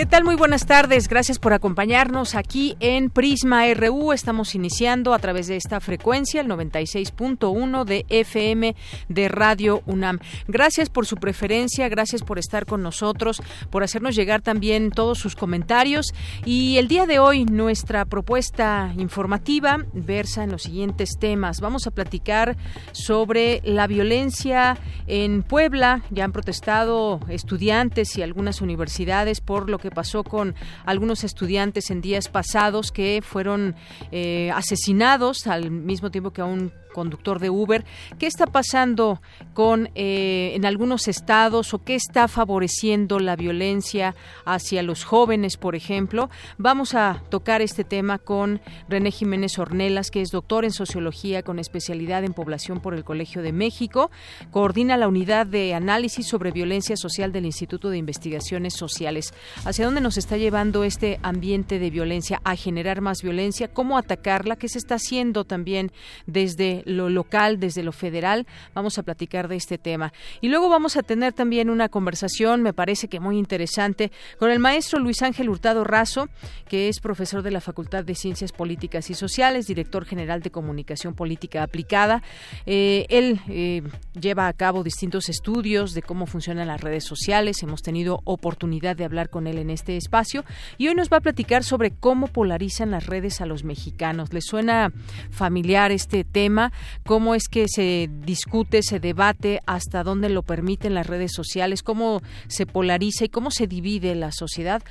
¿Qué 0.00 0.06
tal? 0.06 0.24
Muy 0.24 0.34
buenas 0.34 0.64
tardes. 0.64 1.08
Gracias 1.08 1.38
por 1.38 1.52
acompañarnos 1.52 2.34
aquí 2.34 2.74
en 2.80 3.10
Prisma 3.10 3.64
RU. 3.74 4.14
Estamos 4.14 4.54
iniciando 4.54 5.12
a 5.12 5.18
través 5.18 5.46
de 5.46 5.56
esta 5.56 5.78
frecuencia, 5.78 6.40
el 6.40 6.48
96.1 6.48 7.84
de 7.84 8.06
FM 8.08 8.74
de 9.10 9.28
Radio 9.28 9.82
UNAM. 9.84 10.18
Gracias 10.48 10.88
por 10.88 11.04
su 11.04 11.16
preferencia, 11.16 11.86
gracias 11.90 12.22
por 12.22 12.38
estar 12.38 12.64
con 12.64 12.82
nosotros, 12.82 13.42
por 13.68 13.82
hacernos 13.82 14.16
llegar 14.16 14.40
también 14.40 14.90
todos 14.90 15.18
sus 15.18 15.36
comentarios. 15.36 16.14
Y 16.46 16.78
el 16.78 16.88
día 16.88 17.04
de 17.04 17.18
hoy 17.18 17.44
nuestra 17.44 18.06
propuesta 18.06 18.94
informativa 18.96 19.84
versa 19.92 20.44
en 20.44 20.50
los 20.50 20.62
siguientes 20.62 21.18
temas. 21.20 21.60
Vamos 21.60 21.86
a 21.86 21.90
platicar 21.90 22.56
sobre 22.92 23.60
la 23.64 23.86
violencia 23.86 24.78
en 25.06 25.42
Puebla. 25.42 26.00
Ya 26.08 26.24
han 26.24 26.32
protestado 26.32 27.20
estudiantes 27.28 28.16
y 28.16 28.22
algunas 28.22 28.62
universidades 28.62 29.42
por 29.42 29.68
lo 29.68 29.78
que 29.78 29.89
pasó 29.90 30.24
con 30.24 30.54
algunos 30.84 31.24
estudiantes 31.24 31.90
en 31.90 32.00
días 32.00 32.28
pasados 32.28 32.90
que 32.92 33.22
fueron 33.22 33.74
eh, 34.12 34.50
asesinados 34.54 35.46
al 35.46 35.70
mismo 35.70 36.10
tiempo 36.10 36.32
que 36.32 36.40
a 36.40 36.46
un 36.46 36.72
conductor 36.90 37.38
de 37.38 37.50
Uber. 37.50 37.84
¿Qué 38.18 38.26
está 38.26 38.46
pasando 38.46 39.20
con 39.54 39.90
eh, 39.94 40.52
en 40.54 40.64
algunos 40.64 41.08
estados 41.08 41.74
o 41.74 41.82
qué 41.82 41.94
está 41.94 42.28
favoreciendo 42.28 43.18
la 43.18 43.36
violencia 43.36 44.14
hacia 44.44 44.82
los 44.82 45.04
jóvenes, 45.04 45.56
por 45.56 45.74
ejemplo? 45.74 46.30
Vamos 46.58 46.94
a 46.94 47.22
tocar 47.30 47.62
este 47.62 47.84
tema 47.84 48.18
con 48.18 48.60
René 48.88 49.10
Jiménez 49.10 49.58
Ornelas, 49.58 50.10
que 50.10 50.20
es 50.20 50.30
doctor 50.30 50.64
en 50.64 50.72
sociología 50.72 51.42
con 51.42 51.58
especialidad 51.58 52.24
en 52.24 52.32
población 52.32 52.80
por 52.80 52.94
el 52.94 53.04
Colegio 53.04 53.42
de 53.42 53.52
México. 53.52 54.10
Coordina 54.50 54.96
la 54.96 55.08
unidad 55.08 55.46
de 55.46 55.74
análisis 55.74 56.26
sobre 56.26 56.52
violencia 56.52 56.96
social 56.96 57.32
del 57.32 57.46
Instituto 57.46 57.90
de 57.90 57.98
Investigaciones 57.98 58.74
Sociales. 58.74 59.32
¿Hacia 59.64 59.84
dónde 59.84 60.00
nos 60.00 60.16
está 60.16 60.36
llevando 60.36 60.84
este 60.84 61.18
ambiente 61.22 61.78
de 61.78 61.90
violencia 61.90 62.40
a 62.44 62.56
generar 62.56 63.00
más 63.00 63.22
violencia? 63.22 63.68
¿Cómo 63.68 63.98
atacarla? 63.98 64.56
¿Qué 64.56 64.68
se 64.68 64.78
está 64.78 64.96
haciendo 64.96 65.44
también 65.44 65.92
desde 66.26 66.79
lo 66.84 67.08
local, 67.08 67.60
desde 67.60 67.82
lo 67.82 67.92
federal. 67.92 68.46
Vamos 68.74 68.98
a 68.98 69.02
platicar 69.02 69.48
de 69.48 69.56
este 69.56 69.78
tema. 69.78 70.12
Y 70.40 70.48
luego 70.48 70.68
vamos 70.68 70.96
a 70.96 71.02
tener 71.02 71.32
también 71.32 71.70
una 71.70 71.88
conversación, 71.88 72.62
me 72.62 72.72
parece 72.72 73.08
que 73.08 73.20
muy 73.20 73.38
interesante, 73.38 74.10
con 74.38 74.50
el 74.50 74.58
maestro 74.58 74.98
Luis 74.98 75.22
Ángel 75.22 75.48
Hurtado 75.48 75.84
Razo, 75.84 76.28
que 76.68 76.88
es 76.88 77.00
profesor 77.00 77.42
de 77.42 77.50
la 77.50 77.60
Facultad 77.60 78.04
de 78.04 78.14
Ciencias 78.14 78.52
Políticas 78.52 79.10
y 79.10 79.14
Sociales, 79.14 79.66
director 79.66 80.04
general 80.04 80.42
de 80.42 80.50
Comunicación 80.50 81.14
Política 81.14 81.62
Aplicada. 81.62 82.22
Eh, 82.66 83.06
él 83.08 83.40
eh, 83.48 83.82
lleva 84.18 84.48
a 84.48 84.52
cabo 84.52 84.82
distintos 84.82 85.28
estudios 85.28 85.94
de 85.94 86.02
cómo 86.02 86.26
funcionan 86.26 86.68
las 86.68 86.80
redes 86.80 87.04
sociales. 87.04 87.62
Hemos 87.62 87.82
tenido 87.82 88.20
oportunidad 88.24 88.96
de 88.96 89.04
hablar 89.04 89.30
con 89.30 89.46
él 89.46 89.58
en 89.58 89.70
este 89.70 89.96
espacio 89.96 90.44
y 90.78 90.88
hoy 90.88 90.94
nos 90.94 91.10
va 91.10 91.18
a 91.18 91.20
platicar 91.20 91.64
sobre 91.64 91.90
cómo 91.90 92.26
polarizan 92.26 92.90
las 92.90 93.06
redes 93.06 93.40
a 93.40 93.46
los 93.46 93.64
mexicanos. 93.64 94.32
¿Les 94.32 94.44
suena 94.44 94.92
familiar 95.30 95.92
este 95.92 96.24
tema? 96.24 96.69
Cómo 97.04 97.34
es 97.34 97.48
que 97.48 97.66
se 97.68 98.08
discute, 98.24 98.82
se 98.82 99.00
debate, 99.00 99.60
hasta 99.66 100.02
dónde 100.02 100.28
lo 100.28 100.42
permiten 100.42 100.94
las 100.94 101.06
redes 101.06 101.32
sociales, 101.34 101.82
cómo 101.82 102.22
se 102.48 102.66
polariza 102.66 103.24
y 103.24 103.28
cómo 103.28 103.50
se 103.50 103.66
divide 103.66 104.14
la 104.14 104.32
sociedad. 104.32 104.82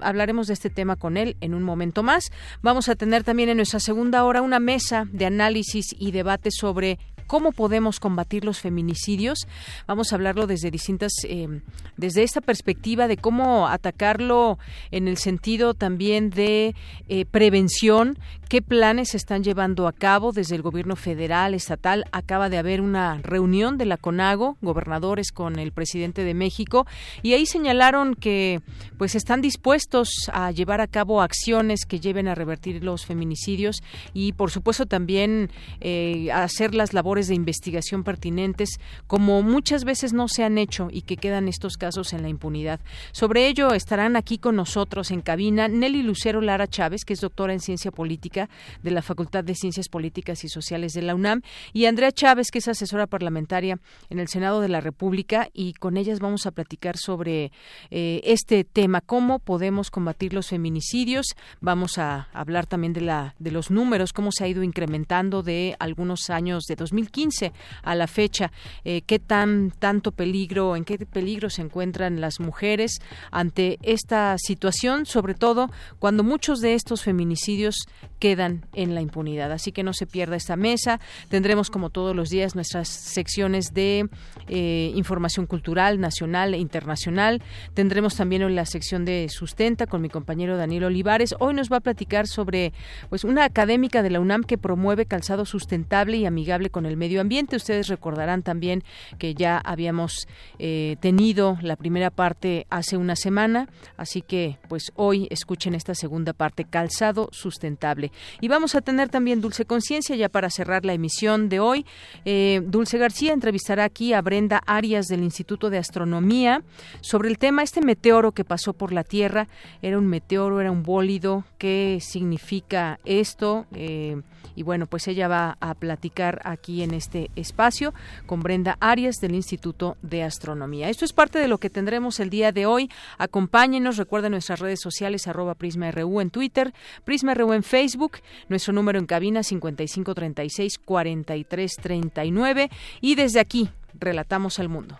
Hablaremos 0.00 0.46
de 0.46 0.54
este 0.54 0.70
tema 0.70 0.96
con 0.96 1.16
él 1.16 1.36
en 1.40 1.54
un 1.54 1.62
momento 1.62 2.02
más. 2.02 2.30
Vamos 2.62 2.88
a 2.88 2.94
tener 2.94 3.24
también 3.24 3.48
en 3.48 3.56
nuestra 3.56 3.80
segunda 3.80 4.24
hora 4.24 4.42
una 4.42 4.60
mesa 4.60 5.06
de 5.12 5.26
análisis 5.26 5.86
y 5.98 6.10
debate 6.12 6.50
sobre 6.50 6.98
cómo 7.32 7.52
podemos 7.52 7.98
combatir 7.98 8.44
los 8.44 8.60
feminicidios. 8.60 9.46
Vamos 9.86 10.12
a 10.12 10.16
hablarlo 10.16 10.46
desde 10.46 10.70
distintas, 10.70 11.12
eh, 11.24 11.62
desde 11.96 12.24
esta 12.24 12.42
perspectiva 12.42 13.08
de 13.08 13.16
cómo 13.16 13.68
atacarlo 13.68 14.58
en 14.90 15.08
el 15.08 15.16
sentido 15.16 15.72
también 15.72 16.28
de 16.28 16.74
eh, 17.08 17.24
prevención, 17.24 18.18
qué 18.50 18.60
planes 18.60 19.12
se 19.12 19.16
están 19.16 19.42
llevando 19.42 19.88
a 19.88 19.94
cabo 19.94 20.32
desde 20.32 20.56
el 20.56 20.60
gobierno 20.60 20.94
federal, 20.94 21.54
estatal. 21.54 22.04
Acaba 22.12 22.50
de 22.50 22.58
haber 22.58 22.82
una 22.82 23.16
reunión 23.22 23.78
de 23.78 23.86
la 23.86 23.96
CONAGO, 23.96 24.58
gobernadores 24.60 25.32
con 25.32 25.58
el 25.58 25.72
presidente 25.72 26.24
de 26.24 26.34
México, 26.34 26.86
y 27.22 27.32
ahí 27.32 27.46
señalaron 27.46 28.14
que 28.14 28.60
pues 28.98 29.14
están 29.14 29.40
dispuestos 29.40 30.30
a 30.34 30.50
llevar 30.50 30.82
a 30.82 30.86
cabo 30.86 31.22
acciones 31.22 31.86
que 31.86 31.98
lleven 31.98 32.28
a 32.28 32.34
revertir 32.34 32.84
los 32.84 33.06
feminicidios 33.06 33.82
y 34.12 34.34
por 34.34 34.50
supuesto 34.50 34.84
también 34.84 35.50
eh, 35.80 36.30
hacer 36.30 36.74
las 36.74 36.92
labores 36.92 37.21
de 37.28 37.34
investigación 37.34 38.04
pertinentes, 38.04 38.80
como 39.06 39.42
muchas 39.42 39.84
veces 39.84 40.12
no 40.12 40.28
se 40.28 40.44
han 40.44 40.58
hecho 40.58 40.88
y 40.90 41.02
que 41.02 41.16
quedan 41.16 41.48
estos 41.48 41.76
casos 41.76 42.12
en 42.12 42.22
la 42.22 42.28
impunidad. 42.28 42.80
Sobre 43.12 43.48
ello 43.48 43.72
estarán 43.72 44.16
aquí 44.16 44.38
con 44.38 44.56
nosotros 44.56 45.10
en 45.10 45.20
cabina 45.20 45.68
Nelly 45.68 46.02
Lucero 46.02 46.40
Lara 46.40 46.66
Chávez, 46.66 47.04
que 47.04 47.14
es 47.14 47.20
doctora 47.20 47.52
en 47.52 47.60
ciencia 47.60 47.90
política 47.90 48.48
de 48.82 48.90
la 48.90 49.02
Facultad 49.02 49.44
de 49.44 49.54
Ciencias 49.54 49.88
Políticas 49.88 50.44
y 50.44 50.48
Sociales 50.48 50.92
de 50.92 51.02
la 51.02 51.14
UNAM, 51.14 51.42
y 51.72 51.86
Andrea 51.86 52.12
Chávez, 52.12 52.50
que 52.50 52.58
es 52.58 52.68
asesora 52.68 53.06
parlamentaria 53.06 53.78
en 54.10 54.18
el 54.18 54.28
Senado 54.28 54.60
de 54.60 54.68
la 54.68 54.80
República, 54.80 55.48
y 55.52 55.74
con 55.74 55.96
ellas 55.96 56.20
vamos 56.20 56.46
a 56.46 56.50
platicar 56.50 56.96
sobre 56.96 57.52
eh, 57.90 58.20
este 58.24 58.64
tema, 58.64 59.00
cómo 59.00 59.38
podemos 59.38 59.90
combatir 59.90 60.34
los 60.34 60.48
feminicidios. 60.48 61.26
Vamos 61.60 61.98
a 61.98 62.28
hablar 62.32 62.66
también 62.66 62.92
de 62.92 63.00
la 63.00 63.34
de 63.38 63.50
los 63.50 63.70
números, 63.70 64.12
cómo 64.12 64.30
se 64.32 64.44
ha 64.44 64.48
ido 64.48 64.62
incrementando 64.62 65.42
de 65.42 65.76
algunos 65.78 66.30
años 66.30 66.64
de 66.64 66.76
2015 67.12 67.22
15 67.22 67.52
a 67.82 67.94
la 67.94 68.06
fecha. 68.08 68.50
Eh, 68.84 69.02
¿Qué 69.02 69.18
tan 69.18 69.70
tanto 69.78 70.10
peligro, 70.10 70.74
en 70.74 70.84
qué 70.84 70.98
peligro 70.98 71.50
se 71.50 71.62
encuentran 71.62 72.20
las 72.20 72.40
mujeres 72.40 73.00
ante 73.30 73.78
esta 73.82 74.36
situación, 74.38 75.06
sobre 75.06 75.34
todo 75.34 75.70
cuando 76.00 76.24
muchos 76.24 76.60
de 76.60 76.74
estos 76.74 77.02
feminicidios 77.02 77.76
quedan 78.18 78.66
en 78.74 78.94
la 78.94 79.02
impunidad? 79.02 79.52
Así 79.52 79.70
que 79.70 79.84
no 79.84 79.92
se 79.92 80.06
pierda 80.06 80.36
esta 80.36 80.56
mesa. 80.56 81.00
Tendremos, 81.28 81.70
como 81.70 81.90
todos 81.90 82.16
los 82.16 82.30
días, 82.30 82.54
nuestras 82.54 82.88
secciones 82.88 83.72
de 83.72 84.08
eh, 84.48 84.92
información 84.96 85.46
cultural 85.46 86.00
nacional 86.00 86.54
e 86.54 86.58
internacional. 86.58 87.42
Tendremos 87.74 88.16
también 88.16 88.42
la 88.56 88.66
sección 88.66 89.04
de 89.04 89.28
sustenta 89.28 89.86
con 89.86 90.00
mi 90.00 90.08
compañero 90.08 90.56
Daniel 90.56 90.84
Olivares. 90.84 91.34
Hoy 91.38 91.54
nos 91.54 91.70
va 91.70 91.76
a 91.76 91.80
platicar 91.80 92.26
sobre 92.26 92.72
pues 93.10 93.22
una 93.22 93.44
académica 93.44 94.02
de 94.02 94.10
la 94.10 94.18
UNAM 94.18 94.42
que 94.42 94.58
promueve 94.58 95.06
calzado 95.06 95.44
sustentable 95.44 96.16
y 96.16 96.26
amigable 96.26 96.70
con 96.70 96.86
el 96.86 96.91
medio 96.96 97.20
ambiente. 97.20 97.56
Ustedes 97.56 97.88
recordarán 97.88 98.42
también 98.42 98.82
que 99.18 99.34
ya 99.34 99.58
habíamos 99.58 100.26
eh, 100.58 100.96
tenido 101.00 101.58
la 101.62 101.76
primera 101.76 102.10
parte 102.10 102.66
hace 102.70 102.96
una 102.96 103.16
semana, 103.16 103.68
así 103.96 104.22
que 104.22 104.58
pues 104.68 104.92
hoy 104.96 105.28
escuchen 105.30 105.74
esta 105.74 105.94
segunda 105.94 106.32
parte, 106.32 106.64
calzado 106.64 107.28
sustentable. 107.32 108.12
Y 108.40 108.48
vamos 108.48 108.74
a 108.74 108.80
tener 108.80 109.08
también 109.08 109.40
Dulce 109.40 109.64
Conciencia 109.64 110.16
ya 110.16 110.28
para 110.28 110.50
cerrar 110.50 110.84
la 110.84 110.94
emisión 110.94 111.48
de 111.48 111.60
hoy. 111.60 111.86
Eh, 112.24 112.62
Dulce 112.64 112.98
García 112.98 113.32
entrevistará 113.32 113.84
aquí 113.84 114.12
a 114.12 114.22
Brenda 114.22 114.62
Arias 114.66 115.06
del 115.06 115.22
Instituto 115.22 115.70
de 115.70 115.78
Astronomía 115.78 116.62
sobre 117.00 117.28
el 117.28 117.38
tema, 117.38 117.62
este 117.62 117.80
meteoro 117.80 118.32
que 118.32 118.44
pasó 118.44 118.72
por 118.72 118.92
la 118.92 119.04
Tierra, 119.04 119.48
era 119.80 119.98
un 119.98 120.06
meteoro, 120.06 120.60
era 120.60 120.70
un 120.70 120.82
bólido, 120.82 121.44
¿qué 121.58 121.98
significa 122.00 122.98
esto? 123.04 123.66
Eh, 123.74 124.20
y 124.54 124.62
bueno, 124.62 124.86
pues 124.86 125.08
ella 125.08 125.28
va 125.28 125.56
a 125.60 125.74
platicar 125.74 126.40
aquí 126.44 126.82
en 126.82 126.94
este 126.94 127.30
espacio 127.36 127.94
con 128.26 128.40
Brenda 128.40 128.76
Arias 128.80 129.16
del 129.20 129.34
Instituto 129.34 129.96
de 130.02 130.22
Astronomía. 130.22 130.88
Esto 130.88 131.04
es 131.04 131.12
parte 131.12 131.38
de 131.38 131.48
lo 131.48 131.58
que 131.58 131.70
tendremos 131.70 132.20
el 132.20 132.30
día 132.30 132.52
de 132.52 132.66
hoy. 132.66 132.90
Acompáñenos, 133.18 133.96
recuerden 133.96 134.32
nuestras 134.32 134.60
redes 134.60 134.80
sociales 134.80 135.26
arroba 135.26 135.54
PrismaRU 135.54 136.20
en 136.20 136.30
Twitter, 136.30 136.72
PrismaRU 137.04 137.52
en 137.52 137.62
Facebook, 137.62 138.18
nuestro 138.48 138.72
número 138.72 138.98
en 138.98 139.06
cabina 139.06 139.42
5536 139.42 140.78
4339 140.78 142.70
y 143.00 143.14
desde 143.14 143.40
aquí 143.40 143.70
relatamos 143.98 144.58
al 144.58 144.68
mundo. 144.68 144.98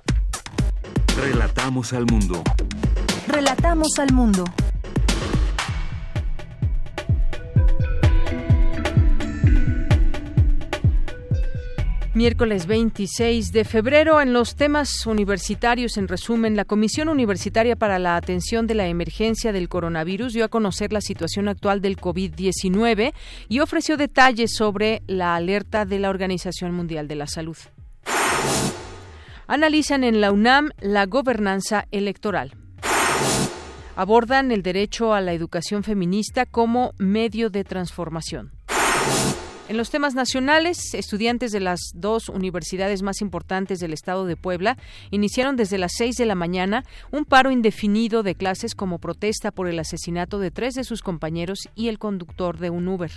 Relatamos 1.16 1.92
al 1.92 2.06
mundo. 2.06 2.42
Relatamos 3.28 3.98
al 3.98 4.12
mundo. 4.12 4.44
Miércoles 12.14 12.66
26 12.66 13.52
de 13.52 13.64
febrero, 13.64 14.20
en 14.20 14.34
los 14.34 14.54
temas 14.54 15.06
universitarios, 15.06 15.96
en 15.96 16.08
resumen, 16.08 16.56
la 16.56 16.66
Comisión 16.66 17.08
Universitaria 17.08 17.74
para 17.74 17.98
la 17.98 18.16
Atención 18.16 18.66
de 18.66 18.74
la 18.74 18.86
Emergencia 18.86 19.50
del 19.50 19.70
Coronavirus 19.70 20.34
dio 20.34 20.44
a 20.44 20.48
conocer 20.48 20.92
la 20.92 21.00
situación 21.00 21.48
actual 21.48 21.80
del 21.80 21.96
COVID-19 21.96 23.14
y 23.48 23.60
ofreció 23.60 23.96
detalles 23.96 24.54
sobre 24.54 25.00
la 25.06 25.36
alerta 25.36 25.86
de 25.86 26.00
la 26.00 26.10
Organización 26.10 26.74
Mundial 26.74 27.08
de 27.08 27.14
la 27.14 27.26
Salud. 27.26 27.56
Analizan 29.46 30.04
en 30.04 30.20
la 30.20 30.32
UNAM 30.32 30.68
la 30.82 31.06
gobernanza 31.06 31.86
electoral. 31.92 32.52
Abordan 33.96 34.52
el 34.52 34.62
derecho 34.62 35.14
a 35.14 35.22
la 35.22 35.32
educación 35.32 35.82
feminista 35.82 36.44
como 36.44 36.92
medio 36.98 37.48
de 37.48 37.64
transformación. 37.64 38.52
En 39.68 39.76
los 39.76 39.90
temas 39.90 40.14
nacionales, 40.14 40.92
estudiantes 40.92 41.52
de 41.52 41.60
las 41.60 41.80
dos 41.94 42.28
universidades 42.28 43.02
más 43.02 43.20
importantes 43.20 43.78
del 43.78 43.92
estado 43.92 44.26
de 44.26 44.36
Puebla 44.36 44.76
iniciaron 45.10 45.56
desde 45.56 45.78
las 45.78 45.92
seis 45.96 46.16
de 46.16 46.26
la 46.26 46.34
mañana 46.34 46.84
un 47.10 47.24
paro 47.24 47.50
indefinido 47.50 48.22
de 48.22 48.34
clases 48.34 48.74
como 48.74 48.98
protesta 48.98 49.50
por 49.52 49.68
el 49.68 49.78
asesinato 49.78 50.40
de 50.40 50.50
tres 50.50 50.74
de 50.74 50.84
sus 50.84 51.00
compañeros 51.00 51.68
y 51.74 51.88
el 51.88 51.98
conductor 51.98 52.58
de 52.58 52.70
un 52.70 52.88
Uber. 52.88 53.12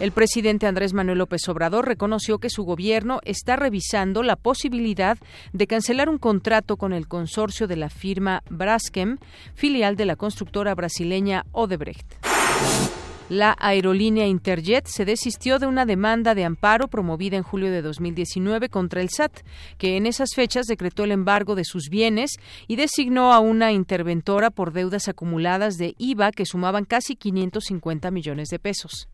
El 0.00 0.12
presidente 0.12 0.66
Andrés 0.66 0.94
Manuel 0.94 1.18
López 1.18 1.48
Obrador 1.48 1.86
reconoció 1.86 2.38
que 2.38 2.50
su 2.50 2.64
gobierno 2.64 3.20
está 3.24 3.56
revisando 3.56 4.22
la 4.22 4.36
posibilidad 4.36 5.18
de 5.52 5.66
cancelar 5.66 6.08
un 6.08 6.18
contrato 6.18 6.76
con 6.76 6.92
el 6.92 7.06
consorcio 7.06 7.66
de 7.68 7.76
la 7.76 7.88
firma 7.88 8.42
Braskem, 8.50 9.18
filial 9.54 9.96
de 9.96 10.06
la 10.06 10.16
constructora 10.16 10.74
brasileña 10.74 11.44
Odebrecht. 11.52 13.09
La 13.30 13.56
aerolínea 13.60 14.26
Interjet 14.26 14.88
se 14.88 15.04
desistió 15.04 15.60
de 15.60 15.68
una 15.68 15.86
demanda 15.86 16.34
de 16.34 16.44
amparo 16.44 16.88
promovida 16.88 17.36
en 17.36 17.44
julio 17.44 17.70
de 17.70 17.80
2019 17.80 18.68
contra 18.70 19.00
el 19.02 19.08
SAT, 19.08 19.42
que 19.78 19.96
en 19.96 20.06
esas 20.06 20.30
fechas 20.34 20.66
decretó 20.66 21.04
el 21.04 21.12
embargo 21.12 21.54
de 21.54 21.62
sus 21.62 21.90
bienes 21.90 22.32
y 22.66 22.74
designó 22.74 23.32
a 23.32 23.38
una 23.38 23.70
interventora 23.70 24.50
por 24.50 24.72
deudas 24.72 25.06
acumuladas 25.06 25.78
de 25.78 25.94
IVA 25.96 26.32
que 26.32 26.44
sumaban 26.44 26.84
casi 26.84 27.14
550 27.14 28.10
millones 28.10 28.48
de 28.48 28.58
pesos. 28.58 29.08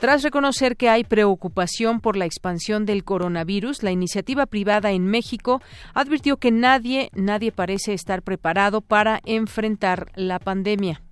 Tras 0.00 0.24
reconocer 0.24 0.76
que 0.76 0.88
hay 0.88 1.04
preocupación 1.04 2.00
por 2.00 2.16
la 2.16 2.24
expansión 2.24 2.86
del 2.86 3.04
coronavirus, 3.04 3.84
la 3.84 3.92
iniciativa 3.92 4.46
privada 4.46 4.90
en 4.90 5.06
México 5.06 5.62
advirtió 5.94 6.38
que 6.38 6.50
nadie, 6.50 7.10
nadie 7.14 7.52
parece 7.52 7.92
estar 7.92 8.22
preparado 8.22 8.80
para 8.80 9.20
enfrentar 9.24 10.10
la 10.16 10.40
pandemia. 10.40 11.02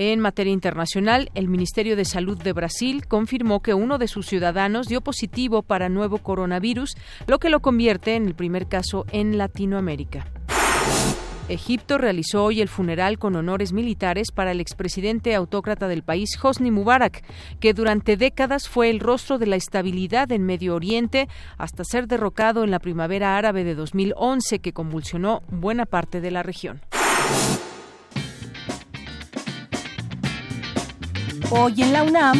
En 0.00 0.20
materia 0.20 0.52
internacional, 0.52 1.28
el 1.34 1.48
Ministerio 1.48 1.96
de 1.96 2.04
Salud 2.04 2.40
de 2.40 2.52
Brasil 2.52 3.08
confirmó 3.08 3.62
que 3.62 3.74
uno 3.74 3.98
de 3.98 4.06
sus 4.06 4.26
ciudadanos 4.26 4.86
dio 4.86 5.00
positivo 5.00 5.62
para 5.62 5.88
nuevo 5.88 6.18
coronavirus, 6.18 6.94
lo 7.26 7.40
que 7.40 7.48
lo 7.50 7.58
convierte 7.58 8.14
en 8.14 8.28
el 8.28 8.36
primer 8.36 8.68
caso 8.68 9.06
en 9.10 9.38
Latinoamérica. 9.38 10.28
Egipto 11.48 11.98
realizó 11.98 12.44
hoy 12.44 12.60
el 12.60 12.68
funeral 12.68 13.18
con 13.18 13.34
honores 13.34 13.72
militares 13.72 14.30
para 14.30 14.52
el 14.52 14.60
expresidente 14.60 15.34
autócrata 15.34 15.88
del 15.88 16.04
país, 16.04 16.38
Hosni 16.40 16.70
Mubarak, 16.70 17.24
que 17.58 17.74
durante 17.74 18.16
décadas 18.16 18.68
fue 18.68 18.90
el 18.90 19.00
rostro 19.00 19.38
de 19.38 19.46
la 19.46 19.56
estabilidad 19.56 20.30
en 20.30 20.44
Medio 20.44 20.76
Oriente 20.76 21.26
hasta 21.56 21.82
ser 21.82 22.06
derrocado 22.06 22.62
en 22.62 22.70
la 22.70 22.78
primavera 22.78 23.36
árabe 23.36 23.64
de 23.64 23.74
2011 23.74 24.60
que 24.60 24.72
convulsionó 24.72 25.42
buena 25.48 25.86
parte 25.86 26.20
de 26.20 26.30
la 26.30 26.44
región. 26.44 26.82
Hoy 31.50 31.80
en 31.80 31.94
la 31.94 32.02
UNAM, 32.02 32.38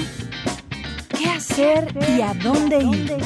¿qué 1.19 1.31
hacer 1.31 1.89
y 2.15 2.21
a 2.21 2.35
dónde 2.35 2.77
ir? 2.77 3.17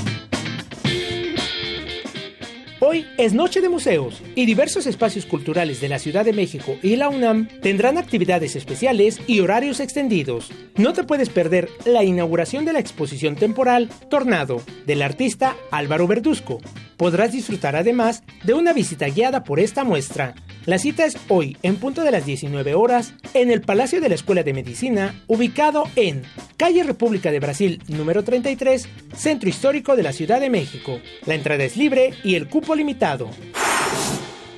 Hoy 2.78 3.04
es 3.18 3.32
Noche 3.32 3.60
de 3.60 3.68
Museos 3.68 4.22
y 4.36 4.46
diversos 4.46 4.86
espacios 4.86 5.26
culturales 5.26 5.80
de 5.80 5.88
la 5.88 5.98
Ciudad 5.98 6.24
de 6.24 6.32
México 6.32 6.76
y 6.84 6.94
la 6.94 7.08
UNAM 7.08 7.48
tendrán 7.62 7.98
actividades 7.98 8.54
especiales 8.54 9.20
y 9.26 9.40
horarios 9.40 9.80
extendidos. 9.80 10.52
No 10.76 10.92
te 10.92 11.02
puedes 11.02 11.30
perder 11.30 11.68
la 11.84 12.04
inauguración 12.04 12.64
de 12.64 12.74
la 12.74 12.78
exposición 12.78 13.34
temporal 13.34 13.88
Tornado 14.08 14.62
del 14.86 15.02
artista 15.02 15.56
Álvaro 15.72 16.06
Verduzco. 16.06 16.60
Podrás 16.96 17.32
disfrutar 17.32 17.74
además 17.74 18.22
de 18.44 18.54
una 18.54 18.72
visita 18.72 19.06
guiada 19.06 19.42
por 19.42 19.58
esta 19.58 19.82
muestra 19.82 20.36
la 20.64 20.78
cita 20.78 21.04
es 21.04 21.16
hoy, 21.28 21.56
en 21.62 21.76
punto 21.76 22.04
de 22.04 22.12
las 22.12 22.24
19 22.24 22.74
horas, 22.74 23.14
en 23.34 23.50
el 23.50 23.62
Palacio 23.62 24.00
de 24.00 24.08
la 24.08 24.14
Escuela 24.14 24.44
de 24.44 24.52
Medicina, 24.52 25.20
ubicado 25.26 25.84
en 25.96 26.22
Calle 26.56 26.84
República 26.84 27.32
de 27.32 27.40
Brasil, 27.40 27.82
número 27.88 28.22
33, 28.22 28.88
Centro 29.16 29.48
Histórico 29.48 29.96
de 29.96 30.04
la 30.04 30.12
Ciudad 30.12 30.40
de 30.40 30.50
México. 30.50 31.00
La 31.26 31.34
entrada 31.34 31.64
es 31.64 31.76
libre 31.76 32.14
y 32.22 32.36
el 32.36 32.48
cupo 32.48 32.76
limitado. 32.76 33.28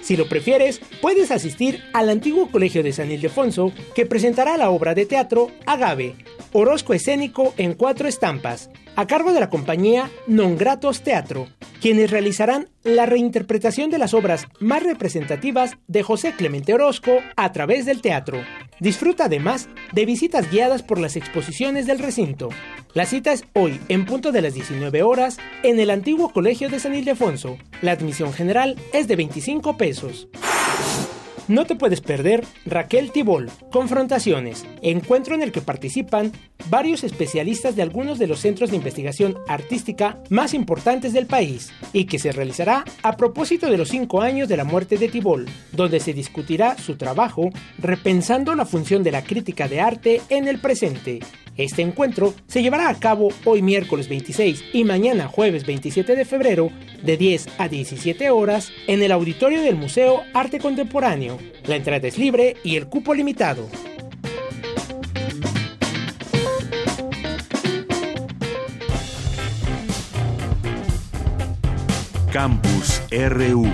Si 0.03 0.19
lo 0.19 0.29
prefieres, 0.29 0.83
puedes 1.01 1.31
asistir 1.31 1.83
al 1.95 2.11
antiguo 2.11 2.51
Colegio 2.51 2.83
de 2.83 2.93
San 2.93 3.11
Ildefonso, 3.11 3.73
que 3.95 4.05
presentará 4.05 4.59
la 4.59 4.69
obra 4.69 4.95
de 4.95 5.07
teatro 5.07 5.51
Agave, 5.65 6.17
Orozco 6.53 6.93
escénico 6.93 7.55
en 7.57 7.73
cuatro 7.73 8.07
estampas, 8.07 8.69
a 8.97 9.07
cargo 9.07 9.33
de 9.33 9.41
la 9.41 9.51
compañía 9.51 10.11
Non 10.27 10.57
Gratos 10.57 11.03
Teatro, 11.03 11.49
quienes 11.81 12.11
realizarán 12.11 12.69
la 12.83 13.07
reinterpretación 13.07 13.91
de 13.91 13.99
las 13.99 14.15
obras 14.15 14.47
más 14.61 14.83
representativas 14.83 15.77
de 15.87 16.03
José 16.03 16.33
Clemente 16.37 16.75
Orozco 16.75 17.19
a 17.37 17.53
través 17.53 17.87
del 17.87 18.01
teatro. 18.01 18.39
Disfruta 18.81 19.27
además 19.27 19.69
de 19.93 20.05
visitas 20.05 20.51
guiadas 20.51 20.83
por 20.83 20.99
las 20.99 21.17
exposiciones 21.17 21.87
del 21.87 21.99
recinto. 21.99 22.49
La 22.93 23.07
cita 23.07 23.33
es 23.33 23.45
hoy, 23.55 23.81
en 23.89 24.05
punto 24.05 24.33
de 24.33 24.43
las 24.43 24.55
19 24.55 25.03
horas, 25.03 25.39
en 25.63 25.81
el 25.81 25.91
antiguo 25.91 26.33
Colegio 26.33 26.69
de 26.69 26.79
San 26.79 26.95
Ildefonso. 26.95 27.59
La 27.83 27.93
admisión 27.93 28.33
general 28.33 28.77
es 28.93 29.09
de 29.09 29.17
25 29.17 29.77
pesos. 29.77 30.29
No 31.47 31.67
te 31.67 31.77
puedes 31.77 32.01
perder 32.01 32.43
Raquel 32.65 33.13
Tibol, 33.13 33.51
Confrontaciones, 33.71 34.65
encuentro 34.81 35.35
en 35.35 35.43
el 35.43 35.53
que 35.53 35.61
participan 35.61 36.33
varios 36.71 37.05
especialistas 37.05 37.77
de 37.77 37.83
algunos 37.83 38.19
de 38.19 38.27
los 38.27 38.41
centros 38.41 38.71
de 38.71 38.77
investigación 38.77 39.37
artística 39.47 40.19
más 40.31 40.55
importantes 40.55 41.13
del 41.13 41.27
país 41.27 41.71
y 41.93 42.07
que 42.07 42.19
se 42.19 42.33
realizará 42.33 42.85
a 43.03 43.19
propósito 43.19 43.71
de 43.71 43.77
los 43.77 43.91
cinco 43.91 44.23
años 44.23 44.49
de 44.49 44.57
la 44.57 44.65
muerte 44.65 44.97
de 44.97 45.09
Tibol, 45.09 45.47
donde 45.73 46.01
se 46.01 46.15
discutirá 46.15 46.79
su 46.79 46.97
trabajo 46.97 47.51
repensando 47.79 48.55
la 48.55 48.65
función 48.65 49.03
de 49.03 49.13
la 49.13 49.23
crítica 49.23 49.69
de 49.69 49.83
arte 49.83 50.23
en 50.31 50.49
el 50.49 50.61
presente. 50.61 51.21
Este 51.57 51.83
encuentro 51.83 52.35
se 52.49 52.63
llevará 52.63 52.89
a 52.89 52.99
cabo 52.99 53.29
hoy 53.45 53.63
miércoles 53.63 54.09
26 54.09 54.65
y 54.73 54.85
mañana 54.85 55.29
jueves 55.29 55.65
27 55.65 56.17
de 56.17 56.25
febrero 56.25 56.71
de 57.03 57.17
10 57.17 57.47
a 57.59 57.69
17 57.69 58.31
horas 58.31 58.73
en 58.89 59.03
el 59.03 59.13
auditorio 59.13 59.63
del 59.63 59.77
Museo 59.77 60.23
Arte 60.33 60.59
Contemporáneo. 60.59 61.34
La 61.67 61.77
entrada 61.77 62.07
es 62.07 62.19
libre 62.19 62.57
y 62.65 62.77
el 62.77 62.89
cupo 62.89 63.15
limitado. 63.15 63.69
Campus 72.33 73.01
RU 73.11 73.65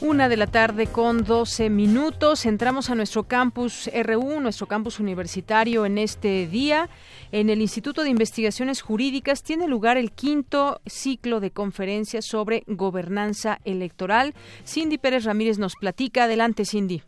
Una 0.00 0.28
de 0.28 0.36
la 0.36 0.46
tarde 0.46 0.86
con 0.86 1.24
12 1.24 1.68
minutos. 1.68 2.46
Entramos 2.46 2.90
a 2.90 2.94
nuestro 2.94 3.24
campus 3.24 3.88
RU, 4.04 4.40
nuestro 4.40 4.66
campus 4.66 4.98
universitario 4.98 5.86
en 5.86 5.98
este 5.98 6.46
día. 6.46 6.88
En 7.32 7.48
el 7.48 7.60
Instituto 7.60 8.02
de 8.02 8.10
Investigaciones 8.10 8.82
Jurídicas 8.82 9.42
tiene 9.42 9.68
lugar 9.68 9.96
el 9.96 10.10
quinto 10.10 10.80
ciclo 10.86 11.38
de 11.40 11.52
conferencias 11.52 12.24
sobre 12.26 12.64
gobernanza 12.66 13.60
electoral. 13.64 14.34
Cindy 14.66 14.98
Pérez 14.98 15.24
Ramírez 15.24 15.58
nos 15.58 15.74
platica. 15.76 16.24
Adelante, 16.24 16.64
Cindy. 16.64 17.02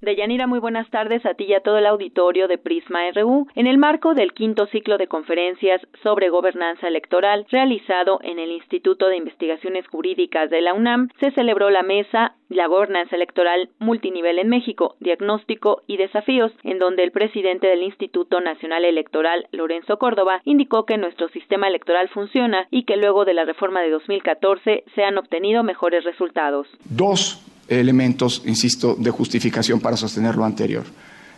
Deyanira, 0.00 0.46
muy 0.46 0.60
buenas 0.60 0.88
tardes 0.90 1.26
a 1.26 1.34
ti 1.34 1.46
y 1.48 1.54
a 1.54 1.60
todo 1.60 1.76
el 1.76 1.86
auditorio 1.86 2.46
de 2.46 2.56
Prisma 2.56 3.00
RU. 3.16 3.48
En 3.56 3.66
el 3.66 3.78
marco 3.78 4.14
del 4.14 4.32
quinto 4.32 4.66
ciclo 4.66 4.96
de 4.96 5.08
conferencias 5.08 5.80
sobre 6.04 6.28
gobernanza 6.28 6.86
electoral 6.86 7.46
realizado 7.50 8.20
en 8.22 8.38
el 8.38 8.52
Instituto 8.52 9.08
de 9.08 9.16
Investigaciones 9.16 9.88
Jurídicas 9.88 10.50
de 10.50 10.60
la 10.60 10.72
UNAM, 10.72 11.08
se 11.18 11.32
celebró 11.32 11.70
la 11.70 11.82
mesa 11.82 12.36
La 12.48 12.68
gobernanza 12.68 13.16
electoral 13.16 13.70
multinivel 13.80 14.38
en 14.38 14.48
México, 14.48 14.94
diagnóstico 15.00 15.82
y 15.88 15.96
desafíos, 15.96 16.52
en 16.62 16.78
donde 16.78 17.02
el 17.02 17.10
presidente 17.10 17.66
del 17.66 17.82
Instituto 17.82 18.40
Nacional 18.40 18.84
Electoral, 18.84 19.48
Lorenzo 19.50 19.98
Córdoba, 19.98 20.42
indicó 20.44 20.86
que 20.86 20.96
nuestro 20.96 21.28
sistema 21.30 21.66
electoral 21.66 22.08
funciona 22.08 22.68
y 22.70 22.84
que 22.84 22.96
luego 22.96 23.24
de 23.24 23.34
la 23.34 23.44
reforma 23.44 23.82
de 23.82 23.90
2014 23.90 24.84
se 24.94 25.02
han 25.02 25.18
obtenido 25.18 25.64
mejores 25.64 26.04
resultados. 26.04 26.68
Dos 26.88 27.44
elementos, 27.68 28.42
insisto, 28.46 28.96
de 28.98 29.10
justificación 29.10 29.80
para 29.80 29.96
sostener 29.96 30.36
lo 30.36 30.44
anterior. 30.44 30.84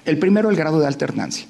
El 0.05 0.19
primero, 0.19 0.51
el 0.51 0.57
grado 0.57 0.79
de 0.79 0.87
alternancia. 0.87 1.47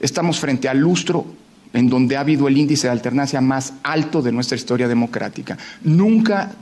Estamos 0.00 0.40
frente 0.40 0.68
al 0.68 0.78
lustro 0.78 1.24
en 1.72 1.88
donde 1.88 2.16
ha 2.16 2.20
habido 2.20 2.48
el 2.48 2.56
índice 2.56 2.86
de 2.86 2.92
alternancia 2.92 3.40
más 3.40 3.74
alto 3.82 4.20
de 4.20 4.32
nuestra 4.32 4.56
historia 4.56 4.88
democrática. 4.88 5.56
Nunca 5.82 6.52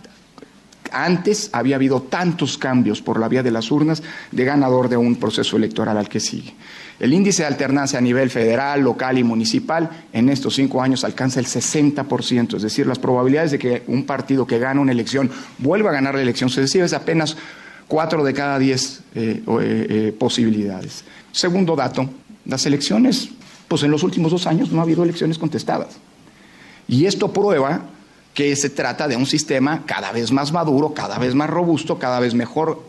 antes 0.93 1.51
había 1.53 1.77
habido 1.77 2.03
tantos 2.03 2.59
cambios 2.59 3.01
por 3.01 3.19
la 3.19 3.29
vía 3.29 3.43
de 3.43 3.51
las 3.51 3.71
urnas 3.71 4.03
de 4.31 4.45
ganador 4.45 4.89
de 4.89 4.97
un 4.97 5.17
proceso 5.17 5.57
electoral 5.57 5.97
al 5.97 6.09
que 6.09 6.21
sigue. 6.21 6.55
El 6.99 7.15
índice 7.15 7.43
de 7.43 7.49
alternancia 7.49 7.99
a 7.99 8.03
nivel 8.03 8.29
federal, 8.29 8.83
local 8.83 9.17
y 9.19 9.25
municipal 9.25 9.89
en 10.13 10.29
estos 10.29 10.55
cinco 10.55 10.83
años 10.83 11.05
alcanza 11.05 11.41
el 11.41 11.47
60%, 11.47 12.57
es 12.57 12.63
decir, 12.63 12.87
las 12.87 12.99
probabilidades 12.99 13.53
de 13.53 13.59
que 13.59 13.83
un 13.87 14.05
partido 14.05 14.47
que 14.47 14.59
gana 14.59 14.81
una 14.81 14.93
elección 14.93 15.31
vuelva 15.59 15.91
a 15.91 15.95
ganar 15.95 16.15
la 16.15 16.23
elección 16.23 16.51
sucesiva 16.51 16.85
es 16.85 16.93
apenas 16.93 17.37
cuatro 17.91 18.23
de 18.23 18.33
cada 18.33 18.57
diez 18.61 19.01
eh, 19.17 19.43
eh, 19.45 19.87
eh, 19.91 20.17
posibilidades. 20.17 21.05
Segundo 21.33 21.75
dato, 21.75 22.09
las 22.47 22.65
elecciones, 22.65 23.29
pues 23.67 23.83
en 23.83 23.91
los 23.91 24.05
últimos 24.05 24.31
dos 24.31 24.47
años 24.47 24.71
no 24.71 24.79
ha 24.79 24.85
habido 24.85 25.03
elecciones 25.03 25.39
contestadas. 25.39 25.97
Y 26.87 27.07
esto 27.07 27.33
prueba 27.33 27.83
que 28.33 28.55
se 28.55 28.71
trata 28.71 29.09
de 29.09 29.17
un 29.17 29.27
sistema 29.27 29.83
cada 29.87 30.13
vez 30.13 30.31
más 30.31 30.53
maduro, 30.53 30.95
cada 30.95 31.19
vez 31.19 31.35
más 31.35 31.51
robusto, 31.51 31.99
cada 31.99 32.21
vez 32.21 32.33
mejor 32.33 32.89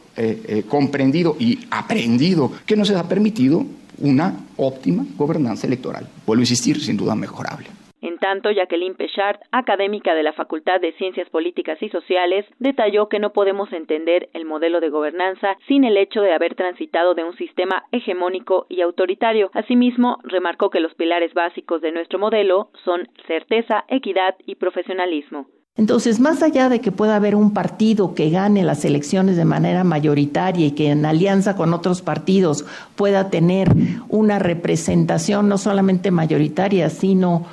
comprendido 0.69 1.35
y 1.39 1.65
aprendido, 1.71 2.51
que 2.65 2.75
nos 2.75 2.91
ha 2.91 3.07
permitido 3.07 3.65
una 3.97 4.35
óptima 4.57 5.05
gobernanza 5.17 5.65
electoral. 5.65 6.07
Vuelvo 6.27 6.41
a 6.41 6.43
insistir, 6.43 6.83
sin 6.83 6.95
duda 6.95 7.15
mejorable. 7.15 7.80
En 8.01 8.17
tanto, 8.17 8.49
Jacqueline 8.49 8.95
Pechard, 8.95 9.39
académica 9.51 10.15
de 10.15 10.23
la 10.23 10.33
Facultad 10.33 10.81
de 10.81 10.91
Ciencias 10.93 11.29
Políticas 11.29 11.77
y 11.81 11.89
Sociales, 11.89 12.45
detalló 12.57 13.09
que 13.09 13.19
no 13.19 13.31
podemos 13.31 13.71
entender 13.71 14.29
el 14.33 14.45
modelo 14.45 14.79
de 14.79 14.89
gobernanza 14.89 15.55
sin 15.67 15.83
el 15.83 15.97
hecho 15.97 16.21
de 16.21 16.33
haber 16.33 16.55
transitado 16.55 17.13
de 17.13 17.23
un 17.23 17.37
sistema 17.37 17.83
hegemónico 17.91 18.65
y 18.69 18.81
autoritario. 18.81 19.51
Asimismo, 19.53 20.17
remarcó 20.23 20.71
que 20.71 20.79
los 20.79 20.95
pilares 20.95 21.35
básicos 21.35 21.81
de 21.81 21.91
nuestro 21.91 22.17
modelo 22.17 22.71
son 22.83 23.07
certeza, 23.27 23.85
equidad 23.87 24.35
y 24.47 24.55
profesionalismo. 24.55 25.45
Entonces, 25.77 26.19
más 26.19 26.43
allá 26.43 26.67
de 26.67 26.81
que 26.81 26.91
pueda 26.91 27.15
haber 27.15 27.33
un 27.33 27.53
partido 27.53 28.13
que 28.13 28.29
gane 28.29 28.61
las 28.63 28.83
elecciones 28.83 29.37
de 29.37 29.45
manera 29.45 29.85
mayoritaria 29.85 30.65
y 30.65 30.71
que 30.71 30.89
en 30.89 31.05
alianza 31.05 31.55
con 31.55 31.73
otros 31.73 32.01
partidos 32.01 32.65
pueda 32.95 33.29
tener 33.29 33.71
una 34.09 34.37
representación 34.37 35.47
no 35.47 35.57
solamente 35.57 36.11
mayoritaria, 36.11 36.89
sino 36.89 37.45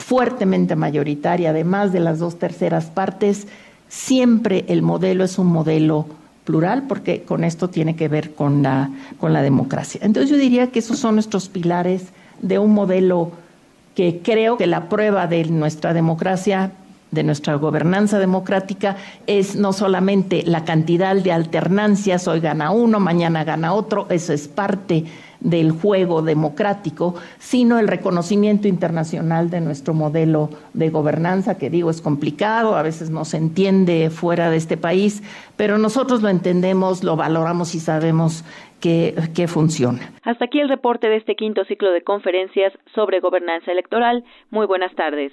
fuertemente 0.00 0.76
mayoritaria, 0.76 1.50
además 1.50 1.92
de 1.92 2.00
las 2.00 2.18
dos 2.18 2.38
terceras 2.38 2.86
partes, 2.86 3.46
siempre 3.88 4.64
el 4.68 4.82
modelo 4.82 5.24
es 5.24 5.38
un 5.38 5.46
modelo 5.46 6.06
plural 6.44 6.84
porque 6.88 7.22
con 7.22 7.44
esto 7.44 7.68
tiene 7.68 7.94
que 7.94 8.08
ver 8.08 8.34
con 8.34 8.62
la, 8.62 8.90
con 9.18 9.32
la 9.32 9.42
democracia. 9.42 10.00
Entonces 10.02 10.30
yo 10.30 10.36
diría 10.36 10.68
que 10.68 10.80
esos 10.80 10.98
son 10.98 11.14
nuestros 11.14 11.48
pilares 11.48 12.06
de 12.40 12.58
un 12.58 12.72
modelo 12.72 13.30
que 13.94 14.20
creo 14.24 14.56
que 14.56 14.66
la 14.66 14.88
prueba 14.88 15.26
de 15.26 15.44
nuestra 15.44 15.92
democracia 15.92 16.72
de 17.10 17.22
nuestra 17.22 17.54
gobernanza 17.56 18.18
democrática 18.18 18.96
es 19.26 19.56
no 19.56 19.72
solamente 19.72 20.42
la 20.44 20.64
cantidad 20.64 21.16
de 21.16 21.32
alternancias, 21.32 22.28
hoy 22.28 22.40
gana 22.40 22.70
uno, 22.70 23.00
mañana 23.00 23.44
gana 23.44 23.72
otro, 23.72 24.06
eso 24.10 24.32
es 24.32 24.48
parte 24.48 25.04
del 25.40 25.72
juego 25.72 26.22
democrático, 26.22 27.14
sino 27.38 27.78
el 27.78 27.88
reconocimiento 27.88 28.68
internacional 28.68 29.50
de 29.50 29.60
nuestro 29.60 29.94
modelo 29.94 30.50
de 30.74 30.90
gobernanza, 30.90 31.56
que 31.56 31.70
digo 31.70 31.90
es 31.90 32.02
complicado, 32.02 32.76
a 32.76 32.82
veces 32.82 33.10
no 33.10 33.24
se 33.24 33.38
entiende 33.38 34.10
fuera 34.10 34.50
de 34.50 34.58
este 34.58 34.76
país, 34.76 35.22
pero 35.56 35.78
nosotros 35.78 36.22
lo 36.22 36.28
entendemos, 36.28 37.02
lo 37.02 37.16
valoramos 37.16 37.74
y 37.74 37.80
sabemos 37.80 38.44
que, 38.80 39.14
que 39.34 39.48
funciona. 39.48 40.12
Hasta 40.24 40.44
aquí 40.44 40.60
el 40.60 40.68
reporte 40.68 41.08
de 41.08 41.16
este 41.16 41.34
quinto 41.36 41.64
ciclo 41.64 41.90
de 41.90 42.02
conferencias 42.02 42.72
sobre 42.94 43.20
gobernanza 43.20 43.72
electoral. 43.72 44.24
Muy 44.50 44.66
buenas 44.66 44.94
tardes. 44.94 45.32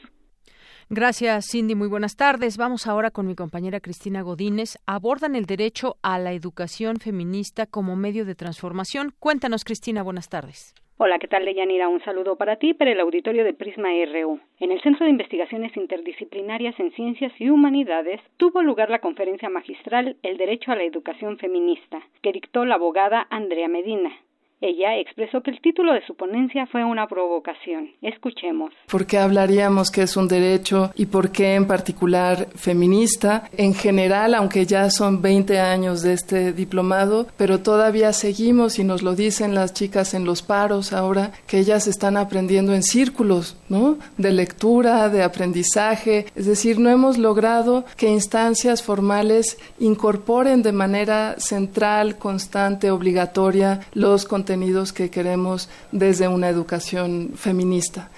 Gracias, 0.90 1.50
Cindy. 1.52 1.76
Muy 1.76 1.90
buenas 1.90 2.16
tardes. 2.16 2.58
Vamos 2.58 2.88
ahora 2.88 3.12
con 3.12 3.28
mi 3.28 3.36
compañera 3.36 3.82
Cristina 3.82 4.22
Godínez. 4.22 4.78
Abordan 4.86 5.36
el 5.36 5.46
derecho 5.46 5.98
a 6.02 6.18
la 6.18 6.32
educación 6.32 6.98
feminista 7.02 7.66
como 7.66 7.98
medio 7.98 8.24
de 8.24 8.36
transformación. 8.36 9.14
Cuéntanos, 9.20 9.66
Cristina. 9.66 10.02
Buenas 10.02 10.30
tardes. 10.30 10.74
Hola, 11.00 11.20
¿qué 11.20 11.28
tal, 11.28 11.44
Deyanira? 11.44 11.90
Un 11.90 12.02
saludo 12.04 12.38
para 12.38 12.56
ti, 12.56 12.74
para 12.74 12.92
el 12.92 13.02
auditorio 13.02 13.44
de 13.44 13.54
Prisma 13.54 13.90
RU. 13.90 14.40
En 14.60 14.72
el 14.72 14.82
Centro 14.82 15.06
de 15.06 15.12
Investigaciones 15.12 15.76
Interdisciplinarias 15.76 16.80
en 16.80 16.92
Ciencias 16.94 17.34
y 17.38 17.50
Humanidades 17.50 18.22
tuvo 18.38 18.64
lugar 18.64 18.90
la 18.90 19.00
conferencia 19.00 19.50
magistral 19.50 20.16
El 20.24 20.38
Derecho 20.38 20.72
a 20.72 20.76
la 20.76 20.86
Educación 20.86 21.38
Feminista, 21.38 22.02
que 22.24 22.32
dictó 22.32 22.66
la 22.66 22.76
abogada 22.76 23.28
Andrea 23.30 23.68
Medina. 23.68 24.12
Ella 24.60 24.98
expresó 24.98 25.42
que 25.42 25.52
el 25.52 25.62
título 25.62 25.94
de 25.94 26.04
su 26.08 26.16
ponencia 26.16 26.66
fue 26.66 26.84
una 26.84 27.08
provocación. 27.08 27.92
Escuchemos. 28.02 28.74
¿Por 28.90 29.06
qué 29.06 29.20
hablaríamos 29.20 29.92
que 29.92 30.02
es 30.02 30.18
un 30.18 30.28
derecho 30.28 30.92
y 30.96 31.06
por 31.06 31.32
qué 31.32 31.54
en 31.54 31.68
particular 31.68 32.48
feminista? 32.56 33.50
En 33.56 33.76
general, 33.76 34.34
aunque 34.34 34.66
ya 34.66 34.90
son 34.90 35.22
20 35.22 35.60
años 35.60 36.02
de 36.02 36.14
este 36.14 36.54
diplomado, 36.54 37.28
pero 37.38 37.60
todavía 37.60 38.14
seguimos 38.14 38.80
y 38.80 38.84
nos 38.84 39.04
lo 39.04 39.14
dicen 39.14 39.54
las 39.54 39.74
chicas 39.76 40.16
en 40.16 40.26
los 40.26 40.42
paros 40.42 40.92
ahora 40.92 41.34
que 41.46 41.60
ellas 41.60 41.86
están 41.86 42.18
aprendiendo 42.18 42.74
en 42.74 42.82
círculos, 42.82 43.62
¿no? 43.70 44.00
De 44.18 44.32
lectura, 44.32 45.10
de 45.10 45.22
aprendizaje. 45.22 46.26
Es 46.36 46.48
decir, 46.48 46.80
no 46.80 46.90
hemos 46.90 47.20
logrado 47.20 47.86
que 47.96 48.10
instancias 48.10 48.82
formales 48.82 49.60
incorporen 49.80 50.64
de 50.64 50.72
manera 50.72 51.36
central, 51.38 52.18
constante, 52.18 52.90
obligatoria 52.90 53.82
los 53.94 54.26
contenidos 54.26 54.47
que 54.94 55.10
queremos 55.10 55.70
desde 55.92 56.28
una 56.28 56.48
educación 56.48 57.32
feminista. 57.36 58.10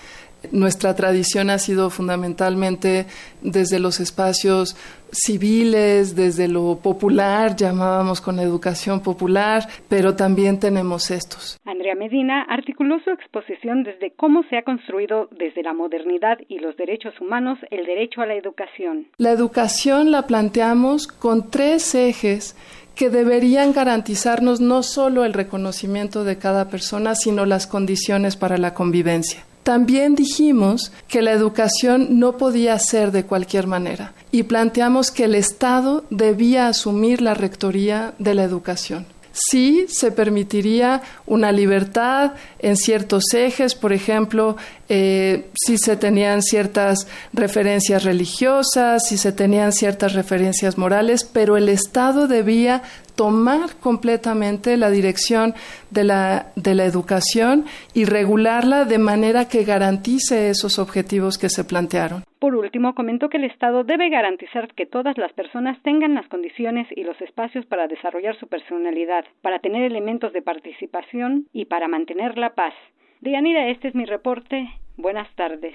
Nuestra 0.51 0.95
tradición 0.95 1.50
ha 1.50 1.57
sido 1.57 1.89
fundamentalmente 1.89 3.07
desde 3.41 3.77
los 3.79 4.00
espacios 4.00 4.77
civiles, 5.12 6.15
desde 6.15 6.48
lo 6.48 6.77
popular, 6.77 7.55
llamábamos 7.55 8.21
con 8.21 8.39
educación 8.39 9.01
popular, 9.01 9.67
pero 9.89 10.15
también 10.15 10.59
tenemos 10.59 11.12
estos. 11.12 11.59
Andrea 11.65 11.95
Medina 11.95 12.43
articuló 12.43 13.00
su 13.03 13.09
exposición 13.09 13.83
desde 13.83 14.12
cómo 14.12 14.43
se 14.50 14.57
ha 14.57 14.63
construido 14.63 15.27
desde 15.31 15.63
la 15.63 15.74
modernidad 15.74 16.38
y 16.48 16.59
los 16.59 16.77
derechos 16.77 17.19
humanos 17.19 17.59
el 17.69 17.86
derecho 17.86 18.21
a 18.21 18.25
la 18.25 18.36
educación. 18.36 19.07
La 19.17 19.31
educación 19.31 20.12
la 20.12 20.25
planteamos 20.27 21.07
con 21.07 21.51
tres 21.51 21.95
ejes 21.95 22.55
que 22.99 23.09
deberían 23.09 23.71
garantizarnos 23.71 24.59
no 24.59 24.83
solo 24.83 25.23
el 25.23 25.31
reconocimiento 25.31 26.25
de 26.25 26.37
cada 26.37 26.67
persona, 26.67 27.15
sino 27.15 27.45
las 27.45 27.65
condiciones 27.65 28.35
para 28.35 28.57
la 28.57 28.73
convivencia. 28.73 29.45
También 29.63 30.15
dijimos 30.15 30.91
que 31.07 31.21
la 31.21 31.31
educación 31.31 32.19
no 32.19 32.35
podía 32.35 32.77
ser 32.77 33.13
de 33.13 33.23
cualquier 33.23 33.67
manera 33.67 34.11
y 34.33 34.43
planteamos 34.43 35.11
que 35.11 35.23
el 35.23 35.35
Estado 35.35 36.03
debía 36.09 36.67
asumir 36.67 37.21
la 37.21 37.35
rectoría 37.35 38.15
de 38.19 38.33
la 38.33 38.43
educación 38.43 39.05
sí 39.31 39.86
se 39.88 40.12
permitiría 40.12 41.01
una 41.25 41.51
libertad 41.51 42.33
en 42.59 42.77
ciertos 42.77 43.33
ejes, 43.33 43.75
por 43.75 43.93
ejemplo, 43.93 44.57
eh, 44.89 45.50
si 45.53 45.77
se 45.77 45.95
tenían 45.95 46.41
ciertas 46.41 47.07
referencias 47.33 48.03
religiosas, 48.03 49.03
si 49.07 49.17
se 49.17 49.31
tenían 49.31 49.71
ciertas 49.71 50.13
referencias 50.13 50.77
morales, 50.77 51.24
pero 51.24 51.57
el 51.57 51.69
Estado 51.69 52.27
debía 52.27 52.81
tomar 53.15 53.75
completamente 53.75 54.77
la 54.77 54.89
dirección 54.89 55.53
de 55.91 56.05
la, 56.05 56.48
de 56.55 56.74
la 56.74 56.86
educación 56.86 57.65
y 57.93 58.05
regularla 58.05 58.86
de 58.86 58.98
manera 58.98 59.45
que 59.45 59.63
garantice 59.63 60.50
esos 60.50 60.79
objetivos 60.79 61.38
que 61.38 61.50
se 61.50 61.63
plantearon. 61.63 62.28
Por 62.39 62.55
último, 62.55 62.96
comentó 62.96 63.27
que 63.29 63.36
el 63.36 63.43
Estado 63.43 63.84
debe 63.84 64.08
garantizar 64.10 64.74
que 64.74 64.86
todas 64.86 65.17
las 65.17 65.34
personas 65.34 65.81
tengan 65.84 66.13
las 66.13 66.27
condiciones 66.29 66.88
y 66.96 67.03
los 67.03 67.19
espacios 67.22 67.65
para 67.65 67.88
desarrollar 67.88 68.38
su 68.38 68.48
personalidad, 68.48 69.25
para 69.41 69.60
tener 69.60 69.84
elementos 69.84 70.31
de 70.31 70.41
participación 70.41 71.48
y 71.51 71.65
para 71.65 71.89
mantener 71.89 72.38
la 72.38 72.55
paz. 72.55 72.74
Deyanira, 73.19 73.67
este 73.67 73.89
es 73.89 73.96
mi 73.96 74.05
reporte. 74.05 74.69
Buenas 74.99 75.33
tardes. 75.35 75.73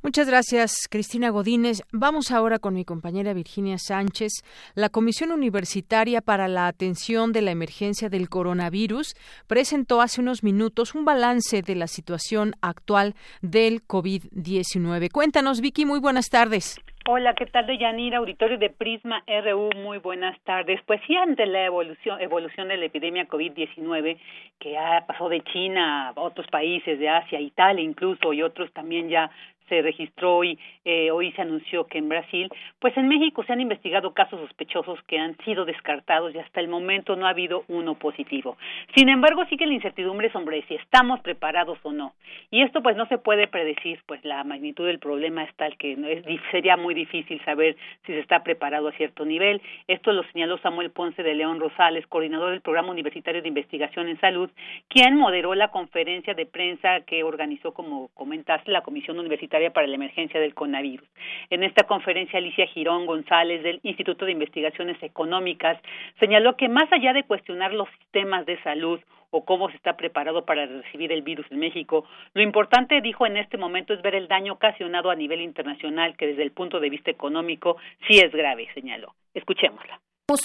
Muchas 0.00 0.28
gracias, 0.28 0.86
Cristina 0.88 1.30
Godínez. 1.30 1.82
Vamos 1.90 2.30
ahora 2.30 2.60
con 2.60 2.74
mi 2.74 2.84
compañera 2.84 3.32
Virginia 3.32 3.78
Sánchez. 3.78 4.44
La 4.76 4.90
Comisión 4.90 5.32
Universitaria 5.32 6.20
para 6.20 6.46
la 6.46 6.68
Atención 6.68 7.32
de 7.32 7.42
la 7.42 7.50
Emergencia 7.50 8.08
del 8.08 8.28
Coronavirus 8.28 9.16
presentó 9.48 10.00
hace 10.00 10.20
unos 10.20 10.44
minutos 10.44 10.94
un 10.94 11.04
balance 11.04 11.62
de 11.62 11.74
la 11.74 11.88
situación 11.88 12.54
actual 12.60 13.16
del 13.42 13.84
COVID-19. 13.84 15.10
Cuéntanos, 15.10 15.60
Vicky, 15.60 15.84
muy 15.84 15.98
buenas 15.98 16.28
tardes. 16.28 16.80
Hola, 17.06 17.32
¿qué 17.32 17.46
tal, 17.46 17.66
Deyanira? 17.66 18.18
Auditorio 18.18 18.58
de 18.58 18.68
Prisma 18.68 19.24
RU, 19.26 19.70
muy 19.76 19.96
buenas 19.96 20.38
tardes. 20.40 20.82
Pues 20.84 21.00
sí, 21.06 21.16
ante 21.16 21.46
la 21.46 21.64
evolución, 21.64 22.20
evolución 22.20 22.68
de 22.68 22.76
la 22.76 22.84
epidemia 22.84 23.26
COVID-19, 23.26 24.18
que 24.58 24.76
ha 24.76 25.06
pasó 25.06 25.30
de 25.30 25.40
China 25.40 26.10
a 26.10 26.20
otros 26.20 26.46
países 26.48 26.98
de 26.98 27.08
Asia, 27.08 27.40
Italia 27.40 27.82
incluso, 27.82 28.34
y 28.34 28.42
otros 28.42 28.70
también 28.74 29.08
ya 29.08 29.30
se 29.70 29.80
registró 29.80 30.36
hoy, 30.36 30.58
eh, 30.84 31.10
hoy 31.10 31.32
se 31.32 31.40
anunció 31.40 31.86
que 31.86 31.96
en 31.96 32.10
Brasil, 32.10 32.50
pues 32.78 32.94
en 32.98 33.08
México 33.08 33.42
se 33.44 33.52
han 33.54 33.60
investigado 33.62 34.12
casos 34.12 34.40
sospechosos 34.40 34.98
que 35.04 35.18
han 35.18 35.36
sido 35.38 35.64
descartados 35.64 36.34
y 36.34 36.38
hasta 36.38 36.60
el 36.60 36.68
momento 36.68 37.16
no 37.16 37.26
ha 37.26 37.30
habido 37.30 37.64
uno 37.68 37.94
positivo. 37.94 38.58
Sin 38.94 39.08
embargo, 39.08 39.46
sigue 39.46 39.66
la 39.66 39.74
incertidumbre 39.74 40.30
sobre 40.32 40.62
si 40.66 40.74
estamos 40.74 41.20
preparados 41.20 41.78
o 41.84 41.92
no. 41.92 42.12
Y 42.50 42.62
esto 42.62 42.82
pues 42.82 42.96
no 42.96 43.06
se 43.06 43.18
puede 43.18 43.46
predecir, 43.46 44.00
pues 44.06 44.24
la 44.24 44.42
magnitud 44.44 44.86
del 44.86 44.98
problema 44.98 45.44
es 45.44 45.54
tal 45.54 45.76
que 45.76 45.92
es, 45.92 46.40
sería 46.50 46.76
muy 46.76 46.94
difícil 46.94 47.40
saber 47.44 47.76
si 48.04 48.12
se 48.12 48.18
está 48.18 48.42
preparado 48.42 48.88
a 48.88 48.92
cierto 48.92 49.24
nivel. 49.24 49.62
Esto 49.86 50.12
lo 50.12 50.24
señaló 50.32 50.58
Samuel 50.58 50.90
Ponce 50.90 51.22
de 51.22 51.34
León 51.34 51.60
Rosales, 51.60 52.06
coordinador 52.08 52.50
del 52.50 52.60
Programa 52.60 52.90
Universitario 52.90 53.40
de 53.40 53.48
Investigación 53.48 54.08
en 54.08 54.18
Salud, 54.20 54.50
quien 54.88 55.16
moderó 55.16 55.54
la 55.54 55.68
conferencia 55.68 56.34
de 56.34 56.46
prensa 56.46 57.02
que 57.02 57.22
organizó, 57.22 57.72
como 57.72 58.08
comentaste, 58.14 58.72
la 58.72 58.82
Comisión 58.82 59.18
Universitaria 59.18 59.59
para 59.68 59.86
la 59.86 59.96
Emergencia 59.96 60.40
del 60.40 60.54
Coronavirus. 60.54 61.06
En 61.50 61.62
esta 61.62 61.86
conferencia, 61.86 62.38
Alicia 62.38 62.66
Girón 62.68 63.04
González 63.04 63.62
del 63.62 63.80
Instituto 63.82 64.24
de 64.24 64.32
Investigaciones 64.32 64.96
Económicas 65.02 65.76
señaló 66.18 66.56
que 66.56 66.68
más 66.68 66.90
allá 66.92 67.12
de 67.12 67.24
cuestionar 67.24 67.74
los 67.74 67.88
sistemas 67.98 68.46
de 68.46 68.62
salud 68.62 69.00
o 69.30 69.44
cómo 69.44 69.68
se 69.70 69.76
está 69.76 69.96
preparado 69.96 70.44
para 70.44 70.66
recibir 70.66 71.12
el 71.12 71.22
virus 71.22 71.46
en 71.50 71.58
México. 71.58 72.04
Lo 72.34 72.42
importante, 72.42 73.00
dijo 73.00 73.26
en 73.26 73.36
este 73.36 73.56
momento, 73.56 73.94
es 73.94 74.02
ver 74.02 74.14
el 74.14 74.28
daño 74.28 74.54
ocasionado 74.54 75.10
a 75.10 75.14
nivel 75.14 75.40
internacional, 75.40 76.16
que 76.16 76.26
desde 76.26 76.42
el 76.42 76.52
punto 76.52 76.80
de 76.80 76.90
vista 76.90 77.10
económico 77.10 77.76
sí 78.08 78.18
es 78.18 78.32
grave, 78.32 78.68
señaló. 78.74 79.14
Escuchémosla. 79.34 80.00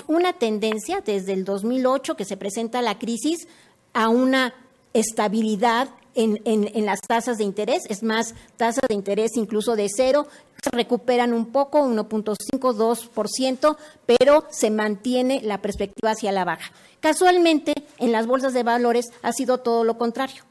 Una 0.08 0.34
tendencia 0.34 1.02
desde 1.06 1.34
el 1.34 1.46
2008 1.46 2.16
que 2.16 2.26
se 2.26 2.38
presenta 2.38 2.82
la 2.82 2.98
crisis 2.98 3.48
a 3.94 4.10
una 4.10 4.54
estabilidad 4.94 5.90
en, 6.16 6.42
en, 6.46 6.86
las 6.86 7.02
tasas 7.02 7.38
de 7.38 7.44
interés, 7.44 7.84
es 7.90 8.02
más, 8.04 8.34
tasas 8.58 8.84
de 8.88 8.96
interés 8.96 9.32
incluso 9.36 9.76
de 9.76 9.88
cero, 9.94 10.28
se 10.64 10.70
recuperan 10.72 11.34
un 11.34 11.48
poco, 11.48 11.86
1.5-2%, 11.86 13.78
pero 14.06 14.46
se 14.50 14.72
mantiene 14.72 15.42
la 15.42 15.62
perspectiva 15.62 16.12
hacia 16.12 16.32
la 16.32 16.46
baja. 16.46 16.72
Casualmente, 17.00 17.74
en 18.00 18.12
las 18.12 18.26
bolsas 18.26 18.54
de 18.54 18.64
valores 18.64 19.08
ha 19.22 19.32
sido 19.32 19.60
todo 19.60 19.84
lo 19.84 19.98
contrario. 19.98 20.44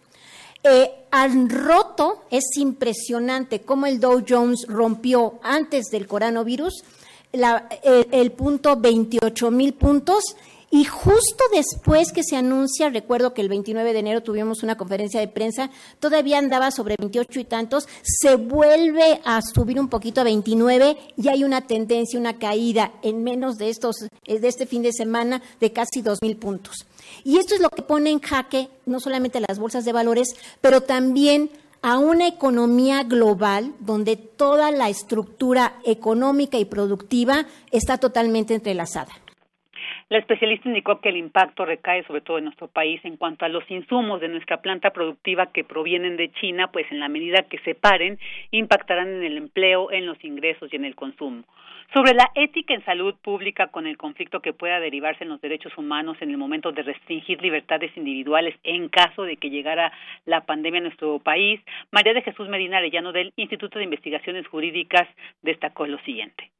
Eh, 0.62 0.90
al 1.10 1.50
roto 1.50 2.22
es 2.30 2.44
impresionante 2.56 3.60
cómo 3.60 3.86
el 3.86 4.00
Dow 4.00 4.24
Jones 4.26 4.66
rompió 4.68 5.40
antes 5.42 5.86
del 5.86 6.06
coronavirus 6.06 6.84
el 7.32 8.32
punto 8.32 8.76
28 8.76 9.50
mil 9.50 9.74
puntos 9.74 10.36
y 10.74 10.82
justo 10.82 11.44
después 11.52 12.10
que 12.10 12.24
se 12.24 12.34
anuncia, 12.34 12.90
recuerdo 12.90 13.32
que 13.32 13.42
el 13.42 13.48
29 13.48 13.92
de 13.92 13.98
enero 14.00 14.24
tuvimos 14.24 14.64
una 14.64 14.76
conferencia 14.76 15.20
de 15.20 15.28
prensa, 15.28 15.70
todavía 16.00 16.38
andaba 16.38 16.72
sobre 16.72 16.96
28 16.98 17.38
y 17.38 17.44
tantos, 17.44 17.86
se 18.02 18.34
vuelve 18.34 19.20
a 19.24 19.40
subir 19.40 19.78
un 19.78 19.88
poquito 19.88 20.20
a 20.20 20.24
29 20.24 20.98
y 21.16 21.28
hay 21.28 21.44
una 21.44 21.60
tendencia, 21.68 22.18
una 22.18 22.40
caída 22.40 22.90
en 23.02 23.22
menos 23.22 23.56
de 23.56 23.70
estos 23.70 24.08
eh, 24.26 24.40
de 24.40 24.48
este 24.48 24.66
fin 24.66 24.82
de 24.82 24.92
semana 24.92 25.40
de 25.60 25.72
casi 25.72 26.02
2000 26.02 26.36
puntos. 26.38 26.86
Y 27.22 27.36
esto 27.36 27.54
es 27.54 27.60
lo 27.60 27.70
que 27.70 27.82
pone 27.82 28.10
en 28.10 28.18
jaque 28.18 28.68
no 28.84 28.98
solamente 28.98 29.38
las 29.46 29.60
bolsas 29.60 29.84
de 29.84 29.92
valores, 29.92 30.34
pero 30.60 30.80
también 30.80 31.52
a 31.82 31.98
una 31.98 32.26
economía 32.26 33.04
global 33.04 33.74
donde 33.78 34.16
toda 34.16 34.72
la 34.72 34.88
estructura 34.88 35.76
económica 35.84 36.58
y 36.58 36.64
productiva 36.64 37.46
está 37.70 37.98
totalmente 37.98 38.54
entrelazada. 38.54 39.12
La 40.10 40.18
especialista 40.18 40.68
indicó 40.68 41.00
que 41.00 41.08
el 41.08 41.16
impacto 41.16 41.64
recae 41.64 42.04
sobre 42.04 42.20
todo 42.20 42.36
en 42.36 42.44
nuestro 42.44 42.68
país 42.68 43.00
en 43.04 43.16
cuanto 43.16 43.46
a 43.46 43.48
los 43.48 43.68
insumos 43.70 44.20
de 44.20 44.28
nuestra 44.28 44.60
planta 44.60 44.90
productiva 44.90 45.46
que 45.46 45.64
provienen 45.64 46.18
de 46.18 46.30
China, 46.32 46.70
pues 46.70 46.86
en 46.90 47.00
la 47.00 47.08
medida 47.08 47.44
que 47.48 47.58
se 47.60 47.74
paren, 47.74 48.18
impactarán 48.50 49.08
en 49.08 49.24
el 49.24 49.38
empleo, 49.38 49.90
en 49.90 50.04
los 50.04 50.22
ingresos 50.22 50.70
y 50.70 50.76
en 50.76 50.84
el 50.84 50.94
consumo. 50.94 51.44
Sobre 51.94 52.12
la 52.12 52.30
ética 52.34 52.74
en 52.74 52.84
salud 52.84 53.14
pública 53.22 53.68
con 53.68 53.86
el 53.86 53.96
conflicto 53.96 54.40
que 54.40 54.52
pueda 54.52 54.78
derivarse 54.78 55.24
en 55.24 55.30
los 55.30 55.40
derechos 55.40 55.76
humanos 55.78 56.18
en 56.20 56.30
el 56.30 56.36
momento 56.36 56.72
de 56.72 56.82
restringir 56.82 57.40
libertades 57.40 57.96
individuales 57.96 58.54
en 58.62 58.88
caso 58.88 59.22
de 59.22 59.36
que 59.36 59.48
llegara 59.48 59.92
la 60.26 60.42
pandemia 60.42 60.80
a 60.80 60.84
nuestro 60.84 61.18
país, 61.18 61.60
María 61.92 62.12
de 62.12 62.22
Jesús 62.22 62.48
Medina 62.48 62.78
Arellano 62.78 63.12
del 63.12 63.32
Instituto 63.36 63.78
de 63.78 63.84
Investigaciones 63.84 64.46
Jurídicas 64.48 65.08
destacó 65.42 65.86
lo 65.86 65.98
siguiente. 66.00 66.50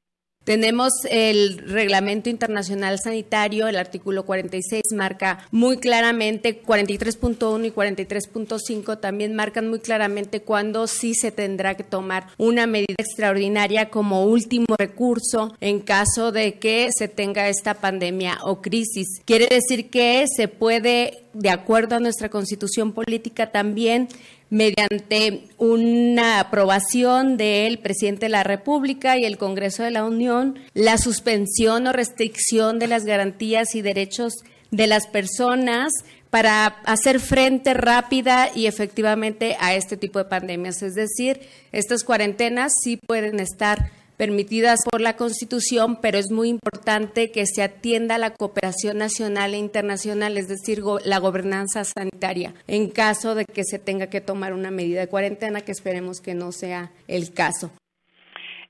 Tenemos 0.45 0.93
el 1.11 1.57
Reglamento 1.57 2.29
Internacional 2.29 2.99
Sanitario, 3.03 3.67
el 3.67 3.77
artículo 3.77 4.27
46 4.27 4.83
marca 4.95 5.47
muy 5.51 5.79
claramente, 5.79 6.63
43.1 6.63 7.67
y 7.67 7.71
43.5 7.71 9.01
también 9.01 9.35
marcan 9.35 9.69
muy 9.69 9.81
claramente 9.81 10.43
cuándo 10.43 10.87
sí 10.87 11.15
se 11.15 11.33
tendrá 11.33 11.77
que 11.77 11.83
tomar 11.83 12.27
una 12.37 12.67
medida 12.67 12.95
extraordinaria 12.99 13.89
como 13.89 14.27
último 14.27 14.77
recurso 14.79 15.57
en 15.61 15.81
caso 15.81 16.31
de 16.31 16.59
que 16.59 16.91
se 16.95 17.09
tenga 17.09 17.49
esta 17.49 17.75
pandemia 17.75 18.39
o 18.43 18.61
crisis. 18.61 19.23
Quiere 19.25 19.47
decir 19.47 19.89
que 19.89 20.27
se 20.37 20.49
puede, 20.49 21.25
de 21.33 21.49
acuerdo 21.49 21.97
a 21.97 22.01
nuestra 22.01 22.29
constitución 22.29 22.93
política, 22.93 23.51
también 23.51 24.09
mediante 24.51 25.49
una 25.59 26.41
aprobación 26.41 27.37
del 27.37 27.79
presidente 27.79 28.27
de 28.27 28.31
la 28.31 28.45
República 28.45 29.17
y 29.17 29.25
el 29.25 29.39
Congreso 29.39 29.83
de 29.83 29.91
la 29.91 30.05
Unión, 30.05 30.59
la 30.75 30.99
suspensión 30.99 31.87
o 31.87 31.93
restricción 31.93 32.79
de 32.79 32.87
las 32.87 33.05
garantías 33.05 33.75
y 33.75 33.83
derechos 33.83 34.35
de 34.71 34.87
las 34.87 35.07
personas 35.07 35.93
para 36.31 36.67
hacer 36.85 37.21
frente 37.21 37.75
rápida 37.75 38.51
y 38.55 38.67
efectivamente 38.67 39.57
a 39.61 39.75
este 39.75 39.97
tipo 39.97 40.19
de 40.19 40.25
pandemias. 40.25 40.83
Es 40.83 40.95
decir, 40.95 41.41
estas 41.71 42.03
cuarentenas 42.03 42.73
sí 42.83 42.97
pueden 42.97 43.39
estar 43.39 43.93
permitidas 44.17 44.81
por 44.91 45.01
la 45.01 45.17
Constitución, 45.17 45.99
pero 46.01 46.19
es 46.19 46.31
muy 46.31 46.49
importante 46.49 47.31
que 47.31 47.47
se 47.47 47.63
atienda 47.63 48.19
la 48.19 48.35
cooperación 48.35 48.99
nacional 48.99 49.55
e 49.55 49.59
internacional, 49.59 50.37
es 50.39 50.49
decir, 50.49 50.83
la 51.05 51.19
gobernanza 51.19 51.85
sanitaria, 51.85 52.55
en 52.67 52.91
caso 52.91 53.35
de 53.35 53.45
que 53.45 53.65
se 53.65 53.79
tenga 53.79 54.09
que 54.09 54.21
tomar 54.21 54.53
una 54.53 54.71
medida 54.71 55.01
de 55.01 55.09
cuarentena, 55.09 55.63
que 55.63 55.73
esperemos 55.73 56.21
que 56.21 56.35
no 56.35 56.53
sea 56.53 56.93
el 57.09 57.33
caso. 57.33 57.71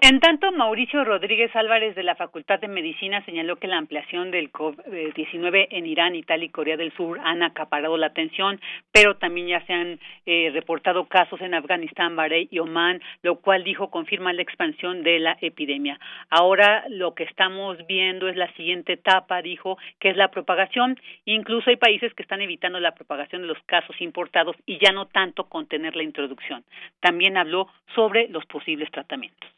En 0.00 0.18
tanto, 0.18 0.50
Mauricio 0.50 1.04
Rodríguez 1.04 1.54
Álvarez 1.54 1.94
de 1.94 2.02
la 2.02 2.16
Facultad 2.16 2.59
de 2.59 2.66
Medicina 2.66 3.24
señaló 3.24 3.57
que 3.57 3.68
la 3.68 3.78
ampliación 3.78 4.33
del 4.33 4.50
COVID-19 4.50 5.68
en 5.70 5.87
Irán, 5.87 6.16
Italia 6.16 6.46
y 6.46 6.50
Corea 6.50 6.76
del 6.76 6.92
Sur 6.96 7.20
han 7.22 7.42
acaparado 7.44 7.96
la 7.96 8.07
atención, 8.07 8.61
pero 8.92 9.16
también 9.16 9.46
ya 9.46 9.64
se 9.66 9.72
han 9.72 10.00
eh, 10.26 10.50
reportado 10.52 11.07
casos 11.07 11.40
en 11.40 11.54
Afganistán, 11.54 12.16
Bahrein 12.16 12.48
y 12.50 12.59
Omán, 12.59 13.00
lo 13.22 13.37
cual 13.37 13.62
dijo 13.62 13.90
confirma 13.90 14.33
la 14.33 14.42
expansión 14.42 15.04
de 15.04 15.20
la 15.20 15.38
epidemia. 15.40 15.98
Ahora 16.28 16.85
lo 16.88 17.14
que 17.14 17.24
estamos 17.24 17.78
viendo 17.87 18.28
es 18.28 18.37
la 18.37 18.52
siguiente 18.54 18.94
etapa, 18.94 19.42
dijo, 19.42 19.78
que 20.00 20.11
es 20.11 20.16
la 20.16 20.28
propagación. 20.28 20.98
Incluso 21.24 21.70
hay 21.70 21.76
países 21.76 22.12
que 22.14 22.22
están 22.22 22.42
evitando 22.42 22.80
la 22.80 22.94
propagación 22.94 23.42
de 23.42 23.48
los 23.48 23.62
casos 23.64 24.00
importados 24.00 24.57
y 24.66 24.78
ya 24.85 24.92
no 24.92 25.07
tanto 25.07 25.44
contener 25.44 25.94
la 25.94 26.02
introducción. 26.02 26.64
También 27.00 27.37
habló 27.37 27.68
sobre 27.94 28.28
los 28.28 28.44
posibles 28.46 28.90
tratamientos. 28.90 29.54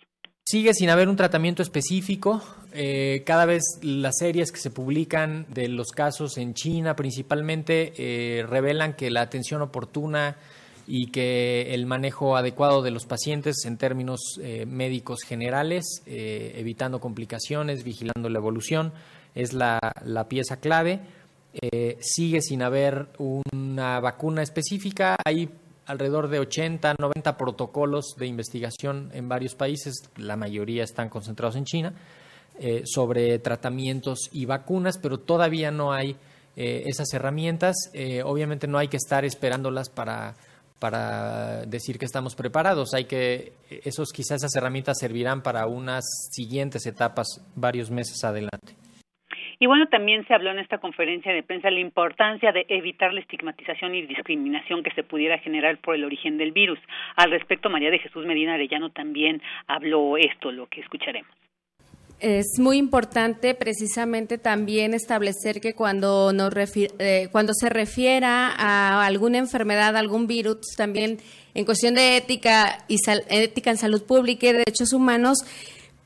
Sigue 0.49 0.75
sin 0.75 0.91
haber 0.91 1.09
un 1.09 1.17
tratamiento 1.17 1.61
específico. 1.61 2.41
Eh, 2.73 3.25
cada 3.27 3.47
vez 3.47 3.65
las 3.83 4.19
series 4.19 4.53
que 4.53 4.61
se 4.61 4.71
publican 4.71 5.45
de 5.49 5.67
los 5.67 5.89
casos 5.89 6.39
en 6.39 6.55
China 6.55 6.95
principalmente 6.95 7.93
eh, 7.97 8.47
revelan 8.47 8.95
que 8.95 9.11
la 9.11 9.23
atención 9.23 9.61
oportuna 9.61 10.37
y 10.87 11.09
que 11.09 11.75
el 11.75 11.87
manejo 11.87 12.37
adecuado 12.37 12.83
de 12.83 12.93
los 12.93 13.07
pacientes 13.07 13.65
en 13.65 13.77
términos 13.77 14.39
eh, 14.41 14.67
médicos 14.67 15.23
generales, 15.27 15.85
evitando 16.07 17.01
complicaciones, 17.01 17.83
vigilando 17.83 18.29
la 18.29 18.39
evolución, 18.39 18.93
es 19.35 19.53
la, 19.53 19.81
la 20.05 20.29
pieza 20.29 20.59
clave. 20.59 21.01
sigue 21.99 22.41
sin 22.41 22.63
haber 22.63 23.09
una 23.19 23.99
vacuna 23.99 24.45
específica. 24.45 25.17
Hay 25.25 25.49
alrededor 25.87 26.29
de 26.29 26.40
80, 26.40 26.96
90 26.99 27.37
protocolos 27.37 28.16
de 28.18 28.27
investigación 28.27 29.11
en 29.14 29.29
varios 29.29 29.55
países, 29.55 30.11
la 30.16 30.37
mayoría 30.37 30.85
están 30.85 31.09
concentrados 31.09 31.57
en 31.57 31.64
China, 31.64 31.94
eh, 32.59 32.83
sobre 32.87 33.38
tratamientos 33.38 34.29
y 34.33 34.46
vacunas, 34.46 34.99
pero 34.99 35.18
todavía 35.18 35.70
no 35.70 35.92
hay 35.92 36.16
eh, 36.57 36.85
esas 36.87 37.12
herramientas. 37.12 37.77
Eh, 37.92 38.22
obviamente 38.22 38.66
no 38.66 38.79
hay 38.79 38.88
que 38.88 38.96
estar 38.96 39.25
esperándolas 39.25 39.90
para, 39.90 40.37
para 40.79 41.66
decir 41.66 41.99
que 41.99 42.07
estamos 42.07 42.35
preparados. 42.35 42.94
Hay 42.94 43.05
que, 43.05 43.53
esos, 43.68 44.11
quizás 44.11 44.38
esas 44.38 44.57
herramientas 44.57 44.96
servirán 44.99 45.42
para 45.42 45.66
unas 45.66 46.05
siguientes 46.31 46.87
etapas 46.87 47.27
varios 47.55 47.90
meses 47.90 48.25
adelante. 48.25 48.75
Y 49.59 49.66
bueno, 49.66 49.87
también 49.88 50.27
se 50.27 50.35
habló 50.35 50.51
en 50.51 50.59
esta 50.59 50.79
conferencia 50.79 51.33
de 51.33 51.42
prensa 51.42 51.71
la 51.71 51.81
importancia 51.81 52.53
de 52.53 52.66
evitar 52.69 53.12
la 53.12 53.21
estigmatización 53.21 53.95
y 53.95 54.03
discriminación 54.03 54.83
que 54.83 54.90
se 54.92 55.03
pudiera 55.03 55.38
generar 55.38 55.79
por 55.79 55.95
el 55.95 56.05
origen 56.05 56.37
del 56.37 56.53
virus. 56.53 56.79
Al 57.16 57.31
respecto, 57.31 57.71
María 57.71 57.90
de 57.90 57.99
Jesús 57.99 58.27
Medina 58.27 58.55
Arellano 58.55 58.90
también 58.90 59.40
habló 59.66 60.16
esto, 60.16 60.53
lo 60.53 60.66
que 60.66 60.81
escucharemos. 60.81 61.31
Es 62.19 62.59
muy 62.59 62.79
importante 62.79 63.55
precisamente 63.55 64.38
también 64.38 64.95
establecer 64.95 65.61
que 65.61 65.75
cuando, 65.75 66.33
nos 66.33 66.51
eh, 66.99 67.29
cuando 67.31 67.53
se 67.53 67.69
refiera 67.69 68.55
a 68.57 69.05
alguna 69.05 69.37
enfermedad, 69.37 69.95
algún 69.97 70.27
virus, 70.27 70.61
también 70.79 71.19
en 71.53 71.64
cuestión 71.66 71.95
de 71.95 72.16
ética 72.16 72.85
y 72.88 72.97
ética 73.29 73.71
en 73.71 73.77
salud 73.77 74.03
pública 74.07 74.47
y 74.47 74.53
derechos 74.53 74.95
humanos, 74.95 75.40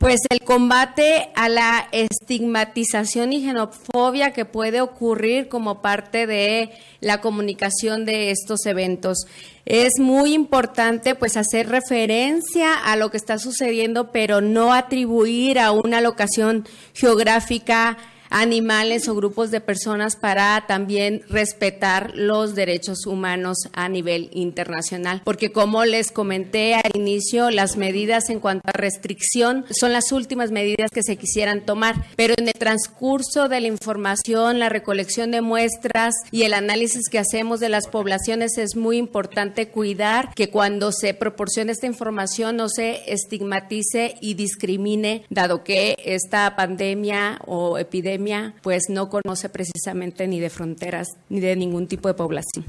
pues 0.01 0.21
el 0.31 0.41
combate 0.41 1.29
a 1.35 1.51
la 1.51 1.87
estigmatización 1.93 3.35
y 3.35 3.45
xenofobia 3.45 4.33
que 4.33 4.47
puede 4.47 4.81
ocurrir 4.81 5.49
como 5.49 5.83
parte 5.83 6.27
de 6.27 6.71
la 7.01 7.21
comunicación 7.21 8.07
de 8.07 8.31
estos 8.31 8.65
eventos. 8.65 9.27
Es 9.67 10.01
muy 10.01 10.33
importante 10.33 11.15
pues 11.15 11.37
hacer 11.37 11.69
referencia 11.69 12.73
a 12.73 12.97
lo 12.97 13.11
que 13.11 13.19
está 13.19 13.39
sucediendo, 13.39 14.11
pero 14.11 14.41
no 14.41 14.73
atribuir 14.73 15.59
a 15.59 15.71
una 15.71 16.01
locación 16.01 16.67
geográfica 16.95 17.99
animales 18.31 19.09
o 19.09 19.15
grupos 19.15 19.51
de 19.51 19.61
personas 19.61 20.17
para 20.17 20.65
también 20.67 21.23
respetar 21.29 22.13
los 22.15 22.55
derechos 22.55 23.07
humanos 23.07 23.59
a 23.73 23.89
nivel 23.89 24.31
internacional. 24.33 25.23
Porque 25.25 25.53
como 25.53 25.85
les 25.85 26.13
comenté 26.13 26.75
al 26.75 26.93
inicio, 26.95 27.51
las 27.51 27.77
medidas 27.77 28.31
en 28.31 28.41
cuanto 28.41 28.63
a 28.69 28.73
restricción 28.73 29.65
son 29.71 29.93
las 29.93 30.13
últimas 30.13 30.53
medidas 30.53 30.91
que 30.91 31.03
se 31.03 31.17
quisieran 31.17 31.67
tomar, 31.67 32.07
pero 32.17 32.35
en 32.39 32.47
el 32.47 32.55
transcurso 32.55 33.49
de 33.49 33.61
la 33.61 33.67
información, 33.67 34.59
la 34.59 34.69
recolección 34.69 35.31
de 35.33 35.41
muestras 35.41 36.15
y 36.31 36.45
el 36.45 36.55
análisis 36.55 37.09
que 37.11 37.19
hacemos 37.19 37.61
de 37.61 37.69
las 37.69 37.89
poblaciones 37.89 38.57
es 38.59 38.77
muy 38.77 38.97
importante 38.97 39.69
cuidar 39.69 40.33
que 40.35 40.51
cuando 40.51 40.93
se 40.93 41.15
proporcione 41.15 41.73
esta 41.73 41.87
información 41.87 42.57
no 42.57 42.69
se 42.69 43.13
estigmatice 43.13 44.15
y 44.21 44.35
discrimine, 44.35 45.25
dado 45.31 45.65
que 45.65 45.97
esta 46.05 46.55
pandemia 46.55 47.41
o 47.47 47.79
epidemia 47.79 48.20
pues 48.63 48.85
no 48.89 49.09
conoce 49.09 49.49
precisamente 49.49 50.27
ni 50.29 50.41
de 50.41 50.51
fronteras 50.51 51.09
ni 51.29 51.41
de 51.41 51.57
ningún 51.57 51.89
tipo 51.89 52.09
de 52.09 52.15
población. 52.15 52.65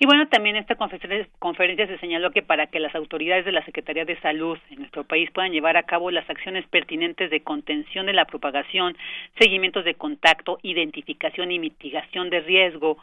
Y 0.00 0.06
bueno, 0.06 0.28
también 0.28 0.54
esta 0.54 0.76
conferencia 0.76 1.86
se 1.88 1.98
señaló 1.98 2.30
que 2.30 2.42
para 2.42 2.68
que 2.68 2.78
las 2.78 2.94
autoridades 2.94 3.44
de 3.44 3.50
la 3.50 3.64
Secretaría 3.64 4.04
de 4.04 4.20
Salud 4.20 4.56
en 4.70 4.78
nuestro 4.78 5.02
país 5.02 5.28
puedan 5.32 5.50
llevar 5.50 5.76
a 5.76 5.82
cabo 5.82 6.12
las 6.12 6.28
acciones 6.30 6.64
pertinentes 6.68 7.30
de 7.30 7.40
contención 7.40 8.06
de 8.06 8.12
la 8.12 8.24
propagación, 8.24 8.96
seguimientos 9.40 9.84
de 9.84 9.94
contacto, 9.94 10.60
identificación 10.62 11.50
y 11.50 11.58
mitigación 11.58 12.30
de 12.30 12.40
riesgo, 12.40 12.98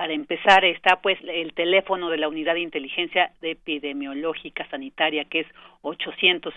para 0.00 0.14
empezar 0.14 0.64
está 0.64 1.02
pues 1.02 1.18
el 1.28 1.52
teléfono 1.52 2.08
de 2.08 2.16
la 2.16 2.26
Unidad 2.26 2.54
de 2.54 2.60
Inteligencia 2.60 3.32
Epidemiológica 3.42 4.66
Sanitaria 4.70 5.26
que 5.26 5.40
es 5.40 5.46
800 5.82 6.54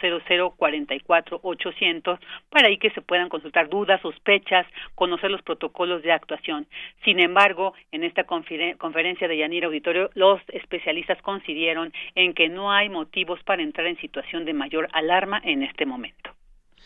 44 0.55 1.39
800 1.43 2.19
para 2.49 2.69
ahí 2.69 2.77
que 2.77 2.91
se 2.91 3.01
puedan 3.01 3.27
consultar 3.27 3.67
dudas, 3.67 3.99
sospechas, 3.99 4.65
conocer 4.95 5.29
los 5.29 5.41
protocolos 5.41 6.03
de 6.03 6.13
actuación. 6.13 6.67
Sin 7.03 7.19
embargo, 7.19 7.73
en 7.91 8.05
esta 8.05 8.23
conferencia 8.23 9.27
de 9.27 9.37
Yanira 9.37 9.67
Auditorio, 9.67 10.09
los 10.13 10.39
especialistas 10.47 11.21
coincidieron 11.21 11.91
en 12.15 12.33
que 12.33 12.47
no 12.47 12.71
hay 12.71 12.87
motivos 12.87 13.43
para 13.43 13.61
entrar 13.61 13.87
en 13.87 13.97
situación 13.97 14.45
de 14.45 14.53
mayor 14.53 14.87
alarma 14.93 15.41
en 15.43 15.63
este 15.63 15.85
momento. 15.85 16.31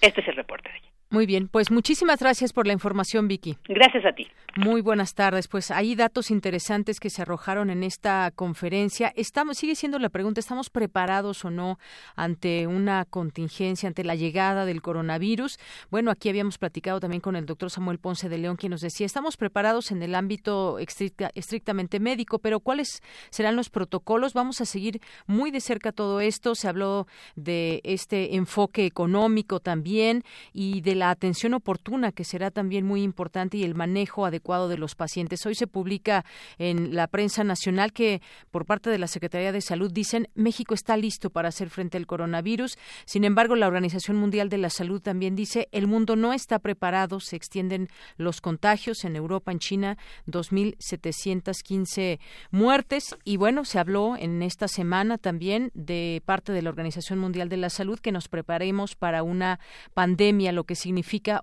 Este 0.01 0.21
es 0.21 0.27
el 0.27 0.35
reporte 0.35 0.71
de 0.71 0.77
ella. 0.77 0.96
Muy 1.09 1.25
bien, 1.25 1.47
pues 1.47 1.71
muchísimas 1.71 2.19
gracias 2.19 2.51
por 2.51 2.67
la 2.67 2.73
información, 2.73 3.29
Vicky. 3.29 3.57
Gracias 3.69 4.05
a 4.05 4.11
ti. 4.11 4.27
Muy 4.57 4.81
buenas 4.81 5.13
tardes. 5.13 5.47
Pues 5.47 5.69
hay 5.69 5.95
datos 5.95 6.31
interesantes 6.31 6.99
que 6.99 7.11
se 7.11 7.21
arrojaron 7.21 7.69
en 7.69 7.83
esta 7.83 8.31
conferencia. 8.35 9.13
Estamos, 9.15 9.57
sigue 9.57 9.75
siendo 9.75 9.99
la 9.99 10.09
pregunta, 10.09 10.39
¿estamos 10.39 10.69
preparados 10.69 11.45
o 11.45 11.51
no 11.51 11.77
ante 12.15 12.65
una 12.65 13.05
contingencia, 13.05 13.87
ante 13.87 14.03
la 14.03 14.15
llegada 14.15 14.65
del 14.65 14.81
coronavirus? 14.81 15.59
Bueno, 15.91 16.09
aquí 16.11 16.27
habíamos 16.27 16.57
platicado 16.57 16.99
también 16.99 17.21
con 17.21 17.35
el 17.35 17.45
doctor 17.45 17.69
Samuel 17.69 17.99
Ponce 17.99 18.29
de 18.29 18.37
León, 18.39 18.57
quien 18.57 18.71
nos 18.71 18.81
decía, 18.81 19.05
estamos 19.05 19.37
preparados 19.37 19.91
en 19.91 20.01
el 20.01 20.15
ámbito 20.15 20.79
estrictamente 20.79 21.99
médico, 21.99 22.39
pero 22.39 22.59
¿cuáles 22.59 23.03
serán 23.29 23.55
los 23.55 23.69
protocolos? 23.69 24.33
Vamos 24.33 24.59
a 24.59 24.65
seguir 24.65 24.99
muy 25.27 25.51
de 25.51 25.61
cerca 25.61 25.91
todo 25.91 26.19
esto. 26.19 26.55
Se 26.55 26.67
habló 26.67 27.07
de 27.35 27.79
este 27.83 28.35
enfoque 28.35 28.85
económico 28.85 29.59
también 29.59 30.23
y 30.51 30.81
de 30.81 30.95
la 30.97 31.09
atención 31.09 31.53
oportuna, 31.53 32.11
que 32.11 32.23
será 32.23 32.51
también 32.51 32.85
muy 32.85 33.03
importante, 33.03 33.57
y 33.57 33.63
el 33.63 33.75
manejo 33.75 34.25
adecuado 34.25 34.67
de 34.67 34.77
los 34.77 34.95
pacientes. 34.95 35.45
Hoy 35.45 35.55
se 35.55 35.67
publica 35.67 36.25
en 36.57 36.95
la 36.95 37.07
prensa 37.07 37.43
nacional 37.43 37.93
que 37.93 38.21
por 38.51 38.65
parte 38.65 38.89
de 38.89 38.97
la 38.97 39.07
Secretaría 39.07 39.51
de 39.51 39.61
Salud 39.61 39.91
dicen 39.91 40.27
México 40.35 40.73
está 40.73 40.97
listo 40.97 41.29
para 41.29 41.49
hacer 41.49 41.69
frente 41.69 41.97
al 41.97 42.07
coronavirus. 42.07 42.77
Sin 43.05 43.23
embargo, 43.23 43.55
la 43.55 43.67
Organización 43.67 44.17
Mundial 44.17 44.49
de 44.49 44.57
la 44.57 44.69
Salud 44.69 45.01
también 45.01 45.35
dice 45.35 45.67
el 45.71 45.87
mundo 45.87 46.15
no 46.15 46.33
está 46.33 46.59
preparado, 46.59 47.19
se 47.19 47.35
extienden 47.35 47.89
los 48.17 48.41
contagios 48.41 49.03
en 49.03 49.15
Europa, 49.15 49.51
en 49.51 49.59
China, 49.59 49.97
2.715 50.27 52.19
muertes. 52.51 53.15
Y 53.23 53.37
bueno, 53.37 53.65
se 53.65 53.79
habló 53.79 54.15
en 54.17 54.41
esta 54.41 54.67
semana 54.67 55.17
también 55.17 55.71
de 55.73 56.21
parte 56.25 56.51
de 56.51 56.61
la 56.61 56.69
Organización 56.69 57.19
Mundial 57.19 57.49
de 57.49 57.57
la 57.57 57.69
Salud 57.69 57.99
que 57.99 58.11
nos 58.11 58.27
preparemos 58.27 58.95
para 58.95 59.23
una 59.23 59.59
pandemia, 59.93 60.51
lo 60.51 60.63
que 60.63 60.75
significa 60.75 60.86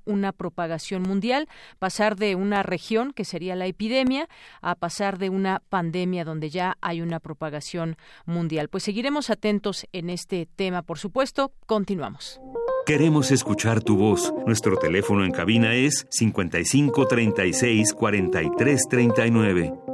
una 0.04 0.32
propagación 0.32 1.02
mundial, 1.02 1.48
pasar 1.78 2.16
de 2.16 2.34
una 2.34 2.62
región, 2.62 3.12
que 3.12 3.24
sería 3.24 3.56
la 3.56 3.66
epidemia, 3.66 4.28
a 4.60 4.74
pasar 4.74 5.18
de 5.18 5.30
una 5.30 5.62
pandemia 5.68 6.24
donde 6.24 6.50
ya 6.50 6.76
hay 6.80 7.00
una 7.00 7.20
propagación 7.20 7.96
mundial. 8.26 8.68
Pues 8.68 8.84
seguiremos 8.84 9.30
atentos 9.30 9.86
en 9.92 10.10
este 10.10 10.46
tema, 10.56 10.82
por 10.82 10.98
supuesto. 10.98 11.52
Continuamos. 11.66 12.40
Queremos 12.86 13.30
escuchar 13.30 13.82
tu 13.82 13.96
voz. 13.96 14.34
Nuestro 14.46 14.76
teléfono 14.76 15.24
en 15.24 15.32
cabina 15.32 15.74
es 15.74 16.06
55 16.10 17.06
36 17.06 17.94
43 17.94 18.82
39. 18.90 19.93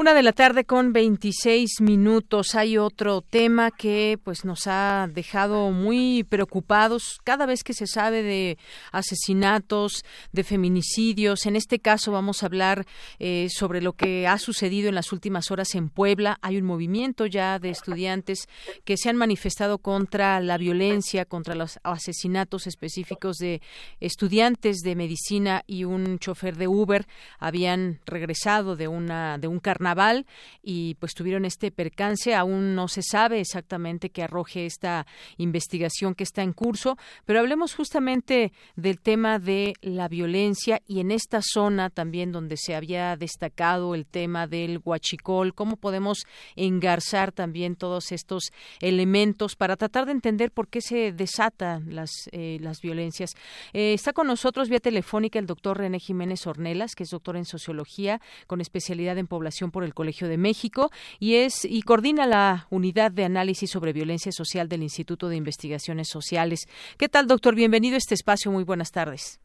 Una 0.00 0.14
de 0.14 0.22
la 0.22 0.32
tarde 0.32 0.64
con 0.64 0.94
26 0.94 1.82
minutos. 1.82 2.54
Hay 2.54 2.78
otro 2.78 3.20
tema 3.20 3.70
que 3.70 4.18
pues 4.24 4.46
nos 4.46 4.66
ha 4.66 5.06
dejado 5.12 5.72
muy 5.72 6.24
preocupados 6.24 7.18
cada 7.22 7.44
vez 7.44 7.62
que 7.62 7.74
se 7.74 7.86
sabe 7.86 8.22
de 8.22 8.56
asesinatos, 8.92 10.02
de 10.32 10.42
feminicidios. 10.42 11.44
En 11.44 11.54
este 11.54 11.80
caso 11.80 12.12
vamos 12.12 12.42
a 12.42 12.46
hablar 12.46 12.86
eh, 13.18 13.48
sobre 13.50 13.82
lo 13.82 13.92
que 13.92 14.26
ha 14.26 14.38
sucedido 14.38 14.88
en 14.88 14.94
las 14.94 15.12
últimas 15.12 15.50
horas 15.50 15.74
en 15.74 15.90
Puebla. 15.90 16.38
Hay 16.40 16.56
un 16.56 16.64
movimiento 16.64 17.26
ya 17.26 17.58
de 17.58 17.68
estudiantes 17.68 18.48
que 18.86 18.96
se 18.96 19.10
han 19.10 19.16
manifestado 19.16 19.76
contra 19.76 20.40
la 20.40 20.56
violencia, 20.56 21.26
contra 21.26 21.54
los 21.54 21.78
asesinatos 21.82 22.66
específicos 22.66 23.36
de 23.36 23.60
estudiantes 24.00 24.78
de 24.78 24.96
medicina 24.96 25.62
y 25.66 25.84
un 25.84 26.18
chofer 26.18 26.56
de 26.56 26.68
Uber. 26.68 27.06
Habían 27.38 28.00
regresado 28.06 28.76
de 28.76 28.88
una 28.88 29.36
de 29.36 29.46
un 29.46 29.58
carnaval 29.58 29.89
Naval 29.90 30.26
y 30.62 30.94
pues 31.00 31.14
tuvieron 31.14 31.44
este 31.44 31.72
percance. 31.72 32.34
Aún 32.34 32.76
no 32.76 32.86
se 32.86 33.02
sabe 33.02 33.40
exactamente 33.40 34.10
qué 34.10 34.22
arroje 34.22 34.66
esta 34.66 35.06
investigación 35.36 36.14
que 36.14 36.22
está 36.22 36.42
en 36.42 36.52
curso, 36.52 36.96
pero 37.24 37.40
hablemos 37.40 37.74
justamente 37.74 38.52
del 38.76 39.00
tema 39.00 39.38
de 39.40 39.74
la 39.80 40.06
violencia 40.06 40.80
y 40.86 41.00
en 41.00 41.10
esta 41.10 41.40
zona 41.42 41.90
también 41.90 42.30
donde 42.30 42.56
se 42.56 42.76
había 42.76 43.16
destacado 43.16 43.96
el 43.96 44.06
tema 44.06 44.46
del 44.46 44.80
huachicol, 44.84 45.54
cómo 45.54 45.76
podemos 45.76 46.24
engarzar 46.54 47.32
también 47.32 47.74
todos 47.74 48.12
estos 48.12 48.52
elementos 48.80 49.56
para 49.56 49.76
tratar 49.76 50.06
de 50.06 50.12
entender 50.12 50.52
por 50.52 50.68
qué 50.68 50.80
se 50.80 51.12
desatan 51.12 51.94
las, 51.94 52.10
eh, 52.30 52.58
las 52.60 52.80
violencias. 52.80 53.34
Eh, 53.72 53.94
está 53.94 54.12
con 54.12 54.28
nosotros 54.28 54.68
vía 54.68 54.78
telefónica 54.78 55.40
el 55.40 55.46
doctor 55.46 55.78
René 55.78 55.98
Jiménez 55.98 56.46
Ornelas, 56.46 56.94
que 56.94 57.02
es 57.02 57.10
doctor 57.10 57.36
en 57.36 57.44
sociología 57.44 58.20
con 58.46 58.60
especialidad 58.60 59.18
en 59.18 59.26
población 59.26 59.70
el 59.84 59.94
Colegio 59.94 60.28
de 60.28 60.38
México 60.38 60.90
y 61.18 61.36
es 61.36 61.64
y 61.64 61.82
coordina 61.82 62.26
la 62.26 62.66
unidad 62.70 63.12
de 63.12 63.24
análisis 63.24 63.70
sobre 63.70 63.92
violencia 63.92 64.32
social 64.32 64.68
del 64.68 64.82
Instituto 64.82 65.28
de 65.28 65.36
Investigaciones 65.36 66.08
Sociales. 66.08 66.66
¿Qué 66.98 67.08
tal, 67.08 67.26
doctor? 67.26 67.54
Bienvenido 67.54 67.94
a 67.94 67.98
este 67.98 68.14
espacio. 68.14 68.50
Muy 68.50 68.64
buenas 68.64 68.92
tardes. 68.92 69.40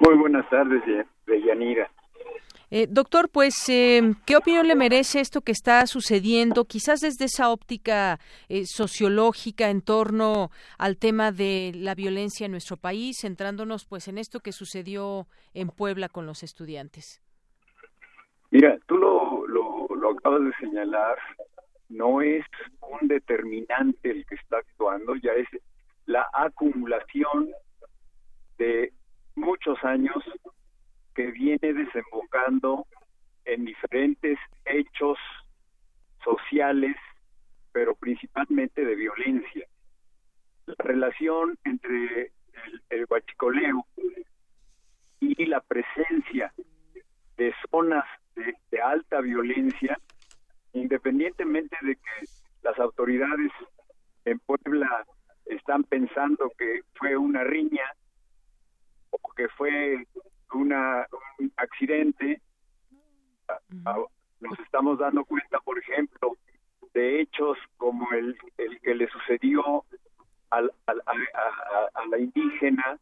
Muy 0.00 0.16
buenas 0.16 0.48
tardes, 0.48 0.82
Deyanira. 1.26 1.90
Eh, 2.70 2.86
doctor, 2.86 3.30
pues, 3.30 3.66
eh, 3.70 4.14
¿qué 4.26 4.36
opinión 4.36 4.68
le 4.68 4.74
merece 4.74 5.20
esto 5.20 5.40
que 5.40 5.52
está 5.52 5.86
sucediendo, 5.86 6.66
quizás 6.66 7.00
desde 7.00 7.24
esa 7.24 7.50
óptica 7.50 8.20
eh, 8.50 8.66
sociológica 8.66 9.70
en 9.70 9.80
torno 9.80 10.50
al 10.76 10.98
tema 10.98 11.32
de 11.32 11.72
la 11.74 11.94
violencia 11.94 12.44
en 12.44 12.52
nuestro 12.52 12.76
país, 12.76 13.20
centrándonos, 13.22 13.86
pues, 13.86 14.06
en 14.08 14.18
esto 14.18 14.40
que 14.40 14.52
sucedió 14.52 15.26
en 15.54 15.68
Puebla 15.68 16.10
con 16.10 16.26
los 16.26 16.42
estudiantes? 16.42 17.22
Mira, 18.50 18.78
tú 18.86 18.96
lo, 18.98 19.27
lo, 19.98 20.10
acabas 20.12 20.44
de 20.44 20.52
señalar, 20.60 21.18
no 21.88 22.20
es 22.20 22.44
un 22.80 23.08
determinante 23.08 24.10
el 24.10 24.26
que 24.26 24.34
está 24.34 24.58
actuando, 24.58 25.14
ya 25.16 25.32
es 25.32 25.48
la 26.06 26.28
acumulación 26.32 27.50
de 28.58 28.92
muchos 29.34 29.82
años 29.84 30.22
que 31.14 31.30
viene 31.30 31.72
desembocando 31.72 32.86
en 33.44 33.64
diferentes 33.64 34.38
hechos 34.64 35.18
sociales, 36.22 36.96
pero 37.72 37.94
principalmente 37.94 38.84
de 38.84 38.94
violencia. 38.94 39.66
La 40.66 40.74
relación 40.78 41.58
entre 41.64 42.32
el, 42.90 43.06
guachicoleo 43.06 43.86
y 45.20 45.46
la 45.46 45.60
presencia 45.60 46.52
de 47.36 47.54
zonas 47.70 48.04
de, 48.38 48.54
de 48.70 48.80
alta 48.80 49.20
violencia, 49.20 49.98
independientemente 50.72 51.76
de 51.82 51.96
que 51.96 52.26
las 52.62 52.78
autoridades 52.78 53.52
en 54.24 54.38
Puebla 54.40 55.04
están 55.46 55.84
pensando 55.84 56.50
que 56.58 56.82
fue 56.94 57.16
una 57.16 57.44
riña 57.44 57.84
o 59.10 59.18
que 59.34 59.48
fue 59.48 60.06
una, 60.52 61.06
un 61.38 61.52
accidente, 61.56 62.40
nos 64.40 64.58
estamos 64.60 64.98
dando 64.98 65.24
cuenta, 65.24 65.58
por 65.60 65.78
ejemplo, 65.78 66.36
de 66.94 67.20
hechos 67.20 67.58
como 67.76 68.10
el, 68.12 68.36
el 68.58 68.80
que 68.80 68.94
le 68.94 69.08
sucedió 69.08 69.84
al, 70.50 70.72
al, 70.86 71.02
a, 71.06 72.00
a, 72.00 72.06
la 72.06 72.18
indígena 72.18 72.98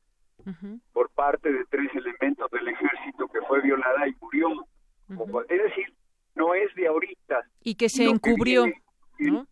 por 0.93 1.11
parte 1.11 1.53
de 1.53 1.65
tres 1.67 1.91
elementos 1.95 2.51
del 2.51 2.69
ejército 2.69 3.27
que 3.29 3.41
fue 3.43 3.61
violada 3.63 4.07
y 4.09 4.15
murió. 4.21 4.67
Es 5.09 5.63
decir, 5.63 5.93
no 6.35 6.55
es 6.55 6.75
de 6.75 6.87
ahorita. 6.87 7.43
Y 7.63 7.75
que 7.75 7.89
se 7.89 8.05
encubrió. 8.05 8.65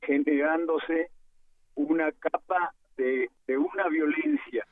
Generándose 0.03 1.11
una 1.75 2.13
capa 2.13 2.75
de, 2.97 3.31
de 3.47 3.59
una 3.59 3.89
violencia 3.89 4.67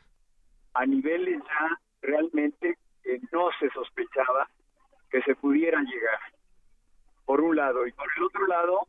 a 0.75 0.87
niveles 0.87 1.39
ya 1.39 1.81
realmente 2.03 2.77
que 3.03 3.21
no 3.33 3.49
se 3.59 3.69
sospechaba 3.71 4.49
que 5.11 5.23
se 5.23 5.35
pudiera 5.35 5.81
llegar, 5.81 6.21
por 7.25 7.41
un 7.41 7.57
lado. 7.57 7.87
Y 7.87 7.93
por 7.93 8.07
el 8.17 8.23
otro 8.25 8.47
lado, 8.47 8.89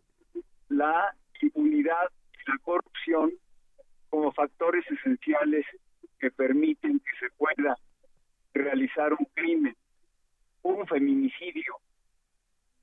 la 0.69 1.13
impunidad 1.41 2.09
y 2.33 2.51
la 2.51 2.57
corrupción 2.59 3.33
como 4.09 4.31
factores 4.31 4.85
esenciales 4.89 5.65
que 6.19 6.31
permiten 6.31 6.99
que 6.99 7.11
se 7.19 7.29
pueda 7.35 7.77
realizar 8.53 9.11
un 9.13 9.25
crimen, 9.33 9.75
un 10.63 10.87
feminicidio 10.87 11.75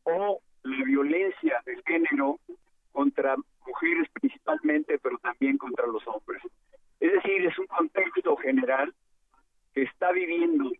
o 0.04 0.40
la 0.62 0.84
violencia 0.84 1.62
de 1.66 1.82
género 1.86 2.38
contra 2.92 3.36
mujeres 3.66 4.08
principalmente, 4.12 4.98
pero 4.98 5.18
también 5.18 5.58
contra 5.58 5.86
los 5.86 6.06
hombres. 6.06 6.42
Es 7.00 7.12
decir, 7.12 7.46
es 7.46 7.58
un 7.58 7.66
contexto 7.66 8.36
general 8.36 8.94
que 9.74 9.82
está 9.82 10.12
viviendo 10.12 10.70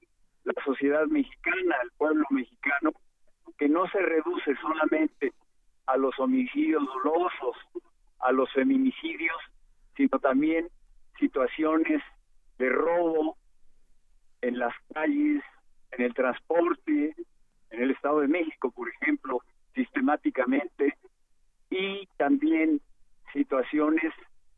la 0.45 0.55
sociedad 0.65 1.07
mexicana, 1.07 1.77
el 1.83 1.91
pueblo 1.93 2.25
mexicano, 2.31 2.93
que 3.59 3.69
no 3.69 3.89
se 3.89 3.99
reduce 4.01 4.55
solamente 4.57 5.33
a 5.87 5.97
los 5.97 6.19
homicidios 6.19 6.85
dolosos, 6.87 7.57
a 8.21 8.33
los 8.33 8.51
feminicidios, 8.53 9.37
sino 9.97 10.19
también 10.19 10.69
situaciones 11.19 12.03
de 12.59 12.69
robo 12.69 13.37
en 14.43 14.59
las 14.59 14.75
calles, 14.95 15.43
en 15.93 16.05
el 16.05 16.15
transporte, 16.15 17.15
en 17.71 17.83
el 17.83 17.91
Estado 17.91 18.21
de 18.21 18.29
México, 18.29 18.71
por 18.71 18.89
ejemplo, 18.89 19.43
sistemáticamente, 19.75 20.97
y 21.71 22.09
también 22.17 22.81
situaciones 23.33 24.13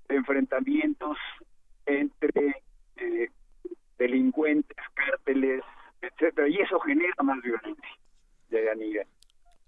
de 0.09 0.16
enfrentamientos 0.16 1.18
entre 1.87 2.62
eh, 2.97 3.29
delincuentes, 3.99 4.77
cárteles, 4.95 5.62
etcétera, 6.01 6.49
y 6.49 6.57
eso 6.57 6.81
genera 6.81 7.14
más 7.23 7.40
violencia, 7.42 7.99
de 8.51 8.71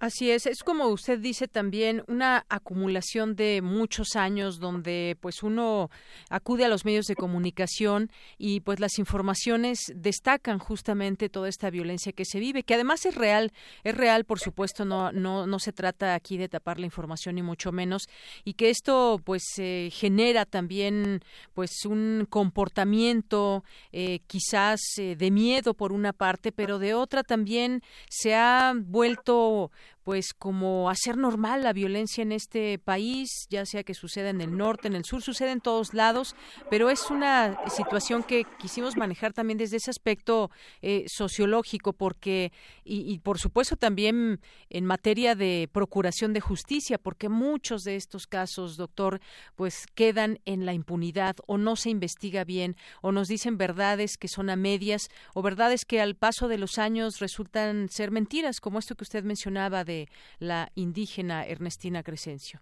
Así 0.04 0.30
es, 0.30 0.44
es 0.44 0.62
como 0.62 0.88
usted 0.88 1.18
dice 1.18 1.48
también 1.48 2.04
una 2.08 2.44
acumulación 2.50 3.36
de 3.36 3.62
muchos 3.62 4.16
años 4.16 4.60
donde 4.60 5.16
pues 5.18 5.42
uno 5.42 5.88
acude 6.28 6.66
a 6.66 6.68
los 6.68 6.84
medios 6.84 7.06
de 7.06 7.16
comunicación 7.16 8.10
y 8.36 8.60
pues 8.60 8.80
las 8.80 8.98
informaciones 8.98 9.78
destacan 9.94 10.58
justamente 10.58 11.30
toda 11.30 11.48
esta 11.48 11.70
violencia 11.70 12.12
que 12.12 12.26
se 12.26 12.38
vive, 12.38 12.64
que 12.64 12.74
además 12.74 13.06
es 13.06 13.14
real, 13.14 13.50
es 13.82 13.96
real 13.96 14.26
por 14.26 14.40
supuesto, 14.40 14.84
no 14.84 15.10
no 15.10 15.46
no 15.46 15.58
se 15.58 15.72
trata 15.72 16.14
aquí 16.14 16.36
de 16.36 16.50
tapar 16.50 16.78
la 16.78 16.84
información 16.84 17.36
ni 17.36 17.42
mucho 17.42 17.72
menos 17.72 18.06
y 18.44 18.52
que 18.52 18.68
esto 18.68 19.18
pues 19.24 19.42
eh, 19.56 19.88
genera 19.90 20.44
también 20.44 21.22
pues 21.54 21.86
un 21.86 22.26
comportamiento 22.28 23.64
eh, 23.90 24.20
quizás 24.26 24.82
eh, 24.98 25.16
de 25.16 25.30
miedo 25.30 25.72
por 25.72 25.94
una 25.94 26.12
parte, 26.12 26.52
pero 26.52 26.78
de 26.78 26.92
otra 26.92 27.22
también 27.22 27.80
se 28.10 28.34
ha 28.34 28.74
vuelto 28.76 29.70
pues 30.04 30.34
como 30.34 30.90
hacer 30.90 31.16
normal 31.16 31.62
la 31.62 31.72
violencia 31.72 32.22
en 32.22 32.30
este 32.32 32.78
país, 32.78 33.46
ya 33.48 33.64
sea 33.64 33.82
que 33.82 33.94
suceda 33.94 34.28
en 34.28 34.42
el 34.42 34.56
norte, 34.56 34.86
en 34.86 34.94
el 34.94 35.04
sur, 35.04 35.22
sucede 35.22 35.50
en 35.50 35.60
todos 35.60 35.94
lados, 35.94 36.36
pero 36.70 36.90
es 36.90 37.10
una 37.10 37.58
situación 37.70 38.22
que 38.22 38.44
quisimos 38.58 38.96
manejar 38.96 39.32
también 39.32 39.58
desde 39.58 39.78
ese 39.78 39.90
aspecto 39.90 40.50
eh, 40.82 41.04
sociológico, 41.08 41.94
porque 41.94 42.52
y, 42.84 43.10
y, 43.10 43.18
por 43.18 43.38
supuesto 43.38 43.76
también 43.76 44.40
en 44.68 44.84
materia 44.84 45.34
de 45.34 45.70
procuración 45.72 46.34
de 46.34 46.40
justicia, 46.40 46.98
porque 46.98 47.30
muchos 47.30 47.82
de 47.82 47.96
estos 47.96 48.26
casos, 48.26 48.76
doctor, 48.76 49.20
pues 49.56 49.86
quedan 49.94 50.38
en 50.44 50.66
la 50.66 50.74
impunidad 50.74 51.36
o 51.46 51.56
no 51.56 51.76
se 51.76 51.88
investiga 51.88 52.44
bien 52.44 52.76
o 53.00 53.10
nos 53.10 53.28
dicen 53.28 53.56
verdades 53.56 54.18
que 54.18 54.28
son 54.28 54.50
a 54.50 54.56
medias 54.56 55.08
o 55.32 55.40
verdades 55.40 55.86
que 55.86 56.02
al 56.02 56.14
paso 56.14 56.46
de 56.48 56.58
los 56.58 56.76
años 56.78 57.20
resultan 57.20 57.88
ser 57.88 58.10
mentiras, 58.10 58.60
como 58.60 58.78
esto 58.78 58.94
que 58.96 59.04
usted 59.04 59.24
mencionaba 59.24 59.84
de 59.84 59.93
la 60.38 60.68
indígena 60.74 61.46
Ernestina 61.46 62.02
Crescencio. 62.02 62.60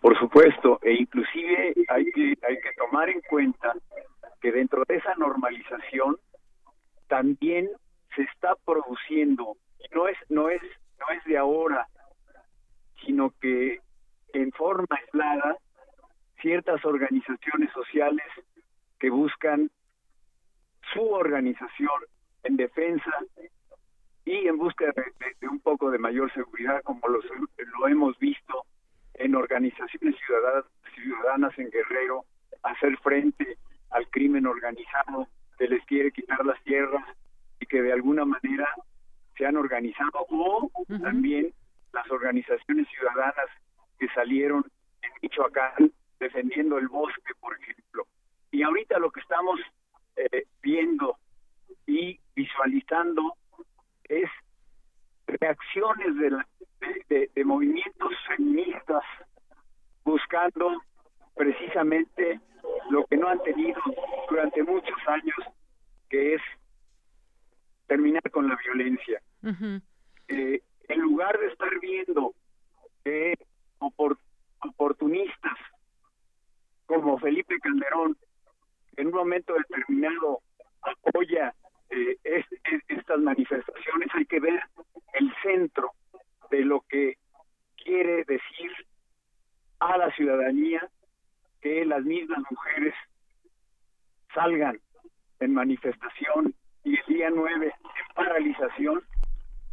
Por 0.00 0.18
supuesto, 0.18 0.78
e 0.82 0.92
inclusive 0.92 1.74
hay 1.88 2.04
que, 2.12 2.34
hay 2.46 2.56
que 2.60 2.72
tomar 2.76 3.08
en 3.08 3.20
cuenta 3.22 3.72
que 4.40 4.52
dentro 4.52 4.84
de 4.86 4.96
esa 4.96 5.14
normalización 5.16 6.16
también 7.08 7.68
se 8.14 8.22
está 8.22 8.54
produciendo, 8.64 9.56
y 9.78 9.94
no 9.94 10.08
es, 10.08 10.16
no 10.28 10.48
es, 10.48 10.62
no 11.00 11.06
es 11.16 11.24
de 11.24 11.36
ahora, 11.38 11.88
sino 13.04 13.30
que 13.40 13.80
en 14.32 14.52
forma 14.52 14.86
aislada 14.90 15.56
ciertas 16.40 16.84
organizaciones 16.84 17.72
sociales 17.72 18.26
que 18.98 19.10
buscan 19.10 19.70
su 20.92 21.02
organización 21.02 22.00
en 22.42 22.56
defensa 22.56 23.10
y 24.24 24.48
en 24.48 24.56
busca 24.56 24.86
de, 24.86 25.48
un 25.48 25.60
poco 25.60 25.90
de 25.90 25.98
mayor 25.98 26.32
seguridad, 26.32 26.82
como 26.82 27.06
lo, 27.08 27.20
lo 27.78 27.88
hemos 27.88 28.18
visto 28.18 28.64
en 29.14 29.34
organizaciones 29.34 30.16
ciudadanas, 30.24 30.64
ciudadanas 30.94 31.58
en 31.58 31.70
Guerrero, 31.70 32.24
hacer 32.62 32.96
frente 32.98 33.58
al 33.90 34.08
crimen 34.08 34.46
organizado 34.46 35.28
que 35.58 35.68
les 35.68 35.84
quiere 35.86 36.10
quitar 36.10 36.44
las 36.44 36.60
tierras 36.64 37.04
y 37.60 37.66
que 37.66 37.82
de 37.82 37.92
alguna 37.92 38.24
manera 38.24 38.68
se 39.36 39.46
han 39.46 39.56
organizado, 39.56 40.26
o 40.28 40.70
también 41.02 41.52
las 41.92 42.10
organizaciones 42.10 42.88
ciudadanas 42.88 43.46
que 43.98 44.08
salieron 44.08 44.64
en 45.02 45.10
Michoacán 45.22 45.92
defendiendo 46.18 46.78
el 46.78 46.88
bosque, 46.88 47.34
por 47.40 47.56
ejemplo. 47.58 48.06
Y 48.50 48.62
ahorita 48.62 48.98
lo 48.98 49.10
que 49.10 49.20
estamos 49.20 49.60
eh, 50.16 50.46
viendo 50.62 51.16
y 51.86 52.18
visualizando 52.34 53.36
es 54.08 54.30
reacciones 55.26 56.16
de, 57.08 57.30
de, 57.34 57.44
movimientos 57.44 58.12
feministas 58.28 59.02
buscando 60.04 60.82
precisamente 61.34 62.40
lo 62.90 63.04
que 63.06 63.16
no 63.16 63.28
han 63.28 63.42
tenido 63.42 63.80
durante 64.28 64.62
muchos 64.62 64.98
años, 65.06 65.36
que 66.08 66.34
es 66.34 66.42
terminar 67.86 68.22
con 68.30 68.48
la 68.48 68.56
violencia. 68.56 69.20
Eh, 70.28 70.60
en 70.88 71.00
lugar 71.00 71.38
de 71.38 71.46
estar 71.46 71.70
viendo 71.80 72.34
que 73.04 73.34
oportunistas 73.78 75.58
como 76.86 77.18
Felipe 77.18 77.58
Calderón 77.60 78.16
en 78.96 79.08
un 79.08 79.14
momento 79.14 79.54
determinado 79.54 80.40
apoya 80.82 81.54
eh, 81.94 82.18
es, 82.24 82.44
estas 82.88 83.20
manifestaciones 83.20 84.08
hay 84.14 84.26
que 84.26 84.40
ver 84.40 84.60
el 85.12 85.32
centro 85.42 85.92
de 86.50 86.64
lo 86.64 86.80
que 86.88 87.18
quiere 87.76 88.24
decir 88.24 88.72
a 89.78 89.96
la 89.96 90.10
ciudadanía 90.12 90.88
que 91.60 91.84
las 91.84 92.02
mismas 92.02 92.42
mujeres 92.50 92.94
salgan 94.34 94.80
en 95.38 95.54
manifestación 95.54 96.54
y 96.82 96.98
el 96.98 97.06
día 97.06 97.30
9 97.30 97.66
en 97.66 98.14
paralización 98.14 99.02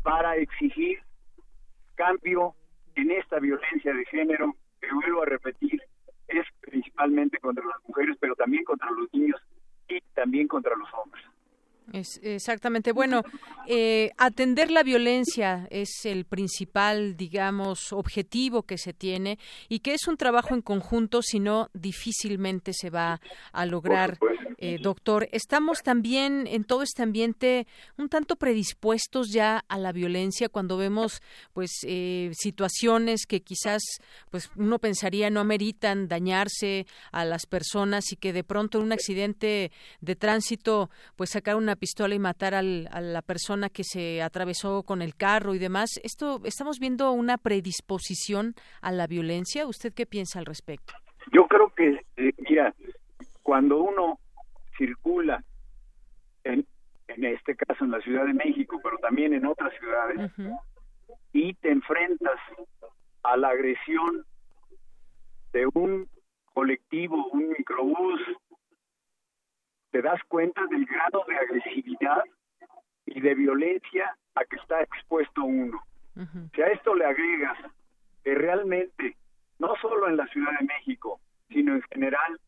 para 0.04 0.36
exigir 0.36 1.02
cambio 1.96 2.54
en 2.96 3.12
esta 3.12 3.40
violencia 3.40 3.94
de 3.94 4.06
género 4.06 4.56
que 4.80 4.94
vuelvo 4.94 5.24
a 5.24 5.26
repetir 5.26 5.82
es 6.28 6.46
principalmente 6.62 7.40
contra 7.40 7.66
las 7.66 7.84
mujeres 7.88 8.16
pero 8.20 8.36
también 8.36 8.64
contra 8.64 8.92
los 8.92 9.12
niños 9.12 9.42
y 9.88 10.00
también 10.14 10.48
contra 10.48 10.76
los 10.76 10.88
hombres. 10.94 11.24
Es, 11.94 12.20
exactamente. 12.24 12.94
Bueno, 12.94 13.24
eh, 13.68 14.12
atender 14.18 14.72
la 14.72 14.84
violencia 14.84 15.68
es 15.70 16.06
el 16.06 16.26
principal, 16.26 17.18
digamos, 17.18 17.92
objetivo 17.92 18.64
que 18.64 18.78
se 18.78 18.94
tiene 18.94 19.38
y 19.68 19.80
que 19.80 19.94
es 19.94 20.08
un 20.08 20.16
trabajo 20.16 20.54
en 20.54 20.62
conjunto, 20.62 21.22
si 21.22 21.40
no, 21.40 21.70
difícilmente 21.74 22.72
se 22.74 22.90
va 22.90 23.20
a 23.52 23.66
lograr, 23.66 24.18
eh, 24.58 24.78
doctor. 24.82 25.28
Estamos 25.32 25.82
también 25.84 26.48
en 26.48 26.64
todo 26.64 26.84
este 26.84 27.04
ambiente 27.04 27.68
un 27.98 28.10
tanto 28.10 28.36
predispuestos 28.36 29.32
ya 29.32 29.66
a 29.68 29.78
la 29.78 29.92
violencia 29.92 30.50
cuando 30.50 30.78
vemos, 30.78 31.22
pues, 31.54 31.72
eh, 31.84 32.32
situaciones 32.34 33.26
que 33.26 33.42
quizás, 33.42 33.82
pues, 34.30 34.50
uno 34.56 34.80
pensaría 34.80 35.30
no 35.30 35.42
ameritan 35.42 36.08
dañarse 36.08 36.86
a 37.12 37.26
las 37.26 37.46
personas 37.46 38.12
y 38.12 38.16
que 38.16 38.34
de 38.34 38.44
pronto 38.44 38.78
en 38.78 38.86
un 38.86 38.92
accidente 38.94 39.72
de 40.00 40.16
tránsito, 40.16 40.90
pues, 41.16 41.32
sacar 41.32 41.56
una 41.56 41.71
pistola 41.76 42.16
y 42.16 42.20
matar 42.20 42.54
a 42.54 42.62
la 42.62 43.22
persona 43.22 43.70
que 43.70 43.84
se 43.84 44.22
atravesó 44.22 44.84
con 44.84 45.02
el 45.02 45.16
carro 45.16 45.54
y 45.54 45.60
demás. 45.60 46.00
Esto 46.04 46.42
estamos 46.46 46.80
viendo 46.80 47.12
una 47.12 47.38
predisposición 47.38 48.54
a 48.82 48.92
la 48.92 49.08
violencia. 49.08 49.68
¿Usted 49.68 49.94
qué 49.94 50.06
piensa 50.06 50.40
al 50.40 50.46
respecto? 50.46 50.94
Yo 51.32 51.48
creo 51.48 51.74
que, 51.76 52.06
eh, 52.18 52.34
mira, 52.50 52.74
cuando 53.44 53.80
uno 53.82 54.20
circula 54.78 55.44
en, 56.44 56.66
en 57.08 57.26
este 57.26 57.56
caso 57.56 57.84
en 57.84 57.92
la 57.92 58.02
Ciudad 58.02 58.26
de 58.26 58.34
México, 58.34 58.80
pero 58.84 58.98
también 58.98 59.34
en 59.34 59.46
otras 59.46 59.72
ciudades, 59.80 60.32
y 61.34 61.54
te 61.56 61.72
enfrentas 61.72 62.40
a 63.24 63.38
la 63.38 63.50
agresión 63.50 64.26
de 65.54 65.68
un 65.74 66.08
colectivo, 66.54 67.28
un 67.34 67.50
microbús, 67.50 68.20
te 69.92 70.02
das 70.02 70.22
cuenta 70.28 70.66
del 70.68 70.86
grado 70.86 71.24
de 71.28 71.38
agresividad 71.38 72.24
y 73.06 73.20
de 73.20 73.36
violencia 73.36 74.16
a 74.36 74.46
que 74.46 74.56
está 74.56 74.82
expuesto 74.82 75.44
uno. 75.44 75.82
Si 76.56 76.62
a 76.62 76.68
esto 76.68 76.96
le 76.96 77.06
agregas 77.06 77.58
que 78.24 78.36
realmente, 78.36 79.18
no 79.60 79.76
solo 79.82 80.08
en 80.08 80.18
la 80.18 80.28
Ciudad 80.28 80.52
de 80.60 80.66
México, 80.66 81.20
sino 81.50 81.76
en 81.76 81.82
general, 81.84 82.40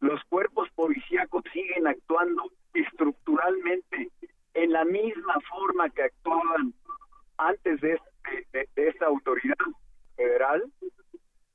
los 0.00 0.22
cuerpos 0.24 0.68
policíacos 0.74 1.42
siguen 1.52 1.86
actuando 1.86 2.50
estructuralmente 2.74 4.10
en 4.54 4.72
la 4.72 4.84
misma 4.84 5.34
forma 5.48 5.90
que 5.90 6.02
actuaban 6.02 6.74
antes 7.38 7.80
de, 7.80 7.98
de 8.52 8.88
esta 8.88 9.06
autoridad 9.06 9.56
federal, 10.16 10.62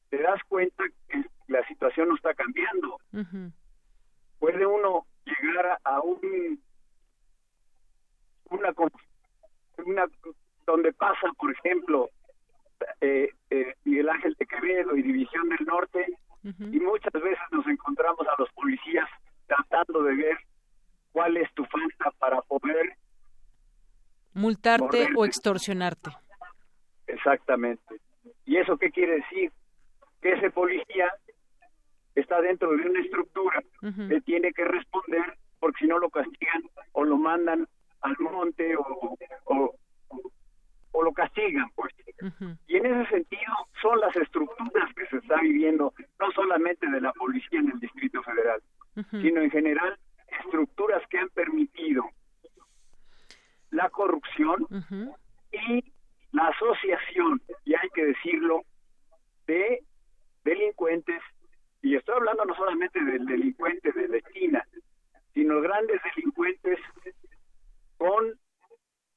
te 0.10 0.22
das 0.22 0.42
cuenta 0.48 0.84
que 1.10 1.24
la 1.48 1.66
situación 1.68 2.10
no 2.10 2.16
está 2.16 2.34
cambiando 2.34 2.98
puede 4.40 4.66
uno 4.66 5.06
llegar 5.26 5.78
a 5.84 6.02
un 6.02 6.62
una, 8.50 8.74
una 9.86 10.06
donde 10.66 10.94
pasa 10.94 11.28
por 11.38 11.52
ejemplo 11.52 12.10
eh, 13.02 13.30
eh, 13.50 13.76
Miguel 13.84 14.10
Ángel 14.10 14.36
de 14.38 14.46
Quevedo 14.46 14.96
y 14.96 15.02
División 15.02 15.50
del 15.50 15.66
Norte 15.66 16.06
y 16.44 16.80
muchas 16.80 17.12
veces 17.12 17.40
nos 17.52 17.68
encontramos 17.68 18.26
a 18.26 18.36
los 18.42 18.50
policías 18.54 19.10
tratando 19.48 20.02
de 20.04 20.16
ver 20.16 20.38
cuál 21.12 21.36
es 21.36 21.52
tu 21.54 21.66
falta 21.66 22.12
para 22.20 22.42
poder 22.44 22.96
multarte 24.34 25.10
o 25.16 25.26
extorsionarte. 25.26 26.12
Exactamente. 27.08 27.96
Y 28.46 28.58
eso 28.58 28.78
qué 28.78 28.92
quiere 28.92 29.16
decir 29.16 29.52
que 30.22 30.34
ese 30.34 30.52
policía 30.52 31.12
está 32.20 32.42
dentro 32.42 32.76
de 32.76 32.90
una 32.90 33.00
estructura 33.00 33.64
que 34.10 34.22
tiene 34.22 34.52
que 34.54 34.66
responder 34.66 35.38
porque 35.60 35.80
si 35.80 35.88
no 35.88 36.00
lo 36.00 36.10
castigan 36.10 36.64
o 36.94 37.04
lo 37.04 37.18
mandan 37.18 37.68
al 38.02 38.16
monte 38.20 38.76
o, 38.76 39.16
o, 39.46 41.04
lo 41.04 41.14
castigan 41.14 41.70
pues. 41.76 41.94
Y 42.68 42.78
en 42.78 42.86
ese 42.88 43.10
sentido 43.12 43.54
son 43.82 44.00
las 44.00 44.16
estructuras 44.16 44.94
que 44.96 45.06
se 45.08 45.18
está 45.18 45.40
viviendo 45.42 45.94
no 46.20 46.32
solamente 46.32 46.90
de 46.90 47.02
la 47.02 47.14
policía 47.14 47.60
en 47.60 47.72
el 47.72 47.80
Distrito 47.80 48.24
Federal 48.24 48.62
sino 49.12 49.42
en 49.42 49.52
general 49.52 49.98
estructuras 50.40 51.04
que 51.10 51.20
han 51.20 51.30
permitido 51.30 52.04
la 53.70 53.90
corrupción 53.92 54.66
y 55.52 55.94
la 56.32 56.48
asociación 56.48 57.42
y 57.64 57.76
hay 57.76 57.90
que 57.94 58.06
decirlo 58.06 58.64
de 59.46 59.84
delincuentes 60.44 61.22
y 61.82 61.96
estoy 61.96 62.16
hablando 62.16 62.46
no 62.46 62.56
solamente 62.56 63.04
del 63.04 63.26
delincuente 63.26 63.92
de 63.92 64.08
la 64.08 64.18
esquina, 64.18 64.66
sino 65.34 65.62
grandes 65.62 66.02
delincuentes 66.16 66.80
con 67.98 68.34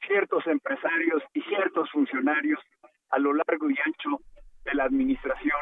ciertos 0.07 0.47
empresarios 0.47 1.23
y 1.35 1.43
ciertos 1.43 1.91
funcionarios 1.91 2.61
a 3.11 3.19
lo 3.19 3.33
largo 3.35 3.71
y 3.71 3.77
ancho 3.85 4.21
de 4.65 4.75
la 4.75 4.85
administración 4.85 5.61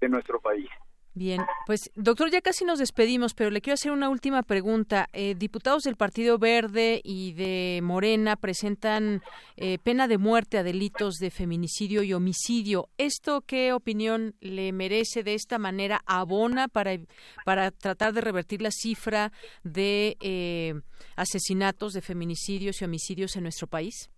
de 0.00 0.08
nuestro 0.08 0.40
país. 0.40 0.68
Bien, 1.16 1.42
pues 1.64 1.92
doctor, 1.94 2.28
ya 2.28 2.40
casi 2.40 2.64
nos 2.64 2.80
despedimos, 2.80 3.34
pero 3.34 3.50
le 3.50 3.60
quiero 3.60 3.74
hacer 3.74 3.92
una 3.92 4.08
última 4.08 4.42
pregunta. 4.42 5.06
Eh, 5.12 5.36
diputados 5.36 5.84
del 5.84 5.94
Partido 5.94 6.38
Verde 6.38 7.00
y 7.04 7.34
de 7.34 7.78
Morena 7.84 8.34
presentan 8.34 9.22
eh, 9.56 9.78
pena 9.78 10.08
de 10.08 10.18
muerte 10.18 10.58
a 10.58 10.64
delitos 10.64 11.18
de 11.18 11.30
feminicidio 11.30 12.02
y 12.02 12.14
homicidio. 12.14 12.88
¿Esto 12.98 13.42
qué 13.46 13.72
opinión 13.72 14.34
le 14.40 14.72
merece 14.72 15.22
de 15.22 15.34
esta 15.34 15.56
manera? 15.56 16.00
¿Abona 16.04 16.66
para, 16.66 16.96
para 17.44 17.70
tratar 17.70 18.12
de 18.12 18.20
revertir 18.20 18.60
la 18.60 18.72
cifra 18.72 19.30
de 19.62 20.16
eh, 20.20 20.74
asesinatos, 21.14 21.92
de 21.92 22.00
feminicidios 22.00 22.82
y 22.82 22.86
homicidios 22.86 23.36
en 23.36 23.44
nuestro 23.44 23.68
país? 23.68 24.10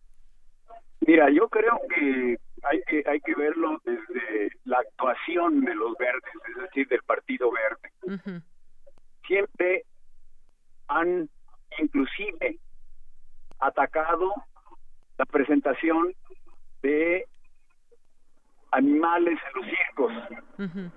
Mira, 1.06 1.28
yo 1.30 1.46
creo 1.50 1.78
que 1.94 2.38
hay 2.62 2.80
que 2.88 3.02
hay 3.08 3.20
que 3.20 3.34
verlo 3.34 3.80
desde 3.84 4.15
la 4.64 4.78
actuación 4.78 5.60
de 5.62 5.74
los 5.74 5.96
verdes, 5.98 6.32
es 6.48 6.62
decir, 6.62 6.88
del 6.88 7.02
Partido 7.02 7.50
Verde. 7.50 8.30
Siempre 9.26 9.84
han 10.88 11.28
inclusive 11.78 12.58
atacado 13.58 14.32
la 15.18 15.24
presentación 15.24 16.14
de 16.82 17.26
animales 18.72 19.38
en 19.46 19.60
los 19.60 19.70
circos, 19.70 20.12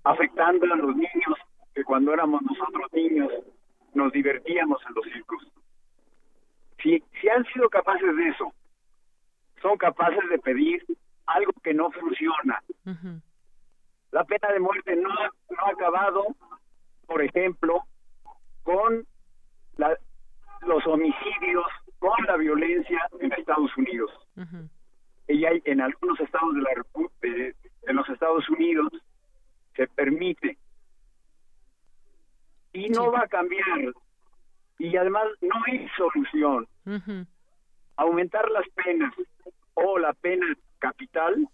afectando 0.04 0.66
a 0.72 0.78
los 0.78 0.96
niños 0.96 1.38
que 1.74 1.84
cuando 1.84 2.14
éramos 2.14 2.42
nosotros 2.42 2.92
niños 2.94 3.32
nos 3.94 4.12
divertíamos 4.12 4.82
en 4.88 4.96
los 4.96 5.06
circos. 5.06 5.48
Si, 6.82 7.04
si 7.20 7.30
han 7.30 7.46
sido 7.46 7.70
capaces 7.70 8.16
de 8.16 8.30
eso, 8.30 8.54
son 9.62 9.78
capaces 9.78 10.30
de 10.30 10.40
pedir 10.40 10.84
algo 11.26 11.52
que 11.64 11.74
no 11.74 11.92
funciona. 11.92 12.62
La 14.12 14.24
pena 14.24 14.52
de 14.52 14.60
muerte 14.60 14.96
no 14.96 15.10
ha, 15.10 15.30
no 15.50 15.66
ha 15.66 15.70
acabado, 15.70 16.26
por 17.06 17.22
ejemplo, 17.22 17.84
con 18.64 19.06
la, 19.78 19.98
los 20.62 20.86
homicidios, 20.88 21.66
con 22.00 22.26
la 22.26 22.38
violencia 22.38 23.08
en 23.20 23.32
Estados 23.34 23.76
Unidos. 23.78 24.12
Y 25.28 25.46
hay 25.46 25.62
en 25.66 25.82
algunos 25.82 26.20
estados 26.20 26.56
de 26.56 26.62
la 26.62 26.70
de, 27.22 27.56
de 27.84 27.94
los 27.94 28.10
Estados 28.10 28.50
Unidos 28.50 28.92
se 29.76 29.88
permite. 29.88 30.58
Y 32.74 32.90
no 32.90 33.12
va 33.12 33.22
a 33.22 33.28
cambiar. 33.28 33.94
Y 34.78 34.96
además 34.96 35.26
no 35.42 35.56
hay 35.66 35.88
solución. 35.96 36.68
Aumentar 37.96 38.50
las 38.52 38.68
penas 38.70 39.14
o 39.74 39.98
la 39.98 40.14
pena 40.14 40.46
capital 40.80 41.48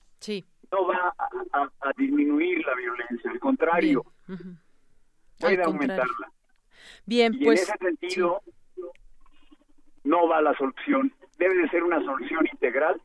no 0.72 0.88
va 0.88 1.16
a, 1.54 1.70
disminuir 1.98 2.66
la 2.66 2.76
violencia, 2.76 3.32
al 3.32 3.40
contrario, 3.40 4.04
puede 5.40 5.64
aumentarla. 5.64 6.32
Bien, 7.06 7.34
y 7.34 7.46
pues. 7.46 7.70
En 7.70 7.76
ese 7.76 7.98
sentido, 7.98 8.42
no 10.04 10.28
va 10.28 10.42
la 10.42 10.56
solución. 10.58 11.14
Debe 11.38 11.56
de 11.56 11.70
ser 11.70 11.84
una 11.84 12.00
solución 12.04 12.48
integral 12.52 13.02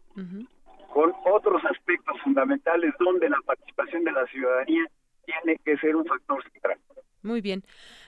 con 0.92 1.12
otros 1.24 1.62
aspectos 1.64 2.20
fundamentales 2.22 2.92
donde 2.98 3.28
la 3.28 3.40
participación 3.44 4.04
de 4.04 4.12
la 4.12 4.26
ciudadanía 4.26 4.84
tiene 5.24 5.58
que 5.64 5.76
ser 5.78 5.96
un 5.96 6.04
factor 6.04 6.42
central. 6.50 6.78
Muy 7.22 7.40
bien. 7.40 7.62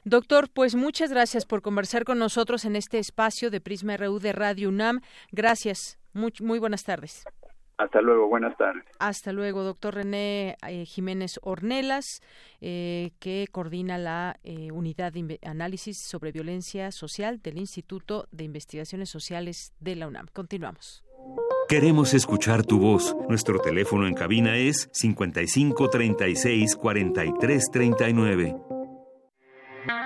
Doctor, 0.05 0.49
pues 0.53 0.75
muchas 0.75 1.11
gracias 1.11 1.45
por 1.45 1.63
conversar 1.63 2.05
con 2.05 2.19
nosotros 2.19 2.65
en 2.65 2.77
este 2.77 2.99
espacio 2.99 3.51
de 3.51 3.61
Prisma 3.61 3.97
RU 3.97 4.19
de 4.19 4.33
Radio 4.33 4.69
UNAM. 4.69 5.01
Gracias. 5.31 5.99
Muy, 6.13 6.33
muy 6.41 6.59
buenas 6.59 6.85
tardes. 6.85 7.25
Hasta 7.83 8.01
luego, 8.01 8.29
buenas 8.29 8.57
tardes. 8.57 8.85
Hasta 9.01 9.33
luego, 9.33 9.65
doctor 9.65 9.97
René 9.97 10.57
eh, 10.69 10.85
Jiménez 10.85 11.41
Ornelas, 11.43 12.21
eh, 12.61 13.11
que 13.19 13.49
coordina 13.51 13.99
la 13.99 14.37
eh, 14.45 14.71
unidad 14.71 15.13
de 15.13 15.41
análisis 15.45 15.99
sobre 16.07 16.31
violencia 16.31 16.93
social 16.93 17.41
del 17.43 17.59
Instituto 17.59 18.29
de 18.31 18.45
Investigaciones 18.45 19.11
Sociales 19.11 19.75
de 19.81 19.97
la 19.97 20.07
UNAM. 20.07 20.27
Continuamos. 20.33 21.03
Queremos 21.69 22.15
escuchar 22.15 22.65
tu 22.65 22.79
voz. 22.79 23.17
Nuestro 23.29 23.59
teléfono 23.59 24.07
en 24.07 24.15
cabina 24.15 24.57
es 24.57 24.89
55 24.93 25.91
36 25.91 26.77
43 26.77 27.65
39. 27.73 28.82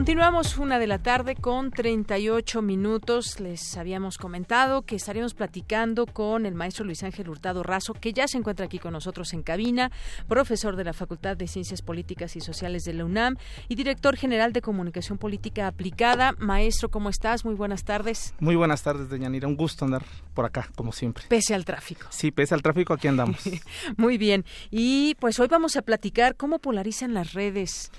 Continuamos 0.00 0.56
una 0.56 0.78
de 0.78 0.86
la 0.86 0.98
tarde 0.98 1.36
con 1.36 1.70
38 1.70 2.62
minutos. 2.62 3.38
Les 3.38 3.76
habíamos 3.76 4.16
comentado 4.16 4.80
que 4.80 4.96
estaríamos 4.96 5.34
platicando 5.34 6.06
con 6.06 6.46
el 6.46 6.54
maestro 6.54 6.86
Luis 6.86 7.02
Ángel 7.02 7.28
Hurtado 7.28 7.62
Razo, 7.62 7.92
que 7.92 8.14
ya 8.14 8.26
se 8.26 8.38
encuentra 8.38 8.64
aquí 8.64 8.78
con 8.78 8.94
nosotros 8.94 9.34
en 9.34 9.42
cabina, 9.42 9.92
profesor 10.26 10.76
de 10.76 10.84
la 10.84 10.94
Facultad 10.94 11.36
de 11.36 11.46
Ciencias 11.46 11.82
Políticas 11.82 12.34
y 12.34 12.40
Sociales 12.40 12.84
de 12.84 12.94
la 12.94 13.04
UNAM 13.04 13.36
y 13.68 13.74
director 13.74 14.16
general 14.16 14.54
de 14.54 14.62
Comunicación 14.62 15.18
Política 15.18 15.66
Aplicada. 15.66 16.32
Maestro, 16.38 16.88
¿cómo 16.88 17.10
estás? 17.10 17.44
Muy 17.44 17.54
buenas 17.54 17.84
tardes. 17.84 18.32
Muy 18.40 18.56
buenas 18.56 18.82
tardes, 18.82 19.10
Deñanira. 19.10 19.48
Un 19.48 19.56
gusto 19.56 19.84
andar 19.84 20.06
por 20.32 20.46
acá, 20.46 20.70
como 20.76 20.92
siempre. 20.92 21.24
Pese 21.28 21.54
al 21.54 21.66
tráfico. 21.66 22.06
Sí, 22.08 22.30
pese 22.30 22.54
al 22.54 22.62
tráfico, 22.62 22.94
aquí 22.94 23.06
andamos. 23.06 23.38
Muy 23.98 24.16
bien. 24.16 24.46
Y 24.70 25.14
pues 25.20 25.38
hoy 25.40 25.48
vamos 25.48 25.76
a 25.76 25.82
platicar 25.82 26.36
cómo 26.36 26.58
polarizan 26.58 27.12
las 27.12 27.34
redes 27.34 27.92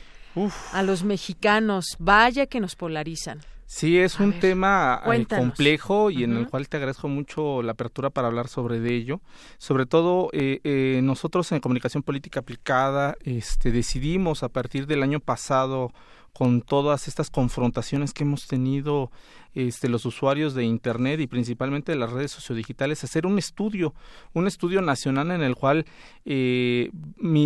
a 0.73 0.84
los 0.84 1.03
mexicanos. 1.03 1.95
Vaya 1.99 2.45
que 2.45 2.59
nos 2.59 2.75
polarizan. 2.75 3.41
Sí, 3.73 3.97
es 3.97 4.19
un 4.19 4.34
tema 4.34 5.01
eh, 5.05 5.25
complejo 5.25 6.11
y 6.11 6.25
en 6.25 6.36
el 6.36 6.49
cual 6.49 6.67
te 6.67 6.75
agradezco 6.75 7.07
mucho 7.07 7.63
la 7.63 7.71
apertura 7.71 8.09
para 8.09 8.27
hablar 8.27 8.49
sobre 8.49 8.82
de 8.82 8.93
ello. 8.93 9.21
Sobre 9.59 9.86
todo, 9.86 10.29
eh, 10.34 10.59
eh, 10.65 10.99
nosotros 11.01 11.49
en 11.53 11.61
Comunicación 11.61 12.03
Política 12.03 12.41
Aplicada 12.41 13.15
este, 13.23 13.71
decidimos 13.71 14.43
a 14.43 14.49
partir 14.49 14.88
del 14.88 15.03
año 15.03 15.21
pasado 15.21 15.93
con 16.34 16.61
todas 16.61 17.07
estas 17.07 17.29
confrontaciones 17.29 18.13
que 18.13 18.23
hemos 18.23 18.47
tenido 18.47 19.11
este, 19.53 19.89
los 19.89 20.05
usuarios 20.05 20.53
de 20.53 20.63
Internet 20.63 21.19
y 21.19 21.27
principalmente 21.27 21.91
de 21.91 21.97
las 21.97 22.11
redes 22.11 22.32
sociodigitales, 22.32 23.03
hacer 23.03 23.25
un 23.25 23.38
estudio, 23.38 23.93
un 24.34 24.47
estudio 24.47 24.82
nacional 24.82 25.32
en 25.32 25.41
el 25.41 25.55
cual 25.55 25.86
eh, 26.25 26.89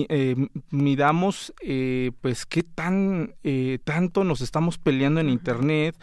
eh 0.09 0.36
midamos 0.69 1.53
eh, 1.61 2.11
pues 2.21 2.45
qué 2.45 2.61
tan 2.61 3.36
eh, 3.43 3.79
tanto 3.83 4.23
nos 4.23 4.41
estamos 4.41 4.77
peleando 4.77 5.19
en 5.19 5.29
Internet, 5.29 5.95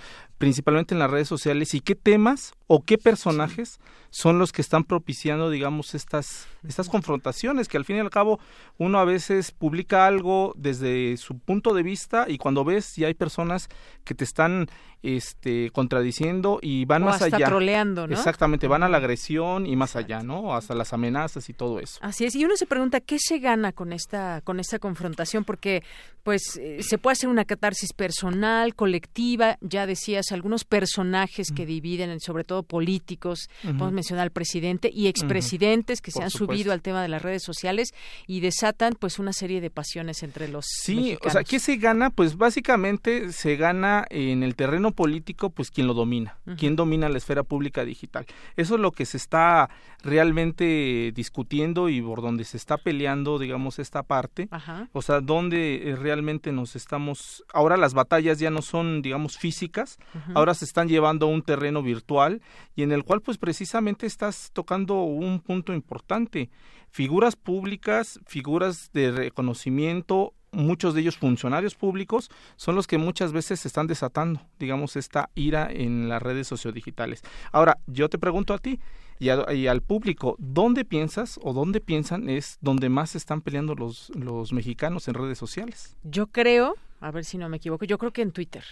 principalmente 0.43 0.93
en 0.93 0.99
las 0.99 1.09
redes 1.09 1.29
sociales 1.29 1.73
y 1.73 1.81
qué 1.81 1.95
temas 1.95 2.53
o 2.67 2.83
qué 2.83 2.99
personajes 2.99 3.79
son 4.11 4.41
los 4.41 4.51
que 4.51 4.61
están 4.61 4.83
propiciando, 4.83 5.51
digamos, 5.51 5.95
estas, 5.95 6.49
estas 6.67 6.89
confrontaciones, 6.89 7.69
que 7.69 7.77
al 7.77 7.85
fin 7.85 7.97
y 7.97 8.01
al 8.01 8.11
cabo 8.11 8.41
uno 8.77 8.99
a 8.99 9.05
veces 9.05 9.53
publica 9.53 10.05
algo 10.05 10.53
desde 10.57 11.17
su 11.17 11.39
punto 11.39 11.75
de 11.75 11.85
vista 11.85 12.27
y 12.29 12.39
cuando 12.39 12.65
ves 12.65 12.97
ya 12.97 13.07
hay 13.07 13.15
personas 13.15 13.69
que 14.05 14.17
te 14.17 14.25
están 14.25 14.69
este, 15.03 15.71
contradiciendo 15.71 16.59
y 16.61 16.85
van 16.85 17.05
más 17.05 17.23
hasta 17.23 17.37
allá. 17.37 17.47
troleando, 17.47 18.07
¿no? 18.07 18.15
Exactamente, 18.15 18.67
van 18.67 18.83
a 18.83 18.89
la 18.89 18.99
agresión 18.99 19.67
y 19.67 19.77
más 19.77 19.97
allá, 19.97 20.23
¿no? 20.23 20.55
Hasta 20.55 20.75
las 20.75 20.93
amenazas 20.93 21.49
y 21.49 21.55
todo 21.55 21.81
eso. 21.81 21.99
Así 22.03 22.25
es, 22.25 22.35
y 22.35 22.45
uno 22.45 22.57
se 22.57 22.67
pregunta 22.67 23.01
qué 23.01 23.19
se 23.19 23.39
gana 23.39 23.73
con 23.73 23.93
esta, 23.93 24.41
con 24.43 24.61
esta 24.61 24.79
confrontación, 24.79 25.45
porque 25.45 25.83
pues 26.23 26.57
eh, 26.57 26.79
se 26.83 26.99
puede 26.99 27.13
hacer 27.13 27.29
una 27.29 27.45
catarsis 27.45 27.93
personal, 27.93 28.75
colectiva, 28.75 29.57
ya 29.61 29.87
decías, 29.87 30.32
algunos 30.33 30.65
personajes 30.65 31.53
que 31.53 31.67
dividen, 31.67 32.19
sobre 32.21 32.45
todo 32.45 32.63
políticos, 32.63 33.49
podemos 33.63 33.93
mencionar 33.93 34.25
al 34.25 34.31
presidente 34.31 34.91
y 34.93 35.07
expresidentes 35.09 36.01
que 36.01 36.11
se 36.11 36.23
han 36.23 36.31
subido 36.31 36.73
al 36.73 36.83
tema 36.83 37.03
de 37.03 37.09
las 37.09 37.23
redes 37.23 37.43
sociales 37.43 37.91
y 38.27 38.41
desatan 38.41 38.95
pues 38.99 39.19
una 39.19 39.33
serie 39.33 39.61
de 39.61 39.71
pasiones 39.71 40.23
entre 40.23 40.49
los 40.49 40.65
Sí, 40.67 41.17
o 41.25 41.31
sea, 41.31 41.45
¿qué 41.45 41.59
se 41.59 41.77
gana? 41.77 42.11
Pues 42.11 42.37
básicamente 42.37 43.33
se 43.33 43.57
gana 43.57 44.07
en 44.11 44.43
el 44.43 44.57
terreno 44.57 44.93
político, 44.93 45.51
pues 45.51 45.71
quien 45.71 45.87
lo 45.87 45.95
domina, 45.95 46.39
quien 46.57 46.77
domina 46.77 47.09
la 47.09 47.19
esfera 47.19 47.43
pública 47.43 47.85
digital. 47.85 48.27
Eso 48.57 48.75
es 48.75 48.81
lo 48.81 48.93
que 48.93 49.07
se 49.07 49.17
está 49.17 49.71
realmente 50.03 51.13
discutiendo 51.15 51.89
y 51.89 52.01
por 52.01 52.23
donde 52.23 52.45
se 52.45 52.57
está 52.57 52.77
peleando, 52.77 53.39
digamos, 53.39 53.79
esta 53.79 54.03
parte. 54.03 54.49
O 54.93 55.03
sea, 55.03 55.21
donde 55.21 55.91
eh, 55.91 55.97
realmente 55.97 56.53
nos 56.53 56.77
estamos, 56.77 57.45
ahora 57.53 57.77
las 57.77 57.95
batallas 57.95 58.39
ya 58.39 58.51
no 58.51 58.63
son, 58.63 59.03
digamos, 59.03 59.39
físicas, 59.39 59.99
ahora 60.35 60.55
se 60.55 60.65
están 60.65 60.89
llevando 60.89 61.27
a 61.27 61.31
un 61.31 61.43
terreno 61.43 61.83
virtual 61.83 62.43
y 62.75 62.83
en 62.83 62.93
el 62.93 63.05
cual, 63.05 63.21
pues 63.21 63.39
precisamente 63.39 64.07
estás 64.07 64.51
tocando 64.53 65.03
un 65.03 65.41
punto 65.41 65.73
importante. 65.73 66.51
Figuras 66.91 67.37
públicas, 67.37 68.21
figuras 68.27 68.91
de 68.93 69.13
reconocimiento, 69.13 70.35
muchos 70.53 70.95
de 70.95 71.01
ellos 71.01 71.17
funcionarios 71.17 71.75
públicos, 71.75 72.31
son 72.57 72.75
los 72.75 72.87
que 72.87 72.99
muchas 72.99 73.33
veces 73.33 73.65
están 73.67 73.87
desatando, 73.87 74.41
digamos, 74.59 74.97
esta 74.97 75.31
ira 75.35 75.69
en 75.73 76.09
las 76.09 76.23
redes 76.23 76.47
sociodigitales. 76.47 77.23
Ahora, 77.51 77.79
yo 77.87 78.09
te 78.09 78.19
pregunto 78.19 78.55
a 78.55 78.59
ti 78.59 78.79
y, 79.19 79.29
al 79.29 79.83
público, 79.83 80.37
¿dónde 80.39 80.85
piensas 80.85 81.39
o 81.43 81.53
dónde 81.53 81.81
piensan 81.81 82.29
es 82.29 82.59
donde 82.61 82.89
más 82.89 83.15
están 83.15 83.41
peleando 83.41 83.75
los, 83.75 84.11
los 84.15 84.53
mexicanos 84.53 85.09
en 85.09 85.15
redes 85.15 85.39
sociales? 85.39 85.97
Yo 86.03 86.27
creo, 86.27 86.75
a 87.01 87.11
ver 87.11 87.25
si 87.25 87.39
no 87.39 87.49
me 87.49 87.57
equivoco, 87.57 87.85
yo 87.85 87.99
creo 87.99 88.13
que 88.13 88.23
en 88.23 88.33
Twitter. 88.33 88.65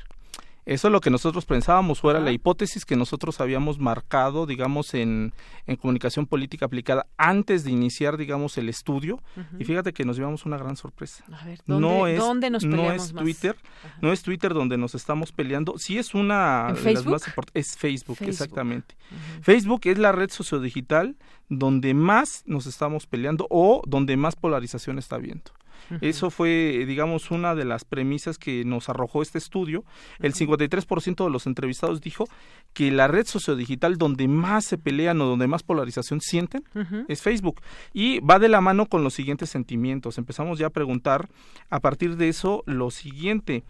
Eso 0.66 0.88
es 0.88 0.92
lo 0.92 1.00
que 1.00 1.10
nosotros 1.10 1.46
pensábamos, 1.46 2.00
fuera 2.00 2.20
la 2.20 2.32
hipótesis 2.32 2.84
que 2.84 2.96
nosotros 2.96 3.40
habíamos 3.40 3.78
marcado, 3.78 4.46
digamos, 4.46 4.94
en, 4.94 5.32
en 5.66 5.76
comunicación 5.76 6.26
política 6.26 6.66
aplicada 6.66 7.06
antes 7.16 7.64
de 7.64 7.70
iniciar, 7.70 8.16
digamos, 8.16 8.58
el 8.58 8.68
estudio. 8.68 9.22
Y 9.58 9.64
fíjate 9.64 9.92
que 9.92 10.04
nos 10.04 10.16
llevamos 10.16 10.46
una 10.46 10.58
gran 10.58 10.76
sorpresa. 10.76 11.24
A 11.32 11.44
ver, 11.44 11.60
¿dónde, 11.66 11.88
no 11.88 12.06
es, 12.06 12.18
¿dónde 12.18 12.50
nos 12.50 12.64
no 12.64 12.92
es 12.92 13.12
Twitter, 13.12 13.56
no 14.00 14.12
es 14.12 14.22
Twitter 14.22 14.54
donde 14.54 14.76
nos 14.76 14.94
estamos 14.94 15.32
peleando. 15.32 15.74
Sí 15.78 15.98
es 15.98 16.14
una 16.14 16.72
de 16.72 16.94
las 16.94 17.06
más 17.06 17.22
es 17.54 17.76
Facebook, 17.76 18.18
exactamente. 18.20 18.96
Facebook 19.42 19.80
es 19.84 19.98
la 19.98 20.12
red 20.12 20.30
sociodigital 20.30 21.16
donde 21.48 21.94
más 21.94 22.44
nos 22.46 22.66
estamos 22.66 23.06
peleando 23.06 23.46
o 23.50 23.82
donde 23.86 24.16
más 24.16 24.36
polarización 24.36 24.98
está 24.98 25.16
habiendo. 25.16 25.52
Eso 26.00 26.30
fue, 26.30 26.84
digamos, 26.86 27.30
una 27.30 27.54
de 27.54 27.64
las 27.64 27.84
premisas 27.84 28.38
que 28.38 28.64
nos 28.64 28.88
arrojó 28.88 29.22
este 29.22 29.38
estudio. 29.38 29.84
El 30.18 30.34
53% 30.34 31.24
de 31.24 31.30
los 31.30 31.46
entrevistados 31.46 32.00
dijo 32.00 32.26
que 32.72 32.90
la 32.90 33.08
red 33.08 33.26
sociodigital 33.26 33.96
donde 33.96 34.28
más 34.28 34.64
se 34.64 34.78
pelean 34.78 35.20
o 35.20 35.26
donde 35.26 35.46
más 35.46 35.62
polarización 35.62 36.20
sienten 36.20 36.62
es 37.08 37.22
Facebook. 37.22 37.60
Y 37.92 38.20
va 38.20 38.38
de 38.38 38.48
la 38.48 38.60
mano 38.60 38.86
con 38.86 39.04
los 39.04 39.14
siguientes 39.14 39.50
sentimientos. 39.50 40.18
Empezamos 40.18 40.58
ya 40.58 40.68
a 40.68 40.70
preguntar 40.70 41.28
a 41.68 41.80
partir 41.80 42.16
de 42.16 42.28
eso 42.28 42.62
lo 42.66 42.90
siguiente. 42.90 43.64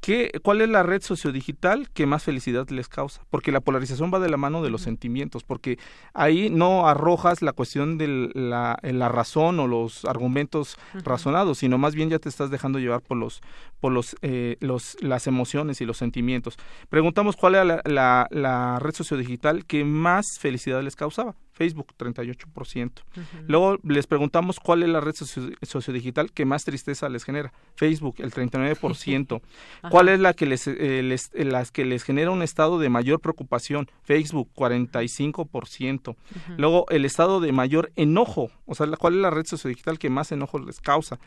¿Qué, 0.00 0.30
¿Cuál 0.42 0.60
es 0.60 0.68
la 0.68 0.82
red 0.82 1.02
sociodigital 1.02 1.90
que 1.90 2.06
más 2.06 2.22
felicidad 2.22 2.68
les 2.70 2.88
causa? 2.88 3.22
Porque 3.30 3.52
la 3.52 3.60
polarización 3.60 4.12
va 4.12 4.20
de 4.20 4.28
la 4.28 4.36
mano 4.36 4.62
de 4.62 4.70
los 4.70 4.82
sentimientos, 4.82 5.42
porque 5.42 5.78
ahí 6.14 6.50
no 6.50 6.88
arrojas 6.88 7.42
la 7.42 7.52
cuestión 7.52 7.98
de 7.98 8.30
la, 8.34 8.78
la 8.82 9.08
razón 9.08 9.58
o 9.60 9.66
los 9.66 10.04
argumentos 10.04 10.78
razonados, 11.04 11.58
sino 11.58 11.78
más 11.78 11.94
bien 11.94 12.10
ya 12.10 12.18
te 12.18 12.28
estás 12.28 12.50
dejando 12.50 12.78
llevar 12.78 13.02
por 13.02 13.16
los 13.16 13.42
por 13.80 13.92
los, 13.92 14.16
eh, 14.22 14.56
los 14.60 14.96
las 15.00 15.26
emociones 15.26 15.80
y 15.80 15.84
los 15.84 15.98
sentimientos. 15.98 16.56
Preguntamos 16.88 17.36
cuál 17.36 17.56
era 17.56 17.64
la, 17.64 17.82
la, 17.84 18.28
la 18.30 18.78
red 18.78 18.94
sociodigital 18.94 19.66
que 19.66 19.84
más 19.84 20.38
felicidad 20.38 20.82
les 20.82 20.96
causaba. 20.96 21.34
Facebook 21.58 21.88
38%. 21.98 22.92
Luego 23.48 23.78
les 23.82 24.06
preguntamos 24.06 24.60
cuál 24.60 24.84
es 24.84 24.88
la 24.88 25.00
red 25.00 25.16
sociodigital 25.62 26.30
que 26.30 26.44
más 26.44 26.64
tristeza 26.64 27.08
les 27.08 27.24
genera. 27.24 27.52
Facebook 27.74 28.14
el 28.18 28.32
39%. 28.32 29.42
¿Cuál 29.90 30.08
es 30.08 30.20
la 30.20 30.34
que 30.34 30.46
les, 30.46 30.68
eh, 30.68 31.02
les 31.02 31.30
eh, 31.34 31.44
las 31.44 31.72
que 31.72 31.84
les 31.84 32.04
genera 32.04 32.30
un 32.30 32.42
estado 32.42 32.78
de 32.78 32.88
mayor 32.90 33.20
preocupación? 33.20 33.90
Facebook 34.04 34.48
45%. 34.54 36.14
Luego 36.56 36.86
el 36.90 37.04
estado 37.04 37.40
de 37.40 37.50
mayor 37.50 37.90
enojo, 37.96 38.52
o 38.64 38.76
sea, 38.76 38.86
¿cuál 38.96 39.16
es 39.16 39.20
la 39.20 39.30
red 39.30 39.44
sociodigital 39.44 39.98
que 39.98 40.10
más 40.10 40.30
enojo 40.30 40.60
les 40.60 40.80
causa? 40.80 41.18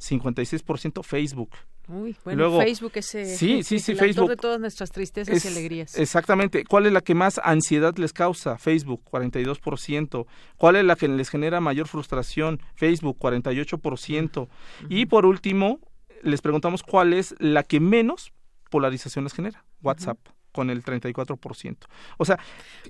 56% 0.00 1.02
Facebook. 1.02 1.50
Uy, 1.88 2.16
bueno, 2.24 2.58
Facebook 2.58 2.92
es 2.96 3.06
sí, 3.06 3.62
sí, 3.62 3.78
sí, 3.78 3.94
Facebook, 3.94 4.28
de 4.28 4.36
todas 4.36 4.58
nuestras 4.58 4.90
tristezas 4.90 5.44
y 5.44 5.48
alegrías. 5.48 5.96
Exactamente. 5.96 6.64
¿Cuál 6.64 6.86
es 6.86 6.92
la 6.92 7.00
que 7.00 7.14
más 7.14 7.40
ansiedad 7.44 7.96
les 7.96 8.12
causa? 8.12 8.58
Facebook, 8.58 9.02
42%. 9.04 10.26
¿Cuál 10.56 10.76
es 10.76 10.84
la 10.84 10.96
que 10.96 11.06
les 11.06 11.28
genera 11.28 11.60
mayor 11.60 11.86
frustración? 11.86 12.60
Facebook, 12.74 13.18
48%. 13.18 14.48
Y 14.88 15.06
por 15.06 15.26
último, 15.26 15.78
les 16.22 16.42
preguntamos 16.42 16.82
cuál 16.82 17.12
es 17.12 17.36
la 17.38 17.62
que 17.62 17.78
menos 17.78 18.32
polarización 18.70 19.24
les 19.24 19.32
genera. 19.32 19.64
WhatsApp. 19.80 20.18
Con 20.56 20.70
el 20.70 20.82
34%. 20.82 21.76
O 22.16 22.24
sea, 22.24 22.38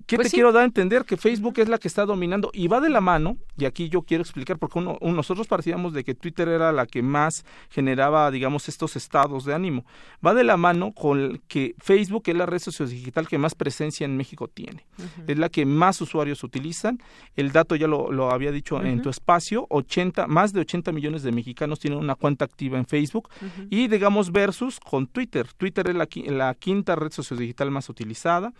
¿qué 0.07 0.17
Pues 0.17 0.27
te 0.27 0.31
sí. 0.31 0.37
quiero 0.37 0.53
dar 0.53 0.63
a 0.63 0.67
entender? 0.67 1.05
Que 1.05 1.17
Facebook 1.17 1.59
es 1.59 1.69
la 1.69 1.79
que 1.79 1.89
está 1.89 2.07
dominando 2.07 2.51
y 2.55 2.69
va 2.69 2.81
de 2.81 2.89
la 2.89 3.01
mano, 3.01 3.37
y 3.59 3.65
aquí 3.67 3.89
yo 3.89 4.03
quiero 4.03 4.23
explicar, 4.23 4.59
porque 4.59 4.79
uno, 4.79 4.97
un- 5.01 5.17
nosotros 5.17 5.47
partíamos 5.49 5.93
de 5.93 6.05
que 6.05 6.15
Twitter 6.15 6.49
era 6.49 6.71
la 6.73 6.87
que 6.87 7.03
más 7.03 7.45
generaba, 7.71 8.31
digamos, 8.31 8.69
estos 8.69 8.95
estados 8.97 9.45
de 9.45 9.55
ánimo. 9.55 9.85
Va 10.25 10.33
de 10.33 10.45
la 10.45 10.57
mano 10.57 10.93
con 10.93 11.43
que 11.49 11.75
Facebook 11.79 12.23
es 12.27 12.37
la 12.37 12.47
red 12.47 12.61
sociodigital 12.61 13.27
que 13.29 13.39
más 13.39 13.55
presencia 13.55 14.05
en 14.05 14.17
México 14.17 14.47
tiene. 14.49 14.87
Es 15.27 15.39
la 15.39 15.49
que 15.49 15.67
más 15.67 16.01
usuarios 16.01 16.45
utilizan. 16.45 16.99
El 17.35 17.51
dato 17.53 17.75
ya 17.75 17.89
lo, 17.89 18.13
lo 18.13 18.31
había 18.31 18.53
dicho 18.53 18.81
en 18.83 19.03
tu 19.03 19.11
espacio, 19.11 19.67
80, 19.71 20.27
más 20.29 20.53
de 20.53 20.61
80 20.61 20.93
millones 20.93 21.23
de 21.25 21.33
mexicanos 21.33 21.81
tienen 21.81 21.99
una 21.99 22.15
cuenta 22.15 22.45
activa 22.45 22.79
en 22.79 22.87
Facebook 22.87 23.29
y 23.71 23.89
digamos 23.89 24.31
versus 24.31 24.79
con 24.79 25.07
Twitter. 25.09 25.49
Twitter 25.57 25.89
es 25.89 25.95
la, 25.97 26.07
la 26.27 26.55
quinta 26.55 26.95
red 26.95 27.11
sociodigital 27.11 27.56
más 27.71 27.89
utilizada 27.89 28.53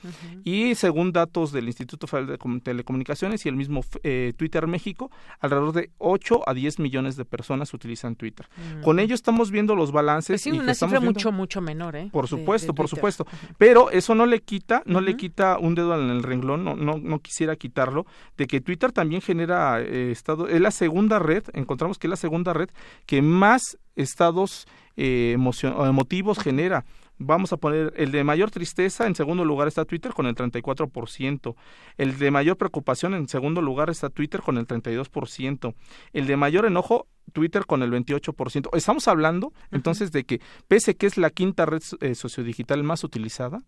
y 0.45 0.75
según 0.75 1.13
datos 1.13 1.53
del 1.53 1.67
Instituto 1.67 2.07
Federal 2.07 2.33
de 2.33 2.39
Com- 2.39 2.61
Telecomunicaciones 2.61 3.45
y 3.47 3.49
el 3.49 3.57
mismo 3.57 3.83
eh, 4.03 4.33
Twitter 4.37 4.67
México, 4.67 5.11
alrededor 5.41 5.73
de 5.73 5.91
8 5.99 6.49
a 6.49 6.55
10 6.55 6.79
millones 6.79 7.17
de 7.17 7.25
personas 7.25 7.73
utilizan 7.75 8.17
Twitter. 8.17 8.47
Mm. 8.79 8.83
Con 8.83 8.99
ello 8.99 9.15
estamos 9.15 9.51
viendo 9.51 9.75
los 9.77 9.93
balances. 9.93 10.43
Pues 10.43 10.43
sí, 10.43 10.51
y 10.51 10.59
una 10.59 10.75
cifra 10.75 10.99
viendo- 10.99 11.13
mucho, 11.13 11.33
mucho 11.33 11.61
menor, 11.61 11.97
¿eh? 11.97 12.09
por 12.11 12.27
supuesto, 12.29 12.73
de 12.73 12.77
por 12.77 12.89
supuesto. 12.89 13.27
Pero 13.59 13.91
eso 13.91 14.15
no 14.15 14.27
le 14.27 14.41
quita, 14.41 14.83
no 14.87 15.01
le 15.01 15.17
quita 15.17 15.59
un 15.59 15.75
dedo 15.75 15.95
en 16.01 16.11
el 16.11 16.23
renglón, 16.23 16.65
no, 16.65 16.75
no, 16.77 16.99
no 16.99 17.19
quisiera 17.21 17.57
quitarlo, 17.57 18.07
de 18.37 18.47
que 18.47 18.61
Twitter 18.61 18.93
también 18.93 19.21
genera 19.21 19.81
eh, 19.81 20.11
estado, 20.11 20.49
es 20.49 20.61
la 20.61 20.71
segunda 20.71 21.19
red, 21.19 21.45
encontramos 21.53 21.99
que 21.99 22.07
es 22.07 22.11
la 22.11 22.17
segunda 22.17 22.53
red 22.53 22.69
que 23.07 23.23
más 23.23 23.79
estados 23.95 24.67
eh, 24.97 25.37
emotivos 25.37 26.39
genera. 26.39 26.85
Vamos 27.19 27.53
a 27.53 27.57
poner 27.57 27.95
el 27.97 28.13
de 28.13 28.25
mayor 28.25 28.51
tristeza, 28.51 29.07
en 29.07 29.15
segundo 29.15 29.45
lugar 29.45 29.69
está 29.69 29.85
Twitter 29.85 30.13
con 30.13 30.27
el 30.27 30.35
34%. 30.35 31.55
El 31.97 32.19
de 32.19 32.31
mayor 32.31 32.57
preocupación, 32.59 33.15
en 33.15 33.29
segundo 33.29 33.63
lugar 33.63 33.89
está 33.89 34.11
Twitter 34.11 34.43
con 34.43 34.59
el 34.59 34.67
32%. 34.67 35.75
El 36.13 36.27
de 36.27 36.37
mayor 36.37 36.67
enojo, 36.67 37.07
Twitter 37.33 37.65
con 37.65 37.83
el 37.83 37.91
28%. 37.91 38.69
Estamos 38.77 39.09
hablando 39.09 39.53
entonces 39.71 40.13
de 40.13 40.25
que, 40.25 40.41
pese 40.69 40.97
que 40.97 41.07
es 41.07 41.17
la 41.17 41.31
quinta 41.31 41.65
red 41.65 41.83
eh, 42.01 42.15
sociodigital 42.15 42.83
más 42.83 43.03
utilizada, 43.03 43.63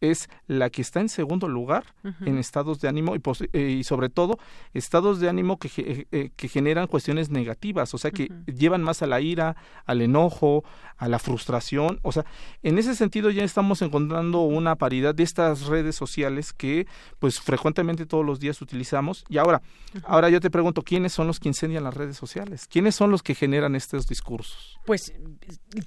es 0.00 0.28
la 0.46 0.70
que 0.70 0.82
está 0.82 1.00
en 1.00 1.08
segundo 1.08 1.46
lugar 1.48 1.84
en 2.24 2.38
estados 2.38 2.80
de 2.80 2.88
ánimo 2.88 3.14
y, 3.16 3.20
eh, 3.52 3.76
y 3.80 3.84
sobre 3.84 4.08
todo 4.08 4.38
estados 4.72 5.20
de 5.20 5.28
ánimo 5.28 5.58
que, 5.58 5.68
ge- 5.68 6.06
eh, 6.10 6.30
que 6.36 6.48
generan 6.48 6.86
cuestiones 6.86 7.30
negativas, 7.30 7.92
o 7.94 7.98
sea, 7.98 8.10
que 8.10 8.30
llevan 8.46 8.82
más 8.82 9.02
a 9.02 9.06
la 9.06 9.20
ira, 9.20 9.56
al 9.84 10.00
enojo, 10.00 10.64
a 10.96 11.08
la 11.08 11.18
frustración. 11.18 11.98
O 12.02 12.12
sea, 12.12 12.24
en 12.62 12.78
ese 12.78 12.94
sentido 12.94 13.30
ya 13.30 13.44
estamos 13.44 13.82
encontrando 13.82 14.40
una 14.42 14.76
paridad 14.76 15.14
de 15.14 15.22
estas 15.22 15.66
redes 15.66 15.96
sociales 15.96 16.52
que 16.52 16.86
pues 17.18 17.40
frecuentemente 17.40 18.06
todos 18.06 18.24
los 18.24 18.40
días 18.40 18.60
utilizamos. 18.62 19.24
Y 19.28 19.38
ahora, 19.38 19.60
ahora 20.04 20.30
yo 20.30 20.40
te 20.40 20.50
pregunto, 20.50 20.82
¿quiénes 20.82 21.12
son 21.12 21.26
los 21.26 21.40
que 21.40 21.48
incendian 21.48 21.84
las 21.84 21.94
redes 21.94 22.16
sociales? 22.16 22.66
¿Quiénes 22.68 22.94
son 22.94 23.10
los 23.10 23.22
que 23.22 23.34
generan 23.34 23.74
estos 23.76 24.06
discursos? 24.06 24.78
Pues 24.86 25.12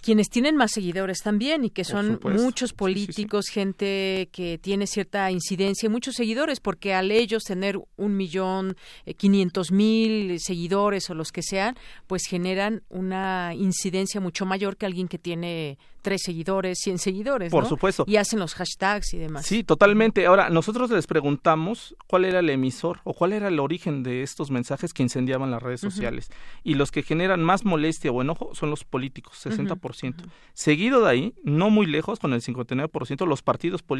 quienes 0.01 0.29
tienen 0.29 0.55
más 0.55 0.71
seguidores 0.71 1.21
también 1.21 1.65
y 1.65 1.69
que 1.69 1.83
son 1.83 2.19
muchos 2.43 2.73
políticos, 2.73 3.47
gente 3.47 4.02
que 4.31 4.57
tiene 4.57 4.87
cierta 4.87 5.29
incidencia, 5.31 5.87
y 5.87 5.89
muchos 5.89 6.15
seguidores, 6.15 6.59
porque 6.59 6.93
al 6.93 7.11
ellos 7.11 7.43
tener 7.43 7.79
un 7.97 8.15
millón 8.17 8.75
eh, 9.05 9.13
quinientos 9.13 9.71
mil 9.71 10.39
seguidores 10.39 11.09
o 11.09 11.13
los 11.13 11.31
que 11.31 11.41
sean, 11.43 11.75
pues 12.07 12.23
generan 12.25 12.83
una 12.89 13.53
incidencia 13.55 14.21
mucho 14.21 14.45
mayor 14.45 14.77
que 14.77 14.85
alguien 14.85 15.07
que 15.07 15.19
tiene 15.19 15.77
tres 16.03 16.21
seguidores, 16.23 16.79
cien 16.83 16.99
seguidores, 16.99 17.49
Por 17.49 17.63
¿no? 17.63 17.69
supuesto. 17.69 18.03
Y 18.05 18.17
hacen 18.17 18.37
los 18.37 18.53
hashtags 18.55 19.13
y 19.13 19.17
demás. 19.17 19.45
Sí, 19.45 19.63
totalmente. 19.63 20.25
Ahora, 20.25 20.49
nosotros 20.49 20.91
les 20.91 21.07
preguntamos 21.07 21.95
cuál 22.07 22.25
era 22.25 22.39
el 22.39 22.49
emisor 22.49 22.99
o 23.05 23.13
cuál 23.13 23.31
era 23.33 23.47
el 23.47 23.59
origen 23.59 24.03
de 24.03 24.21
estos 24.21 24.51
mensajes 24.51 24.93
que 24.93 25.01
incendiaban 25.01 25.49
las 25.49 25.63
redes 25.63 25.79
sociales. 25.79 26.29
Y 26.61 26.75
los 26.75 26.91
que 26.91 27.03
generan 27.03 27.41
más 27.41 27.63
molestia 27.63 28.11
o 28.11 28.21
enojo 28.21 28.53
son 28.53 28.69
los 28.69 28.83
políticos, 28.83 29.43
Ujú, 29.45 29.55
60%. 29.55 30.25
Seguido 30.53 31.01
de 31.03 31.09
ahí, 31.09 31.33
no 31.43 31.69
muy 31.69 31.85
lejos, 31.85 32.19
con 32.19 32.33
el 32.33 32.41
59%, 32.41 33.25
los 33.25 33.41
partidos 33.41 33.81
políticos. 33.81 33.92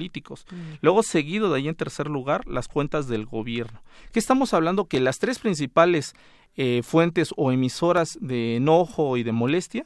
Luego, 0.82 1.04
seguido 1.04 1.50
de 1.50 1.58
ahí, 1.58 1.68
en 1.68 1.76
tercer 1.76 2.08
lugar, 2.08 2.48
las 2.48 2.68
cuentas 2.68 3.08
del 3.08 3.26
gobierno. 3.26 3.82
¿Qué 4.12 4.20
estamos 4.20 4.54
hablando? 4.54 4.86
Que 4.86 5.00
las 5.00 5.20
tres 5.20 5.40
principales 5.40 6.14
eh, 6.56 6.82
fuentes 6.84 7.34
o 7.36 7.52
emisoras 7.52 8.16
de 8.22 8.58
enojo 8.58 9.18
y 9.18 9.24
de 9.24 9.32
molestia 9.32 9.86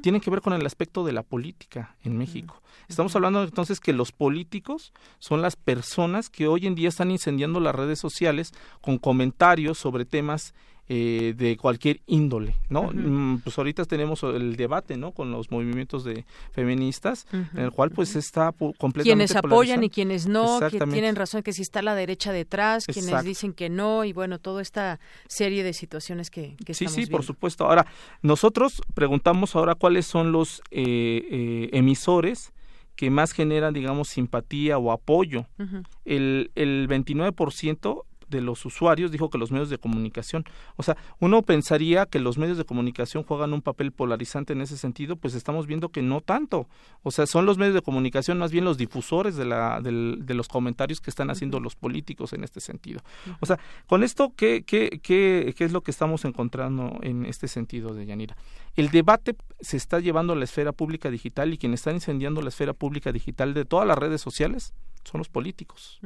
tienen 0.00 0.20
que 0.20 0.30
ver 0.30 0.42
con 0.42 0.52
el 0.52 0.64
aspecto 0.64 1.04
de 1.04 1.12
la 1.12 1.24
política 1.24 1.96
en 2.04 2.16
México. 2.16 2.62
Estamos 2.88 3.16
hablando 3.16 3.42
entonces 3.42 3.80
que 3.80 3.92
los 3.92 4.12
políticos 4.12 4.92
son 5.18 5.42
las 5.42 5.56
personas 5.56 6.30
que 6.30 6.46
hoy 6.46 6.68
en 6.68 6.76
día 6.76 6.88
están 6.88 7.10
incendiando 7.10 7.58
las 7.58 7.74
redes 7.74 7.98
sociales 7.98 8.52
con 8.80 8.98
comentarios 8.98 9.76
sobre 9.78 10.04
temas 10.04 10.54
eh, 10.88 11.32
de 11.36 11.56
cualquier 11.56 12.00
índole, 12.06 12.56
¿no? 12.68 12.90
Mm, 12.92 13.38
Pues 13.42 13.56
ahorita 13.56 13.84
tenemos 13.86 14.22
el 14.22 14.56
debate, 14.56 14.96
¿no? 14.98 15.12
Con 15.12 15.30
los 15.30 15.50
movimientos 15.50 16.04
de 16.04 16.24
feministas, 16.52 17.26
en 17.32 17.48
el 17.58 17.70
cual 17.70 17.90
pues 17.90 18.16
está 18.16 18.52
completamente 18.52 19.02
quienes 19.02 19.34
apoyan 19.36 19.82
y 19.84 19.88
quienes 19.90 20.26
no, 20.26 20.60
que 20.70 20.78
tienen 20.86 21.16
razón 21.16 21.42
que 21.42 21.52
si 21.52 21.62
está 21.62 21.80
la 21.82 21.94
derecha 21.94 22.32
detrás, 22.32 22.84
quienes 22.86 23.04
Exacto. 23.06 23.26
dicen 23.28 23.52
que 23.54 23.70
no, 23.70 24.04
y 24.04 24.12
bueno, 24.12 24.38
toda 24.38 24.60
esta 24.60 25.00
serie 25.26 25.62
de 25.64 25.72
situaciones 25.72 26.30
que, 26.30 26.54
que 26.64 26.74
Sí, 26.74 26.84
estamos 26.84 26.94
sí, 26.94 27.00
por 27.10 27.20
viendo. 27.20 27.26
supuesto. 27.26 27.64
Ahora, 27.66 27.86
nosotros 28.22 28.82
preguntamos 28.94 29.56
ahora 29.56 29.74
cuáles 29.74 30.06
son 30.06 30.32
los 30.32 30.60
eh, 30.70 31.26
eh, 31.30 31.70
emisores 31.72 32.52
que 32.96 33.10
más 33.10 33.32
generan, 33.32 33.74
digamos, 33.74 34.08
simpatía 34.08 34.78
o 34.78 34.92
apoyo. 34.92 35.46
Ujú. 35.58 35.82
El, 36.04 36.50
el 36.54 36.86
29% 36.88 38.04
de 38.28 38.40
los 38.40 38.64
usuarios 38.64 39.10
dijo 39.10 39.30
que 39.30 39.38
los 39.38 39.50
medios 39.50 39.70
de 39.70 39.78
comunicación. 39.78 40.44
O 40.76 40.82
sea, 40.82 40.96
uno 41.20 41.42
pensaría 41.42 42.06
que 42.06 42.20
los 42.20 42.38
medios 42.38 42.58
de 42.58 42.64
comunicación 42.64 43.22
juegan 43.22 43.52
un 43.52 43.62
papel 43.62 43.92
polarizante 43.92 44.52
en 44.52 44.60
ese 44.60 44.76
sentido, 44.76 45.16
pues 45.16 45.34
estamos 45.34 45.66
viendo 45.66 45.88
que 45.88 46.02
no 46.02 46.20
tanto. 46.20 46.68
O 47.02 47.10
sea, 47.10 47.26
son 47.26 47.46
los 47.46 47.58
medios 47.58 47.74
de 47.74 47.82
comunicación 47.82 48.38
más 48.38 48.52
bien 48.52 48.64
los 48.64 48.78
difusores 48.78 49.36
de, 49.36 49.44
la, 49.44 49.80
de 49.80 50.34
los 50.34 50.48
comentarios 50.48 51.00
que 51.00 51.10
están 51.10 51.30
haciendo 51.30 51.60
los 51.60 51.76
políticos 51.76 52.32
en 52.32 52.44
este 52.44 52.60
sentido. 52.60 53.00
O 53.40 53.46
sea, 53.46 53.58
con 53.86 54.02
esto, 54.02 54.32
¿qué, 54.36 54.64
qué, 54.66 55.00
qué, 55.02 55.54
qué 55.56 55.64
es 55.64 55.72
lo 55.72 55.82
que 55.82 55.90
estamos 55.90 56.24
encontrando 56.24 56.98
en 57.02 57.26
este 57.26 57.48
sentido 57.48 57.94
de 57.94 58.06
Yanira? 58.06 58.36
El 58.76 58.90
debate 58.90 59.36
se 59.60 59.76
está 59.76 60.00
llevando 60.00 60.32
a 60.32 60.36
la 60.36 60.44
esfera 60.44 60.72
pública 60.72 61.10
digital 61.10 61.52
y 61.52 61.58
quien 61.58 61.74
está 61.74 61.92
incendiando 61.92 62.42
la 62.42 62.48
esfera 62.48 62.72
pública 62.72 63.12
digital 63.12 63.54
de 63.54 63.64
todas 63.64 63.86
las 63.86 63.98
redes 63.98 64.20
sociales 64.20 64.74
son 65.04 65.18
los 65.18 65.28
políticos. 65.28 66.00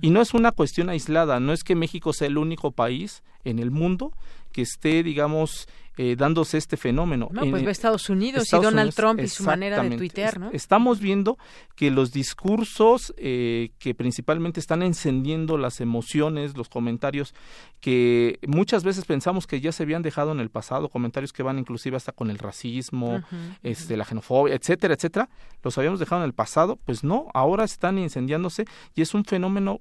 Y 0.00 0.10
no 0.10 0.20
es 0.20 0.34
una 0.34 0.52
cuestión 0.52 0.88
aislada, 0.88 1.40
no 1.40 1.52
es 1.52 1.64
que 1.64 1.74
México 1.74 2.12
sea 2.12 2.28
el 2.28 2.38
único 2.38 2.72
país 2.72 3.22
en 3.44 3.58
el 3.58 3.70
mundo 3.70 4.12
que 4.56 4.62
esté, 4.62 5.02
digamos, 5.02 5.68
eh, 5.98 6.14
dándose 6.16 6.56
este 6.58 6.76
fenómeno. 6.78 7.28
No, 7.30 7.42
pues 7.50 7.64
ve 7.64 7.70
Estados 7.70 8.08
Unidos 8.10 8.42
Estados 8.44 8.64
y 8.64 8.66
Donald 8.66 8.86
Unidos, 8.88 8.94
Trump 8.96 9.20
y 9.20 9.28
su 9.28 9.44
manera 9.44 9.76
de 9.82 9.96
tuitear, 9.98 10.40
¿no? 10.40 10.48
Es- 10.48 10.54
Estamos 10.62 11.00
viendo 11.00 11.38
que 11.74 11.90
los 11.90 12.10
discursos 12.12 13.14
eh, 13.18 13.70
que 13.78 13.94
principalmente 13.94 14.60
están 14.60 14.82
encendiendo 14.82 15.56
las 15.58 15.80
emociones, 15.80 16.56
los 16.56 16.68
comentarios 16.68 17.34
que 17.80 18.38
muchas 18.46 18.82
veces 18.84 19.04
pensamos 19.04 19.46
que 19.46 19.60
ya 19.60 19.72
se 19.72 19.82
habían 19.84 20.02
dejado 20.02 20.32
en 20.32 20.40
el 20.40 20.50
pasado, 20.50 20.88
comentarios 20.88 21.32
que 21.32 21.42
van 21.42 21.58
inclusive 21.58 21.96
hasta 21.96 22.12
con 22.12 22.30
el 22.30 22.38
racismo, 22.38 23.22
este, 23.62 23.96
la 23.96 24.04
xenofobia, 24.04 24.54
etcétera, 24.54 24.94
etcétera, 24.94 25.28
los 25.62 25.76
habíamos 25.78 25.98
dejado 26.00 26.22
en 26.22 26.26
el 26.26 26.34
pasado, 26.34 26.76
pues 26.84 27.04
no, 27.04 27.28
ahora 27.34 27.64
están 27.64 27.98
incendiándose 27.98 28.64
y 28.94 29.02
es 29.02 29.14
un 29.14 29.24
fenómeno 29.24 29.80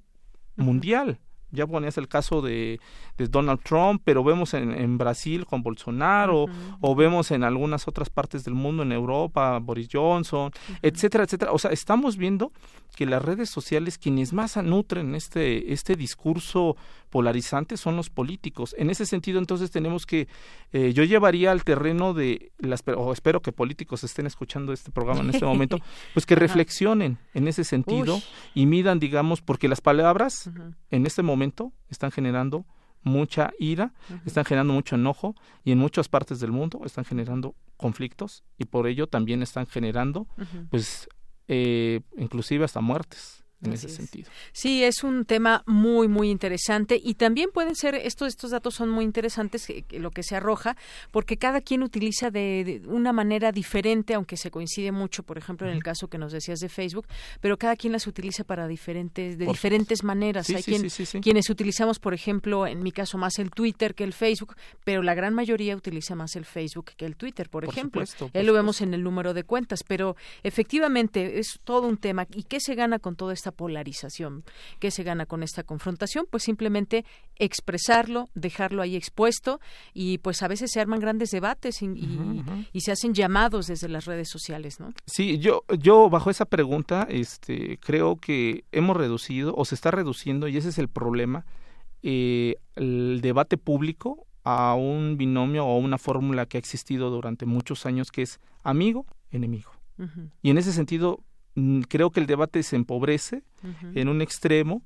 mundial. 0.55 1.19
Ya 1.55 1.65
ponías 1.65 1.97
el 1.97 2.07
caso 2.07 2.41
de, 2.41 2.79
de 3.17 3.27
Donald 3.27 3.61
Trump, 3.63 4.01
pero 4.03 4.23
vemos 4.23 4.53
en, 4.53 4.71
en 4.71 4.97
Brasil 4.97 5.45
con 5.45 5.63
Bolsonaro, 5.63 6.45
o 6.81 6.95
vemos 6.95 7.31
en 7.31 7.43
algunas 7.43 7.87
otras 7.87 8.09
partes 8.09 8.43
del 8.43 8.53
mundo, 8.53 8.83
en 8.83 8.91
Europa, 8.91 9.59
Boris 9.59 9.87
Johnson, 9.91 10.51
etcétera, 10.81 11.23
etcétera. 11.23 11.51
O 11.51 11.59
sea, 11.59 11.71
estamos 11.71 12.17
viendo 12.17 12.51
que 12.95 13.05
las 13.05 13.23
redes 13.23 13.49
sociales, 13.49 13.97
quienes 13.97 14.33
más 14.33 14.57
nutren 14.57 15.15
este, 15.15 15.73
este 15.73 15.95
discurso 15.95 16.77
polarizante 17.15 17.77
son 17.77 17.95
los 17.95 18.09
políticos. 18.09 18.75
En 18.77 18.89
ese 18.89 19.05
sentido, 19.05 19.39
entonces 19.39 19.71
tenemos 19.71 20.05
que, 20.05 20.27
eh, 20.73 20.91
yo 20.91 21.05
llevaría 21.05 21.53
al 21.53 21.63
terreno 21.63 22.13
de 22.13 22.51
las, 22.57 22.83
o 22.93 23.13
espero 23.13 23.41
que 23.41 23.53
políticos 23.53 24.03
estén 24.03 24.25
escuchando 24.25 24.73
este 24.73 24.91
programa 24.91 25.21
en 25.21 25.29
este 25.29 25.45
momento, 25.45 25.79
pues 26.13 26.25
que 26.25 26.35
reflexionen 26.35 27.17
en 27.33 27.47
ese 27.47 27.63
sentido 27.63 28.15
Uy. 28.15 28.23
y 28.53 28.65
midan, 28.65 28.99
digamos, 28.99 29.39
porque 29.39 29.69
las 29.69 29.79
palabras 29.79 30.49
en 30.91 31.05
este 31.05 31.21
momento 31.23 31.71
están 31.89 32.11
generando 32.11 32.65
mucha 33.01 33.53
ira, 33.59 33.93
están 34.25 34.43
generando 34.43 34.73
mucho 34.73 34.95
enojo 34.95 35.35
y 35.63 35.71
en 35.71 35.77
muchas 35.77 36.09
partes 36.09 36.41
del 36.41 36.51
mundo 36.51 36.81
están 36.83 37.05
generando 37.05 37.55
conflictos 37.77 38.43
y 38.57 38.65
por 38.65 38.87
ello 38.87 39.07
también 39.07 39.41
están 39.41 39.67
generando, 39.67 40.27
Ujú. 40.37 40.67
pues, 40.69 41.07
eh, 41.47 42.01
inclusive 42.17 42.65
hasta 42.65 42.81
muertes 42.81 43.44
en 43.63 43.73
ese 43.73 43.89
sentido. 43.89 44.29
Sí, 44.51 44.83
es 44.83 45.03
un 45.03 45.25
tema 45.25 45.63
muy, 45.65 46.07
muy 46.07 46.29
interesante 46.29 46.99
y 47.01 47.15
también 47.15 47.49
pueden 47.53 47.75
ser, 47.75 47.95
estos, 47.95 48.29
estos 48.29 48.51
datos 48.51 48.75
son 48.75 48.89
muy 48.89 49.05
interesantes, 49.05 49.67
lo 49.91 50.11
que 50.11 50.23
se 50.23 50.35
arroja, 50.35 50.75
porque 51.11 51.37
cada 51.37 51.61
quien 51.61 51.83
utiliza 51.83 52.31
de, 52.31 52.81
una 52.87 53.13
manera 53.13 53.51
diferente, 53.51 54.13
aunque 54.13 54.37
se 54.37 54.51
coincide 54.51 54.91
mucho, 54.91 55.23
por 55.23 55.37
ejemplo, 55.37 55.67
en 55.67 55.73
el 55.73 55.83
caso 55.83 56.07
que 56.07 56.17
nos 56.17 56.31
decías 56.31 56.59
de 56.59 56.69
Facebook, 56.69 57.07
pero 57.41 57.57
cada 57.57 57.75
quien 57.75 57.93
las 57.93 58.07
utiliza 58.07 58.43
para 58.43 58.67
diferentes, 58.67 59.37
de 59.37 59.45
diferentes 59.45 60.03
maneras. 60.03 60.49
Hay 60.49 60.63
quien, 60.63 60.87
quienes 61.21 61.49
utilizamos, 61.49 61.99
por 61.99 62.13
ejemplo, 62.13 62.67
en 62.67 62.83
mi 62.83 62.91
caso, 62.91 63.17
más 63.17 63.39
el 63.39 63.51
Twitter 63.51 63.95
que 63.95 64.03
el 64.03 64.13
Facebook, 64.13 64.55
pero 64.83 65.01
la 65.01 65.13
gran 65.13 65.33
mayoría 65.33 65.75
utiliza 65.75 66.15
más 66.15 66.35
el 66.35 66.45
Facebook 66.45 66.91
que 66.97 67.05
el 67.05 67.15
Twitter, 67.15 67.49
por, 67.49 67.65
ejemplo. 67.65 68.03
lo 68.33 68.53
vemos 68.53 68.81
en 68.81 68.93
el 68.93 69.03
número 69.03 69.33
de 69.33 69.43
cuentas, 69.43 69.83
pero 69.83 70.15
efectivamente 70.43 71.39
es 71.39 71.59
todo 71.63 71.87
un 71.87 71.97
tema. 71.97 72.27
¿Y 72.33 72.43
qué 72.43 72.59
se 72.59 72.75
gana 72.75 72.99
con 72.99 73.15
todo 73.15 73.31
esta 73.45 73.51
polarización. 73.51 74.43
¿Qué 74.79 74.89
se 74.89 75.03
gana 75.03 75.27
con 75.27 75.43
esta 75.43 75.61
confrontación? 75.61 76.25
Pues 76.29 76.43
simplemente 76.43 77.05
expresarlo, 77.37 78.29
dejarlo 78.33 78.81
ahí 78.81 78.95
expuesto 78.95 79.59
y 79.93 80.17
pues 80.17 80.41
a 80.41 80.47
veces 80.47 80.71
se 80.71 80.79
arman 80.79 80.99
grandes 80.99 81.29
debates 81.29 81.83
y, 81.83 82.81
se 82.81 82.91
hacen 82.91 83.13
llamados 83.13 83.67
desde 83.67 83.87
las 83.87 84.05
redes 84.05 84.29
sociales, 84.29 84.79
¿no? 84.79 84.93
Sí, 85.05 85.37
yo, 85.39 85.63
yo 85.79 86.09
bajo 86.09 86.29
esa 86.29 86.45
pregunta 86.45 87.07
este, 87.09 87.77
creo 87.79 88.15
que 88.17 88.63
hemos 88.71 88.97
reducido 88.97 89.53
o 89.55 89.65
se 89.65 89.75
está 89.75 89.91
reduciendo 89.91 90.47
y 90.47 90.57
ese 90.57 90.69
es 90.69 90.77
el 90.77 90.87
problema, 90.87 91.45
eh, 92.01 92.55
el 92.75 93.19
debate 93.21 93.57
público 93.57 94.25
a 94.43 94.75
un 94.75 95.17
binomio 95.17 95.65
o 95.65 95.77
una 95.77 95.97
fórmula 95.97 96.45
que 96.45 96.57
ha 96.57 96.59
existido 96.59 97.09
durante 97.09 97.45
muchos 97.45 97.85
años 97.85 98.11
que 98.11 98.23
es 98.23 98.39
amigo, 98.63 99.05
enemigo. 99.29 99.71
Y 100.41 100.49
en 100.49 100.57
ese 100.57 100.73
sentido 100.73 101.23
creo 101.87 102.11
que 102.11 102.19
el 102.19 102.25
debate 102.25 102.63
se 102.63 102.75
empobrece 102.75 103.43
en 103.93 104.09
un 104.09 104.21
extremo 104.21 104.81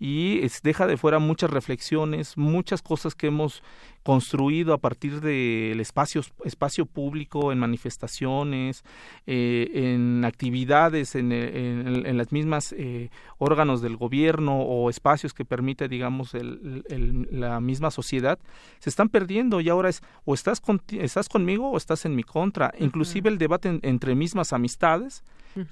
y 0.00 0.40
deja 0.62 0.86
de 0.86 0.96
fuera 0.96 1.18
muchas 1.18 1.50
reflexiones, 1.50 2.36
muchas 2.36 2.82
cosas 2.82 3.14
que 3.14 3.28
hemos 3.28 3.62
construido 4.02 4.74
a 4.74 4.78
partir 4.78 5.20
del 5.20 5.78
espacio, 5.80 6.22
espacio 6.44 6.84
público, 6.84 7.52
en 7.52 7.58
manifestaciones, 7.58 8.84
eh, 9.26 9.70
en 9.72 10.24
actividades, 10.24 11.14
en, 11.14 11.30
en, 11.32 12.16
las 12.18 12.32
mismas 12.32 12.74
eh, 12.76 13.08
órganos 13.38 13.82
del 13.82 13.96
gobierno 13.96 14.60
o 14.60 14.90
espacios 14.90 15.32
que 15.32 15.44
permite, 15.44 15.88
digamos, 15.88 16.34
el, 16.34 16.84
la 17.30 17.60
misma 17.60 17.90
sociedad, 17.90 18.38
se 18.80 18.90
están 18.90 19.08
perdiendo 19.08 19.60
y 19.60 19.68
ahora 19.68 19.88
es 19.88 20.02
o 20.24 20.34
estás, 20.34 20.60
estás 20.98 21.28
conmigo 21.28 21.70
o 21.70 21.76
estás 21.76 22.04
en 22.04 22.16
mi 22.16 22.24
contra. 22.24 22.74
Inclusive 22.78 23.30
el 23.30 23.38
debate 23.38 23.78
entre 23.82 24.14
mismas 24.14 24.52
amistades 24.52 25.22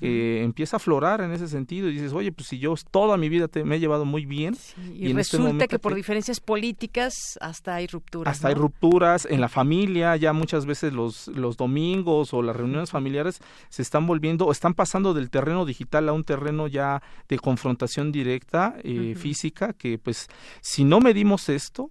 eh, 0.00 0.40
empieza 0.42 0.76
a 0.76 0.78
aflorar 0.78 1.20
en 1.20 1.32
ese 1.32 1.48
sentido 1.48 1.88
y 1.88 1.92
dices, 1.92 2.12
oye, 2.12 2.32
pues 2.32 2.48
si 2.48 2.58
yo 2.58 2.74
toda 2.90 3.16
mi 3.16 3.28
vida 3.28 3.48
te, 3.48 3.64
me 3.64 3.76
he 3.76 3.80
llevado 3.80 4.04
muy 4.04 4.26
bien. 4.26 4.56
y, 4.94 5.06
este 5.06 5.14
resulta 5.14 5.66
que 5.66 5.78
por 5.78 5.94
diferencias 5.94 6.40
políticas 6.40 7.38
hasta 7.40 7.76
hay 7.76 7.86
rupturas. 7.86 8.32
Hasta 8.32 8.48
hay 8.48 8.54
rupturas 8.54 9.26
en 9.28 9.40
la 9.40 9.48
familia, 9.48 10.16
ya 10.16 10.32
muchas 10.32 10.66
veces 10.66 10.92
los, 10.92 11.28
los 11.28 11.56
domingos 11.56 12.32
o 12.34 12.42
las 12.42 12.56
reuniones 12.56 12.90
familiares 12.90 13.40
se 13.68 13.82
están 13.82 14.06
volviendo 14.06 14.46
o 14.46 14.52
están 14.52 14.74
pasando 14.74 15.14
del 15.14 15.30
terreno 15.30 15.64
digital 15.64 16.08
a 16.08 16.12
un 16.12 16.24
terreno 16.24 16.66
ya 16.66 17.02
de 17.28 17.38
confrontación 17.38 18.12
directa, 18.12 18.76
eh, 18.82 19.14
física, 19.16 19.72
que 19.72 19.98
pues 19.98 20.28
si 20.60 20.84
no 20.84 21.00
medimos 21.00 21.48
esto, 21.48 21.90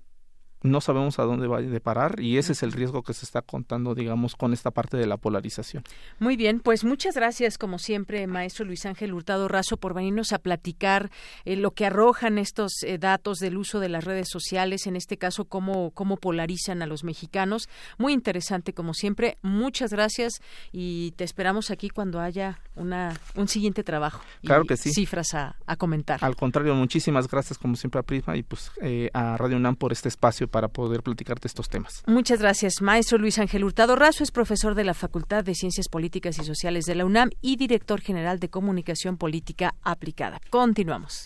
no 0.64 0.82
sabemos 0.82 1.20
a 1.20 1.24
dónde 1.24 1.47
va 1.47 1.59
a 1.59 1.80
parar 1.80 2.20
y 2.20 2.38
ese 2.38 2.51
es 2.53 2.64
el 2.64 2.72
riesgo 2.72 3.03
que 3.03 3.14
se 3.14 3.26
está 3.26 3.41
contando, 3.41 3.95
digamos, 3.95 4.36
con 4.36 4.53
esta 4.53 4.72
parte 4.72 4.97
de 4.97 5.07
la 5.07 5.18
polarización. 5.18 5.84
Muy 6.20 6.36
bien, 6.36 6.59
pues 6.59 6.84
muchas 6.84 7.16
gracias, 7.16 7.57
como 7.57 7.80
siempre, 7.80 8.28
maestro 8.28 8.66
Luis 8.66 8.86
Ángel 8.86 9.14
Hurtado 9.14 9.47
Razo, 9.47 9.78
por 9.78 9.93
venirnos 9.93 10.34
a 10.34 10.39
platicar 10.39 11.09
eh, 11.45 11.55
lo 11.55 11.72
que 11.72 11.86
arrojan 11.86 12.38
estos 12.38 12.84
eh, 12.84 12.97
datos 12.97 13.39
del 13.39 13.57
uso 13.57 13.80
de 13.80 13.89
las 13.89 14.03
redes 14.03 14.30
sociales, 14.30 14.88
en 14.88 14.95
este 14.95 15.18
caso, 15.18 15.45
cómo, 15.45 15.91
cómo 15.91 16.18
polarizan 16.18 16.82
a 16.82 16.88
los 16.88 17.03
mexicanos. 17.03 17.68
Muy 17.97 18.14
interesante, 18.14 18.74
como 18.74 18.93
siempre. 18.93 19.38
Muchas 19.41 19.91
gracias 19.91 20.41
y 20.72 21.12
te 21.16 21.24
esperamos 21.24 21.72
aquí 21.72 21.89
cuando 21.89 22.20
haya 22.20 22.59
una, 22.76 23.20
un 23.36 23.47
siguiente 23.47 23.84
trabajo. 23.84 24.22
Claro 24.43 24.66
que 24.66 24.78
sí. 24.78 24.91
Cifras 24.91 25.34
a, 25.34 25.55
comentar. 25.78 26.20
Al 26.24 26.36
contrario, 26.36 26.76
muchísimas 26.76 27.28
gracias, 27.28 27.57
como 27.57 27.76
siempre, 27.76 27.99
a 27.99 28.03
Prisma 28.03 28.38
y 28.38 28.43
pues 28.43 28.72
eh, 28.82 29.09
a 29.14 29.38
Radio 29.38 29.57
UNAM 29.57 29.76
por 29.76 29.91
este 29.91 30.09
espacio 30.09 30.47
para 30.52 30.68
poder 30.68 31.02
platicarte 31.02 31.47
estos 31.47 31.70
temas. 31.70 32.04
Muchas 32.06 32.39
gracias, 32.39 32.82
maestro 32.82 33.18
Luis 33.18 33.39
Ángel 33.39 33.64
Hurtado 33.64 33.95
Razo, 33.95 34.24
es 34.24 34.32
profesor 34.32 34.76
de 34.76 34.84
la 34.84 34.93
Facultad 34.93 35.43
de 35.43 35.56
Ciencias 35.56 35.88
Políticas 35.88 36.38
y 36.38 36.43
Sociales 36.43 36.86
de 36.86 36.95
la 36.95 37.06
UNAM 37.06 37.32
y 37.41 37.56
director 37.56 38.02
general 38.02 38.39
de 38.39 38.49
Comunicación 38.49 39.18
Política 39.18 39.76
Aplicada. 39.82 40.39
Continuamos. 40.49 41.26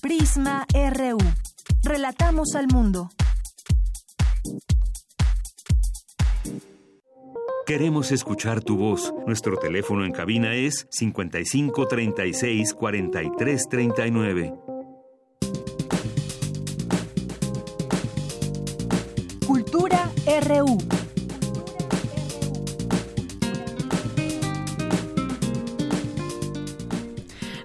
Prisma 0.00 0.66
RU. 0.72 1.18
Relatamos 1.84 2.56
al 2.56 2.66
mundo. 2.66 3.10
Queremos 7.66 8.10
escuchar 8.10 8.60
tu 8.60 8.76
voz. 8.76 9.14
Nuestro 9.26 9.56
teléfono 9.56 10.04
en 10.04 10.12
cabina 10.12 10.54
es 10.54 10.88
55 10.90 11.86
36 11.86 12.74
43 12.74 13.68
39. 13.68 14.71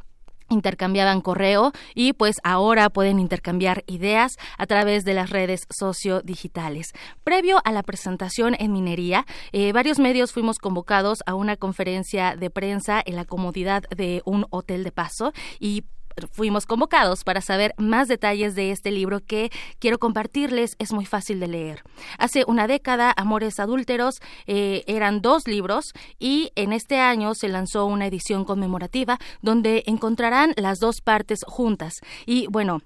intercambiaban 0.49 1.21
correo 1.21 1.71
y 1.93 2.13
pues 2.13 2.35
ahora 2.43 2.89
pueden 2.89 3.19
intercambiar 3.19 3.83
ideas 3.87 4.33
a 4.57 4.65
través 4.67 5.03
de 5.03 5.13
las 5.13 5.29
redes 5.29 5.61
sociodigitales. 5.69 6.91
Previo 7.23 7.59
a 7.63 7.71
la 7.71 7.83
presentación 7.83 8.55
en 8.59 8.71
minería, 8.71 9.25
eh, 9.51 9.71
varios 9.73 9.99
medios 9.99 10.31
fuimos 10.31 10.57
convocados 10.59 11.19
a 11.25 11.33
una 11.33 11.57
conferencia 11.57 12.35
de 12.35 12.49
prensa 12.49 13.01
en 13.05 13.15
la 13.15 13.25
comodidad 13.25 13.83
de 13.89 14.21
un 14.25 14.45
hotel 14.51 14.83
de 14.83 14.91
paso 14.91 15.33
y 15.59 15.83
fuimos 16.31 16.65
convocados 16.65 17.23
para 17.23 17.41
saber 17.41 17.73
más 17.77 18.07
detalles 18.07 18.55
de 18.55 18.71
este 18.71 18.91
libro 18.91 19.19
que 19.19 19.51
quiero 19.79 19.99
compartirles. 19.99 20.75
Es 20.79 20.93
muy 20.93 21.05
fácil 21.05 21.39
de 21.39 21.47
leer. 21.47 21.83
Hace 22.17 22.43
una 22.47 22.67
década, 22.67 23.13
Amores 23.15 23.59
Adúlteros 23.59 24.21
eh, 24.47 24.83
eran 24.87 25.21
dos 25.21 25.47
libros 25.47 25.93
y 26.19 26.51
en 26.55 26.73
este 26.73 26.99
año 26.99 27.35
se 27.35 27.49
lanzó 27.49 27.85
una 27.85 28.07
edición 28.07 28.45
conmemorativa 28.45 29.19
donde 29.41 29.83
encontrarán 29.85 30.53
las 30.57 30.79
dos 30.79 31.01
partes 31.01 31.39
juntas. 31.45 31.93
Y 32.25 32.47
bueno, 32.47 32.81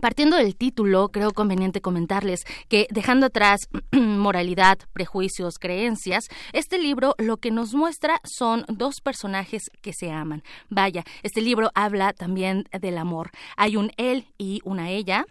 Partiendo 0.00 0.36
del 0.36 0.56
título, 0.56 1.08
creo 1.08 1.32
conveniente 1.32 1.80
comentarles 1.80 2.44
que 2.68 2.86
dejando 2.90 3.26
atrás 3.26 3.68
moralidad, 3.92 4.78
prejuicios, 4.92 5.58
creencias, 5.58 6.28
este 6.52 6.78
libro 6.78 7.14
lo 7.18 7.38
que 7.38 7.50
nos 7.50 7.72
muestra 7.72 8.20
son 8.24 8.66
dos 8.68 9.00
personajes 9.00 9.70
que 9.80 9.94
se 9.94 10.10
aman. 10.10 10.42
Vaya, 10.68 11.02
este 11.22 11.40
libro 11.40 11.70
habla 11.74 12.12
también 12.12 12.64
del 12.78 12.98
amor. 12.98 13.30
Hay 13.56 13.76
un 13.76 13.90
él 13.96 14.26
y 14.36 14.60
una 14.64 14.90
ella, 14.90 15.24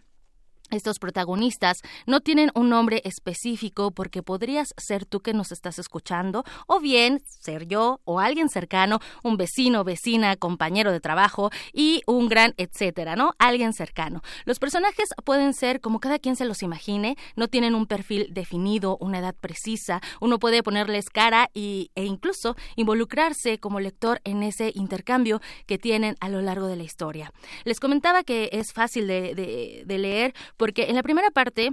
estos 0.72 0.99
protagonistas 0.99 1.82
no 2.05 2.22
tienen 2.22 2.51
un 2.55 2.70
nombre 2.70 3.01
específico 3.05 3.91
porque 3.91 4.24
podrías 4.24 4.74
ser 4.78 5.05
tú 5.05 5.22
que 5.22 5.34
nos 5.34 5.51
estás 5.51 5.80
escuchando 5.80 6.43
o 6.68 6.80
bien 6.80 7.22
ser 7.26 7.68
yo 7.68 8.01
o 8.03 8.20
alguien 8.20 8.49
cercano, 8.49 8.99
un 9.24 9.38
vecino, 9.38 9.84
vecina, 9.84 10.36
compañero 10.36 10.91
de 10.91 10.99
trabajo 10.99 11.51
y 11.74 12.01
un 12.07 12.28
gran 12.28 12.53
etcétera, 12.57 13.16
¿no? 13.16 13.34
Alguien 13.38 13.74
cercano. 13.74 14.22
Los 14.45 14.59
personajes 14.59 15.09
pueden 15.24 15.53
ser 15.53 15.82
como 15.82 15.99
cada 15.99 16.20
quien 16.20 16.36
se 16.36 16.45
los 16.45 16.63
imagine, 16.63 17.16
no 17.36 17.47
tienen 17.47 17.76
un 17.76 17.86
perfil 17.86 18.28
definido, 18.32 18.97
una 18.99 19.20
edad 19.20 19.36
precisa, 19.36 20.01
uno 20.20 20.39
puede 20.39 20.63
ponerles 20.63 21.09
cara 21.09 21.49
y, 21.53 21.91
e 21.95 22.05
incluso 22.05 22.55
involucrarse 22.76 23.59
como 23.59 23.80
lector 23.80 24.20
en 24.24 24.43
ese 24.43 24.72
intercambio 24.74 25.41
que 25.68 25.78
tienen 25.78 26.16
a 26.20 26.30
lo 26.30 26.41
largo 26.41 26.68
de 26.68 26.76
la 26.76 26.84
historia. 26.84 27.32
Les 27.63 27.80
comentaba 27.80 28.24
que 28.24 28.49
es 28.51 28.74
fácil 28.74 29.07
de, 29.07 29.84
de 29.86 29.97
leer 29.97 30.34
porque 30.58 30.89
en 30.89 30.95
la 30.95 31.03
primera 31.03 31.32
parte 31.32 31.72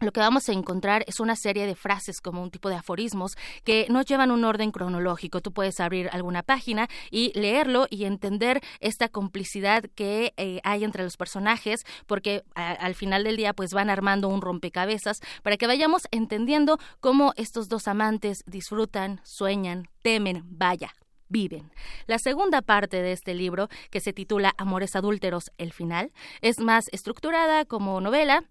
lo 0.00 0.12
que 0.12 0.20
vamos 0.20 0.48
a 0.48 0.52
encontrar 0.52 1.04
es 1.06 1.20
una 1.20 1.36
serie 1.36 1.66
de 1.66 1.74
frases 1.74 2.22
como 2.22 2.42
un 2.42 2.50
tipo 2.50 2.70
de 2.70 2.76
aforismos 2.76 3.36
que 3.64 3.86
no 3.90 4.00
llevan 4.00 4.30
un 4.30 4.44
orden 4.44 4.70
cronológico. 4.70 5.42
Tú 5.42 5.52
puedes 5.52 5.78
abrir 5.78 6.08
alguna 6.12 6.42
página 6.42 6.88
y 7.10 7.38
leerlo 7.38 7.86
y 7.90 8.04
entender 8.04 8.62
esta 8.80 9.10
complicidad 9.10 9.84
que 9.94 10.32
eh, 10.38 10.60
hay 10.64 10.84
entre 10.84 11.04
los 11.04 11.18
personajes, 11.18 11.84
porque 12.06 12.44
al 12.54 12.94
final 12.94 13.24
del 13.24 13.36
día 13.36 13.52
pues 13.52 13.74
van 13.74 13.90
armando 13.90 14.28
un 14.28 14.40
rompecabezas 14.40 15.20
para 15.42 15.58
que 15.58 15.66
vayamos 15.66 16.08
entendiendo 16.10 16.78
cómo 17.00 17.34
estos 17.36 17.68
dos 17.68 17.86
amantes 17.86 18.42
disfrutan, 18.46 19.20
sueñan, 19.22 19.88
temen, 20.02 20.44
vaya, 20.46 20.94
viven. 21.30 21.70
La 22.06 22.18
segunda 22.18 22.60
parte 22.60 23.00
de 23.00 23.12
este 23.12 23.32
libro, 23.32 23.68
que 23.90 24.00
se 24.00 24.12
titula 24.12 24.52
Amores 24.58 24.94
adúlteros, 24.94 25.50
el 25.56 25.72
final, 25.72 26.12
es 26.42 26.60
más 26.60 26.88
estructurada 26.92 27.64
como 27.64 28.00
novela, 28.02 28.44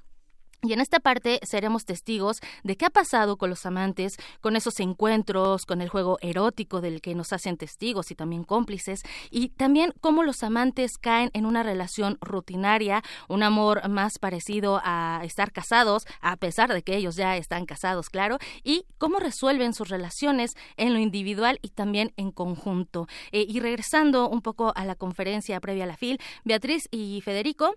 y 0.61 0.73
en 0.73 0.81
esta 0.81 0.99
parte 0.99 1.39
seremos 1.43 1.85
testigos 1.85 2.41
de 2.63 2.75
qué 2.75 2.85
ha 2.85 2.89
pasado 2.89 3.37
con 3.37 3.49
los 3.49 3.65
amantes, 3.65 4.17
con 4.41 4.55
esos 4.55 4.79
encuentros, 4.79 5.65
con 5.65 5.81
el 5.81 5.89
juego 5.89 6.17
erótico 6.21 6.81
del 6.81 7.01
que 7.01 7.15
nos 7.15 7.31
hacen 7.31 7.55
testigos 7.57 8.11
y 8.11 8.15
también 8.15 8.43
cómplices, 8.43 9.01
y 9.31 9.49
también 9.49 9.93
cómo 10.01 10.23
los 10.23 10.43
amantes 10.43 10.97
caen 10.97 11.29
en 11.33 11.45
una 11.45 11.63
relación 11.63 12.17
rutinaria, 12.19 13.03
un 13.29 13.43
amor 13.43 13.87
más 13.87 14.19
parecido 14.19 14.81
a 14.83 15.21
estar 15.23 15.51
casados, 15.51 16.05
a 16.19 16.35
pesar 16.35 16.73
de 16.73 16.83
que 16.83 16.97
ellos 16.97 17.15
ya 17.15 17.37
están 17.37 17.65
casados, 17.65 18.09
claro, 18.09 18.37
y 18.63 18.85
cómo 18.97 19.19
resuelven 19.19 19.73
sus 19.73 19.87
relaciones 19.87 20.51
en 20.75 20.93
lo 20.93 20.99
individual 20.99 21.59
y 21.61 21.69
también 21.69 22.11
en 22.17 22.31
conjunto. 22.31 23.07
Eh, 23.31 23.45
y 23.47 23.61
regresando 23.61 24.27
un 24.27 24.41
poco 24.41 24.73
a 24.75 24.83
la 24.85 24.95
conferencia 24.95 25.59
previa 25.61 25.85
a 25.85 25.87
la 25.87 25.97
FIL, 25.97 26.19
Beatriz 26.43 26.87
y 26.91 27.21
Federico 27.21 27.75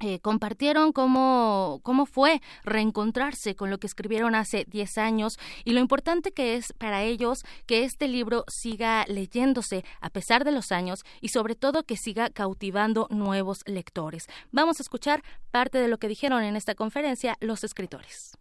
eh, 0.00 0.18
compartieron 0.20 0.92
cómo, 0.92 1.80
cómo 1.82 2.06
fue 2.06 2.40
reencontrarse 2.64 3.54
con 3.54 3.70
lo 3.70 3.78
que 3.78 3.86
escribieron 3.86 4.34
hace 4.34 4.64
10 4.68 4.98
años 4.98 5.38
y 5.64 5.72
lo 5.72 5.80
importante 5.80 6.32
que 6.32 6.56
es 6.56 6.72
para 6.72 7.02
ellos 7.02 7.44
que 7.66 7.84
este 7.84 8.08
libro 8.08 8.44
siga 8.48 9.04
leyéndose 9.08 9.84
a 10.00 10.10
pesar 10.10 10.44
de 10.44 10.52
los 10.52 10.72
años 10.72 11.04
y 11.20 11.28
sobre 11.28 11.54
todo 11.54 11.82
que 11.82 11.96
siga 11.96 12.30
cautivando 12.30 13.08
nuevos 13.10 13.58
lectores. 13.66 14.26
Vamos 14.52 14.80
a 14.80 14.82
escuchar 14.82 15.22
parte 15.50 15.78
de 15.78 15.88
lo 15.88 15.98
que 15.98 16.08
dijeron 16.08 16.42
en 16.42 16.56
esta 16.56 16.74
conferencia 16.74 17.36
los 17.40 17.62
escritores. 17.62 18.36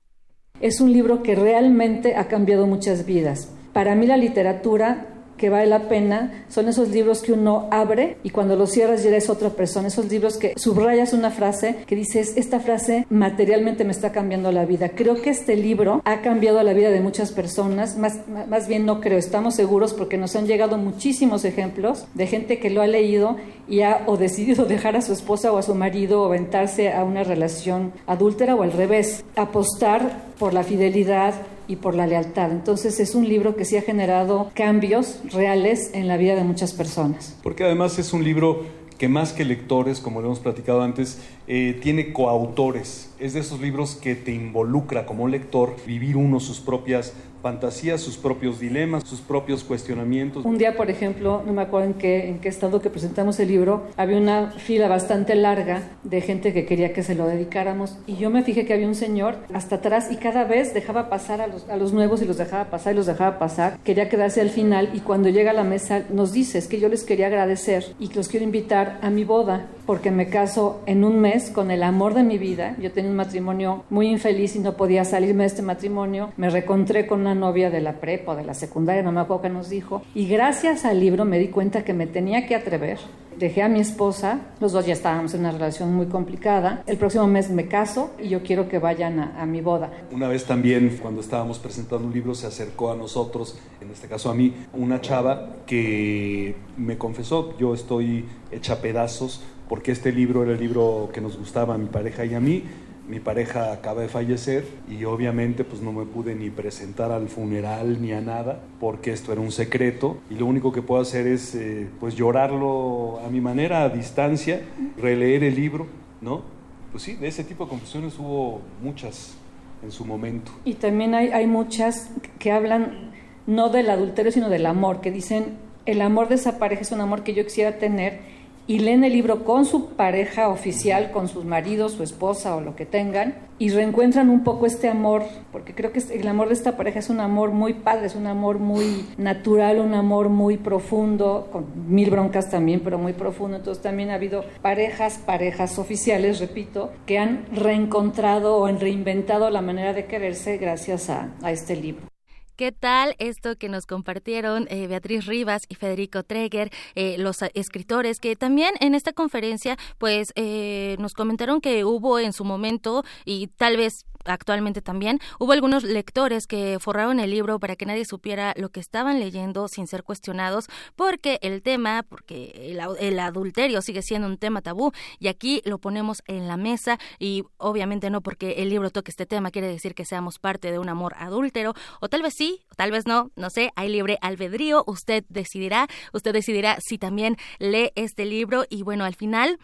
Es 0.61 0.81
un 0.81 0.91
libro 0.91 1.23
que 1.23 1.35
realmente 1.35 2.15
ha 2.15 2.27
cambiado 2.27 2.67
muchas 2.67 3.05
vidas. 3.05 3.49
Para 3.73 3.95
mí 3.95 4.07
la 4.07 4.17
literatura 4.17 5.18
que 5.39 5.49
vale 5.49 5.65
la 5.65 5.87
pena 5.89 6.43
son 6.49 6.67
esos 6.67 6.89
libros 6.89 7.23
que 7.23 7.31
uno 7.31 7.67
abre 7.71 8.17
y 8.23 8.29
cuando 8.29 8.55
los 8.55 8.71
cierras 8.71 9.01
ya 9.01 9.09
eres 9.09 9.29
otra 9.29 9.49
persona, 9.49 9.87
esos 9.87 10.11
libros 10.11 10.37
que 10.37 10.53
subrayas 10.55 11.13
una 11.13 11.31
frase 11.31 11.77
que 11.87 11.95
dices, 11.95 12.33
esta 12.35 12.59
frase 12.59 13.07
materialmente 13.09 13.85
me 13.85 13.91
está 13.91 14.11
cambiando 14.11 14.51
la 14.51 14.65
vida. 14.65 14.89
Creo 14.89 15.21
que 15.21 15.31
este 15.31 15.55
libro 15.55 16.01
ha 16.05 16.21
cambiado 16.21 16.61
la 16.61 16.73
vida 16.73 16.91
de 16.91 16.99
muchas 16.99 17.31
personas, 17.31 17.97
más, 17.97 18.19
más 18.27 18.67
bien 18.67 18.85
no 18.85 19.01
creo, 19.01 19.17
estamos 19.17 19.55
seguros 19.55 19.93
porque 19.93 20.17
nos 20.17 20.35
han 20.35 20.45
llegado 20.45 20.77
muchísimos 20.77 21.45
ejemplos 21.45 22.05
de 22.13 22.27
gente 22.27 22.59
que 22.59 22.69
lo 22.69 22.81
ha 22.81 22.87
leído 22.87 23.37
y 23.67 23.81
ha 23.81 24.03
o 24.05 24.17
decidido 24.17 24.65
dejar 24.67 24.95
a 24.95 25.01
su 25.01 25.13
esposa 25.13 25.51
o 25.51 25.57
a 25.57 25.63
su 25.63 25.73
marido 25.73 26.21
o 26.21 26.25
aventarse 26.25 26.91
a 26.91 27.03
una 27.03 27.23
relación 27.23 27.93
adúltera 28.05 28.55
o 28.55 28.63
al 28.63 28.73
revés, 28.73 29.23
apostar 29.35 30.23
por 30.37 30.53
la 30.53 30.63
fidelidad, 30.63 31.33
y 31.69 31.77
por 31.77 31.95
la 31.95 32.07
lealtad. 32.07 32.51
Entonces 32.51 32.99
es 32.99 33.15
un 33.15 33.29
libro 33.29 33.55
que 33.55 33.63
sí 33.63 33.77
ha 33.77 33.81
generado 33.81 34.51
cambios 34.55 35.19
reales 35.31 35.91
en 35.93 36.07
la 36.07 36.17
vida 36.17 36.35
de 36.35 36.43
muchas 36.43 36.73
personas. 36.73 37.37
Porque 37.43 37.63
además 37.63 37.99
es 37.99 38.11
un 38.11 38.23
libro 38.23 38.65
que 38.97 39.07
más 39.07 39.31
que 39.31 39.45
lectores, 39.45 40.01
como 40.01 40.19
lo 40.19 40.27
hemos 40.27 40.39
platicado 40.39 40.81
antes, 40.81 41.19
eh, 41.51 41.79
tiene 41.81 42.13
coautores. 42.13 43.11
Es 43.19 43.33
de 43.33 43.39
esos 43.39 43.59
libros 43.59 43.95
que 43.95 44.15
te 44.15 44.31
involucra 44.31 45.07
como 45.07 45.27
lector 45.27 45.75
vivir 45.85 46.15
uno 46.15 46.39
sus 46.39 46.59
propias 46.59 47.13
fantasías, 47.41 48.01
sus 48.01 48.17
propios 48.17 48.59
dilemas, 48.59 49.03
sus 49.03 49.21
propios 49.21 49.63
cuestionamientos. 49.63 50.45
Un 50.45 50.57
día, 50.57 50.75
por 50.75 50.89
ejemplo, 50.89 51.41
no 51.45 51.53
me 51.53 51.61
acuerdo 51.61 51.87
en 51.87 51.93
qué, 51.95 52.39
estado 52.43 52.81
que 52.81 52.89
presentamos 52.89 53.39
el 53.39 53.47
libro, 53.47 53.87
había 53.95 54.17
una 54.17 54.51
fila 54.51 54.87
bastante 54.87 55.35
larga 55.35 55.83
de 56.03 56.21
gente 56.21 56.53
que 56.53 56.65
quería 56.65 56.93
que 56.93 57.03
se 57.03 57.15
lo 57.15 57.27
dedicáramos 57.27 57.97
y 58.07 58.15
yo 58.17 58.29
me 58.29 58.43
fijé 58.43 58.65
que 58.65 58.73
había 58.73 58.87
un 58.87 58.95
señor 58.95 59.37
hasta 59.53 59.77
atrás 59.77 60.09
y 60.11 60.17
cada 60.17 60.43
vez 60.43 60.73
dejaba 60.73 61.09
pasar 61.09 61.41
a 61.41 61.47
los, 61.47 61.67
a 61.69 61.77
los 61.77 61.93
nuevos 61.93 62.21
y 62.21 62.25
los 62.25 62.37
dejaba 62.37 62.69
pasar 62.69 62.93
y 62.93 62.97
los 62.97 63.05
dejaba 63.05 63.39
pasar, 63.39 63.79
quería 63.83 64.09
quedarse 64.09 64.41
al 64.41 64.49
final 64.49 64.89
y 64.93 64.99
cuando 64.99 65.29
llega 65.29 65.51
a 65.51 65.53
la 65.53 65.63
mesa 65.63 66.05
nos 66.11 66.31
dice, 66.31 66.57
es 66.57 66.67
que 66.67 66.79
yo 66.79 66.89
les 66.89 67.03
quería 67.03 67.27
agradecer 67.27 67.95
y 67.99 68.09
que 68.09 68.15
los 68.15 68.27
quiero 68.27 68.43
invitar 68.43 68.99
a 69.01 69.09
mi 69.09 69.23
boda 69.23 69.67
porque 69.89 70.11
me 70.11 70.29
caso 70.29 70.83
en 70.85 71.03
un 71.03 71.19
mes 71.19 71.49
con 71.49 71.71
el 71.71 71.81
amor 71.81 72.13
de 72.13 72.21
mi 72.21 72.37
vida. 72.37 72.75
Yo 72.79 72.91
tenía 72.91 73.09
un 73.09 73.17
matrimonio 73.17 73.85
muy 73.89 74.05
infeliz 74.05 74.55
y 74.55 74.59
no 74.59 74.77
podía 74.77 75.03
salirme 75.03 75.41
de 75.41 75.47
este 75.47 75.63
matrimonio. 75.63 76.31
Me 76.37 76.51
recontré 76.51 77.07
con 77.07 77.21
una 77.21 77.33
novia 77.33 77.71
de 77.71 77.81
la 77.81 77.93
prepa 77.93 78.33
o 78.33 78.35
de 78.35 78.43
la 78.43 78.53
secundaria, 78.53 79.01
no 79.01 79.11
me 79.11 79.21
acuerdo 79.21 79.41
qué 79.41 79.49
nos 79.49 79.67
dijo. 79.67 80.03
Y 80.13 80.27
gracias 80.27 80.85
al 80.85 80.99
libro 80.99 81.25
me 81.25 81.39
di 81.39 81.47
cuenta 81.47 81.83
que 81.83 81.95
me 81.95 82.05
tenía 82.05 82.45
que 82.45 82.53
atrever. 82.53 82.99
Dejé 83.39 83.63
a 83.63 83.69
mi 83.69 83.79
esposa, 83.79 84.41
los 84.59 84.73
dos 84.73 84.85
ya 84.85 84.93
estábamos 84.93 85.33
en 85.33 85.39
una 85.39 85.51
relación 85.51 85.95
muy 85.95 86.07
complicada. 86.07 86.83
El 86.85 86.97
próximo 86.97 87.25
mes 87.25 87.49
me 87.49 87.67
caso 87.67 88.11
y 88.21 88.27
yo 88.27 88.43
quiero 88.43 88.67
que 88.67 88.77
vayan 88.77 89.17
a, 89.17 89.41
a 89.41 89.45
mi 89.47 89.61
boda. 89.61 89.89
Una 90.11 90.27
vez 90.27 90.45
también, 90.45 90.99
cuando 91.01 91.21
estábamos 91.21 91.57
presentando 91.57 92.05
un 92.05 92.13
libro, 92.13 92.35
se 92.35 92.45
acercó 92.45 92.91
a 92.91 92.95
nosotros, 92.95 93.57
en 93.81 93.89
este 93.89 94.07
caso 94.07 94.29
a 94.29 94.35
mí, 94.35 94.53
una 94.73 95.01
chava 95.01 95.55
que 95.65 96.57
me 96.77 96.97
confesó, 96.97 97.57
yo 97.57 97.73
estoy 97.73 98.25
hecha 98.51 98.81
pedazos 98.81 99.41
porque 99.69 99.91
este 99.91 100.11
libro 100.11 100.43
era 100.43 100.53
el 100.53 100.59
libro 100.59 101.09
que 101.13 101.21
nos 101.21 101.37
gustaba 101.37 101.75
a 101.75 101.77
mi 101.77 101.85
pareja 101.85 102.25
y 102.25 102.33
a 102.33 102.39
mí. 102.41 102.63
Mi 103.07 103.19
pareja 103.19 103.71
acaba 103.71 104.01
de 104.01 104.07
fallecer 104.07 104.67
y 104.87 105.03
obviamente 105.05 105.63
pues 105.63 105.81
no 105.81 105.91
me 105.91 106.05
pude 106.05 106.35
ni 106.35 106.49
presentar 106.49 107.11
al 107.11 107.27
funeral 107.27 108.01
ni 108.01 108.11
a 108.11 108.21
nada 108.21 108.61
porque 108.79 109.11
esto 109.11 109.31
era 109.31 109.41
un 109.41 109.51
secreto 109.51 110.17
y 110.29 110.35
lo 110.35 110.45
único 110.45 110.71
que 110.71 110.83
puedo 110.83 111.01
hacer 111.01 111.25
es 111.25 111.55
eh, 111.55 111.87
pues 111.99 112.15
llorarlo 112.15 113.19
a 113.25 113.29
mi 113.29 113.41
manera, 113.41 113.83
a 113.83 113.89
distancia, 113.89 114.61
releer 114.97 115.43
el 115.43 115.55
libro, 115.55 115.87
¿no? 116.21 116.43
Pues 116.91 117.03
sí, 117.03 117.15
de 117.15 117.27
ese 117.27 117.43
tipo 117.43 117.63
de 117.63 117.69
confesiones 117.71 118.17
hubo 118.19 118.61
muchas 118.83 119.35
en 119.81 119.91
su 119.91 120.05
momento. 120.05 120.51
Y 120.65 120.75
también 120.75 121.15
hay, 121.15 121.29
hay 121.29 121.47
muchas 121.47 122.11
que 122.37 122.51
hablan 122.51 123.11
no 123.47 123.69
del 123.69 123.89
adulterio 123.89 124.31
sino 124.31 124.49
del 124.49 124.67
amor, 124.67 125.01
que 125.01 125.11
dicen 125.11 125.57
el 125.87 126.01
amor 126.01 126.27
de 126.27 126.35
esa 126.35 126.59
pareja 126.59 126.81
es 126.81 126.91
un 126.91 127.01
amor 127.01 127.23
que 127.23 127.33
yo 127.33 127.43
quisiera 127.43 127.79
tener 127.79 128.38
y 128.69 128.77
leen 128.77 129.03
el 129.03 129.13
libro 129.13 129.45
con 129.45 129.65
su 129.65 129.87
pareja 129.95 130.47
oficial, 130.47 131.09
con 131.09 131.27
sus 131.27 131.43
maridos, 131.43 131.93
su 131.93 132.03
esposa 132.03 132.55
o 132.55 132.61
lo 132.61 132.75
que 132.75 132.85
tengan, 132.85 133.33
y 133.57 133.69
reencuentran 133.69 134.29
un 134.29 134.43
poco 134.43 134.67
este 134.67 134.87
amor, 134.87 135.23
porque 135.51 135.73
creo 135.73 135.91
que 135.91 135.97
el 135.97 136.27
amor 136.27 136.49
de 136.49 136.53
esta 136.53 136.77
pareja 136.77 136.99
es 136.99 137.09
un 137.09 137.19
amor 137.19 137.49
muy 137.49 137.73
padre, 137.73 138.05
es 138.05 138.13
un 138.13 138.27
amor 138.27 138.59
muy 138.59 139.07
natural, 139.17 139.79
un 139.79 139.95
amor 139.95 140.29
muy 140.29 140.57
profundo, 140.57 141.49
con 141.51 141.65
mil 141.89 142.11
broncas 142.11 142.51
también, 142.51 142.81
pero 142.81 142.99
muy 142.99 143.13
profundo. 143.13 143.57
Entonces 143.57 143.81
también 143.81 144.11
ha 144.11 144.13
habido 144.13 144.45
parejas, 144.61 145.17
parejas 145.17 145.79
oficiales, 145.79 146.39
repito, 146.39 146.91
que 147.07 147.17
han 147.17 147.47
reencontrado 147.51 148.55
o 148.57 148.67
han 148.67 148.79
reinventado 148.79 149.49
la 149.49 149.63
manera 149.63 149.93
de 149.93 150.05
quererse 150.05 150.57
gracias 150.57 151.09
a, 151.09 151.31
a 151.41 151.51
este 151.51 151.75
libro. 151.75 152.18
¿Qué 152.59 152.73
tal 152.73 153.15
esto 153.19 153.55
que 153.55 153.69
nos 153.69 153.85
compartieron 153.85 154.67
eh, 154.69 154.87
Beatriz 154.87 155.25
Rivas 155.27 155.61
y 155.69 155.75
Federico 155.75 156.23
Treger, 156.23 156.71
eh, 156.93 157.15
los 157.17 157.41
escritores, 157.53 158.19
que 158.19 158.35
también 158.35 158.73
en 158.81 158.95
esta 158.95 159.13
conferencia 159.13 159.77
pues 159.97 160.33
eh, 160.35 160.97
nos 160.99 161.13
comentaron 161.13 161.61
que 161.61 161.85
hubo 161.85 162.19
en 162.19 162.33
su 162.33 162.43
momento 162.43 163.05
y 163.23 163.47
tal 163.47 163.77
vez 163.77 164.05
actualmente 164.29 164.81
también, 164.81 165.19
hubo 165.39 165.51
algunos 165.51 165.83
lectores 165.83 166.47
que 166.47 166.77
forraron 166.79 167.19
el 167.19 167.31
libro 167.31 167.59
para 167.59 167.75
que 167.75 167.85
nadie 167.85 168.05
supiera 168.05 168.53
lo 168.57 168.69
que 168.69 168.79
estaban 168.79 169.19
leyendo 169.19 169.67
sin 169.67 169.87
ser 169.87 170.03
cuestionados, 170.03 170.67
porque 170.95 171.39
el 171.41 171.61
tema, 171.61 172.03
porque 172.07 172.75
el, 172.99 173.19
adulterio 173.19 173.81
sigue 173.81 174.01
siendo 174.01 174.27
un 174.27 174.37
tema 174.37 174.61
tabú 174.61 174.91
y 175.19 175.27
aquí 175.27 175.61
lo 175.65 175.77
ponemos 175.77 176.21
en 176.27 176.47
la 176.47 176.57
mesa 176.57 176.99
y 177.19 177.43
obviamente 177.57 178.09
no 178.09 178.21
porque 178.21 178.53
el 178.57 178.69
libro 178.69 178.89
toque 178.89 179.11
este 179.11 179.25
tema 179.25 179.51
quiere 179.51 179.67
decir 179.67 179.93
que 179.93 180.05
seamos 180.05 180.39
parte 180.39 180.71
de 180.71 180.79
un 180.79 180.89
amor 180.89 181.15
adúltero, 181.17 181.73
o 181.99 182.09
tal 182.09 182.21
vez 182.21 182.33
sí, 182.33 182.61
o 182.71 182.75
tal 182.75 182.91
vez 182.91 183.05
no, 183.05 183.31
no 183.35 183.49
sé, 183.49 183.71
hay 183.75 183.89
libre 183.89 184.17
albedrío, 184.21 184.83
usted 184.87 185.23
decidirá, 185.29 185.87
usted 186.13 186.33
decidirá 186.33 186.77
si 186.79 186.97
también 186.97 187.37
lee 187.59 187.91
este 187.95 188.25
libro 188.25 188.65
y 188.69 188.83
bueno, 188.83 189.03
al 189.03 189.15
final 189.15 189.59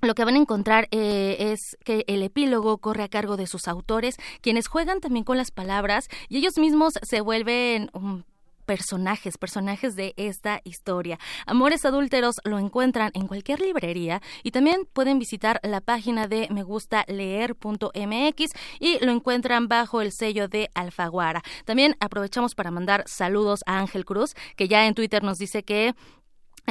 lo 0.00 0.14
que 0.14 0.24
van 0.24 0.34
a 0.34 0.38
encontrar 0.38 0.88
eh, 0.90 1.52
es 1.52 1.76
que 1.84 2.04
el 2.06 2.22
epílogo 2.22 2.78
corre 2.78 3.02
a 3.02 3.08
cargo 3.08 3.36
de 3.36 3.46
sus 3.46 3.68
autores, 3.68 4.16
quienes 4.40 4.68
juegan 4.68 5.00
también 5.00 5.24
con 5.24 5.36
las 5.36 5.50
palabras 5.50 6.08
y 6.28 6.38
ellos 6.38 6.58
mismos 6.58 6.94
se 7.02 7.20
vuelven 7.20 7.90
um, 7.92 8.22
personajes, 8.68 9.38
personajes 9.38 9.96
de 9.96 10.12
esta 10.18 10.60
historia. 10.62 11.18
Amores 11.46 11.86
Adúlteros 11.86 12.34
lo 12.44 12.58
encuentran 12.58 13.10
en 13.14 13.26
cualquier 13.26 13.62
librería 13.62 14.20
y 14.42 14.50
también 14.50 14.86
pueden 14.92 15.18
visitar 15.18 15.58
la 15.62 15.80
página 15.80 16.28
de 16.28 16.48
megustaleer.mx 16.50 18.52
y 18.78 19.02
lo 19.02 19.10
encuentran 19.10 19.68
bajo 19.68 20.02
el 20.02 20.12
sello 20.12 20.48
de 20.48 20.68
Alfaguara. 20.74 21.42
También 21.64 21.96
aprovechamos 21.98 22.54
para 22.54 22.70
mandar 22.70 23.04
saludos 23.06 23.60
a 23.64 23.78
Ángel 23.78 24.04
Cruz, 24.04 24.34
que 24.54 24.68
ya 24.68 24.86
en 24.86 24.94
Twitter 24.94 25.22
nos 25.22 25.38
dice 25.38 25.62
que 25.62 25.94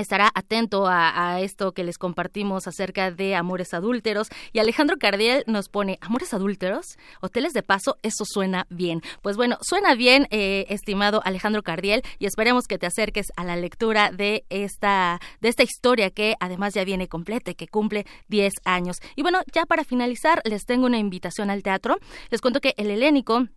estará 0.01 0.29
atento 0.33 0.85
a, 0.87 1.41
esto 1.41 1.73
que 1.73 1.83
les 1.83 1.97
compartimos 1.97 2.67
acerca 2.67 3.11
de 3.11 3.35
amores 3.35 3.73
adúlteros. 3.73 4.29
Y 4.53 4.59
Alejandro 4.59 4.97
Cardiel 4.97 5.43
nos 5.47 5.69
pone, 5.69 5.97
¿amores 6.01 6.33
adúlteros? 6.33 6.97
Hoteles 7.21 7.53
de 7.53 7.63
paso, 7.63 7.97
eso 8.01 8.23
suena 8.25 8.65
bien. 8.69 9.01
Pues 9.21 9.37
bueno, 9.37 9.57
suena 9.61 9.95
bien, 9.95 10.27
eh, 10.31 10.65
estimado 10.69 11.21
Alejandro 11.25 11.63
Cardiel, 11.63 12.03
y 12.19 12.25
esperemos 12.25 12.65
que 12.67 12.77
te 12.77 12.85
acerques 12.85 13.27
a 13.35 13.43
la 13.43 13.55
lectura 13.55 14.11
de 14.11 14.45
esta, 14.49 15.19
de 15.41 15.49
esta 15.49 15.63
historia 15.63 16.09
que 16.09 16.35
además 16.39 16.73
ya 16.73 16.83
viene 16.83 17.07
completa 17.07 17.53
que 17.53 17.67
cumple 17.67 18.05
10 18.27 18.53
años. 18.65 18.97
Y 19.15 19.21
bueno, 19.21 19.41
ya 19.53 19.65
para 19.65 19.83
finalizar, 19.83 20.41
les 20.45 20.65
tengo 20.65 20.85
una 20.85 20.97
invitación 20.97 21.49
al 21.49 21.63
teatro. 21.63 21.97
Les 22.29 22.41
cuento 22.41 22.61
que 22.61 22.73
el 22.77 22.91
helénico 22.91 23.47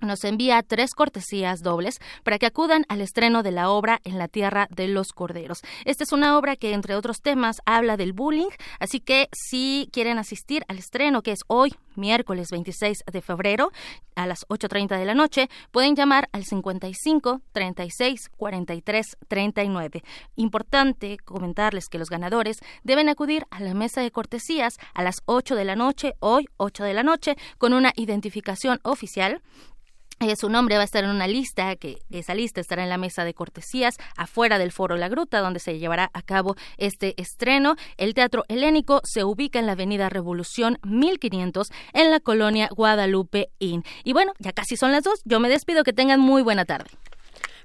nos 0.00 0.24
envía 0.24 0.62
tres 0.62 0.92
cortesías 0.94 1.62
dobles 1.62 1.98
para 2.22 2.38
que 2.38 2.46
acudan 2.46 2.84
al 2.88 3.00
estreno 3.00 3.42
de 3.42 3.50
la 3.50 3.70
obra 3.70 4.00
En 4.04 4.18
la 4.18 4.28
Tierra 4.28 4.68
de 4.70 4.88
los 4.88 5.12
Corderos. 5.12 5.62
Esta 5.84 6.04
es 6.04 6.12
una 6.12 6.38
obra 6.38 6.56
que, 6.56 6.72
entre 6.72 6.94
otros 6.94 7.22
temas, 7.22 7.60
habla 7.64 7.96
del 7.96 8.12
bullying, 8.12 8.50
así 8.78 9.00
que 9.00 9.28
si 9.32 9.88
quieren 9.92 10.18
asistir 10.18 10.64
al 10.68 10.78
estreno, 10.78 11.22
que 11.22 11.32
es 11.32 11.40
hoy, 11.46 11.74
miércoles 11.94 12.48
26 12.50 13.04
de 13.10 13.22
febrero, 13.22 13.72
a 14.14 14.26
las 14.26 14.46
8.30 14.48 14.98
de 14.98 15.04
la 15.04 15.14
noche, 15.14 15.48
pueden 15.70 15.94
llamar 15.94 16.28
al 16.32 16.44
55 16.44 17.42
36 17.52 18.30
43 18.36 19.16
39. 19.28 20.02
Importante 20.36 21.18
comentarles 21.18 21.88
que 21.88 21.98
los 21.98 22.10
ganadores 22.10 22.58
deben 22.82 23.08
acudir 23.08 23.46
a 23.50 23.60
la 23.60 23.74
mesa 23.74 24.00
de 24.00 24.10
cortesías 24.10 24.78
a 24.94 25.02
las 25.02 25.16
8 25.26 25.54
de 25.54 25.64
la 25.64 25.76
noche, 25.76 26.14
hoy 26.20 26.48
8 26.56 26.84
de 26.84 26.94
la 26.94 27.02
noche, 27.02 27.36
con 27.58 27.72
una 27.72 27.92
identificación 27.96 28.80
oficial 28.82 29.42
eh, 30.20 30.34
su 30.36 30.48
nombre 30.48 30.76
va 30.76 30.82
a 30.82 30.84
estar 30.84 31.04
en 31.04 31.10
una 31.10 31.26
lista, 31.26 31.76
que 31.76 31.98
esa 32.10 32.34
lista 32.34 32.60
estará 32.60 32.82
en 32.82 32.88
la 32.88 32.96
mesa 32.96 33.24
de 33.24 33.34
cortesías 33.34 33.96
afuera 34.16 34.58
del 34.58 34.72
foro 34.72 34.96
La 34.96 35.08
Gruta, 35.08 35.40
donde 35.40 35.60
se 35.60 35.78
llevará 35.78 36.10
a 36.14 36.22
cabo 36.22 36.56
este 36.78 37.20
estreno. 37.20 37.76
El 37.98 38.14
Teatro 38.14 38.44
Helénico 38.48 39.00
se 39.04 39.24
ubica 39.24 39.58
en 39.58 39.66
la 39.66 39.72
Avenida 39.72 40.08
Revolución 40.08 40.78
1500 40.82 41.70
en 41.92 42.10
la 42.10 42.20
colonia 42.20 42.68
Guadalupe 42.74 43.50
Inn. 43.58 43.84
Y 44.04 44.14
bueno, 44.14 44.32
ya 44.38 44.52
casi 44.52 44.76
son 44.76 44.92
las 44.92 45.04
dos. 45.04 45.20
Yo 45.24 45.38
me 45.40 45.48
despido, 45.48 45.84
que 45.84 45.92
tengan 45.92 46.20
muy 46.20 46.42
buena 46.42 46.64
tarde. 46.64 46.90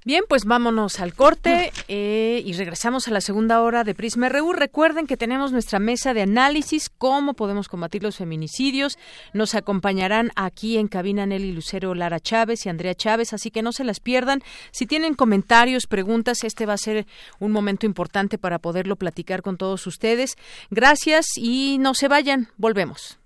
Bien, 0.04 0.24
pues 0.28 0.46
vámonos 0.46 1.00
al 1.00 1.14
corte 1.14 1.72
eh, 1.88 2.42
y 2.44 2.54
regresamos 2.54 3.08
a 3.08 3.12
la 3.12 3.22
segunda 3.22 3.62
hora 3.62 3.84
de 3.84 3.94
Prisma 3.94 4.30
RU. 4.30 4.52
Recuerden 4.52 5.06
que 5.06 5.16
tenemos 5.16 5.52
nuestra 5.52 5.78
mesa 5.78 6.16
de 6.16 6.24
análisis, 6.24 6.90
cómo 6.90 7.36
podemos 7.36 7.68
combatir 7.68 8.02
los 8.02 8.18
feminicidios. 8.18 8.98
Nos 9.34 9.54
acompañarán 9.54 10.32
aquí 10.36 10.78
en 10.78 10.88
cabina 10.88 11.28
Nelly 11.28 11.52
Lucero, 11.52 11.94
Lara 11.94 12.20
Chávez 12.20 12.66
y 12.66 12.70
Andrea 12.70 12.96
Chávez, 12.96 13.32
así 13.34 13.52
que 13.52 13.62
no 13.62 13.72
se 13.74 13.84
las 13.84 14.00
pierdan. 14.00 14.42
Si 14.72 14.88
tienen 14.88 15.14
comentarios, 15.14 15.86
preguntas, 15.86 16.44
este 16.44 16.66
va 16.66 16.74
a 16.74 16.78
ser 16.78 17.06
un 17.38 17.52
momento 17.52 17.86
importante 17.86 18.40
para 18.40 18.58
poderlo 18.58 18.96
platicar 18.96 19.44
con 19.44 19.58
todos 19.58 19.86
ustedes. 19.86 20.36
Gracias 20.72 21.28
y 21.38 21.78
no 21.80 21.94
se 21.94 22.08
vayan, 22.08 22.48
volvemos. 22.58 23.20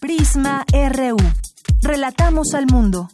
Prisma 0.00 0.64
RU. 0.72 1.16
Relatamos 1.82 2.54
al 2.54 2.66
mundo. 2.66 3.08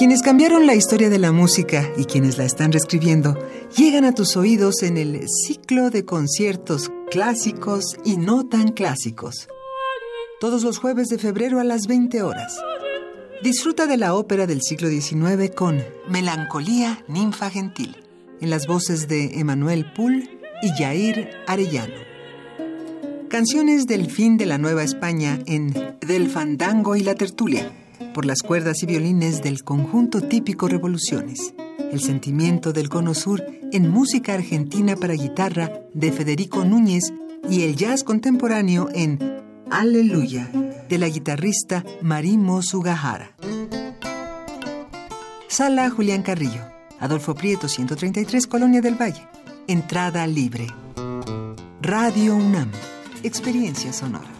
Quienes 0.00 0.22
cambiaron 0.22 0.66
la 0.66 0.74
historia 0.74 1.10
de 1.10 1.18
la 1.18 1.30
música 1.30 1.92
y 1.94 2.06
quienes 2.06 2.38
la 2.38 2.44
están 2.44 2.72
reescribiendo 2.72 3.36
llegan 3.76 4.06
a 4.06 4.14
tus 4.14 4.34
oídos 4.34 4.82
en 4.82 4.96
el 4.96 5.26
ciclo 5.28 5.90
de 5.90 6.06
conciertos 6.06 6.90
clásicos 7.10 7.98
y 8.02 8.16
no 8.16 8.48
tan 8.48 8.68
clásicos. 8.72 9.46
Todos 10.40 10.62
los 10.62 10.78
jueves 10.78 11.08
de 11.08 11.18
febrero 11.18 11.60
a 11.60 11.64
las 11.64 11.86
20 11.86 12.22
horas. 12.22 12.58
Disfruta 13.42 13.86
de 13.86 13.98
la 13.98 14.14
ópera 14.14 14.46
del 14.46 14.62
siglo 14.62 14.88
XIX 14.88 15.54
con 15.54 15.84
Melancolía 16.08 17.04
Ninfa 17.06 17.50
Gentil, 17.50 18.02
en 18.40 18.48
las 18.48 18.66
voces 18.66 19.06
de 19.06 19.38
Emanuel 19.38 19.92
Poul 19.92 20.30
y 20.62 20.70
Jair 20.82 21.28
Arellano. 21.46 22.00
Canciones 23.28 23.86
del 23.86 24.10
fin 24.10 24.38
de 24.38 24.46
la 24.46 24.56
Nueva 24.56 24.82
España 24.82 25.40
en 25.44 25.74
Del 26.00 26.30
Fandango 26.30 26.96
y 26.96 27.02
la 27.02 27.16
Tertulia 27.16 27.70
por 28.14 28.24
las 28.24 28.42
cuerdas 28.42 28.82
y 28.82 28.86
violines 28.86 29.42
del 29.42 29.62
conjunto 29.64 30.20
típico 30.20 30.68
Revoluciones. 30.68 31.54
El 31.92 32.00
sentimiento 32.00 32.72
del 32.72 32.88
Cono 32.88 33.14
Sur 33.14 33.44
en 33.72 33.88
música 33.88 34.34
argentina 34.34 34.96
para 34.96 35.14
guitarra 35.14 35.80
de 35.94 36.12
Federico 36.12 36.64
Núñez 36.64 37.12
y 37.48 37.62
el 37.62 37.76
jazz 37.76 38.04
contemporáneo 38.04 38.88
en 38.92 39.18
Aleluya 39.70 40.50
de 40.88 40.98
la 40.98 41.08
guitarrista 41.08 41.84
Marimo 42.02 42.62
Sugahara. 42.62 43.32
Sala 45.48 45.90
Julián 45.90 46.22
Carrillo, 46.22 46.62
Adolfo 46.98 47.34
Prieto 47.34 47.68
133, 47.68 48.46
Colonia 48.46 48.80
del 48.80 49.00
Valle. 49.00 49.26
Entrada 49.66 50.26
libre. 50.26 50.66
Radio 51.82 52.36
UNAM, 52.36 52.70
experiencia 53.22 53.92
sonora. 53.92 54.39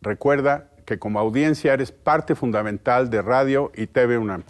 Recuerda 0.00 0.70
que 0.86 0.98
como 0.98 1.18
audiencia 1.18 1.72
eres 1.72 1.92
parte 1.92 2.34
fundamental 2.34 3.10
de 3.10 3.22
Radio 3.22 3.72
y 3.74 3.86
TV 3.88 4.18
UNAM. 4.18 4.44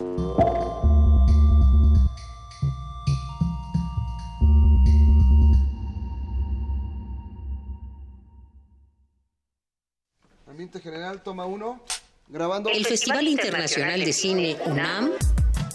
general, 10.82 11.22
toma 11.22 11.46
uno. 11.46 11.80
Grabando. 12.28 12.70
El 12.70 12.84
Festival 12.84 13.26
Internacional 13.26 14.04
de 14.04 14.12
Cine 14.12 14.56
UNAM 14.66 15.12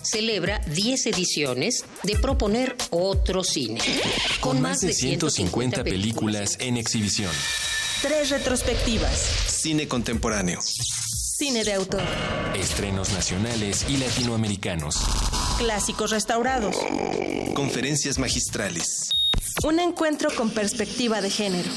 celebra 0.03 0.59
10 0.59 1.07
ediciones 1.07 1.83
de 2.03 2.17
proponer 2.19 2.75
otro 2.91 3.43
cine. 3.43 3.79
Con 4.39 4.61
más 4.61 4.81
de 4.81 4.93
150 4.93 5.83
películas 5.83 6.57
en 6.59 6.77
exhibición. 6.77 7.31
Tres 8.03 8.31
retrospectivas. 8.31 9.17
Cine 9.47 9.87
contemporáneo. 9.87 10.59
Cine 10.61 11.63
de 11.63 11.71
autor. 11.71 12.01
Estrenos 12.53 13.13
nacionales 13.13 13.85
y 13.87 13.95
latinoamericanos. 13.95 14.97
Clásicos 15.57 16.11
restaurados. 16.11 16.75
Conferencias 17.53 18.19
magistrales. 18.19 19.11
Un 19.63 19.79
encuentro 19.79 20.29
con 20.35 20.49
perspectiva 20.49 21.21
de 21.21 21.29
género. 21.29 21.69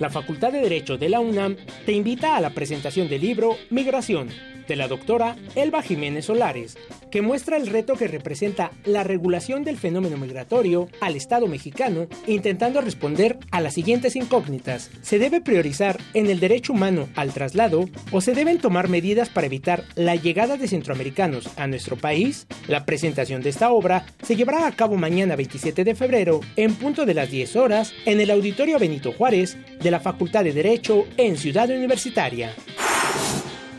La 0.00 0.08
Facultad 0.08 0.50
de 0.50 0.60
Derecho 0.60 0.96
de 0.96 1.10
la 1.10 1.20
UNAM 1.20 1.56
te 1.84 1.92
invita 1.92 2.34
a 2.34 2.40
la 2.40 2.50
presentación 2.50 3.10
del 3.10 3.20
libro 3.20 3.58
Migración 3.68 4.30
de 4.70 4.76
la 4.76 4.86
doctora 4.86 5.36
Elba 5.56 5.82
Jiménez 5.82 6.26
Solares, 6.26 6.78
que 7.10 7.22
muestra 7.22 7.56
el 7.56 7.66
reto 7.66 7.94
que 7.94 8.06
representa 8.06 8.70
la 8.84 9.02
regulación 9.02 9.64
del 9.64 9.76
fenómeno 9.76 10.16
migratorio 10.16 10.88
al 11.00 11.16
Estado 11.16 11.48
mexicano, 11.48 12.06
intentando 12.28 12.80
responder 12.80 13.36
a 13.50 13.60
las 13.60 13.74
siguientes 13.74 14.14
incógnitas. 14.14 14.88
¿Se 15.02 15.18
debe 15.18 15.40
priorizar 15.40 15.98
en 16.14 16.30
el 16.30 16.38
derecho 16.38 16.72
humano 16.72 17.08
al 17.16 17.32
traslado 17.32 17.88
o 18.12 18.20
se 18.20 18.32
deben 18.32 18.58
tomar 18.58 18.88
medidas 18.88 19.28
para 19.28 19.48
evitar 19.48 19.82
la 19.96 20.14
llegada 20.14 20.56
de 20.56 20.68
centroamericanos 20.68 21.50
a 21.56 21.66
nuestro 21.66 21.96
país? 21.96 22.46
La 22.68 22.86
presentación 22.86 23.42
de 23.42 23.50
esta 23.50 23.72
obra 23.72 24.06
se 24.22 24.36
llevará 24.36 24.68
a 24.68 24.76
cabo 24.76 24.94
mañana 24.94 25.34
27 25.34 25.82
de 25.82 25.96
febrero 25.96 26.42
en 26.54 26.76
punto 26.76 27.06
de 27.06 27.14
las 27.14 27.28
10 27.28 27.56
horas 27.56 27.92
en 28.06 28.20
el 28.20 28.30
Auditorio 28.30 28.78
Benito 28.78 29.10
Juárez 29.10 29.58
de 29.82 29.89
la 29.90 30.00
Facultad 30.00 30.44
de 30.44 30.52
Derecho 30.52 31.06
en 31.16 31.36
Ciudad 31.36 31.70
Universitaria. 31.70 32.54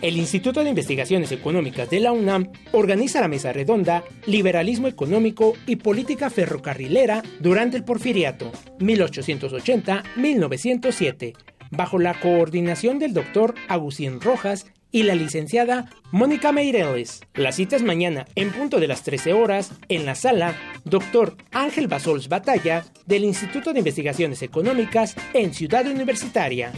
El 0.01 0.17
Instituto 0.17 0.63
de 0.63 0.69
Investigaciones 0.69 1.31
Económicas 1.31 1.89
de 1.91 1.99
la 1.99 2.11
UNAM 2.11 2.51
organiza 2.71 3.21
la 3.21 3.27
mesa 3.27 3.53
redonda 3.53 4.03
Liberalismo 4.25 4.87
Económico 4.87 5.53
y 5.67 5.75
Política 5.75 6.31
Ferrocarrilera 6.31 7.21
durante 7.39 7.77
el 7.77 7.83
Porfiriato, 7.83 8.51
1880-1907, 8.79 11.35
bajo 11.69 11.99
la 11.99 12.19
coordinación 12.19 12.97
del 12.97 13.13
doctor 13.13 13.53
Agustín 13.67 14.21
Rojas 14.21 14.65
y 14.91 15.03
la 15.03 15.15
licenciada 15.15 15.89
Mónica 16.11 16.51
Meireles. 16.51 17.21
La 17.33 17.51
cita 17.51 17.75
es 17.75 17.83
mañana 17.83 18.25
en 18.35 18.51
punto 18.51 18.79
de 18.79 18.87
las 18.87 19.03
13 19.03 19.33
horas 19.33 19.71
en 19.89 20.05
la 20.05 20.15
sala 20.15 20.55
Dr. 20.83 21.35
Ángel 21.51 21.87
Basols 21.87 22.27
Batalla 22.29 22.85
del 23.05 23.23
Instituto 23.23 23.73
de 23.73 23.79
Investigaciones 23.79 24.41
Económicas 24.41 25.15
en 25.33 25.53
Ciudad 25.53 25.87
Universitaria. 25.87 26.71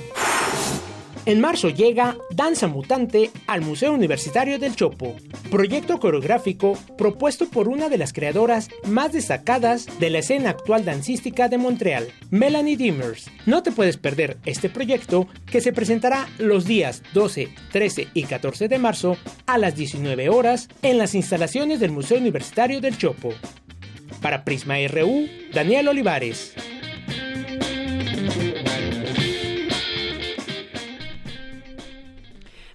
En 1.26 1.40
marzo 1.40 1.70
llega 1.70 2.18
Danza 2.32 2.68
Mutante 2.68 3.32
al 3.48 3.62
Museo 3.62 3.94
Universitario 3.94 4.60
del 4.60 4.76
Chopo, 4.76 5.16
proyecto 5.50 5.98
coreográfico 5.98 6.78
propuesto 6.98 7.50
por 7.50 7.70
una 7.70 7.88
de 7.88 7.98
las 7.98 8.12
creadoras 8.12 8.70
más 8.88 9.14
destacadas 9.14 9.88
de 10.00 10.10
la 10.10 10.20
escena 10.20 10.50
actual 10.50 10.84
dancística 10.84 11.48
de 11.48 11.58
Montreal, 11.58 12.10
Melanie 12.30 12.76
Dimmers. 12.76 13.32
No 13.46 13.64
te 13.64 13.72
puedes 13.72 13.96
perder 13.96 14.38
este 14.46 14.70
proyecto 14.70 15.28
que 15.50 15.62
se 15.62 15.72
presentará 15.72 16.28
los 16.40 16.66
días 16.66 17.04
12, 17.14 17.48
13 17.72 18.10
y 18.14 18.24
14 18.24 18.68
de 18.68 18.80
marzo 18.80 19.16
a 19.46 19.58
las 19.58 19.78
19 19.78 20.28
horas 20.28 20.68
en 20.82 20.98
las 20.98 21.16
instalaciones 21.16 21.80
del 21.80 21.92
Museo 21.92 22.18
Universitario 22.18 22.82
del 22.82 22.98
Chopo. 22.98 23.34
Para 24.22 24.44
Prisma 24.44 24.76
RU, 24.90 25.30
Daniel 25.54 25.88
Olivares. 25.88 26.54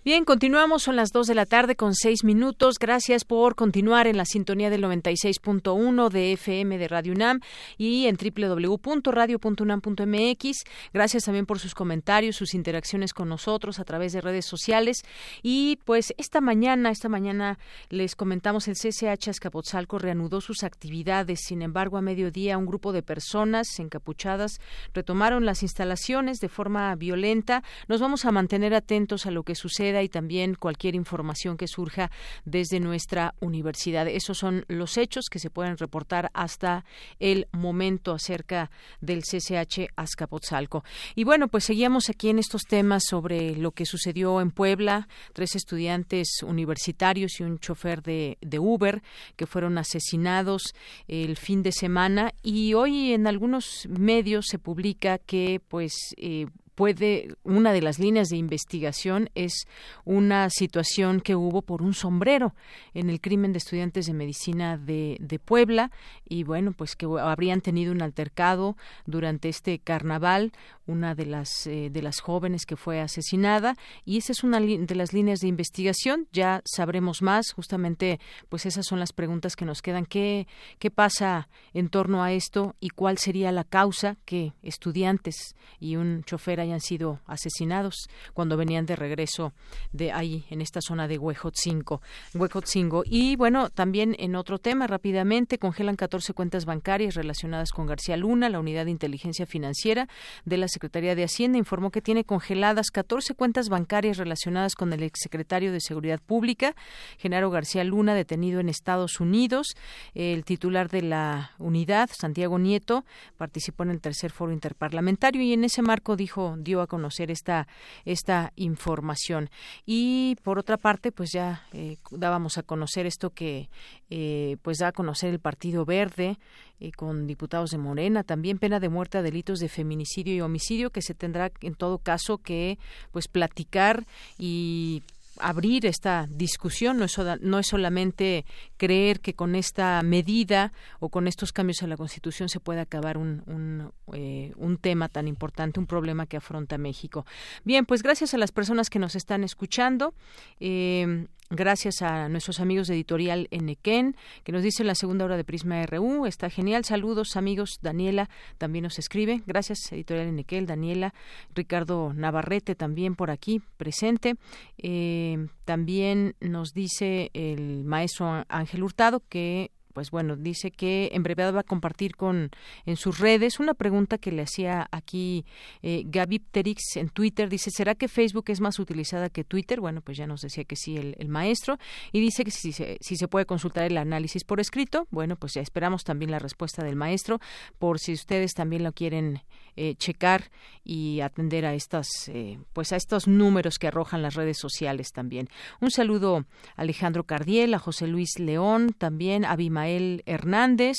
Bien, 0.09 0.25
continuamos, 0.25 0.85
son 0.85 0.97
las 0.97 1.13
2 1.13 1.27
de 1.27 1.35
la 1.35 1.45
tarde 1.45 1.77
con 1.77 1.95
6 1.95 2.25
minutos. 2.25 2.79
Gracias 2.79 3.27
por 3.27 3.57
continuar 3.57 4.07
en 4.07 4.17
la 4.17 4.25
sintonía 4.25 4.71
del 4.71 4.83
96.1 4.83 6.09
de 6.09 6.33
FM 6.33 6.79
de 6.79 6.89
Radio 6.89 7.13
UNAM 7.13 7.41
y 7.77 8.07
en 8.07 8.17
www.radio.unam.mx. 8.17 10.65
Gracias 10.95 11.25
también 11.25 11.45
por 11.45 11.59
sus 11.59 11.75
comentarios, 11.75 12.37
sus 12.37 12.55
interacciones 12.55 13.13
con 13.13 13.29
nosotros 13.29 13.79
a 13.81 13.85
través 13.85 14.15
de 14.15 14.23
redes 14.23 14.47
sociales. 14.47 15.03
Y 15.43 15.79
pues 15.85 16.15
esta 16.17 16.41
mañana, 16.41 16.89
esta 16.89 17.11
mañana 17.11 17.59
les 17.91 18.17
comentamos 18.17 18.67
el 18.67 18.77
CCH 18.77 19.29
Azcapotzalco 19.29 19.99
reanudó 19.99 20.41
sus 20.41 20.63
actividades. 20.63 21.41
Sin 21.43 21.61
embargo, 21.61 21.99
a 21.99 22.01
mediodía 22.01 22.57
un 22.57 22.65
grupo 22.65 22.95
de 22.95 23.03
personas 23.03 23.79
encapuchadas 23.79 24.59
retomaron 24.95 25.45
las 25.45 25.63
instalaciones 25.63 26.41
de 26.41 26.49
forma 26.49 26.95
violenta. 26.95 27.63
Nos 27.89 28.01
vamos 28.01 28.25
a 28.25 28.33
mantener 28.33 28.73
atentos 28.73 29.27
a 29.27 29.31
lo 29.31 29.43
que 29.43 29.55
suceda 29.55 29.98
y 30.03 30.09
también 30.09 30.55
cualquier 30.55 30.95
información 30.95 31.57
que 31.57 31.69
surja 31.69 32.11
desde 32.45 32.81
nuestra 32.81 33.35
universidad. 33.41 34.09
Esos 34.09 34.39
son 34.39 34.65
los 34.69 34.97
hechos 34.97 35.27
que 35.31 35.39
se 35.39 35.51
pueden 35.51 35.77
reportar 35.77 36.31
hasta 36.35 36.85
el 37.19 37.47
momento 37.53 38.13
acerca 38.13 38.71
del 39.01 39.23
CCH 39.23 39.91
Azcapotzalco. 39.97 40.85
Y 41.15 41.25
bueno, 41.25 41.49
pues 41.49 41.65
seguíamos 41.65 42.09
aquí 42.09 42.29
en 42.29 42.39
estos 42.39 42.63
temas 42.63 43.05
sobre 43.09 43.57
lo 43.57 43.73
que 43.73 43.87
sucedió 43.87 44.41
en 44.41 44.51
Puebla, 44.51 45.09
tres 45.33 45.55
estudiantes 45.55 46.43
universitarios 46.43 47.41
y 47.41 47.45
un 47.45 47.59
chofer 47.59 48.03
de, 48.03 48.37
Uber 48.59 49.03
que 49.37 49.47
fueron 49.47 49.79
asesinados 49.79 50.75
el 51.07 51.37
fin 51.37 51.63
de 51.63 51.71
semana 51.71 52.33
y 52.43 52.75
hoy 52.75 53.13
en 53.13 53.27
algunos 53.27 53.87
medios 53.89 54.47
se 54.49 54.59
publica 54.59 55.19
que 55.19 55.61
pues 55.69 55.93
eh, 56.17 56.47
puede, 56.79 57.35
una 57.43 57.73
de 57.73 57.83
las 57.83 57.99
líneas 57.99 58.29
de 58.29 58.37
investigación 58.37 59.31
es 59.35 59.67
una 60.05 60.49
situación 60.49 61.21
que 61.21 61.35
hubo 61.35 61.61
por 61.61 61.83
un 61.83 61.93
sombrero 61.93 62.55
en 62.95 63.11
el 63.11 63.21
crimen 63.21 63.51
de 63.53 63.59
estudiantes 63.59 64.07
de 64.07 64.13
medicina 64.13 64.79
de, 64.79 65.17
de 65.19 65.41
Puebla. 65.41 65.91
Y 66.25 66.45
bueno, 66.45 66.71
pues 66.71 66.95
que 66.95 67.07
habrían 67.21 67.63
tenido 67.63 67.91
un 67.91 68.01
altercado 68.01 68.77
durante 69.07 69.49
este 69.49 69.81
carnaval, 69.81 70.53
una 70.89 71.15
de 71.15 71.27
las 71.27 71.67
eh, 71.67 71.91
de 71.91 72.03
las 72.03 72.21
jóvenes 72.21 72.67
que 72.67 72.77
fue 72.77 73.01
asesinada 73.01 73.77
y 74.05 74.19
esa 74.19 74.33
es 74.33 74.43
una 74.43 74.59
de 74.59 74.95
las 74.95 75.13
líneas 75.13 75.41
de 75.41 75.49
investigación. 75.49 76.27
Ya 76.33 76.63
sabremos 76.65 77.23
más, 77.23 77.53
justamente, 77.53 78.19
pues 78.49 78.67
esas 78.67 78.87
son 78.87 78.99
las 78.99 79.13
preguntas 79.13 79.55
que 79.55 79.65
nos 79.65 79.83
quedan. 79.83 80.07
¿Qué 80.07 80.47
qué 80.79 80.91
pasa 80.91 81.49
en 81.75 81.89
torno 81.89 82.23
a 82.23 82.33
esto 82.33 82.75
y 82.81 82.89
cuál 82.91 83.19
sería 83.19 83.53
la 83.53 83.65
causa 83.65 84.17
que 84.25 84.55
estudiantes 84.63 85.55
y 85.79 85.97
un 85.97 86.25
chofer 86.25 86.61
hayan 86.61 86.81
sido 86.81 87.21
asesinados 87.27 88.09
cuando 88.33 88.57
venían 88.57 88.87
de 88.87 88.97
regreso 88.97 89.53
de 89.93 90.13
ahí 90.13 90.45
en 90.51 90.61
esta 90.61 90.81
zona 90.81 91.07
de 91.09 91.19
Huejotzingo, 91.19 92.01
Huejotzingo. 92.35 93.03
Y 93.05 93.37
bueno, 93.37 93.71
también 93.71 94.17
en 94.19 94.35
otro 94.35 94.59
tema 94.59 94.87
rápidamente 94.87 95.59
congelan 95.59 95.97
14 95.97 96.33
cuentas 96.33 96.65
bancarias 96.65 97.15
relacionadas 97.15 97.71
con 97.71 97.87
García 97.87 98.17
Luna, 98.17 98.49
la 98.49 98.61
unidad 98.61 98.87
de 98.87 98.91
inteligencia 98.91 99.47
financiera 99.47 100.09
de 100.45 100.57
la 100.57 100.69
Secretaría 100.79 101.17
de 101.17 101.25
Hacienda 101.25 101.59
informó 101.59 101.91
que 101.91 102.01
tiene 102.01 102.23
congeladas 102.23 102.93
14 102.93 103.35
cuentas 103.35 103.69
bancarias 103.69 104.17
relacionadas 104.17 104.77
con 104.77 104.93
el 104.93 105.03
exsecretario 105.03 105.73
de 105.73 105.81
Seguridad 105.81 106.21
Pública, 106.25 106.77
Genaro 107.19 107.51
García 107.51 107.83
Luna, 107.83 108.15
detenido 108.15 108.61
en 108.61 108.69
Estados 108.69 109.19
Unidos. 109.19 109.75
El 110.15 110.45
titular 110.45 110.89
de 110.89 111.03
la 111.03 111.51
unidad, 111.59 112.11
Santiago 112.13 112.61
Nieto, 112.61 113.05
participó 113.37 113.83
en 113.83 113.91
el 113.91 114.01
tercer 114.01 114.31
foro 114.31 114.53
interparlamentario 114.53 115.43
y 115.43 115.53
en 115.53 115.65
ese 115.65 115.83
marco 115.83 116.15
dijo, 116.15 116.55
dio 116.57 116.81
a 116.81 116.87
conocer 116.87 117.33
esta, 117.33 117.67
esta 118.05 118.53
información. 118.55 119.51
Y 119.85 120.37
por 120.45 120.61
otra 120.61 120.77
parte, 120.77 121.11
pues 121.11 121.33
ya 121.33 121.67
eh, 121.73 121.97
dábamos 122.13 122.57
a 122.57 122.63
conocer 122.63 123.05
esto 123.05 123.31
que 123.31 123.69
eh, 124.11 124.59
pues 124.63 124.79
da 124.79 124.89
a 124.89 124.93
conocer 124.93 125.31
el 125.31 125.41
Partido 125.41 125.85
Verde 125.85 126.39
eh, 126.81 126.93
con 126.93 127.27
diputados 127.27 127.71
de 127.71 127.79
Morena, 127.79 128.23
también 128.23 128.59
pena 128.59 128.81
de 128.81 128.89
muerte 128.89 129.19
a 129.19 129.23
delitos 129.23 129.61
de 129.61 129.69
feminicidio 129.69 130.35
y 130.35 130.41
homicidio 130.41 130.91
que 130.91 131.03
se 131.03 131.15
tendrá 131.15 131.51
en 131.61 131.75
todo 131.75 131.99
caso 131.99 132.39
que 132.39 132.79
pues 133.13 133.29
platicar 133.29 134.07
y 134.39 135.03
abrir 135.41 135.87
esta 135.87 136.27
discusión, 136.29 136.99
no 136.99 137.05
es, 137.05 137.17
no 137.41 137.59
es 137.59 137.67
solamente 137.67 138.45
creer 138.77 139.21
que 139.21 139.35
con 139.35 139.55
esta 139.55 140.03
medida 140.03 140.73
o 141.01 141.09
con 141.09 141.29
estos 141.29 141.53
cambios 141.53 141.83
a 141.83 141.87
la 141.87 141.97
Constitución 141.97 142.49
se 142.49 142.61
puede 142.61 142.81
acabar 142.81 143.19
un, 143.19 143.43
un, 143.47 143.93
eh, 144.15 144.53
un, 144.57 144.79
tema 144.79 145.09
tan 145.09 145.29
importante, 145.29 145.81
un 145.81 145.87
problema 145.87 146.27
que 146.27 146.37
afronta 146.37 146.79
México. 146.79 147.27
Bien, 147.65 147.87
pues 147.87 148.03
gracias 148.03 148.35
a 148.35 148.39
las 148.39 148.53
personas 148.53 148.91
que 148.91 148.99
nos 148.99 149.15
están 149.17 149.45
escuchando. 149.45 150.15
Eh, 150.61 151.27
Gracias 151.51 152.03
a 152.03 152.29
nuestros 152.29 152.61
amigos 152.61 152.89
de 152.89 152.95
Editorial 152.95 153.49
Enequén, 153.51 154.17
que 154.45 154.53
nos 154.53 154.63
dice 154.63 154.85
la 154.85 154.95
segunda 154.95 155.25
hora 155.25 155.39
de 155.39 155.45
Prisma 155.45 155.83
RU. 155.87 156.27
Está 156.27 156.51
genial. 156.51 156.85
Saludos, 156.85 157.39
amigos. 157.39 157.79
Daniela 157.81 158.29
también 158.59 158.83
nos 158.83 158.99
escribe. 158.99 159.43
Gracias, 159.47 159.91
Editorial 159.91 160.29
Enequén, 160.29 160.67
Daniela. 160.67 161.15
Ricardo 161.55 162.13
Navarrete 162.13 162.75
también 162.75 163.15
por 163.15 163.31
aquí 163.31 163.63
presente. 163.79 164.35
Eh, 164.77 165.47
también 165.65 166.35
nos 166.41 166.75
dice 166.75 167.31
el 167.33 167.83
maestro 167.85 168.45
Ángel 168.49 168.83
Hurtado 168.83 169.23
que 169.27 169.71
pues 169.99 170.13
bueno, 170.13 170.37
dice 170.37 170.71
que 170.71 171.11
en 171.13 171.25
brevedad 171.25 171.53
va 171.53 171.63
a 171.63 171.65
compartir 171.65 172.15
con 172.15 172.53
en 172.87 172.97
sus 172.97 173.19
redes 173.19 173.59
una 173.59 173.75
pregunta 173.75 174.17
que 174.17 174.31
le 174.31 174.43
hacía 174.43 174.87
aquí 174.93 175.45
eh, 175.83 176.05
Pterix 176.53 176.97
en 176.99 177.09
Twitter. 177.09 177.49
Dice, 177.49 177.73
¿será 177.73 177.97
que 177.97 178.07
Facebook 178.07 178.45
es 178.47 178.61
más 178.61 178.79
utilizada 178.79 179.29
que 179.29 179.43
Twitter? 179.43 179.81
Bueno, 179.81 180.01
pues 180.01 180.17
ya 180.17 180.29
nos 180.29 180.43
decía 180.43 180.63
que 180.63 180.77
sí 180.77 180.97
el, 180.97 181.29
maestro. 181.29 181.79
Y 182.13 182.21
dice 182.21 182.45
que 182.45 182.53
si 182.53 182.71
se, 182.71 182.99
si 183.01 183.17
se 183.17 183.27
puede 183.27 183.45
consultar 183.45 183.87
el 183.91 183.99
análisis 183.99 184.45
por 184.45 184.61
escrito. 184.61 185.09
Bueno, 185.11 185.35
pues 185.35 185.55
ya 185.55 185.63
esperamos 185.63 186.05
también 186.05 186.31
la 186.31 186.39
respuesta 186.39 186.85
del 186.85 186.95
maestro 186.95 187.41
por 187.81 187.99
si 187.99 188.13
ustedes 188.13 188.53
también 188.55 188.85
lo 188.85 188.93
quieren 188.93 189.41
eh, 189.81 189.95
checar 189.97 190.51
y 190.83 191.21
atender 191.21 191.65
a 191.65 191.75
estas 191.75 192.29
eh, 192.29 192.59
pues 192.73 192.93
a 192.93 192.97
estos 192.97 193.29
números 193.29 193.79
que 193.79 193.87
arrojan 193.87 194.23
las 194.23 194.35
redes 194.35 194.59
sociales 194.59 195.13
también. 195.13 195.49
Un 195.81 195.93
saludo 195.93 196.47
a 196.75 196.83
Alejandro 196.83 197.23
Cardiel, 197.23 197.75
a 197.75 197.79
José 197.79 198.09
Luis 198.09 198.41
León, 198.41 198.93
también 198.99 199.45
a 199.45 199.53
Abimael 199.53 200.25
Hernández. 200.27 200.97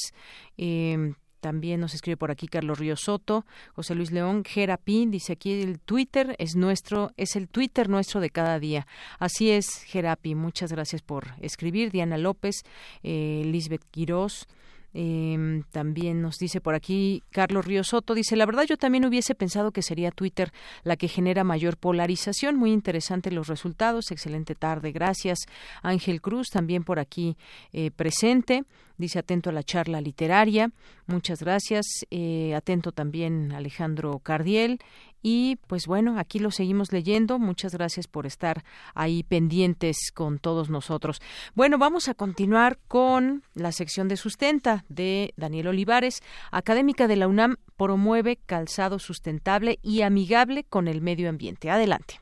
Eh, 0.57 1.13
también 1.39 1.79
nos 1.79 1.93
escribe 1.93 2.17
por 2.17 2.31
aquí 2.31 2.47
Carlos 2.47 2.79
Río 2.79 2.95
Soto, 2.95 3.45
José 3.73 3.95
Luis 3.95 4.11
León, 4.11 4.43
Gerapín, 4.45 5.11
dice 5.11 5.33
aquí 5.33 5.61
el 5.61 5.79
Twitter 5.79 6.35
es 6.37 6.55
nuestro, 6.55 7.11
es 7.17 7.35
el 7.35 7.47
Twitter 7.47 7.89
nuestro 7.89 8.19
de 8.19 8.29
cada 8.29 8.59
día. 8.59 8.87
Así 9.19 9.51
es, 9.51 9.83
Gerapi, 9.83 10.35
muchas 10.35 10.71
gracias 10.71 11.01
por 11.01 11.27
escribir. 11.39 11.91
Diana 11.91 12.17
López, 12.17 12.63
eh, 13.03 13.43
Lisbeth 13.45 13.83
Quirós, 13.91 14.47
eh, 14.93 15.63
también 15.71 16.21
nos 16.21 16.37
dice 16.37 16.61
por 16.61 16.75
aquí 16.75 17.23
Carlos 17.31 17.65
Río 17.65 17.83
Soto, 17.83 18.13
dice, 18.13 18.35
la 18.35 18.45
verdad 18.45 18.63
yo 18.67 18.77
también 18.77 19.05
hubiese 19.05 19.35
pensado 19.35 19.71
que 19.71 19.81
sería 19.81 20.11
Twitter 20.11 20.51
la 20.83 20.97
que 20.97 21.07
genera 21.07 21.43
mayor 21.43 21.77
polarización. 21.77 22.55
Muy 22.55 22.71
interesante 22.71 23.31
los 23.31 23.47
resultados. 23.47 24.11
Excelente 24.11 24.55
tarde. 24.55 24.91
Gracias. 24.91 25.39
Ángel 25.81 26.21
Cruz 26.21 26.47
también 26.49 26.83
por 26.83 26.99
aquí 26.99 27.37
eh, 27.71 27.91
presente. 27.91 28.63
Dice 28.97 29.19
atento 29.19 29.49
a 29.49 29.53
la 29.53 29.63
charla 29.63 30.01
literaria. 30.01 30.71
Muchas 31.07 31.41
gracias. 31.41 31.85
Eh, 32.11 32.53
atento 32.53 32.91
también 32.91 33.53
Alejandro 33.53 34.19
Cardiel. 34.19 34.79
Y 35.21 35.57
pues 35.67 35.87
bueno, 35.87 36.17
aquí 36.17 36.39
lo 36.39 36.51
seguimos 36.51 36.91
leyendo. 36.91 37.39
Muchas 37.39 37.73
gracias 37.73 38.07
por 38.07 38.25
estar 38.25 38.63
ahí 38.93 39.23
pendientes 39.23 40.11
con 40.13 40.39
todos 40.39 40.69
nosotros. 40.69 41.21
Bueno, 41.55 41.77
vamos 41.77 42.07
a 42.07 42.13
continuar 42.13 42.79
con 42.87 43.43
la 43.53 43.71
sección 43.71 44.07
de 44.07 44.17
sustenta 44.17 44.85
de 44.89 45.33
Daniel 45.37 45.67
Olivares. 45.67 46.21
Académica 46.51 47.07
de 47.07 47.15
la 47.15 47.27
UNAM 47.27 47.57
promueve 47.77 48.37
calzado 48.45 48.99
sustentable 48.99 49.79
y 49.81 50.01
amigable 50.01 50.63
con 50.63 50.87
el 50.87 51.01
medio 51.01 51.29
ambiente. 51.29 51.69
Adelante. 51.69 52.21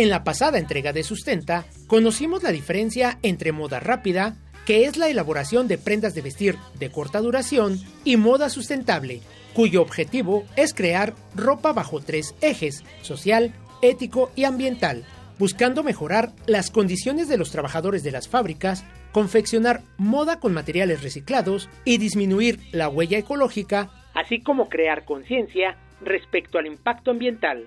En 0.00 0.08
la 0.08 0.24
pasada 0.24 0.58
entrega 0.58 0.94
de 0.94 1.02
Sustenta, 1.02 1.66
conocimos 1.86 2.42
la 2.42 2.52
diferencia 2.52 3.18
entre 3.22 3.52
moda 3.52 3.80
rápida, 3.80 4.34
que 4.64 4.86
es 4.86 4.96
la 4.96 5.10
elaboración 5.10 5.68
de 5.68 5.76
prendas 5.76 6.14
de 6.14 6.22
vestir 6.22 6.56
de 6.78 6.90
corta 6.90 7.20
duración, 7.20 7.78
y 8.02 8.16
moda 8.16 8.48
sustentable, 8.48 9.20
cuyo 9.52 9.82
objetivo 9.82 10.46
es 10.56 10.72
crear 10.72 11.12
ropa 11.36 11.74
bajo 11.74 12.00
tres 12.00 12.34
ejes, 12.40 12.82
social, 13.02 13.52
ético 13.82 14.32
y 14.34 14.44
ambiental, 14.44 15.04
buscando 15.38 15.82
mejorar 15.82 16.32
las 16.46 16.70
condiciones 16.70 17.28
de 17.28 17.36
los 17.36 17.50
trabajadores 17.50 18.02
de 18.02 18.12
las 18.12 18.26
fábricas, 18.26 18.86
confeccionar 19.12 19.82
moda 19.98 20.40
con 20.40 20.54
materiales 20.54 21.02
reciclados 21.02 21.68
y 21.84 21.98
disminuir 21.98 22.58
la 22.72 22.88
huella 22.88 23.18
ecológica, 23.18 23.90
así 24.14 24.40
como 24.40 24.70
crear 24.70 25.04
conciencia 25.04 25.76
respecto 26.00 26.56
al 26.56 26.68
impacto 26.68 27.10
ambiental. 27.10 27.66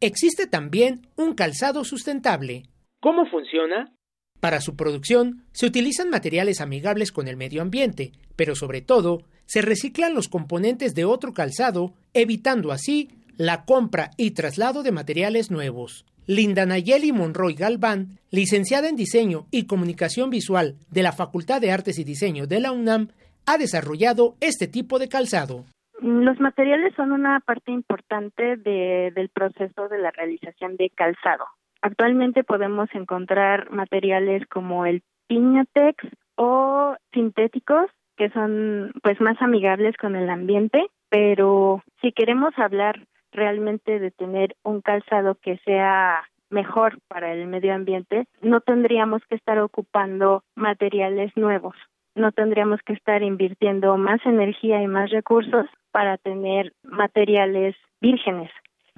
Existe 0.00 0.46
también 0.46 1.08
un 1.16 1.34
calzado 1.34 1.84
sustentable. 1.84 2.64
¿Cómo 3.00 3.26
funciona? 3.30 3.92
Para 4.40 4.60
su 4.60 4.76
producción 4.76 5.44
se 5.52 5.66
utilizan 5.66 6.10
materiales 6.10 6.60
amigables 6.60 7.12
con 7.12 7.28
el 7.28 7.36
medio 7.36 7.62
ambiente, 7.62 8.12
pero 8.36 8.54
sobre 8.54 8.82
todo 8.82 9.22
se 9.46 9.62
reciclan 9.62 10.14
los 10.14 10.28
componentes 10.28 10.94
de 10.94 11.04
otro 11.04 11.32
calzado, 11.32 11.94
evitando 12.12 12.72
así 12.72 13.08
la 13.36 13.64
compra 13.64 14.10
y 14.16 14.32
traslado 14.32 14.82
de 14.82 14.92
materiales 14.92 15.50
nuevos. 15.50 16.04
Linda 16.26 16.66
Nayeli 16.66 17.12
Monroy 17.12 17.54
Galván, 17.54 18.18
licenciada 18.30 18.88
en 18.88 18.96
Diseño 18.96 19.46
y 19.50 19.64
Comunicación 19.64 20.28
Visual 20.28 20.76
de 20.90 21.02
la 21.02 21.12
Facultad 21.12 21.60
de 21.60 21.70
Artes 21.70 21.98
y 21.98 22.04
Diseño 22.04 22.46
de 22.46 22.60
la 22.60 22.72
UNAM, 22.72 23.08
ha 23.46 23.58
desarrollado 23.58 24.36
este 24.40 24.66
tipo 24.66 24.98
de 24.98 25.08
calzado. 25.08 25.66
Los 26.00 26.38
materiales 26.40 26.94
son 26.94 27.12
una 27.12 27.40
parte 27.40 27.72
importante 27.72 28.56
del 28.56 29.28
proceso 29.30 29.88
de 29.88 29.98
la 29.98 30.10
realización 30.10 30.76
de 30.76 30.90
calzado. 30.90 31.46
Actualmente 31.80 32.44
podemos 32.44 32.88
encontrar 32.94 33.70
materiales 33.70 34.46
como 34.48 34.86
el 34.86 35.02
piñatex 35.28 36.04
o 36.36 36.96
sintéticos 37.12 37.90
que 38.16 38.30
son 38.30 38.92
pues 39.02 39.20
más 39.20 39.40
amigables 39.40 39.96
con 39.96 40.16
el 40.16 40.30
ambiente, 40.30 40.86
pero 41.08 41.82
si 42.00 42.12
queremos 42.12 42.58
hablar 42.58 43.06
realmente 43.30 43.98
de 43.98 44.10
tener 44.10 44.56
un 44.62 44.80
calzado 44.80 45.34
que 45.36 45.58
sea 45.58 46.24
mejor 46.48 46.98
para 47.08 47.32
el 47.32 47.46
medio 47.46 47.74
ambiente, 47.74 48.26
no 48.40 48.60
tendríamos 48.60 49.22
que 49.28 49.34
estar 49.34 49.58
ocupando 49.58 50.42
materiales 50.54 51.32
nuevos, 51.36 51.74
no 52.16 52.32
tendríamos 52.32 52.80
que 52.82 52.94
estar 52.94 53.22
invirtiendo 53.22 53.96
más 53.96 54.24
energía 54.24 54.82
y 54.82 54.88
más 54.88 55.10
recursos 55.10 55.66
para 55.92 56.16
tener 56.18 56.72
materiales 56.82 57.76
vírgenes. 58.00 58.50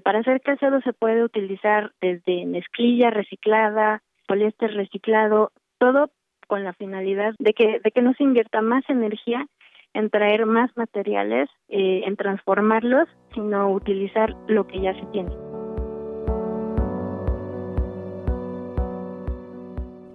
Para 0.02 0.20
hacer 0.20 0.40
calzado 0.40 0.80
se 0.80 0.92
puede 0.92 1.24
utilizar 1.24 1.92
desde 2.00 2.46
mezclilla 2.46 3.10
reciclada, 3.10 4.02
poliéster 4.26 4.72
reciclado, 4.74 5.50
todo 5.78 6.10
con 6.46 6.64
la 6.64 6.72
finalidad 6.72 7.34
de 7.38 7.52
que, 7.52 7.80
de 7.80 7.90
que 7.90 8.02
no 8.02 8.14
se 8.14 8.22
invierta 8.22 8.62
más 8.62 8.88
energía 8.88 9.46
en 9.94 10.10
traer 10.10 10.46
más 10.46 10.70
materiales, 10.76 11.48
eh, 11.68 12.02
en 12.06 12.16
transformarlos, 12.16 13.08
sino 13.34 13.70
utilizar 13.70 14.34
lo 14.46 14.66
que 14.66 14.80
ya 14.80 14.94
se 14.94 15.06
tiene. 15.06 15.47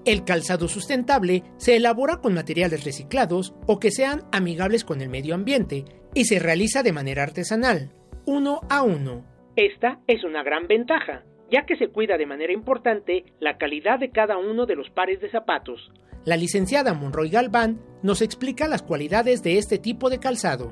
El 0.05 0.25
calzado 0.25 0.67
sustentable 0.67 1.43
se 1.55 1.77
elabora 1.77 2.17
con 2.17 2.33
materiales 2.33 2.83
reciclados 2.83 3.55
o 3.67 3.79
que 3.79 3.89
sean 3.89 4.23
amigables 4.33 4.83
con 4.83 4.99
el 4.99 5.07
medio 5.07 5.33
ambiente 5.33 5.85
y 6.13 6.25
se 6.25 6.39
realiza 6.39 6.83
de 6.83 6.91
manera 6.91 7.23
artesanal, 7.23 7.93
uno 8.25 8.59
a 8.69 8.83
uno. 8.83 9.23
Esta 9.55 9.99
es 10.07 10.25
una 10.25 10.43
gran 10.43 10.67
ventaja, 10.67 11.23
ya 11.49 11.65
que 11.65 11.77
se 11.77 11.87
cuida 11.87 12.17
de 12.17 12.25
manera 12.25 12.51
importante 12.51 13.23
la 13.39 13.57
calidad 13.57 13.97
de 13.97 14.11
cada 14.11 14.37
uno 14.37 14.65
de 14.65 14.75
los 14.75 14.89
pares 14.89 15.21
de 15.21 15.29
zapatos. 15.29 15.93
La 16.25 16.35
licenciada 16.35 16.93
Monroy 16.93 17.29
Galván 17.29 17.79
nos 18.01 18.21
explica 18.21 18.67
las 18.67 18.83
cualidades 18.83 19.41
de 19.41 19.57
este 19.57 19.77
tipo 19.77 20.09
de 20.09 20.19
calzado. 20.19 20.71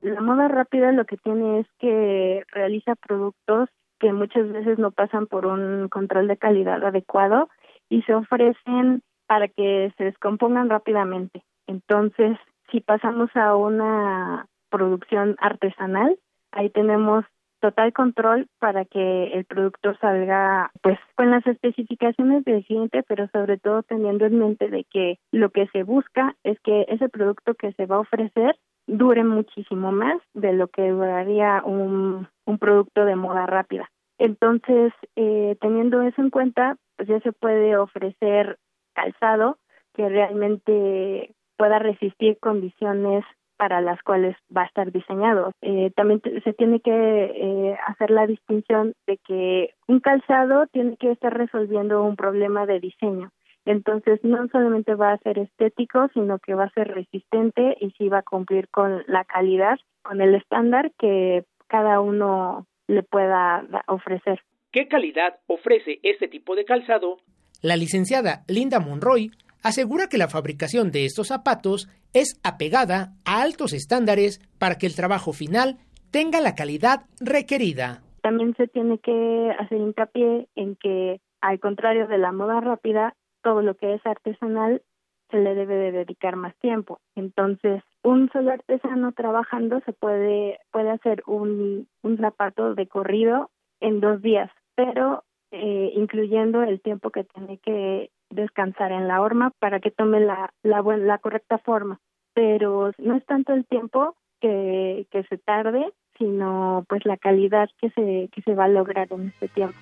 La 0.00 0.22
moda 0.22 0.48
rápida 0.48 0.90
lo 0.92 1.04
que 1.04 1.18
tiene 1.18 1.60
es 1.60 1.66
que 1.78 2.44
realiza 2.50 2.94
productos 2.94 3.68
que 3.98 4.12
muchas 4.12 4.50
veces 4.52 4.78
no 4.78 4.90
pasan 4.90 5.26
por 5.26 5.46
un 5.46 5.88
control 5.88 6.28
de 6.28 6.36
calidad 6.36 6.82
adecuado 6.84 7.48
y 7.88 8.02
se 8.02 8.14
ofrecen 8.14 9.02
para 9.26 9.48
que 9.48 9.92
se 9.96 10.04
descompongan 10.04 10.70
rápidamente. 10.70 11.42
Entonces, 11.66 12.38
si 12.70 12.80
pasamos 12.80 13.30
a 13.34 13.56
una 13.56 14.46
producción 14.70 15.36
artesanal, 15.38 16.18
ahí 16.52 16.70
tenemos 16.70 17.24
total 17.60 17.92
control 17.92 18.48
para 18.58 18.84
que 18.84 19.32
el 19.32 19.44
producto 19.44 19.94
salga 20.00 20.70
pues 20.82 20.98
con 21.16 21.30
las 21.30 21.46
especificaciones 21.46 22.44
del 22.44 22.64
cliente, 22.64 23.02
pero 23.08 23.28
sobre 23.28 23.58
todo 23.58 23.82
teniendo 23.82 24.26
en 24.26 24.38
mente 24.38 24.68
de 24.68 24.84
que 24.84 25.18
lo 25.32 25.50
que 25.50 25.66
se 25.68 25.82
busca 25.82 26.36
es 26.44 26.60
que 26.60 26.86
ese 26.88 27.08
producto 27.08 27.54
que 27.54 27.72
se 27.72 27.86
va 27.86 27.96
a 27.96 28.00
ofrecer 28.00 28.56
dure 28.86 29.24
muchísimo 29.24 29.90
más 29.90 30.20
de 30.34 30.52
lo 30.52 30.68
que 30.68 30.90
duraría 30.90 31.62
un, 31.64 32.28
un 32.44 32.58
producto 32.58 33.04
de 33.04 33.16
moda 33.16 33.46
rápida. 33.46 33.90
Entonces, 34.18 34.92
eh, 35.16 35.56
teniendo 35.60 36.02
eso 36.02 36.20
en 36.22 36.30
cuenta, 36.30 36.76
pues 36.96 37.08
ya 37.08 37.20
se 37.20 37.32
puede 37.32 37.76
ofrecer 37.76 38.58
calzado 38.94 39.58
que 39.94 40.08
realmente 40.08 41.34
pueda 41.56 41.78
resistir 41.78 42.38
condiciones 42.38 43.24
para 43.56 43.80
las 43.80 44.02
cuales 44.02 44.36
va 44.54 44.62
a 44.62 44.66
estar 44.66 44.92
diseñado. 44.92 45.52
Eh, 45.62 45.90
también 45.96 46.20
se 46.44 46.52
tiene 46.52 46.80
que 46.80 46.90
eh, 46.92 47.78
hacer 47.86 48.10
la 48.10 48.26
distinción 48.26 48.92
de 49.06 49.18
que 49.18 49.70
un 49.88 50.00
calzado 50.00 50.66
tiene 50.66 50.96
que 50.98 51.10
estar 51.10 51.36
resolviendo 51.36 52.02
un 52.02 52.16
problema 52.16 52.66
de 52.66 52.80
diseño. 52.80 53.30
Entonces, 53.64 54.20
no 54.22 54.46
solamente 54.48 54.94
va 54.94 55.12
a 55.12 55.18
ser 55.18 55.38
estético, 55.38 56.08
sino 56.14 56.38
que 56.38 56.54
va 56.54 56.64
a 56.64 56.70
ser 56.70 56.88
resistente 56.88 57.76
y 57.80 57.90
sí 57.92 58.08
va 58.08 58.18
a 58.18 58.22
cumplir 58.22 58.68
con 58.68 59.02
la 59.08 59.24
calidad, 59.24 59.78
con 60.02 60.20
el 60.20 60.34
estándar 60.36 60.92
que 60.98 61.44
cada 61.66 62.00
uno 62.00 62.66
le 62.88 63.02
pueda 63.02 63.64
ofrecer. 63.88 64.40
¿Qué 64.72 64.88
calidad 64.88 65.36
ofrece 65.46 66.00
este 66.02 66.28
tipo 66.28 66.54
de 66.54 66.64
calzado? 66.64 67.18
La 67.62 67.76
licenciada 67.76 68.44
Linda 68.48 68.80
Monroy 68.80 69.30
asegura 69.62 70.08
que 70.08 70.18
la 70.18 70.28
fabricación 70.28 70.90
de 70.90 71.04
estos 71.04 71.28
zapatos 71.28 71.88
es 72.12 72.40
apegada 72.44 73.12
a 73.24 73.42
altos 73.42 73.72
estándares 73.72 74.40
para 74.58 74.76
que 74.76 74.86
el 74.86 74.94
trabajo 74.94 75.32
final 75.32 75.78
tenga 76.10 76.40
la 76.40 76.54
calidad 76.54 77.06
requerida. 77.20 78.02
También 78.22 78.54
se 78.56 78.68
tiene 78.68 78.98
que 78.98 79.50
hacer 79.58 79.78
hincapié 79.78 80.48
en 80.54 80.76
que, 80.76 81.20
al 81.40 81.60
contrario 81.60 82.06
de 82.06 82.18
la 82.18 82.32
moda 82.32 82.60
rápida, 82.60 83.14
todo 83.42 83.62
lo 83.62 83.76
que 83.76 83.94
es 83.94 84.06
artesanal 84.06 84.82
se 85.30 85.38
le 85.38 85.54
debe 85.54 85.74
de 85.74 85.92
dedicar 85.92 86.36
más 86.36 86.56
tiempo. 86.58 87.00
Entonces, 87.14 87.82
un 88.06 88.30
solo 88.30 88.52
artesano 88.52 89.10
trabajando 89.10 89.80
se 89.84 89.92
puede, 89.92 90.60
puede 90.70 90.90
hacer 90.90 91.24
un, 91.26 91.88
un 92.02 92.16
zapato 92.18 92.76
de 92.76 92.86
corrido 92.86 93.50
en 93.80 93.98
dos 93.98 94.22
días, 94.22 94.48
pero 94.76 95.24
eh, 95.50 95.90
incluyendo 95.92 96.62
el 96.62 96.80
tiempo 96.80 97.10
que 97.10 97.24
tiene 97.24 97.58
que 97.58 98.10
descansar 98.30 98.92
en 98.92 99.08
la 99.08 99.20
horma 99.20 99.50
para 99.58 99.80
que 99.80 99.90
tome 99.90 100.20
la, 100.20 100.50
la, 100.62 100.82
la 100.82 101.18
correcta 101.18 101.58
forma. 101.58 101.98
Pero 102.32 102.92
no 102.98 103.16
es 103.16 103.26
tanto 103.26 103.52
el 103.52 103.66
tiempo 103.66 104.14
que, 104.40 105.08
que 105.10 105.24
se 105.24 105.38
tarde, 105.38 105.92
sino 106.16 106.84
pues 106.88 107.04
la 107.06 107.16
calidad 107.16 107.68
que 107.80 107.90
se, 107.90 108.28
que 108.30 108.42
se 108.42 108.54
va 108.54 108.66
a 108.66 108.68
lograr 108.68 109.08
en 109.10 109.28
este 109.28 109.48
tiempo. 109.48 109.76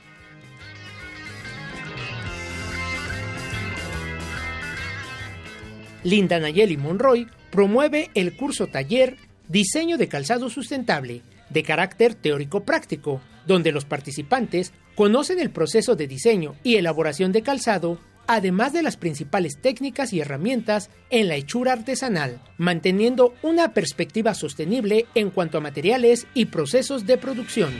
Linda 6.05 6.39
Nayeli 6.39 6.79
Monroy 6.79 7.27
promueve 7.55 8.11
el 8.15 8.35
curso 8.35 8.67
taller 8.67 9.17
Diseño 9.47 9.97
de 9.97 10.09
Calzado 10.09 10.51
Sustentable, 10.51 11.23
de 11.51 11.63
carácter 11.63 12.17
teórico-práctico, 12.17 13.21
donde 13.47 13.71
los 13.71 13.85
participantes 13.85 14.73
conocen 14.97 15.39
el 15.39 15.51
proceso 15.51 15.95
de 15.95 16.09
diseño 16.09 16.57
y 16.65 16.75
elaboración 16.79 17.31
de 17.31 17.43
calzado, 17.43 18.01
además 18.27 18.73
de 18.73 18.83
las 18.83 18.97
principales 18.97 19.61
técnicas 19.61 20.13
y 20.13 20.19
herramientas 20.19 20.91
en 21.11 21.29
la 21.29 21.37
hechura 21.37 21.75
artesanal, 21.75 22.41
manteniendo 22.59 23.35
una 23.43 23.73
perspectiva 23.73 24.35
sostenible 24.35 25.07
en 25.15 25.31
cuanto 25.31 25.59
a 25.59 25.61
materiales 25.61 26.27
y 26.35 26.47
procesos 26.47 27.07
de 27.07 27.19
producción. 27.19 27.71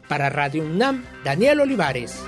Para 0.08 0.30
Radio 0.30 0.64
UNAM, 0.64 1.04
Daniel 1.26 1.60
Olivares. 1.60 2.24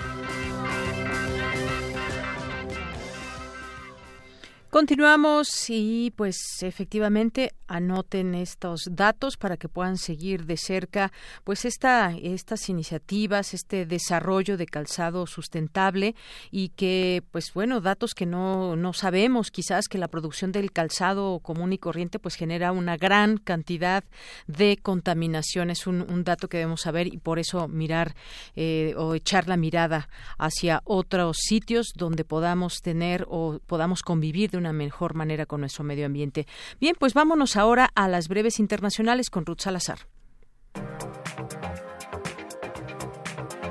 Continuamos 4.73 5.69
y 5.69 6.11
pues 6.15 6.35
efectivamente 6.63 7.51
anoten 7.67 8.33
estos 8.33 8.89
datos 8.89 9.37
para 9.37 9.55
que 9.55 9.69
puedan 9.69 9.97
seguir 9.97 10.45
de 10.45 10.57
cerca 10.57 11.11
pues 11.43 11.63
esta, 11.65 12.15
estas 12.19 12.69
iniciativas, 12.69 13.53
este 13.53 13.85
desarrollo 13.85 14.57
de 14.57 14.65
calzado 14.65 15.27
sustentable 15.27 16.15
y 16.49 16.69
que 16.69 17.21
pues 17.29 17.53
bueno, 17.53 17.81
datos 17.81 18.15
que 18.15 18.25
no, 18.25 18.75
no 18.75 18.93
sabemos 18.93 19.51
quizás 19.51 19.87
que 19.87 19.99
la 19.99 20.07
producción 20.07 20.51
del 20.51 20.71
calzado 20.71 21.39
común 21.39 21.71
y 21.73 21.77
corriente 21.77 22.17
pues 22.17 22.33
genera 22.33 22.71
una 22.71 22.97
gran 22.97 23.37
cantidad 23.37 24.03
de 24.47 24.77
contaminación. 24.81 25.69
Es 25.69 25.85
un, 25.85 26.23
dato 26.23 26.47
que 26.47 26.57
debemos 26.57 26.81
saber 26.81 27.13
y 27.13 27.17
por 27.17 27.37
eso 27.37 27.67
mirar 27.67 28.15
eh, 28.55 28.95
o 28.97 29.13
echar 29.13 29.47
la 29.47 29.57
mirada 29.57 30.09
hacia 30.39 30.81
otros 30.83 31.37
sitios 31.41 31.91
donde 31.95 32.23
podamos 32.25 32.81
tener 32.81 33.27
o 33.29 33.59
podamos 33.67 34.01
convivir 34.01 34.49
de 34.49 34.62
una 34.63 34.73
mejor 34.73 35.13
manera 35.13 35.45
con 35.45 35.59
nuestro 35.59 35.83
medio 35.83 36.05
ambiente. 36.05 36.47
Bien, 36.79 36.95
pues 36.97 37.13
vámonos 37.13 37.57
ahora 37.57 37.89
a 37.95 38.07
las 38.07 38.27
breves 38.27 38.59
internacionales 38.59 39.29
con 39.29 39.45
Ruth 39.45 39.59
Salazar. 39.59 39.99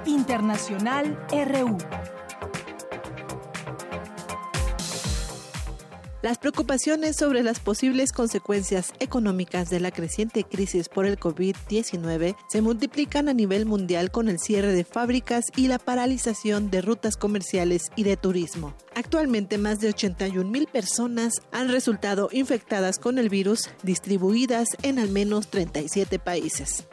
Internacional 0.04 1.18
RU. 1.30 1.78
Las 6.22 6.38
preocupaciones 6.38 7.16
sobre 7.16 7.42
las 7.42 7.58
posibles 7.58 8.12
consecuencias 8.12 8.92
económicas 9.00 9.70
de 9.70 9.80
la 9.80 9.90
creciente 9.90 10.44
crisis 10.44 10.88
por 10.88 11.04
el 11.04 11.18
COVID-19 11.18 12.36
se 12.48 12.62
multiplican 12.62 13.28
a 13.28 13.34
nivel 13.34 13.66
mundial 13.66 14.12
con 14.12 14.28
el 14.28 14.38
cierre 14.38 14.72
de 14.72 14.84
fábricas 14.84 15.46
y 15.56 15.66
la 15.66 15.80
paralización 15.80 16.70
de 16.70 16.80
rutas 16.80 17.16
comerciales 17.16 17.90
y 17.96 18.04
de 18.04 18.16
turismo. 18.16 18.72
Actualmente 18.94 19.58
más 19.58 19.80
de 19.80 19.88
81 19.88 20.48
mil 20.48 20.68
personas 20.68 21.32
han 21.50 21.68
resultado 21.70 22.28
infectadas 22.30 23.00
con 23.00 23.18
el 23.18 23.28
virus, 23.28 23.70
distribuidas 23.82 24.68
en 24.84 25.00
al 25.00 25.08
menos 25.08 25.48
37 25.48 26.20
países. 26.20 26.86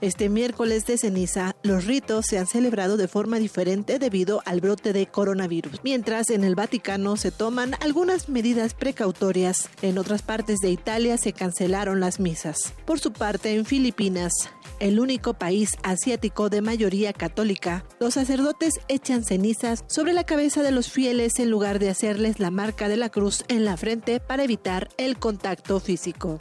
Este 0.00 0.30
miércoles 0.30 0.86
de 0.86 0.96
ceniza, 0.96 1.54
los 1.62 1.84
ritos 1.84 2.24
se 2.26 2.38
han 2.38 2.46
celebrado 2.46 2.96
de 2.96 3.06
forma 3.06 3.38
diferente 3.38 3.98
debido 3.98 4.42
al 4.46 4.62
brote 4.62 4.94
de 4.94 5.06
coronavirus, 5.06 5.80
mientras 5.84 6.30
en 6.30 6.42
el 6.42 6.54
Vaticano 6.54 7.18
se 7.18 7.30
toman 7.30 7.74
algunas 7.82 8.30
medidas 8.30 8.72
precautorias. 8.72 9.68
En 9.82 9.98
otras 9.98 10.22
partes 10.22 10.60
de 10.60 10.70
Italia 10.70 11.18
se 11.18 11.34
cancelaron 11.34 12.00
las 12.00 12.18
misas. 12.18 12.72
Por 12.86 12.98
su 12.98 13.12
parte, 13.12 13.54
en 13.54 13.66
Filipinas, 13.66 14.32
el 14.78 15.00
único 15.00 15.34
país 15.34 15.76
asiático 15.82 16.48
de 16.48 16.62
mayoría 16.62 17.12
católica, 17.12 17.84
los 17.98 18.14
sacerdotes 18.14 18.72
echan 18.88 19.22
cenizas 19.22 19.84
sobre 19.86 20.14
la 20.14 20.24
cabeza 20.24 20.62
de 20.62 20.70
los 20.70 20.90
fieles 20.90 21.38
en 21.38 21.50
lugar 21.50 21.78
de 21.78 21.90
hacerles 21.90 22.40
la 22.40 22.50
marca 22.50 22.88
de 22.88 22.96
la 22.96 23.10
cruz 23.10 23.44
en 23.48 23.66
la 23.66 23.76
frente 23.76 24.18
para 24.18 24.44
evitar 24.44 24.88
el 24.96 25.18
contacto 25.18 25.78
físico. 25.78 26.38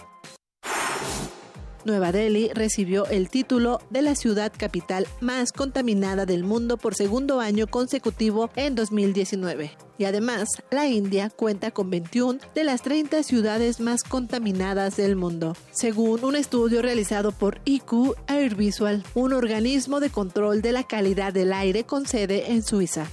Nueva 1.86 2.12
Delhi 2.12 2.50
recibió 2.54 3.06
el 3.08 3.30
título 3.30 3.82
de 3.90 4.02
la 4.02 4.16
ciudad 4.16 4.52
capital 4.56 5.08
más 5.22 5.52
contaminada 5.52 6.26
del 6.26 6.44
mundo 6.44 6.78
por 6.78 6.96
segundo 6.96 7.40
año 7.40 7.68
consecutivo 7.68 8.50
en 8.56 8.76
2019. 8.76 9.72
Y 9.98 10.06
además, 10.06 10.48
la 10.72 10.88
India 10.88 11.30
cuenta 11.30 11.72
con 11.72 11.90
21 11.90 12.40
de 12.56 12.64
las 12.64 12.82
30 12.82 13.24
ciudades 13.24 13.80
más 13.80 14.04
contaminadas 14.04 14.96
del 14.96 15.16
mundo, 15.16 15.56
según 15.72 16.24
un 16.24 16.36
estudio 16.36 16.82
realizado 16.82 17.32
por 17.32 17.60
IQ 17.66 18.16
Air 18.28 18.56
Visual, 18.56 19.04
un 19.14 19.34
organismo 19.34 20.00
de 20.00 20.10
control 20.10 20.62
de 20.62 20.72
la 20.72 20.84
calidad 20.84 21.34
del 21.34 21.52
aire 21.52 21.84
con 21.84 22.06
sede 22.06 22.52
en 22.52 22.64
Suiza. 22.64 23.08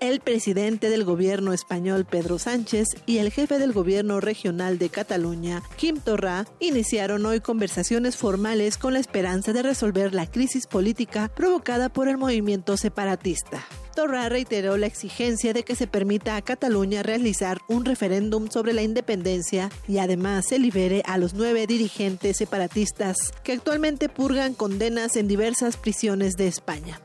El 0.00 0.20
presidente 0.20 0.90
del 0.90 1.02
gobierno 1.02 1.52
español 1.52 2.04
Pedro 2.04 2.38
Sánchez 2.38 2.86
y 3.04 3.18
el 3.18 3.32
jefe 3.32 3.58
del 3.58 3.72
gobierno 3.72 4.20
regional 4.20 4.78
de 4.78 4.90
Cataluña, 4.90 5.60
Kim 5.76 5.98
Torra, 5.98 6.46
iniciaron 6.60 7.26
hoy 7.26 7.40
conversaciones 7.40 8.16
formales 8.16 8.78
con 8.78 8.92
la 8.94 9.00
esperanza 9.00 9.52
de 9.52 9.62
resolver 9.62 10.14
la 10.14 10.30
crisis 10.30 10.68
política 10.68 11.28
provocada 11.34 11.88
por 11.88 12.06
el 12.06 12.16
movimiento 12.16 12.76
separatista. 12.76 13.66
Torra 13.96 14.28
reiteró 14.28 14.76
la 14.76 14.86
exigencia 14.86 15.52
de 15.52 15.64
que 15.64 15.74
se 15.74 15.88
permita 15.88 16.36
a 16.36 16.42
Cataluña 16.42 17.02
realizar 17.02 17.58
un 17.66 17.84
referéndum 17.84 18.48
sobre 18.48 18.74
la 18.74 18.82
independencia 18.82 19.68
y 19.88 19.98
además 19.98 20.46
se 20.46 20.60
libere 20.60 21.02
a 21.06 21.18
los 21.18 21.34
nueve 21.34 21.66
dirigentes 21.66 22.36
separatistas 22.36 23.16
que 23.42 23.50
actualmente 23.50 24.08
purgan 24.08 24.54
condenas 24.54 25.16
en 25.16 25.26
diversas 25.26 25.76
prisiones 25.76 26.34
de 26.34 26.46
España. 26.46 27.00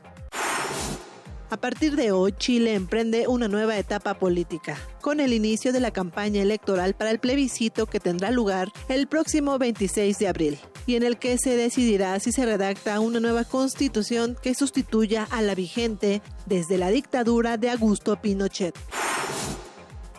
A 1.50 1.56
partir 1.58 1.94
de 1.94 2.10
hoy, 2.10 2.32
Chile 2.38 2.74
emprende 2.74 3.28
una 3.28 3.48
nueva 3.48 3.78
etapa 3.78 4.14
política, 4.14 4.78
con 5.00 5.20
el 5.20 5.32
inicio 5.32 5.72
de 5.72 5.80
la 5.80 5.90
campaña 5.90 6.42
electoral 6.42 6.94
para 6.94 7.10
el 7.10 7.18
plebiscito 7.18 7.86
que 7.86 8.00
tendrá 8.00 8.30
lugar 8.30 8.72
el 8.88 9.06
próximo 9.06 9.58
26 9.58 10.18
de 10.18 10.28
abril, 10.28 10.58
y 10.86 10.96
en 10.96 11.02
el 11.02 11.18
que 11.18 11.36
se 11.38 11.56
decidirá 11.56 12.18
si 12.18 12.32
se 12.32 12.46
redacta 12.46 12.98
una 13.00 13.20
nueva 13.20 13.44
constitución 13.44 14.36
que 14.42 14.54
sustituya 14.54 15.28
a 15.30 15.42
la 15.42 15.54
vigente 15.54 16.22
desde 16.46 16.78
la 16.78 16.88
dictadura 16.88 17.56
de 17.56 17.70
Augusto 17.70 18.16
Pinochet. 18.20 18.74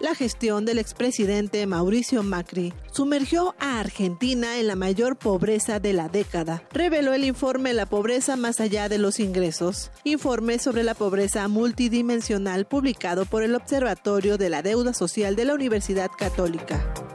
La 0.05 0.13
gestión 0.13 0.65
del 0.65 0.77
expresidente 0.77 1.65
Mauricio 1.65 2.21
Macri 2.21 2.75
sumergió 2.91 3.55
a 3.57 3.79
Argentina 3.79 4.59
en 4.59 4.67
la 4.67 4.75
mayor 4.75 5.17
pobreza 5.17 5.79
de 5.79 5.93
la 5.93 6.09
década, 6.09 6.61
reveló 6.71 7.15
el 7.15 7.23
informe 7.23 7.73
La 7.73 7.87
pobreza 7.87 8.35
más 8.35 8.59
allá 8.59 8.87
de 8.87 8.99
los 8.99 9.19
ingresos, 9.19 9.89
informe 10.03 10.59
sobre 10.59 10.83
la 10.83 10.93
pobreza 10.93 11.47
multidimensional 11.47 12.67
publicado 12.67 13.25
por 13.25 13.41
el 13.41 13.55
Observatorio 13.55 14.37
de 14.37 14.49
la 14.51 14.61
Deuda 14.61 14.93
Social 14.93 15.35
de 15.35 15.45
la 15.45 15.55
Universidad 15.55 16.11
Católica. 16.15 17.14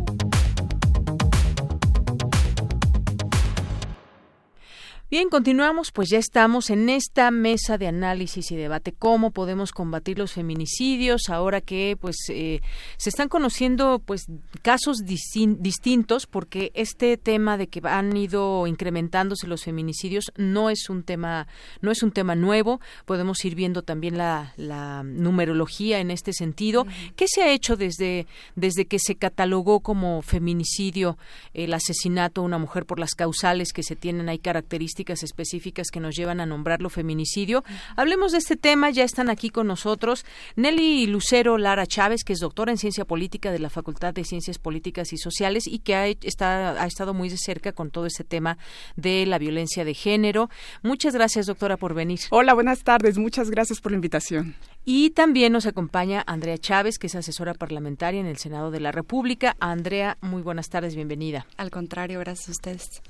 Bien, 5.11 5.27
continuamos, 5.27 5.91
pues 5.91 6.07
ya 6.09 6.17
estamos 6.17 6.69
en 6.69 6.87
esta 6.87 7.31
mesa 7.31 7.77
de 7.77 7.85
análisis 7.85 8.49
y 8.49 8.55
debate 8.55 8.93
cómo 8.93 9.31
podemos 9.31 9.73
combatir 9.73 10.17
los 10.17 10.31
feminicidios 10.31 11.23
ahora 11.27 11.59
que 11.59 11.97
pues 11.99 12.15
eh, 12.29 12.61
se 12.95 13.09
están 13.09 13.27
conociendo 13.27 13.99
pues 13.99 14.27
casos 14.61 14.99
distintos 15.03 16.27
porque 16.27 16.71
este 16.75 17.17
tema 17.17 17.57
de 17.57 17.67
que 17.67 17.81
han 17.83 18.15
ido 18.15 18.67
incrementándose 18.67 19.47
los 19.47 19.65
feminicidios 19.65 20.31
no 20.37 20.69
es 20.69 20.89
un 20.89 21.03
tema 21.03 21.45
no 21.81 21.91
es 21.91 22.03
un 22.03 22.13
tema 22.13 22.35
nuevo. 22.35 22.79
Podemos 23.03 23.43
ir 23.43 23.55
viendo 23.55 23.81
también 23.81 24.17
la, 24.17 24.53
la 24.55 25.03
numerología 25.03 25.99
en 25.99 26.09
este 26.09 26.31
sentido. 26.31 26.87
Qué 27.17 27.25
se 27.27 27.41
ha 27.41 27.51
hecho 27.51 27.75
desde 27.75 28.27
desde 28.55 28.85
que 28.85 28.97
se 28.97 29.15
catalogó 29.15 29.81
como 29.81 30.21
feminicidio 30.21 31.17
el 31.53 31.73
asesinato 31.73 32.39
a 32.39 32.45
una 32.45 32.59
mujer 32.59 32.85
por 32.85 32.97
las 32.97 33.11
causales 33.13 33.73
que 33.73 33.83
se 33.83 33.97
tienen 33.97 34.29
hay 34.29 34.39
características 34.39 35.00
específicas 35.09 35.87
que 35.91 35.99
nos 35.99 36.15
llevan 36.15 36.39
a 36.39 36.45
nombrarlo 36.45 36.89
feminicidio. 36.89 37.63
Hablemos 37.95 38.31
de 38.31 38.37
este 38.37 38.55
tema, 38.55 38.89
ya 38.89 39.03
están 39.03 39.29
aquí 39.29 39.49
con 39.49 39.67
nosotros 39.67 40.25
Nelly 40.55 41.07
Lucero 41.07 41.57
Lara 41.57 41.85
Chávez, 41.85 42.23
que 42.23 42.33
es 42.33 42.39
doctora 42.39 42.71
en 42.71 42.77
ciencia 42.77 43.05
política 43.05 43.51
de 43.51 43.59
la 43.59 43.69
Facultad 43.69 44.13
de 44.13 44.23
Ciencias 44.23 44.59
Políticas 44.59 45.13
y 45.13 45.17
Sociales 45.17 45.67
y 45.67 45.79
que 45.79 45.95
ha, 45.95 46.07
está, 46.07 46.81
ha 46.81 46.85
estado 46.85 47.13
muy 47.13 47.29
de 47.29 47.37
cerca 47.37 47.71
con 47.71 47.91
todo 47.91 48.05
este 48.05 48.23
tema 48.23 48.57
de 48.95 49.25
la 49.25 49.37
violencia 49.37 49.85
de 49.85 49.93
género. 49.93 50.49
Muchas 50.83 51.13
gracias, 51.13 51.47
doctora, 51.47 51.77
por 51.77 51.93
venir. 51.93 52.19
Hola, 52.29 52.53
buenas 52.53 52.83
tardes. 52.83 53.17
Muchas 53.17 53.49
gracias 53.49 53.81
por 53.81 53.91
la 53.91 53.95
invitación. 53.95 54.55
Y 54.83 55.11
también 55.11 55.53
nos 55.53 55.67
acompaña 55.67 56.23
Andrea 56.25 56.57
Chávez, 56.57 56.97
que 56.97 57.05
es 57.05 57.13
asesora 57.13 57.53
parlamentaria 57.53 58.19
en 58.19 58.25
el 58.25 58.37
Senado 58.37 58.71
de 58.71 58.79
la 58.79 58.91
República. 58.91 59.55
Andrea, 59.59 60.17
muy 60.21 60.41
buenas 60.41 60.69
tardes, 60.69 60.95
bienvenida. 60.95 61.45
Al 61.57 61.69
contrario, 61.69 62.19
gracias 62.19 62.49
a 62.49 62.51
ustedes. 62.51 63.01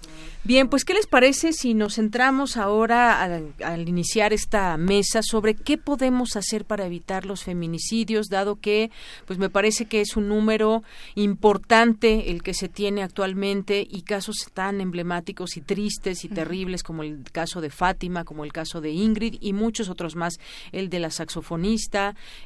Bien, 0.44 0.68
pues 0.68 0.84
¿qué 0.84 0.94
les 0.94 1.08
parece 1.08 1.54
si 1.54 1.74
nos 1.74 1.96
centramos 1.96 2.58
ahora 2.58 3.24
al, 3.24 3.88
iniciar 3.88 4.34
esta 4.34 4.76
mesa 4.76 5.22
sobre 5.24 5.56
qué 5.56 5.78
podemos 5.78 6.36
hacer 6.36 6.66
para 6.66 6.86
evitar 6.86 7.26
los 7.26 7.44
feminicidios, 7.44 8.28
dado 8.28 8.58
que 8.58 8.92
pues 9.26 9.40
me 9.40 9.50
parece 9.50 9.86
que 9.86 10.02
es 10.02 10.18
un 10.18 10.28
número 10.28 10.84
importante 11.16 12.32
el 12.32 12.44
que 12.44 12.54
se 12.54 12.68
tiene 12.68 13.02
actualmente 13.02 13.88
y 13.90 14.02
casos 14.02 14.50
tan 14.54 14.82
emblemáticos 14.82 15.56
y 15.56 15.62
tristes 15.62 16.26
y 16.26 16.28
terribles 16.28 16.84
como 16.84 17.04
el 17.04 17.24
caso 17.32 17.62
de 17.62 17.70
Fátima, 17.70 18.26
como 18.26 18.44
el 18.44 18.52
caso 18.52 18.82
de 18.82 18.92
Ingrid 18.92 19.38
y 19.40 19.54
muchos 19.54 19.88
otros 19.88 20.18
más, 20.18 20.38
el 20.74 20.90
de 20.90 21.00
la 21.00 21.12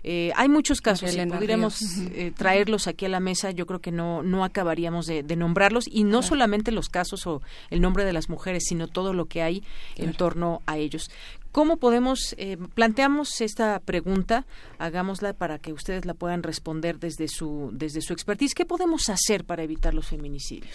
eh, 0.03 0.31
hay 0.35 0.49
muchos 0.49 0.81
casos, 0.81 1.11
si 1.11 1.25
pudiéramos 1.25 1.81
eh, 2.13 2.31
traerlos 2.35 2.87
aquí 2.87 3.05
a 3.05 3.09
la 3.09 3.19
mesa, 3.19 3.51
yo 3.51 3.65
creo 3.65 3.79
que 3.79 3.91
no, 3.91 4.23
no 4.23 4.43
acabaríamos 4.43 5.05
de, 5.07 5.23
nombrarlos. 5.35 5.85
Y 5.89 6.03
no 6.03 6.21
solamente 6.21 6.71
los 6.71 6.89
casos 6.89 7.27
o 7.27 7.41
el 7.69 7.81
nombre 7.81 8.05
de 8.05 8.13
las 8.13 8.29
mujeres, 8.29 8.63
sino 8.67 8.87
todo 8.87 9.13
lo 9.13 9.25
que 9.25 9.41
hay 9.41 9.63
en 9.95 10.13
torno 10.13 10.61
a 10.65 10.77
ellos. 10.77 11.09
¿Cómo 11.55 11.77
podemos, 11.77 12.35
eh, 12.37 12.57
planteamos 12.73 13.39
esta 13.39 13.79
pregunta, 13.79 14.45
hagámosla 14.77 15.31
para 15.31 15.57
que 15.57 15.71
ustedes 15.71 16.03
la 16.03 16.13
puedan 16.13 16.43
responder 16.43 16.99
desde 16.99 17.29
su, 17.29 17.69
desde 17.71 18.01
su 18.01 18.11
expertise. 18.11 18.53
¿Qué 18.53 18.65
podemos 18.65 19.07
hacer 19.07 19.45
para 19.45 19.63
evitar 19.63 19.93
los 19.93 20.07
feminicidios? 20.07 20.69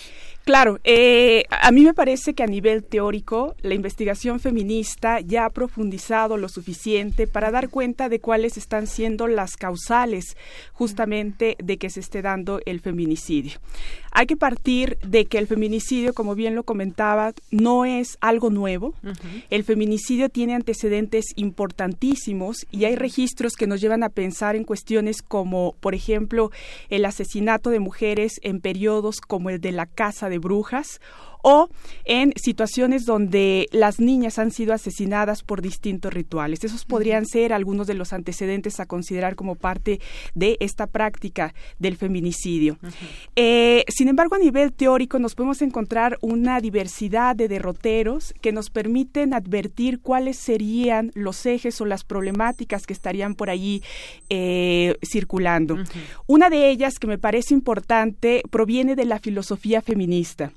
Claro, 0.46 0.80
eh, 0.84 1.44
a 1.50 1.70
mí 1.70 1.84
me 1.84 1.92
parece 1.92 2.32
que 2.32 2.42
a 2.42 2.46
nivel 2.46 2.82
teórico 2.82 3.54
la 3.60 3.74
investigación 3.74 4.40
feminista 4.40 5.20
ya 5.20 5.44
ha 5.44 5.50
profundizado 5.50 6.38
lo 6.38 6.48
suficiente 6.48 7.26
para 7.26 7.50
dar 7.50 7.68
cuenta 7.68 8.08
de 8.08 8.20
cuáles 8.20 8.56
están 8.56 8.86
siendo 8.86 9.26
las 9.26 9.58
causales 9.58 10.34
justamente 10.72 11.58
de 11.62 11.76
que 11.76 11.90
se 11.90 12.00
esté 12.00 12.22
dando 12.22 12.62
el 12.64 12.80
feminicidio. 12.80 13.58
Hay 14.12 14.26
que 14.26 14.36
partir 14.36 14.96
de 15.06 15.26
que 15.26 15.38
el 15.38 15.46
feminicidio, 15.46 16.14
como 16.14 16.34
bien 16.34 16.54
lo 16.54 16.64
comentaba, 16.64 17.32
no 17.50 17.84
es 17.84 18.16
algo 18.20 18.50
nuevo. 18.50 18.94
El 19.50 19.62
feminicidio 19.62 20.30
tiene 20.30 20.54
antecedentes 20.70 21.24
importantísimos 21.34 22.64
y 22.70 22.84
hay 22.84 22.94
registros 22.94 23.54
que 23.54 23.66
nos 23.66 23.80
llevan 23.80 24.04
a 24.04 24.08
pensar 24.08 24.54
en 24.54 24.62
cuestiones 24.62 25.20
como, 25.20 25.74
por 25.80 25.96
ejemplo, 25.96 26.52
el 26.90 27.04
asesinato 27.04 27.70
de 27.70 27.80
mujeres 27.80 28.34
en 28.42 28.60
periodos 28.60 29.20
como 29.20 29.50
el 29.50 29.60
de 29.60 29.72
la 29.72 29.86
Casa 29.86 30.28
de 30.28 30.38
Brujas 30.38 31.00
o 31.42 31.68
en 32.04 32.32
situaciones 32.36 33.04
donde 33.04 33.68
las 33.72 34.00
niñas 34.00 34.38
han 34.38 34.50
sido 34.50 34.72
asesinadas 34.72 35.42
por 35.42 35.62
distintos 35.62 36.12
rituales. 36.12 36.64
Esos 36.64 36.84
podrían 36.84 37.26
ser 37.26 37.52
algunos 37.52 37.86
de 37.86 37.94
los 37.94 38.12
antecedentes 38.12 38.80
a 38.80 38.86
considerar 38.86 39.36
como 39.36 39.54
parte 39.54 40.00
de 40.34 40.56
esta 40.60 40.86
práctica 40.86 41.54
del 41.78 41.96
feminicidio. 41.96 42.78
Eh, 43.36 43.84
sin 43.88 44.08
embargo, 44.08 44.34
a 44.34 44.38
nivel 44.38 44.72
teórico 44.72 45.18
nos 45.18 45.34
podemos 45.34 45.62
encontrar 45.62 46.18
una 46.20 46.60
diversidad 46.60 47.36
de 47.36 47.48
derroteros 47.48 48.34
que 48.40 48.52
nos 48.52 48.70
permiten 48.70 49.34
advertir 49.34 50.00
cuáles 50.00 50.36
serían 50.36 51.10
los 51.14 51.44
ejes 51.46 51.80
o 51.80 51.86
las 51.86 52.04
problemáticas 52.04 52.86
que 52.86 52.92
estarían 52.92 53.34
por 53.34 53.50
allí 53.50 53.82
eh, 54.28 54.96
circulando. 55.02 55.76
Una 56.26 56.50
de 56.50 56.70
ellas 56.70 56.98
que 56.98 57.06
me 57.06 57.18
parece 57.18 57.54
importante 57.54 58.42
proviene 58.50 58.96
de 58.96 59.04
la 59.04 59.18
filosofía 59.18 59.82
feminista. 59.82 60.52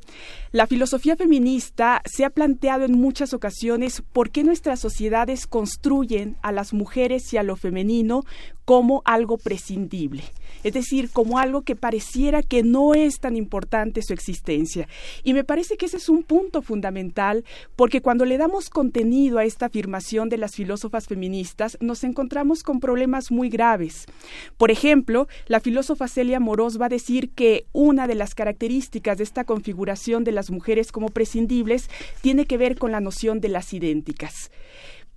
La 0.52 0.68
filosofía 0.74 1.16
feminista 1.16 2.02
se 2.04 2.26
ha 2.26 2.32
planteado 2.32 2.84
en 2.84 2.94
muchas 2.94 3.36
ocasiones 3.36 4.02
por 4.12 4.32
qué 4.32 4.44
nuestras 4.44 4.80
sociedades 4.80 5.46
construyen 5.46 6.36
a 6.42 6.52
las 6.52 6.74
mujeres 6.74 7.32
y 7.32 7.38
a 7.38 7.44
lo 7.44 7.56
femenino 7.56 8.24
como 8.66 9.04
algo 9.06 9.38
prescindible 9.38 10.24
es 10.64 10.74
decir, 10.74 11.10
como 11.12 11.40
algo 11.40 11.62
que 11.62 11.76
pareciera 11.76 12.44
que 12.44 12.64
no 12.64 12.94
es 12.94 13.20
tan 13.20 13.36
importante 13.36 14.02
su 14.02 14.14
existencia. 14.14 14.88
Y 15.24 15.34
me 15.34 15.44
parece 15.44 15.78
que 15.78 15.86
ese 15.86 15.98
es 15.98 16.10
un 16.10 16.24
punto 16.24 16.62
fundamental 16.62 17.44
porque 17.76 18.02
cuando 18.02 18.26
le 18.26 18.38
damos 18.38 18.70
contenido 18.70 19.40
a 19.40 19.46
esta 19.46 19.68
afirmación 19.68 20.30
de 20.30 20.38
las 20.38 20.56
filósofas 20.56 21.08
feministas, 21.08 21.78
nos 21.82 22.04
encontramos 22.04 22.64
con 22.64 22.80
problemas 22.80 23.32
muy 23.32 23.50
graves. 23.50 24.06
Por 24.58 24.72
ejemplo, 24.72 25.28
la 25.48 25.60
filósofa 25.60 26.08
Celia 26.08 26.40
Morós 26.40 26.80
va 26.80 26.88
a 26.88 26.90
decir 26.90 27.30
que 27.32 27.66
una 27.74 28.08
de 28.08 28.16
las 28.16 28.36
características 28.36 29.18
de 29.18 29.24
esta 29.24 29.44
configuración 29.44 30.24
de 30.24 30.32
las 30.32 30.52
mujeres 30.52 30.92
como 30.92 31.10
prescindibles 31.10 31.90
tiene 32.22 32.46
que 32.46 32.58
ver 32.58 32.78
con 32.78 32.92
la 32.92 33.02
noción 33.02 33.40
de 33.40 33.50
las 33.50 33.74
idénticas 33.74 34.52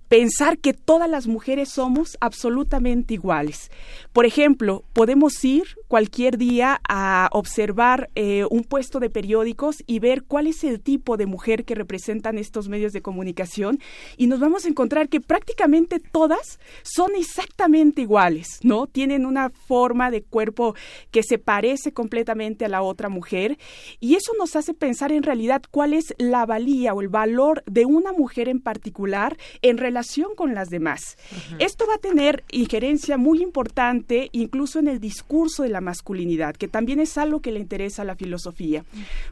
pensar 0.09 0.57
que 0.57 0.73
todas 0.73 1.09
las 1.09 1.27
mujeres 1.27 1.69
somos 1.69 2.17
absolutamente 2.21 3.13
iguales. 3.13 3.71
Por 4.13 4.25
ejemplo, 4.25 4.83
podemos 4.93 5.43
ir 5.43 5.63
cualquier 5.87 6.37
día 6.37 6.79
a 6.87 7.29
observar 7.33 8.09
eh, 8.15 8.45
un 8.49 8.63
puesto 8.63 8.99
de 8.99 9.09
periódicos 9.09 9.83
y 9.85 9.99
ver 9.99 10.23
cuál 10.23 10.47
es 10.47 10.63
el 10.63 10.79
tipo 10.81 11.17
de 11.17 11.25
mujer 11.25 11.65
que 11.65 11.75
representan 11.75 12.37
estos 12.37 12.69
medios 12.69 12.93
de 12.93 13.01
comunicación 13.01 13.79
y 14.17 14.27
nos 14.27 14.39
vamos 14.39 14.65
a 14.65 14.69
encontrar 14.69 15.09
que 15.09 15.21
prácticamente 15.21 15.99
todas 15.99 16.59
son 16.83 17.11
exactamente 17.15 18.01
iguales, 18.01 18.59
¿no? 18.63 18.87
Tienen 18.87 19.25
una 19.25 19.49
forma 19.49 20.09
de 20.11 20.23
cuerpo 20.23 20.75
que 21.11 21.23
se 21.23 21.37
parece 21.37 21.91
completamente 21.91 22.65
a 22.65 22.69
la 22.69 22.81
otra 22.81 23.09
mujer 23.09 23.57
y 23.99 24.15
eso 24.15 24.31
nos 24.37 24.55
hace 24.55 24.73
pensar 24.73 25.11
en 25.11 25.23
realidad 25.23 25.61
cuál 25.69 25.93
es 25.93 26.13
la 26.17 26.45
valía 26.45 26.93
o 26.93 27.01
el 27.01 27.09
valor 27.09 27.63
de 27.65 27.85
una 27.85 28.13
mujer 28.13 28.49
en 28.49 28.61
particular 28.61 29.37
en 29.61 29.77
relación 29.77 29.96
con 30.35 30.53
las 30.53 30.69
demás. 30.69 31.17
Esto 31.59 31.85
va 31.87 31.95
a 31.95 31.99
tener 31.99 32.43
injerencia 32.51 33.17
muy 33.17 33.41
importante 33.41 34.29
incluso 34.31 34.79
en 34.79 34.87
el 34.87 34.99
discurso 34.99 35.63
de 35.63 35.69
la 35.69 35.81
masculinidad, 35.81 36.55
que 36.55 36.67
también 36.67 36.99
es 36.99 37.17
algo 37.17 37.41
que 37.41 37.51
le 37.51 37.59
interesa 37.59 38.01
a 38.01 38.05
la 38.05 38.15
filosofía. 38.15 38.85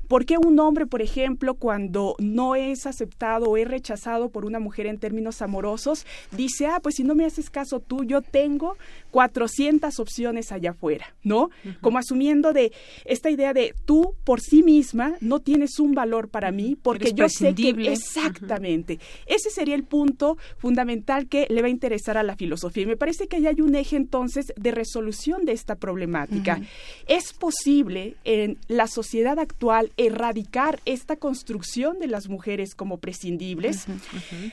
¿Por 0.08 0.26
qué 0.26 0.38
un 0.38 0.60
hombre, 0.60 0.86
por 0.86 1.02
ejemplo, 1.02 1.56
cuando 1.56 2.16
no 2.20 2.56
es 2.56 2.86
aceptado 2.86 3.46
o 3.46 3.58
es 3.58 3.68
rechazado 3.68 4.30
por 4.30 4.46
una 4.46 4.60
mujer 4.60 4.88
en 4.88 4.98
términos 4.98 5.42
amorosos, 5.42 6.06
dice, 6.32 6.68
ah, 6.68 6.80
pues 6.82 6.96
si 6.96 7.04
no 7.04 7.16
me 7.16 7.26
haces 7.26 7.50
caso 7.50 7.80
tú, 7.80 8.04
yo 8.04 8.22
tengo 8.22 8.78
400 9.12 10.00
opciones 10.00 10.52
allá 10.52 10.72
afuera, 10.72 11.16
¿no? 11.24 11.50
Como 11.82 11.98
asumiendo 11.98 12.54
de 12.54 12.72
esta 13.06 13.30
idea 13.30 13.54
de 13.54 13.74
tú 13.86 14.14
por 14.24 14.42
sí 14.42 14.64
misma 14.64 15.16
no 15.22 15.40
tienes 15.40 15.80
un 15.80 15.94
valor 15.94 16.30
para 16.30 16.52
mí 16.52 16.78
porque 16.82 17.14
yo 17.14 17.30
sé 17.30 17.54
que 17.56 17.70
exactamente. 17.92 19.00
Ese 19.26 19.50
sería 19.50 19.76
el 19.76 19.84
punto 19.84 20.38
fundamental 20.58 21.28
que 21.28 21.48
le 21.50 21.62
va 21.62 21.68
a 21.68 21.72
interesar 21.72 22.18
a 22.18 22.24
la 22.24 22.36
filosofía. 22.36 22.84
Y 22.84 22.88
me 22.88 22.98
parece 22.98 23.28
que 23.28 23.38
ahí 23.38 23.48
hay 23.48 23.62
un 23.62 23.76
eje 23.76 23.96
entonces 23.96 24.54
de 24.56 24.72
resolución 24.72 25.46
de 25.46 25.52
esta 25.52 25.76
problemática. 25.76 26.62
Es 27.08 27.34
posible 27.34 28.16
en 28.24 28.58
la 28.68 28.88
sociedad 28.88 29.40
actual 29.40 29.92
erradicar 29.98 30.82
esta 30.86 31.16
construcción 31.16 32.00
de 32.00 32.08
las 32.08 32.30
mujeres 32.30 32.76
como 32.76 32.98
prescindibles. 32.98 33.86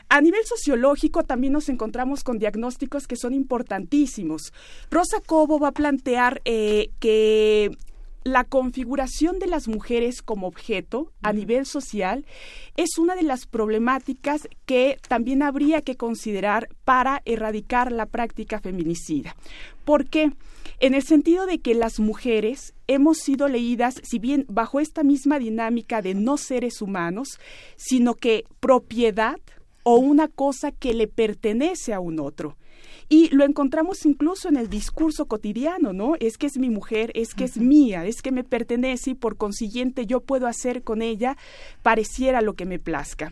A 0.09 0.21
nivel 0.21 0.45
sociológico 0.45 1.25
también 1.25 1.53
nos 1.53 1.69
encontramos 1.69 2.25
con 2.25 2.39
diagnósticos 2.39 3.07
que 3.07 3.17
son 3.17 3.35
importantísimos. 3.35 4.53
Rosa 4.91 5.19
Cobo 5.25 5.59
va 5.59 5.69
a 5.69 5.73
plantear 5.73 6.41
eh, 6.45 6.91
que 6.99 7.71
la 8.25 8.45
configuración 8.45 9.39
de 9.39 9.47
las 9.47 9.69
mujeres 9.69 10.23
como 10.23 10.47
objeto 10.47 11.13
a 11.23 11.33
nivel 11.33 11.67
social 11.67 12.25
es 12.77 12.99
una 12.99 13.15
de 13.15 13.23
las 13.23 13.47
problemáticas 13.47 14.49
que 14.67 14.99
también 15.09 15.43
habría 15.43 15.83
que 15.83 15.97
considerar 15.97 16.69
para 16.85 17.23
erradicar 17.25 17.91
la 17.93 18.07
práctica 18.07 18.61
feminicida. 18.61 19.35
¿Por 19.85 20.07
qué? 20.07 20.33
En 20.79 20.95
el 20.95 21.03
sentido 21.03 21.47
de 21.47 21.61
que 21.61 21.75
las 21.75 22.01
mujeres 22.01 22.75
hemos 22.87 23.19
sido 23.19 23.49
leídas, 23.49 24.01
si 24.03 24.19
bien 24.19 24.47
bajo 24.49 24.81
esta 24.81 25.03
misma 25.03 25.39
dinámica 25.39 26.03
de 26.03 26.15
no 26.15 26.37
seres 26.37 26.83
humanos, 26.83 27.39
sino 27.77 28.15
que 28.15 28.45
propiedad 28.61 29.39
o 29.85 29.97
una 29.97 30.29
cosa 30.29 30.71
que 30.71 30.95
le 30.95 31.09
pertenece 31.09 31.93
a 31.93 32.01
un 32.01 32.21
otro. 32.21 32.57
Y 33.13 33.29
lo 33.29 33.45
encontramos 33.45 34.07
incluso 34.07 34.49
en 34.49 34.57
el 34.57 34.71
discurso 34.71 35.27
cotidiano, 35.27 35.93
¿no? 35.93 36.15
Es 36.19 36.39
que 36.39 36.47
es 36.47 36.57
mi 36.57 36.71
mujer, 36.71 37.13
es 37.15 37.35
que 37.35 37.45
es 37.45 37.59
mía, 37.59 38.07
es 38.07 38.23
que 38.23 38.33
me 38.33 38.43
pertenece 38.43 39.11
y 39.11 39.15
por 39.15 39.37
consiguiente 39.37 40.07
yo 40.07 40.21
puedo 40.21 40.47
hacer 40.47 40.83
con 40.83 41.03
ella 41.03 41.37
pareciera 41.83 42.41
lo 42.41 42.55
que 42.55 42.65
me 42.65 42.79
plazca. 42.79 43.31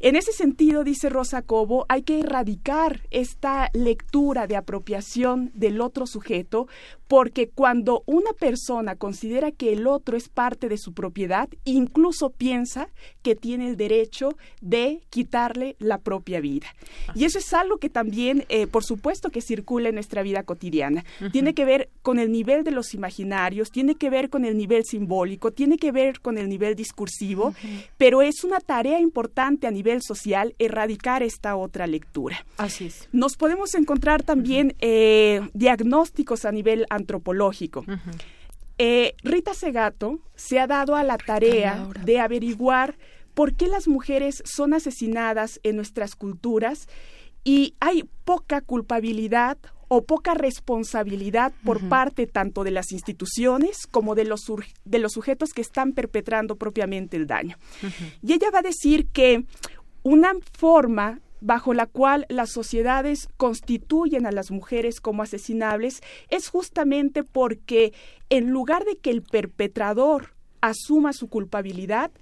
En 0.00 0.16
ese 0.16 0.32
sentido, 0.32 0.84
dice 0.84 1.08
Rosa 1.08 1.40
Cobo, 1.40 1.86
hay 1.88 2.02
que 2.02 2.20
erradicar 2.20 3.00
esta 3.10 3.70
lectura 3.72 4.46
de 4.46 4.56
apropiación 4.56 5.50
del 5.54 5.80
otro 5.80 6.06
sujeto 6.06 6.68
porque 7.12 7.50
cuando 7.50 8.04
una 8.06 8.32
persona 8.32 8.96
considera 8.96 9.50
que 9.52 9.74
el 9.74 9.86
otro 9.86 10.16
es 10.16 10.30
parte 10.30 10.70
de 10.70 10.78
su 10.78 10.94
propiedad, 10.94 11.46
incluso 11.66 12.30
piensa 12.30 12.88
que 13.20 13.36
tiene 13.36 13.68
el 13.68 13.76
derecho 13.76 14.30
de 14.62 15.02
quitarle 15.10 15.76
la 15.78 15.98
propia 15.98 16.40
vida. 16.40 16.68
Y 17.14 17.26
eso 17.26 17.36
es 17.36 17.52
algo 17.52 17.76
que 17.76 17.90
también, 17.90 18.46
eh, 18.48 18.66
por 18.66 18.82
supuesto, 18.82 19.28
que 19.28 19.42
circula 19.42 19.90
en 19.90 19.96
nuestra 19.96 20.22
vida 20.22 20.42
cotidiana. 20.44 21.04
Tiene 21.32 21.52
que 21.52 21.66
ver 21.66 21.90
con 22.00 22.18
el 22.18 22.32
nivel 22.32 22.64
de 22.64 22.70
los 22.70 22.94
imaginarios, 22.94 23.70
tiene 23.70 23.96
que 23.96 24.08
ver 24.08 24.30
con 24.30 24.46
el 24.46 24.56
nivel 24.56 24.84
simbólico, 24.86 25.50
tiene 25.50 25.76
que 25.76 25.92
ver 25.92 26.20
con 26.20 26.38
el 26.38 26.48
nivel 26.48 26.76
discursivo, 26.76 27.54
pero 27.98 28.22
es 28.22 28.42
una 28.42 28.58
tarea 28.58 29.00
importante 29.00 29.66
a 29.66 29.70
nivel 29.70 30.00
social 30.00 30.54
erradicar 30.58 31.22
esta 31.22 31.56
otra 31.56 31.86
lectura. 31.86 32.46
Así 32.56 32.86
es. 32.86 33.06
Nos 33.12 33.36
podemos 33.36 33.74
encontrar 33.74 34.22
también 34.22 34.74
eh, 34.78 35.42
diagnósticos 35.52 36.46
a 36.46 36.52
nivel 36.52 36.86
antropológico. 37.02 37.84
Eh, 38.78 39.14
Rita 39.22 39.54
Segato 39.54 40.20
se 40.34 40.58
ha 40.58 40.66
dado 40.66 40.96
a 40.96 41.04
la 41.04 41.18
tarea 41.18 41.86
de 42.04 42.18
averiguar 42.18 42.96
por 43.34 43.54
qué 43.54 43.68
las 43.68 43.86
mujeres 43.86 44.42
son 44.44 44.74
asesinadas 44.74 45.60
en 45.62 45.76
nuestras 45.76 46.16
culturas 46.16 46.88
y 47.44 47.74
hay 47.80 48.04
poca 48.24 48.60
culpabilidad 48.60 49.58
o 49.88 50.04
poca 50.04 50.32
responsabilidad 50.32 51.52
por 51.64 51.86
parte 51.88 52.26
tanto 52.26 52.64
de 52.64 52.70
las 52.70 52.92
instituciones 52.92 53.86
como 53.86 54.14
de 54.14 54.24
los, 54.24 54.40
de 54.86 54.98
los 54.98 55.12
sujetos 55.12 55.52
que 55.52 55.60
están 55.60 55.92
perpetrando 55.92 56.56
propiamente 56.56 57.18
el 57.18 57.26
daño. 57.26 57.58
Y 58.22 58.32
ella 58.32 58.50
va 58.50 58.60
a 58.60 58.62
decir 58.62 59.08
que 59.08 59.44
una 60.02 60.32
forma 60.58 61.20
bajo 61.42 61.74
la 61.74 61.86
cual 61.86 62.26
las 62.28 62.50
sociedades 62.50 63.28
constituyen 63.36 64.26
a 64.26 64.32
las 64.32 64.50
mujeres 64.50 65.00
como 65.00 65.22
asesinables 65.22 66.00
es 66.30 66.48
justamente 66.48 67.24
porque 67.24 67.92
en 68.30 68.50
lugar 68.50 68.84
de 68.84 68.96
que 68.96 69.10
el 69.10 69.22
perpetrador 69.22 70.34
asuma 70.60 71.12
su 71.12 71.28
culpabilidad, 71.28 72.12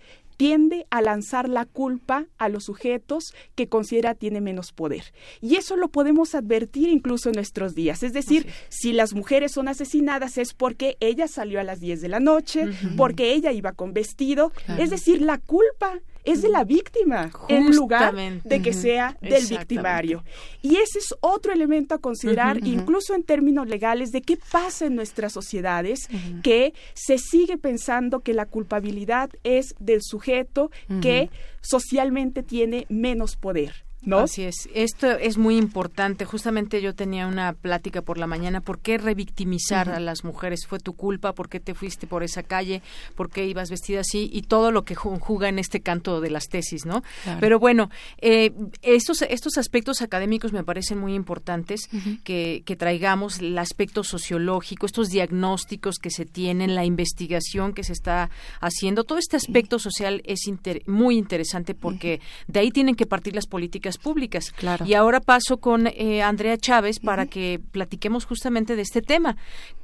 tiende 0.41 0.87
a 0.89 1.03
lanzar 1.03 1.51
la 1.51 1.67
culpa 1.67 2.25
a 2.39 2.49
los 2.49 2.65
sujetos 2.65 3.35
que 3.55 3.69
considera 3.69 4.15
tiene 4.15 4.41
menos 4.41 4.73
poder. 4.73 5.13
Y 5.43 5.57
eso 5.57 5.77
lo 5.77 5.89
podemos 5.89 6.35
advertir 6.35 6.89
incluso 6.89 7.29
en 7.29 7.35
nuestros 7.35 7.75
días. 7.75 8.03
Es 8.03 8.15
decir, 8.15 8.47
si 8.71 8.95
las 8.95 9.13
mujeres 9.13 9.53
son 9.53 9.69
asesinadas 9.69 10.39
es 10.39 10.55
porque 10.55 10.97
ella 11.01 11.29
salió 11.29 11.61
a 11.61 11.63
las 11.63 11.79
10 11.81 12.01
de 12.01 12.09
la 12.09 12.21
noche, 12.21 12.71
porque 12.97 13.35
ella 13.35 13.53
iba 13.53 13.73
con 13.73 13.93
vestido. 13.93 14.51
Es 14.79 14.89
decir, 14.89 15.21
la 15.21 15.37
culpa 15.37 16.01
es 16.25 16.43
de 16.43 16.49
la 16.49 16.65
víctima 16.65 17.31
en 17.49 17.75
lugar 17.75 18.15
de 18.45 18.63
que 18.63 18.73
sea 18.73 19.17
del 19.21 19.47
victimario. 19.47 20.25
Y 20.63 20.77
ese 20.77 20.99
es 20.99 21.15
otro 21.21 21.53
elemento 21.53 21.95
a 21.95 21.99
considerar, 21.99 22.67
incluso 22.67 23.15
en 23.15 23.23
términos 23.23 23.69
legales, 23.69 24.13
de 24.13 24.23
qué 24.23 24.39
pasa 24.51 24.87
en 24.87 24.95
nuestras 24.95 25.33
sociedades, 25.33 26.09
que 26.43 26.75
se 26.95 27.19
sigue 27.19 27.59
pensando 27.59 28.21
que 28.21 28.35
la 28.35 28.47
culpabilidad 28.47 29.31
es 29.45 29.75
del 29.79 30.03
sujeto 30.03 30.71
que 31.01 31.31
socialmente 31.61 32.43
tiene 32.43 32.87
menos 32.89 33.37
poder 33.37 33.90
¿no? 34.03 34.21
Así 34.21 34.43
es. 34.43 34.69
Esto 34.75 35.11
es 35.11 35.37
muy 35.39 35.57
importante. 35.57 36.25
Justamente 36.25 36.81
yo 36.81 36.95
tenía 36.95 37.27
una 37.27 37.53
plática 37.53 38.03
por 38.03 38.19
la 38.19 38.27
mañana. 38.27 38.61
¿Por 38.61 38.79
qué 38.79 38.99
revictimizar 38.99 39.91
a 39.91 40.01
las 40.01 40.25
mujeres? 40.25 40.67
¿Fue 40.67 40.79
tu 40.79 40.95
culpa? 40.95 41.35
¿Por 41.35 41.49
qué 41.49 41.61
te 41.61 41.75
fuiste 41.75 42.07
por 42.07 42.23
esa 42.23 42.43
calle? 42.43 42.83
¿Por 43.15 43.31
qué 43.31 43.47
ibas 43.47 43.71
vestida 43.71 44.01
así? 44.01 44.31
Y 44.33 44.43
todo 44.43 44.73
lo 44.73 44.85
que 44.85 44.95
conjuga 44.97 45.49
en 45.49 45.59
este 45.59 45.81
canto 45.81 46.21
de 46.21 46.31
las 46.31 46.49
tesis, 46.49 46.87
¿no? 46.87 47.03
Claro. 47.25 47.41
Pero 47.41 47.59
bueno, 47.59 47.91
eh, 48.19 48.53
estos, 48.83 49.23
estos 49.23 49.59
aspectos 49.59 50.03
académicos 50.03 50.53
me 50.53 50.65
parecen 50.65 50.99
muy 50.99 51.15
importantes 51.15 51.89
que, 52.25 52.63
que 52.65 52.77
traigamos 52.77 53.41
el 53.41 53.59
aspecto 53.59 54.03
sociológico, 54.05 54.87
estos 54.87 55.09
diagnósticos 55.09 55.99
que 55.99 56.11
se 56.11 56.25
tienen, 56.25 56.75
la 56.75 56.85
investigación 56.85 57.75
que 57.75 57.85
se 57.85 57.93
está 57.93 58.31
haciendo. 58.61 59.05
Todo 59.05 59.19
este 59.19 59.37
aspecto 59.37 59.79
social 59.79 60.23
es 60.25 60.47
inter- 60.47 60.83
muy 60.87 61.17
interesante 61.17 61.75
porque 61.75 62.21
de 62.47 62.61
ahí 62.61 62.71
tienen 62.71 62.95
que 62.95 63.07
partir 63.07 63.35
las 63.35 63.47
políticas 63.47 63.90
públicas. 63.99 64.53
Claro. 64.53 64.85
Y 64.87 64.95
ahora 64.95 65.21
paso 65.21 65.59
con 65.59 65.87
eh, 65.87 66.23
Andrea 66.23 66.57
Chávez 66.57 66.99
para 66.99 67.27
que 67.27 67.61
platiquemos 67.71 68.25
justamente 68.25 68.77
de 68.77 68.83
este 68.83 69.03
tema. 69.03 69.37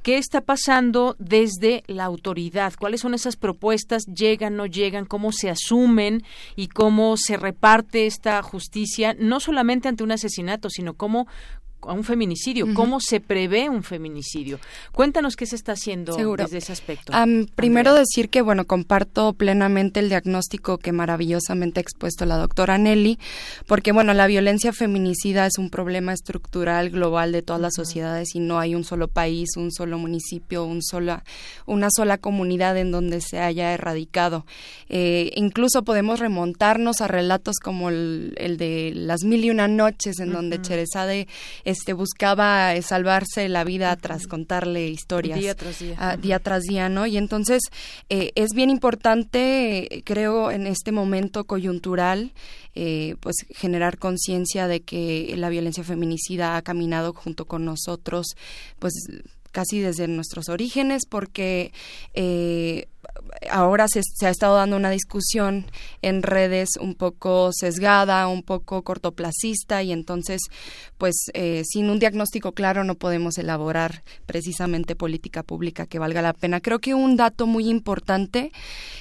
¿Qué 0.03 0.17
está 0.17 0.41
pasando 0.41 1.15
desde 1.19 1.83
la 1.87 2.05
autoridad? 2.05 2.73
¿Cuáles 2.79 3.01
son 3.01 3.13
esas 3.13 3.35
propuestas? 3.35 4.05
¿Llegan, 4.05 4.55
no 4.55 4.65
llegan? 4.65 5.05
¿Cómo 5.05 5.31
se 5.31 5.49
asumen? 5.49 6.23
¿Y 6.55 6.67
cómo 6.67 7.17
se 7.17 7.37
reparte 7.37 8.05
esta 8.05 8.41
justicia? 8.41 9.15
No 9.19 9.39
solamente 9.39 9.87
ante 9.87 10.03
un 10.03 10.11
asesinato, 10.11 10.69
sino 10.69 10.93
cómo 10.93 11.27
a 11.81 11.93
un 11.93 12.03
feminicidio, 12.03 12.73
cómo 12.73 12.99
se 12.99 13.19
prevé 13.19 13.69
un 13.69 13.83
feminicidio. 13.83 14.59
Cuéntanos 14.91 15.35
qué 15.35 15.45
se 15.45 15.55
está 15.55 15.73
haciendo 15.73 16.13
Seguro. 16.13 16.43
desde 16.43 16.57
ese 16.57 16.73
aspecto. 16.73 17.13
Primero 17.55 17.93
decir 17.93 18.29
que, 18.29 18.41
bueno, 18.41 18.65
comparto 18.65 19.33
plenamente 19.33 19.99
el 19.99 20.09
diagnóstico 20.09 20.77
que 20.77 20.91
maravillosamente 20.91 21.79
ha 21.79 21.81
expuesto 21.81 22.25
la 22.25 22.37
doctora 22.37 22.77
Nelly, 22.77 23.19
porque, 23.67 23.91
bueno, 23.91 24.13
la 24.13 24.27
violencia 24.27 24.73
feminicida 24.73 25.45
es 25.45 25.57
un 25.57 25.69
problema 25.69 26.13
estructural 26.13 26.89
global 26.89 27.31
de 27.31 27.41
todas 27.41 27.61
las 27.61 27.73
sociedades 27.75 28.35
y 28.35 28.39
no 28.39 28.59
hay 28.59 28.75
un 28.75 28.83
solo 28.83 29.07
país, 29.07 29.49
un 29.55 29.71
solo 29.71 29.97
municipio, 29.97 30.65
un 30.65 30.81
sola, 30.81 31.23
una 31.65 31.89
sola 31.89 32.17
comunidad 32.17 32.77
en 32.77 32.91
donde 32.91 33.21
se 33.21 33.39
haya 33.39 33.73
erradicado. 33.73 34.45
Eh, 34.89 35.31
incluso 35.35 35.83
podemos 35.83 36.19
remontarnos 36.19 37.01
a 37.01 37.07
relatos 37.07 37.57
como 37.63 37.89
el, 37.89 38.33
el 38.37 38.57
de 38.57 38.91
Las 38.95 39.23
Mil 39.23 39.45
y 39.45 39.49
Una 39.49 39.67
Noches, 39.67 40.19
en 40.19 40.31
donde 40.31 40.61
Cherezade 40.61 41.27
este, 41.67 41.91
buscaba 41.91 42.75
eh, 42.75 42.81
salvarse 42.81 43.49
la 43.49 43.65
vida 43.65 43.93
tras 43.97 44.25
contarle 44.25 44.87
historias 44.87 45.37
Día 45.37 45.53
tras 45.53 45.79
día. 45.79 45.95
ah, 45.99 46.15
día 46.15 46.39
tras 46.39 46.63
día, 46.63 46.87
¿no? 46.87 47.05
Y 47.07 47.17
entonces 47.17 47.61
eh, 48.07 48.31
es 48.35 48.51
bien 48.55 48.69
importante, 48.69 50.01
creo, 50.05 50.49
en 50.49 50.65
este 50.65 50.93
momento 50.93 51.43
coyuntural, 51.43 52.31
eh, 52.73 53.15
pues 53.19 53.35
generar 53.49 53.97
conciencia 53.97 54.69
de 54.69 54.79
que 54.79 55.33
la 55.35 55.49
violencia 55.49 55.83
feminicida 55.83 56.55
ha 56.55 56.61
caminado 56.61 57.11
junto 57.11 57.43
con 57.43 57.65
nosotros, 57.65 58.27
pues 58.79 58.93
casi 59.51 59.81
desde 59.81 60.07
nuestros 60.07 60.47
orígenes, 60.47 61.05
porque 61.09 61.73
eh, 62.13 62.87
ahora 63.49 63.87
se, 63.87 64.01
se 64.03 64.27
ha 64.27 64.29
estado 64.29 64.55
dando 64.55 64.75
una 64.75 64.89
discusión 64.89 65.65
en 66.01 66.23
redes 66.23 66.69
un 66.79 66.95
poco 66.95 67.51
sesgada, 67.53 68.27
un 68.27 68.43
poco 68.43 68.81
cortoplacista 68.83 69.83
y 69.83 69.91
entonces, 69.91 70.41
pues, 70.97 71.15
eh, 71.33 71.63
sin 71.65 71.89
un 71.89 71.99
diagnóstico 71.99 72.51
claro 72.51 72.83
no 72.83 72.95
podemos 72.95 73.37
elaborar 73.37 74.03
precisamente 74.25 74.95
política 74.95 75.43
pública 75.43 75.85
que 75.85 75.99
valga 75.99 76.21
la 76.21 76.33
pena. 76.33 76.59
Creo 76.59 76.79
que 76.79 76.93
un 76.93 77.15
dato 77.15 77.47
muy 77.47 77.69
importante 77.69 78.51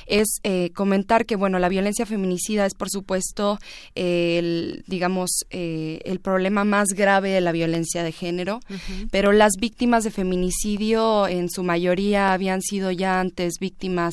es 0.07 0.41
eh, 0.43 0.71
comentar 0.75 1.27
que, 1.27 1.37
bueno, 1.37 1.59
la 1.59 1.69
violencia 1.69 2.07
feminicida 2.07 2.67
es, 2.67 2.75
por 2.75 2.91
supuesto, 2.91 3.59
eh, 3.95 4.39
el, 4.39 4.85
digamos, 4.87 5.31
eh, 5.51 6.01
el 6.05 6.21
problema 6.21 6.65
más 6.65 6.89
grave 6.89 7.31
de 7.31 7.41
la 7.41 7.53
violencia 7.53 8.03
de 8.05 8.13
género, 8.13 8.61
pero 9.11 9.33
las 9.33 9.53
víctimas 9.59 10.05
de 10.05 10.11
feminicidio 10.11 11.27
en 11.27 11.51
su 11.51 11.63
mayoría 11.63 12.33
habían 12.33 12.63
sido 12.63 12.91
ya 12.91 13.21
antes 13.21 13.55
víctimas 13.61 14.06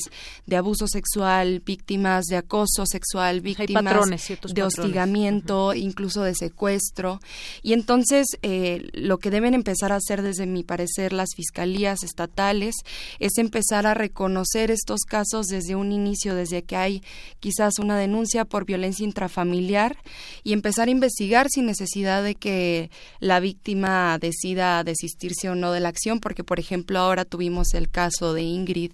de 0.46 0.56
abuso 0.56 0.86
sexual, 0.86 1.60
víctimas 1.64 2.26
de 2.26 2.36
acoso 2.36 2.86
sexual, 2.86 3.40
víctimas 3.40 3.84
patrones, 3.84 4.28
de 4.28 4.36
patrones. 4.36 4.78
hostigamiento, 4.78 5.74
incluso 5.74 6.22
de 6.22 6.34
secuestro. 6.34 7.20
Y 7.62 7.72
entonces 7.72 8.26
eh, 8.42 8.88
lo 8.92 9.18
que 9.18 9.30
deben 9.30 9.54
empezar 9.54 9.92
a 9.92 9.96
hacer 9.96 10.22
desde 10.22 10.46
mi 10.46 10.62
parecer 10.62 11.12
las 11.12 11.30
fiscalías 11.34 12.02
estatales 12.02 12.74
es 13.18 13.38
empezar 13.38 13.86
a 13.86 13.94
reconocer 13.94 14.70
estos 14.70 15.00
casos 15.02 15.46
desde 15.46 15.76
un 15.76 15.92
inicio, 15.92 16.34
desde 16.34 16.62
que 16.62 16.76
hay 16.76 17.02
quizás 17.40 17.78
una 17.78 17.98
denuncia 17.98 18.44
por 18.44 18.64
violencia 18.64 19.04
intrafamiliar 19.04 19.96
y 20.42 20.52
empezar 20.52 20.88
a 20.88 20.90
investigar 20.90 21.48
sin 21.50 21.66
necesidad 21.66 22.22
de 22.22 22.34
que 22.34 22.90
la 23.20 23.40
víctima 23.40 24.18
decida 24.18 24.84
desistirse 24.84 25.48
o 25.48 25.54
no 25.54 25.72
de 25.72 25.80
la 25.80 25.88
acción, 25.88 26.20
porque 26.20 26.44
por 26.44 26.58
ejemplo 26.58 26.98
ahora 26.98 27.24
tuvimos 27.24 27.74
el 27.74 27.90
caso 27.90 28.32
de 28.32 28.42
Ingrid 28.42 28.92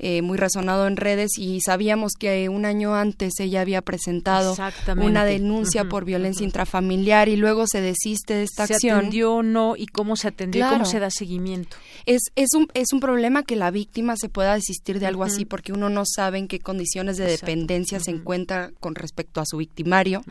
Eh, 0.00 0.22
muy 0.22 0.36
resonado 0.36 0.88
en 0.88 0.96
redes 0.96 1.38
y 1.38 1.60
sabíamos 1.60 2.14
que 2.18 2.48
un 2.48 2.64
año 2.64 2.96
antes 2.96 3.34
ella 3.38 3.60
había 3.60 3.80
presentado 3.80 4.56
una 4.96 5.24
denuncia 5.24 5.84
por 5.84 6.04
violencia 6.04 6.44
intrafamiliar 6.44 7.28
y 7.28 7.36
luego 7.36 7.66
se 7.68 7.80
desiste 7.80 8.34
de 8.34 8.42
esta 8.42 8.66
¿Se 8.66 8.74
acción. 8.74 8.98
atendió 8.98 9.34
o 9.34 9.42
no? 9.44 9.76
¿Y 9.76 9.86
cómo 9.86 10.16
se 10.16 10.28
atendió? 10.28 10.68
¿Cómo 10.68 10.84
se 10.84 10.98
da 10.98 11.10
seguimiento? 11.10 11.76
Es, 12.06 12.22
es, 12.34 12.54
un, 12.54 12.66
es 12.74 12.92
un 12.92 12.98
problema 12.98 13.44
que 13.44 13.54
la 13.54 13.70
víctima 13.70 14.16
se 14.16 14.28
pueda 14.28 14.54
desistir 14.54 14.98
de 14.98 15.06
algo 15.06 15.22
así 15.22 15.44
porque 15.44 15.72
uno 15.72 15.88
no 15.88 16.02
sabe 16.04 16.38
en 16.38 16.48
qué 16.48 16.58
condiciones 16.58 17.16
de 17.16 17.24
Exacto. 17.26 17.46
dependencia 17.46 18.00
se 18.00 18.10
encuentra 18.10 18.72
con 18.80 18.96
respecto 18.96 19.40
a 19.40 19.46
su 19.46 19.58
victimario, 19.58 20.22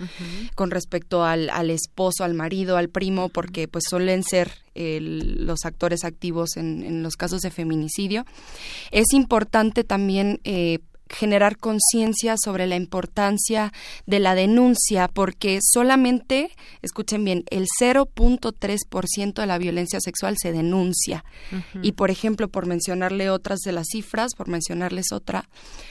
con 0.55 0.71
respecto 0.71 1.23
al, 1.23 1.49
al 1.49 1.69
esposo, 1.69 2.25
al 2.25 2.33
marido, 2.33 2.75
al 2.75 2.89
primo, 2.89 3.29
porque 3.29 3.69
pues 3.69 3.85
suelen 3.89 4.23
ser 4.23 4.62
el- 4.75 5.45
los 5.45 5.65
actores 5.65 6.03
activos 6.03 6.57
en, 6.57 6.83
en 6.83 7.03
los 7.03 7.15
casos 7.15 7.41
de 7.41 7.51
feminicidio. 7.51 8.25
Es 8.91 9.13
importante 9.13 9.83
también 9.83 10.39
eh, 10.43 10.79
generar 11.09 11.57
conciencia 11.57 12.35
sobre 12.43 12.65
la 12.65 12.75
importancia 12.75 13.71
de 14.07 14.19
la 14.19 14.33
denuncia, 14.35 15.07
porque 15.07 15.59
solamente, 15.61 16.49
escuchen 16.81 17.23
bien, 17.23 17.43
el 17.51 17.67
0.3% 17.79 19.33
de 19.41 19.45
la 19.47 19.57
violencia 19.57 19.99
sexual 20.01 20.35
se 20.41 20.51
denuncia. 20.51 21.23
Y 21.83 21.91
por 21.91 22.09
ejemplo, 22.09 22.47
por 22.47 22.65
mencionarle 22.65 23.29
otras 23.29 23.59
de 23.59 23.73
las 23.73 23.87
cifras, 23.91 24.33
por 24.35 24.47
mencionarles 24.47 25.11
otra, 25.11 25.49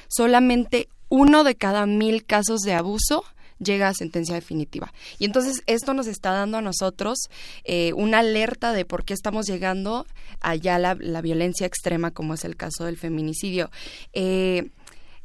solamente 0.09 0.89
uno 1.09 1.45
de 1.45 1.55
cada 1.55 1.87
mil 1.87 2.25
casos 2.25 2.61
de 2.63 2.75
abuso 2.75 3.25
llega 3.63 3.89
a 3.89 3.95
sentencia 3.95 4.35
definitiva. 4.35 4.93
Y 5.19 5.25
entonces 5.25 5.63
esto 5.67 5.95
nos 5.95 6.07
está 6.07 6.33
dando 6.33 6.59
a 6.59 6.63
nosotros 6.63 7.19
eh, 7.65 7.93
una 7.95 8.21
alerta 8.21 8.73
de 8.73 8.85
por 8.85 9.05
qué 9.05 9.15
estamos 9.15 9.47
llegando 9.47 10.07
allá 10.41 10.79
la, 10.79 10.95
la 10.95 11.21
violencia 11.21 11.67
extrema, 11.67 12.11
como 12.11 12.35
es 12.35 12.45
el 12.45 12.57
caso 12.57 12.85
del 12.85 12.97
feminicidio. 12.97 13.71
Eh, 14.13 14.71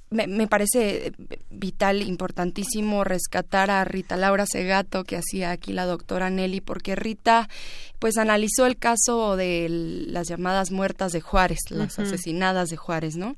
me, 0.09 0.27
me 0.27 0.47
parece 0.47 1.11
vital, 1.49 2.01
importantísimo 2.01 3.03
rescatar 3.03 3.69
a 3.69 3.83
Rita 3.83 4.15
Laura 4.15 4.45
Segato, 4.45 5.03
que 5.03 5.17
hacía 5.17 5.51
aquí 5.51 5.73
la 5.73 5.85
doctora 5.85 6.29
Nelly, 6.29 6.61
porque 6.61 6.95
Rita 6.95 7.49
pues 7.99 8.17
analizó 8.17 8.65
el 8.65 8.77
caso 8.77 9.35
de 9.35 9.67
las 9.69 10.27
llamadas 10.27 10.71
muertas 10.71 11.11
de 11.11 11.21
Juárez, 11.21 11.59
las 11.69 11.97
asesinadas 11.97 12.69
de 12.69 12.77
Juárez, 12.77 13.15
¿no? 13.15 13.35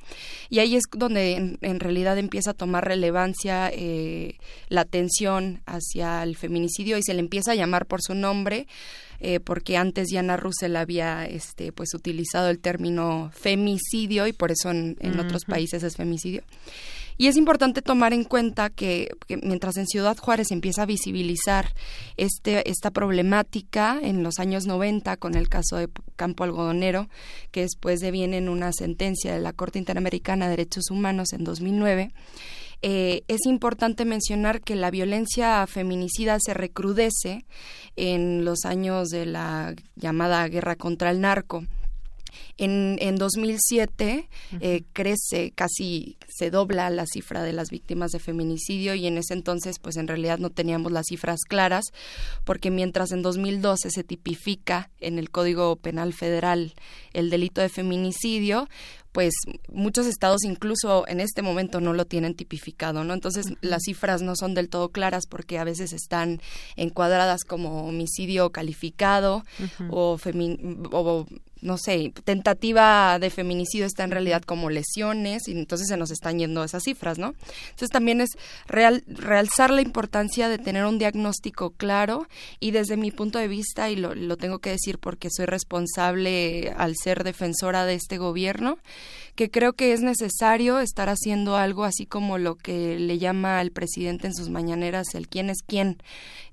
Y 0.50 0.60
ahí 0.60 0.76
es 0.76 0.84
donde 0.92 1.36
en, 1.36 1.58
en 1.62 1.80
realidad 1.80 2.18
empieza 2.18 2.52
a 2.52 2.54
tomar 2.56 2.86
relevancia 2.86 3.70
eh, 3.74 4.38
la 4.68 4.82
atención 4.82 5.62
hacia 5.66 6.24
el 6.24 6.36
feminicidio 6.36 6.98
y 6.98 7.04
se 7.04 7.14
le 7.14 7.20
empieza 7.20 7.52
a 7.54 7.56
llamar 7.56 7.86
por 7.86 8.02
su 8.02 8.16
nombre, 8.16 8.68
eh, 9.22 9.40
porque 9.40 9.78
antes 9.78 10.08
Diana 10.08 10.38
Russell 10.38 10.76
había 10.76 11.26
este, 11.26 11.72
pues 11.72 11.94
utilizado 11.94 12.50
el 12.50 12.60
término 12.60 13.32
femicidio 13.34 14.28
y 14.28 14.34
por 14.34 14.52
eso 14.52 14.72
en, 14.72 14.98
en 15.00 15.20
otros 15.20 15.46
países 15.46 15.84
es 15.84 15.96
femicidio. 15.96 16.44
Y 17.22 17.28
es 17.28 17.36
importante 17.36 17.82
tomar 17.82 18.14
en 18.14 18.24
cuenta 18.24 18.70
que, 18.70 19.10
mientras 19.44 19.76
en 19.76 19.88
Ciudad 19.88 20.18
Juárez 20.18 20.52
empieza 20.52 20.84
a 20.84 20.86
visibilizar 20.86 21.74
este, 22.16 22.70
esta 22.70 22.92
problemática 22.92 24.00
en 24.02 24.24
los 24.24 24.40
años 24.40 24.66
90 24.66 25.18
con 25.18 25.36
el 25.36 25.50
caso 25.50 25.76
de 25.76 25.90
Campo 26.16 26.46
Algodonero, 26.46 27.10
que 27.52 27.64
después 27.64 28.00
deviene 28.00 28.38
en 28.38 28.48
una 28.48 28.72
sentencia 28.72 29.34
de 29.34 29.42
la 29.42 29.52
Corte 29.52 29.80
Interamericana 29.80 30.46
de 30.46 30.52
Derechos 30.52 30.92
Humanos 30.92 31.34
en 31.34 31.44
2009, 31.44 32.14
eh, 32.82 33.24
es 33.28 33.46
importante 33.46 34.06
mencionar 34.06 34.62
que 34.62 34.78
la 34.78 34.90
violencia 34.90 35.68
feminicida 35.68 36.38
se 36.40 36.54
recrudece 36.54 37.44
en 37.98 38.46
los 38.46 38.64
años 38.64 39.10
de 39.10 39.26
la 39.26 39.76
llamada 39.98 40.48
guerra 40.48 40.78
contra 40.78 41.12
el 41.12 41.20
narco. 41.20 41.66
En, 42.58 42.98
en 43.00 43.16
2007 43.16 44.30
eh, 44.60 44.84
crece, 44.94 45.52
casi 45.52 46.18
se 46.28 46.50
dobla 46.52 46.90
la 46.90 47.06
cifra 47.06 47.44
de 47.44 47.54
las 47.54 47.70
víctimas 47.70 48.12
de 48.12 48.20
feminicidio 48.20 48.96
y 48.96 49.08
en 49.08 49.18
ese 49.18 49.34
entonces 49.34 49.80
pues 49.80 49.98
en 49.98 50.08
realidad 50.08 50.40
no 50.40 50.50
teníamos 50.50 50.92
las 50.92 51.06
cifras 51.08 51.40
claras 51.48 51.86
porque 52.44 52.72
mientras 52.72 53.12
en 53.12 53.22
2012 53.22 53.90
se 53.90 54.04
tipifica 54.04 54.90
en 55.00 55.20
el 55.20 55.30
Código 55.30 55.76
Penal 55.76 56.14
Federal 56.14 56.74
el 57.14 57.30
delito 57.30 57.62
de 57.62 57.70
feminicidio, 57.70 58.68
pues 59.12 59.34
muchos 59.72 60.06
estados 60.06 60.44
incluso 60.44 61.08
en 61.08 61.20
este 61.20 61.42
momento 61.42 61.82
no 61.82 61.94
lo 61.94 62.06
tienen 62.06 62.36
tipificado, 62.36 63.04
¿no? 63.04 63.14
Entonces 63.14 63.46
las 63.62 63.82
cifras 63.86 64.22
no 64.22 64.36
son 64.36 64.54
del 64.54 64.70
todo 64.70 64.90
claras 64.90 65.26
porque 65.28 65.58
a 65.58 65.64
veces 65.64 65.94
están 65.94 66.42
encuadradas 66.76 67.44
como 67.44 67.88
homicidio 67.88 68.52
calificado 68.52 69.44
o, 69.90 70.18
o 70.92 71.28
no 71.62 71.78
sé, 71.78 72.14
tentativa 72.24 73.20
de 73.20 73.30
feminicidio 73.30 73.86
está 73.86 74.04
en 74.04 74.12
realidad 74.12 74.42
como 74.44 74.70
lesiones 74.70 75.48
y 75.48 75.52
entonces 75.52 75.88
se 75.88 75.98
nos 75.98 76.12
están 76.12 76.40
yendo 76.40 76.64
esas 76.64 76.84
cifras, 76.84 77.18
¿no? 77.18 77.34
Entonces 77.64 77.90
también 77.90 78.22
es 78.22 78.30
real, 78.68 79.04
realzar 79.08 79.70
la 79.72 79.82
importancia 79.82 80.50
de 80.50 80.58
tener 80.58 80.86
un 80.86 81.00
diagnóstico 81.00 81.72
claro 81.72 82.28
y 82.60 82.72
desde 82.72 82.98
mi 82.98 83.12
punto 83.12 83.40
de 83.40 83.48
vista, 83.48 83.90
y 83.90 83.96
lo, 83.96 84.16
lo 84.16 84.38
tengo 84.38 84.60
que 84.60 84.72
decir 84.72 85.00
porque 85.00 85.30
soy 85.32 85.46
responsable 85.46 86.74
al 86.78 86.96
ser 86.96 87.24
defensora 87.24 87.86
de 87.86 87.96
este 87.96 88.18
gobierno, 88.18 88.78
que 89.36 89.50
creo 89.50 89.74
que 89.74 89.94
es 89.94 90.02
necesario 90.02 90.80
estar 90.80 91.10
haciendo 91.10 91.56
algo 91.56 91.84
así 91.84 92.06
como 92.06 92.38
lo 92.38 92.56
que 92.56 92.98
le 93.00 93.18
llama 93.18 93.60
al 93.60 93.72
presidente 93.72 94.28
en 94.28 94.36
sus 94.36 94.50
mañaneras 94.50 95.08
el 95.14 95.28
quién 95.28 95.50
es 95.50 95.62
quién 95.66 95.98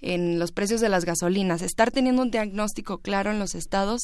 en 0.00 0.38
los 0.38 0.52
precios 0.52 0.80
de 0.80 0.88
las 0.88 1.04
gasolinas, 1.04 1.62
estar 1.62 1.90
teniendo 1.90 2.22
un 2.22 2.30
diagnóstico 2.30 2.98
claro 2.98 3.30
en 3.30 3.38
los 3.38 3.54
estados 3.54 4.02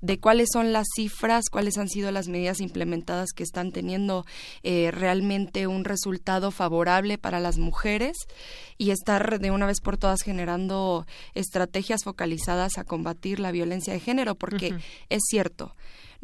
de 0.00 0.18
cuáles 0.18 0.48
son 0.52 0.72
las 0.72 0.86
cifras, 0.94 1.44
cuáles 1.50 1.78
han 1.78 1.88
sido 1.88 2.10
las 2.10 2.28
medidas 2.28 2.60
implementadas 2.60 3.30
que 3.32 3.42
están 3.42 3.72
teniendo 3.72 4.24
eh, 4.62 4.90
realmente 4.90 5.66
un 5.66 5.84
resultado 5.84 6.50
favorable 6.50 7.18
para 7.18 7.40
las 7.40 7.58
mujeres 7.58 8.16
y 8.78 8.90
estar 8.90 9.38
de 9.38 9.50
una 9.50 9.66
vez 9.66 9.80
por 9.80 9.96
todas 9.96 10.22
generando 10.22 11.06
estrategias 11.34 12.04
focalizadas 12.04 12.78
a 12.78 12.84
combatir 12.84 13.40
la 13.40 13.52
violencia 13.52 13.92
de 13.92 14.00
género, 14.00 14.34
porque 14.34 14.74
es 15.08 15.22
cierto, 15.28 15.74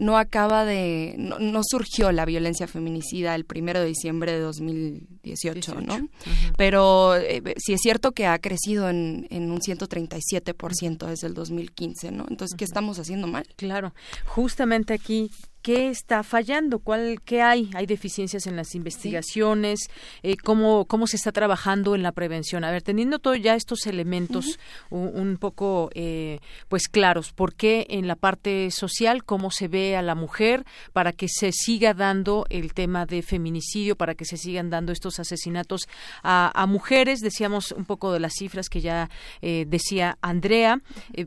no 0.01 0.17
acaba 0.17 0.65
de, 0.65 1.15
no, 1.19 1.61
surgió 1.63 2.11
la 2.11 2.25
violencia 2.25 2.67
feminicida 2.67 3.35
el 3.35 3.45
primero 3.45 3.81
de 3.81 3.87
diciembre 3.87 4.33
de 4.33 4.41
2018, 4.41 5.83
¿no? 5.83 6.09
Pero 6.57 7.17
eh, 7.17 7.43
sí 7.59 7.75
es 7.75 7.83
cierto 7.83 8.13
que 8.13 8.27
ha 8.27 8.39
crecido 8.39 8.89
en, 8.89 9.27
en 9.29 9.51
un 9.51 9.61
137% 9.61 11.07
desde 11.07 11.27
el 11.27 11.35
2015, 11.35 12.13
¿no? 12.13 12.25
Entonces, 12.31 12.57
¿qué 12.57 12.65
estamos 12.65 12.99
haciendo 12.99 13.27
mal? 13.27 13.45
Claro, 13.57 13.93
justamente 14.25 14.95
aquí 14.95 15.31
¿Qué 15.63 15.91
está 15.91 16.23
fallando? 16.23 16.79
¿Cuál, 16.79 17.21
¿Qué 17.23 17.43
hay? 17.43 17.69
¿Hay 17.75 17.85
deficiencias 17.85 18.47
en 18.47 18.57
las 18.57 18.75
investigaciones? 18.75 19.81
Eh, 20.23 20.39
¿cómo, 20.39 20.87
¿Cómo 20.87 21.07
se 21.07 21.17
está 21.17 21.33
trabajando 21.33 21.95
en 21.95 22.03
la 22.03 22.13
prevención? 22.13 22.65
A 22.65 22.71
ver, 22.71 22.81
teniendo 22.81 23.19
todos 23.19 23.39
ya 23.43 23.55
estos 23.55 23.87
elementos 23.87 24.59
un, 24.89 25.37
poco 25.39 25.91
eh, 25.95 26.41
pues 26.69 26.89
claros, 26.89 27.33
¿por 27.33 27.55
qué 27.55 27.87
en 27.91 28.09
la 28.09 28.17
parte 28.17 28.71
social, 28.71 29.23
cómo 29.25 29.51
se 29.51 29.69
ve 29.69 29.97
a 29.97 30.03
la 30.03 30.15
mujer 30.15 30.65
para 30.95 31.13
que 31.13 31.29
se 31.29 31.53
siga 31.53 31.93
dando 31.93 32.47
el 32.49 32.73
tema 32.73 33.05
de 33.05 33.21
feminicidio, 33.21 33.97
para 33.97 34.15
que 34.15 34.25
se 34.25 34.39
sigan 34.39 34.71
dando 34.71 34.93
estos 34.93 35.21
asesinatos 35.21 35.89
a, 36.23 36.67
mujeres? 36.69 37.21
Decíamos 37.21 37.73
un 37.73 37.85
poco 37.85 38.13
de 38.13 38.21
las 38.21 38.33
cifras 38.33 38.71
que 38.71 38.81
ya 38.81 39.11
eh, 39.43 39.67
decía 39.69 40.17
Andrea. 40.23 40.81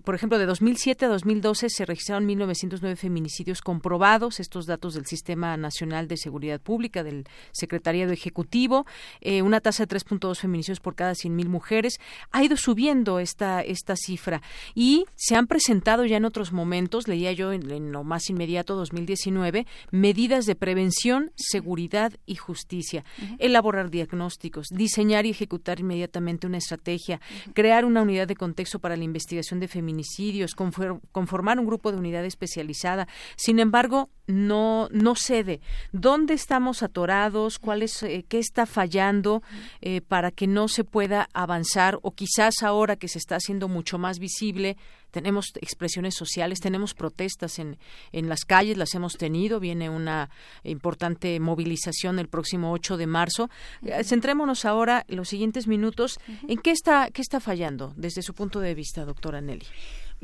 por 0.04 0.16
ejemplo, 0.16 0.40
de 0.40 0.48
2007 0.48 1.06
a 1.06 1.10
2012 1.10 1.70
se 1.70 1.86
registraron 1.86 2.28
1.909 2.28 2.96
feminicidios 2.96 3.62
comprobados 3.62 4.23
estos 4.40 4.66
datos 4.66 4.94
del 4.94 5.06
Sistema 5.06 5.58
Nacional 5.58 6.08
de 6.08 6.18
Seguridad 6.18 6.62
Pública, 6.62 7.04
del 7.04 7.26
Secretariado 7.52 8.12
Ejecutivo, 8.12 8.86
eh, 9.22 9.42
una 9.42 9.60
tasa 9.60 9.86
de 9.86 9.96
3.2 9.96 10.40
feminicidios 10.40 10.80
por 10.80 10.96
cada 10.96 11.12
100.000 11.14 11.48
mujeres. 11.48 12.00
Ha 12.32 12.44
ido 12.44 12.58
subiendo 12.58 13.20
esta, 13.20 13.62
esta 13.62 13.96
cifra 13.96 14.42
y 14.76 15.06
se 15.16 15.36
han 15.36 15.48
presentado 15.48 16.06
ya 16.06 16.18
en 16.18 16.26
otros 16.26 16.52
momentos, 16.52 17.08
leía 17.08 17.34
yo 17.34 17.52
en, 17.52 17.92
lo 17.92 18.04
más 18.04 18.30
inmediato, 18.30 18.76
2019, 18.76 19.68
medidas 19.92 20.46
de 20.46 20.56
prevención, 20.56 21.32
seguridad 21.36 22.14
y 22.26 22.36
justicia, 22.36 23.04
elaborar 23.40 23.90
diagnósticos, 23.90 24.68
diseñar 24.70 25.26
y 25.26 25.32
ejecutar 25.32 25.80
inmediatamente 25.80 26.48
una 26.48 26.58
estrategia, 26.58 27.20
crear 27.54 27.86
una 27.86 28.02
unidad 28.02 28.28
de 28.28 28.36
contexto 28.36 28.80
para 28.80 28.96
la 28.96 29.04
investigación 29.04 29.60
de 29.60 29.68
feminicidios, 29.68 30.56
conformar 30.56 31.60
un 31.60 31.66
grupo 31.66 31.92
de 31.92 31.98
unidad 31.98 32.26
especializada. 32.26 33.08
Sin 33.36 33.60
embargo, 33.60 34.10
no 34.28 34.88
no 34.92 35.16
cede. 35.16 35.62
¿Dónde 35.92 36.34
estamos 36.34 36.84
atorados? 36.84 37.60
¿Cuál 37.60 37.84
es, 37.84 38.04
eh, 38.04 38.26
¿Qué 38.28 38.40
está 38.40 38.66
fallando 38.66 39.44
eh, 39.82 40.02
para 40.02 40.32
que 40.32 40.48
no 40.48 40.68
se 40.68 40.84
pueda 40.84 41.30
avanzar? 41.34 42.00
O 42.02 42.12
quizás 42.12 42.64
ahora 42.64 42.96
que 42.96 43.08
se 43.08 43.20
está 43.20 43.36
haciendo 43.36 43.68
mucho 43.68 43.98
más 43.98 44.20
visible, 44.20 44.78
tenemos 45.12 45.52
expresiones 45.62 46.16
sociales, 46.16 46.60
tenemos 46.60 46.96
protestas 46.96 47.60
en, 47.60 47.78
en 48.12 48.30
las 48.30 48.46
calles, 48.46 48.78
las 48.78 48.96
hemos 48.96 49.18
tenido, 49.18 49.60
viene 49.60 49.90
una 49.90 50.32
importante 50.64 51.40
movilización 51.40 52.18
el 52.18 52.28
próximo 52.28 52.72
8 52.72 52.98
de 52.98 53.08
marzo. 53.08 53.50
Eh, 53.84 54.04
centrémonos 54.04 54.66
ahora 54.66 55.06
en 55.08 55.18
los 55.18 55.30
siguientes 55.30 55.68
minutos 55.68 56.20
en 56.48 56.58
qué 56.58 56.72
está, 56.72 57.12
qué 57.12 57.22
está 57.22 57.40
fallando 57.40 57.94
desde 57.96 58.24
su 58.24 58.34
punto 58.34 58.60
de 58.60 58.74
vista, 58.74 59.06
doctora 59.06 59.40
Nelly. 59.40 59.66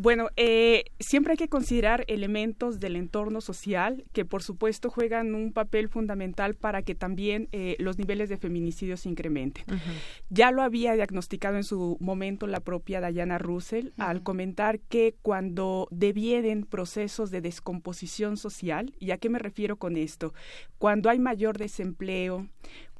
Bueno, 0.01 0.29
eh, 0.37 0.85
siempre 1.01 1.33
hay 1.33 1.37
que 1.37 1.49
considerar 1.49 2.05
elementos 2.07 2.79
del 2.79 2.95
entorno 2.95 3.41
social 3.41 4.05
que, 4.13 4.23
por 4.23 4.43
supuesto, 4.43 4.89
juegan 4.89 5.35
un 5.35 5.51
papel 5.51 5.89
fundamental 5.89 6.55
para 6.55 6.83
que 6.83 6.95
también 6.95 7.49
eh, 7.51 7.75
los 7.79 7.97
niveles 7.97 8.29
de 8.29 8.37
feminicidio 8.37 8.95
se 8.95 9.09
incrementen. 9.09 9.65
Ya 10.29 10.51
lo 10.51 10.61
había 10.61 10.93
diagnosticado 10.93 11.57
en 11.57 11.65
su 11.65 11.97
momento 11.99 12.47
la 12.47 12.61
propia 12.61 13.01
Diana 13.01 13.39
Russell 13.39 13.89
al 13.97 14.23
comentar 14.23 14.79
que 14.79 15.15
cuando 15.21 15.89
devienen 15.91 16.63
procesos 16.63 17.29
de 17.29 17.41
descomposición 17.41 18.37
social, 18.37 18.93
¿y 18.99 19.11
a 19.11 19.17
qué 19.17 19.27
me 19.27 19.37
refiero 19.39 19.75
con 19.75 19.97
esto? 19.97 20.33
Cuando 20.77 21.09
hay 21.09 21.19
mayor 21.19 21.57
desempleo, 21.57 22.47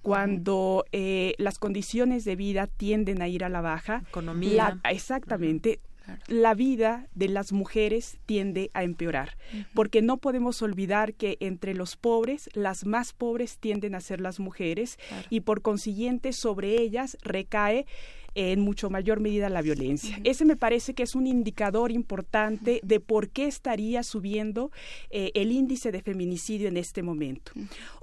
cuando 0.02 0.84
eh, 0.92 1.34
las 1.38 1.60
condiciones 1.60 2.26
de 2.26 2.36
vida 2.36 2.68
tienden 2.68 3.22
a 3.22 3.30
ir 3.30 3.46
a 3.46 3.50
la 3.50 3.62
baja. 3.62 4.04
Economía. 4.10 4.80
exactamente 4.90 5.80
la 6.28 6.54
vida 6.54 7.08
de 7.16 7.28
las 7.28 7.52
mujeres 7.52 8.18
tiende 8.26 8.70
a 8.74 8.84
empeorar, 8.84 9.38
porque 9.74 10.02
no 10.02 10.18
podemos 10.18 10.62
olvidar 10.62 11.14
que 11.14 11.38
entre 11.40 11.74
los 11.74 11.96
pobres, 11.96 12.50
las 12.54 12.86
más 12.86 13.14
pobres 13.14 13.58
tienden 13.58 13.96
a 13.96 14.02
ser 14.02 14.22
las 14.22 14.40
mujeres 14.40 14.98
y 15.30 15.42
por 15.42 15.62
consiguiente 15.62 16.34
sobre 16.34 16.82
ellas 16.82 17.18
recae 17.22 17.86
en 18.36 18.62
mucho 18.62 18.90
mayor 18.90 19.20
medida 19.20 19.50
la 19.50 19.62
violencia. 19.62 20.20
Ese 20.24 20.46
me 20.46 20.56
parece 20.56 20.94
que 20.94 21.04
es 21.04 21.16
un 21.16 21.28
indicador 21.28 21.92
importante 21.92 22.80
de 22.84 23.00
por 23.00 23.30
qué 23.30 23.48
estaría 23.48 24.04
subiendo 24.04 24.72
eh, 25.10 25.32
el 25.34 25.52
índice 25.52 25.92
de 25.92 26.02
feminicidio 26.02 26.68
en 26.68 26.78
este 26.78 27.02
momento. 27.04 27.52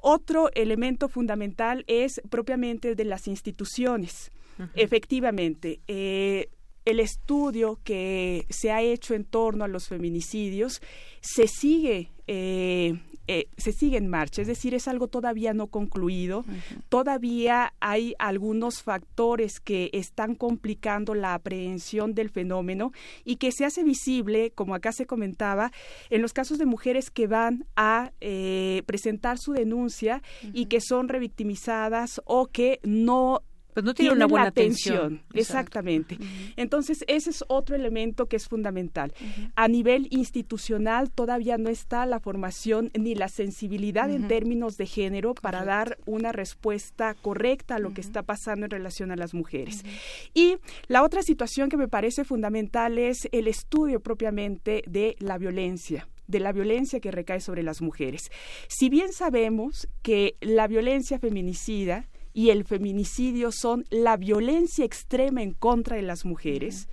Otro 0.01 0.51
elemento 0.55 1.09
fundamental 1.09 1.85
es 1.87 2.21
propiamente 2.29 2.91
el 2.91 2.97
de 2.97 3.05
las 3.05 3.29
instituciones. 3.29 4.31
Efectivamente, 4.75 5.81
eh, 5.87 6.49
el 6.87 7.01
estudio 7.01 7.79
que 7.85 8.47
se 8.49 8.73
ha 8.73 8.81
hecho 8.81 9.15
en 9.15 9.25
torno 9.25 9.65
a 9.65 9.69
los 9.69 9.89
feminicidios 9.89 10.81
se 11.21 11.47
sigue 11.49 12.13
eh, 12.27 12.99
eh, 13.29 13.49
se 13.57 13.73
sigue 13.73 13.97
en 13.97 14.07
marcha, 14.07 14.43
es 14.43 14.47
decir, 14.47 14.73
es 14.75 14.87
algo 14.87 15.09
todavía 15.09 15.53
no 15.53 15.67
concluido, 15.67 16.45
todavía 16.89 17.73
hay 17.81 18.15
algunos 18.21 18.85
factores 18.85 19.59
que 19.59 19.91
están 19.93 20.37
complicando 20.37 21.13
la 21.15 21.35
aprehensión 21.35 22.15
del 22.15 22.31
fenómeno 22.31 22.93
y 23.25 23.37
que 23.37 23.51
se 23.51 23.65
hace 23.65 23.83
visible, 23.83 24.53
como 24.53 24.77
acá 24.77 24.93
se 24.93 25.07
comentaba, 25.07 25.73
en 26.09 26.23
los 26.23 26.33
casos 26.33 26.59
de 26.59 26.67
mujeres 26.67 27.11
que 27.11 27.27
van 27.27 27.67
a 27.75 28.13
eh, 28.21 28.85
presentar 28.87 29.39
su 29.39 29.53
denuncia 29.53 30.23
y 30.53 30.67
que 30.67 30.81
son 30.81 31.09
revictimizadas 31.09 32.23
o 32.27 32.47
que 32.47 32.79
no 32.85 33.43
pues 33.77 33.85
no 33.85 33.93
tiene 33.93 34.15
una 34.15 34.25
buena 34.25 34.47
atención. 34.47 35.21
Exactamente. 35.35 36.17
Entonces, 36.57 37.05
ese 37.09 37.29
es 37.29 37.45
otro 37.47 37.77
elemento 37.77 38.25
que 38.25 38.37
es 38.37 38.49
fundamental. 38.49 39.13
A 39.55 39.69
nivel 39.69 40.09
institucional 40.09 41.11
todavía 41.11 41.59
no 41.59 41.69
está 41.69 42.07
la 42.07 42.19
formación 42.19 42.91
ni 42.99 43.15
la 43.15 43.29
sensibilidad 43.29 44.11
en 44.11 44.29
términos 44.29 44.79
de 44.79 44.87
género 44.87 45.35
para 45.35 45.67
dar 45.67 45.99
una 46.07 46.33
respuesta 46.33 47.13
correcta 47.21 47.75
a 47.75 47.79
lo 47.79 47.93
que 47.93 48.01
está 48.01 48.23
pasando 48.23 48.65
en 48.65 48.71
relación 48.71 49.11
a 49.11 49.17
las 49.17 49.35
mujeres. 49.35 49.85
Y 50.33 50.57
la 50.89 51.03
otra 51.03 51.21
situación 51.21 51.69
que 51.69 51.77
me 51.77 51.87
parece 51.87 52.25
fundamental 52.25 52.97
es 52.97 53.29
el 53.31 53.47
estudio 53.47 54.01
propiamente 54.01 54.85
de 54.87 55.17
la 55.19 55.37
violencia 55.37 56.09
de 56.29 56.41
la 56.41 56.51
violencia 56.51 56.99
que 56.99 57.13
recae 57.13 57.39
sobre 57.39 57.63
las 57.63 57.81
mujeres. 57.81 58.33
Si 58.67 58.89
bien 58.89 59.13
sabemos 59.13 59.87
que 60.03 60.35
la 60.41 60.67
violencia 60.67 61.21
feminicida 61.21 62.09
y 62.37 62.51
el 62.51 62.65
feminicidio 62.65 63.51
son 63.51 63.87
la 63.89 64.19
violencia 64.19 64.85
extrema 64.85 65.43
en 65.43 65.53
contra 65.55 65.97
de 65.97 66.03
las 66.03 66.27
mujeres. 66.27 66.87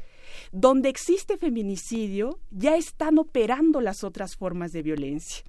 Donde 0.54 0.88
existe 0.88 1.38
feminicidio, 1.38 2.40
ya 2.50 2.78
están 2.78 3.18
operando 3.18 3.82
las 3.82 4.06
otras 4.06 4.38
formas 4.38 4.72
de 4.72 4.84
violencia. 4.84 5.44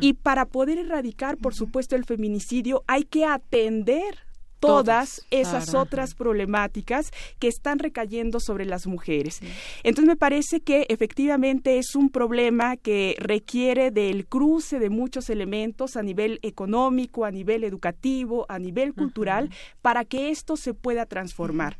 Y 0.00 0.14
para 0.14 0.46
poder 0.46 0.78
erradicar, 0.78 1.36
por 1.36 1.54
supuesto, 1.54 1.94
el 1.94 2.04
feminicidio, 2.04 2.82
hay 2.88 3.04
que 3.04 3.24
atender 3.24 4.25
todas, 4.60 5.24
esas 5.30 5.74
otras 5.74 6.14
problemáticas 6.14 7.10
que 7.38 7.48
están 7.48 7.78
recayendo 7.78 8.40
sobre 8.40 8.64
las 8.64 8.86
mujeres. 8.86 9.40
Entonces 9.82 10.08
me 10.08 10.16
parece 10.16 10.60
que 10.60 10.86
efectivamente 10.88 11.78
es 11.78 11.94
un 11.94 12.10
problema 12.10 12.76
que 12.76 13.16
requiere 13.18 13.90
del 13.90 14.26
cruce 14.26 14.78
de 14.78 14.90
muchos 14.90 15.30
elementos 15.30 15.96
a 15.96 16.02
nivel 16.02 16.38
económico, 16.42 17.24
a 17.24 17.30
nivel 17.30 17.64
educativo, 17.64 18.46
a 18.48 18.58
nivel 18.58 18.94
cultural, 18.94 19.50
para 19.82 20.04
que 20.04 20.30
esto 20.30 20.56
se 20.56 20.74
pueda 20.74 21.06
transformar. 21.06 21.76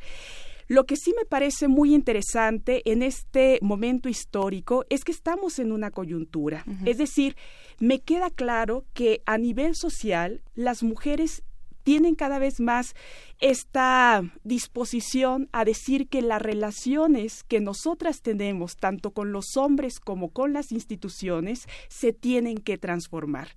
Lo 0.68 0.84
que 0.84 0.96
sí 0.96 1.14
me 1.16 1.24
parece 1.24 1.68
muy 1.68 1.94
interesante 1.94 2.82
en 2.90 3.02
este 3.02 3.60
momento 3.62 4.08
histórico 4.08 4.84
es 4.90 5.04
que 5.04 5.12
estamos 5.12 5.60
en 5.60 5.70
una 5.70 5.92
coyuntura. 5.92 6.64
Es 6.84 6.98
decir, 6.98 7.36
me 7.78 8.00
queda 8.00 8.30
claro 8.30 8.84
que 8.92 9.22
a 9.26 9.38
nivel 9.38 9.76
social 9.76 10.42
las 10.56 10.82
mujeres 10.82 11.44
tienen 11.86 12.16
cada 12.16 12.40
vez 12.40 12.58
más 12.58 12.96
esta 13.38 14.24
disposición 14.42 15.48
a 15.52 15.64
decir 15.64 16.08
que 16.08 16.20
las 16.20 16.42
relaciones 16.42 17.44
que 17.44 17.60
nosotras 17.60 18.22
tenemos, 18.22 18.74
tanto 18.74 19.12
con 19.12 19.30
los 19.30 19.56
hombres 19.56 20.00
como 20.00 20.30
con 20.30 20.52
las 20.52 20.72
instituciones, 20.72 21.68
se 21.88 22.12
tienen 22.12 22.58
que 22.58 22.76
transformar. 22.76 23.50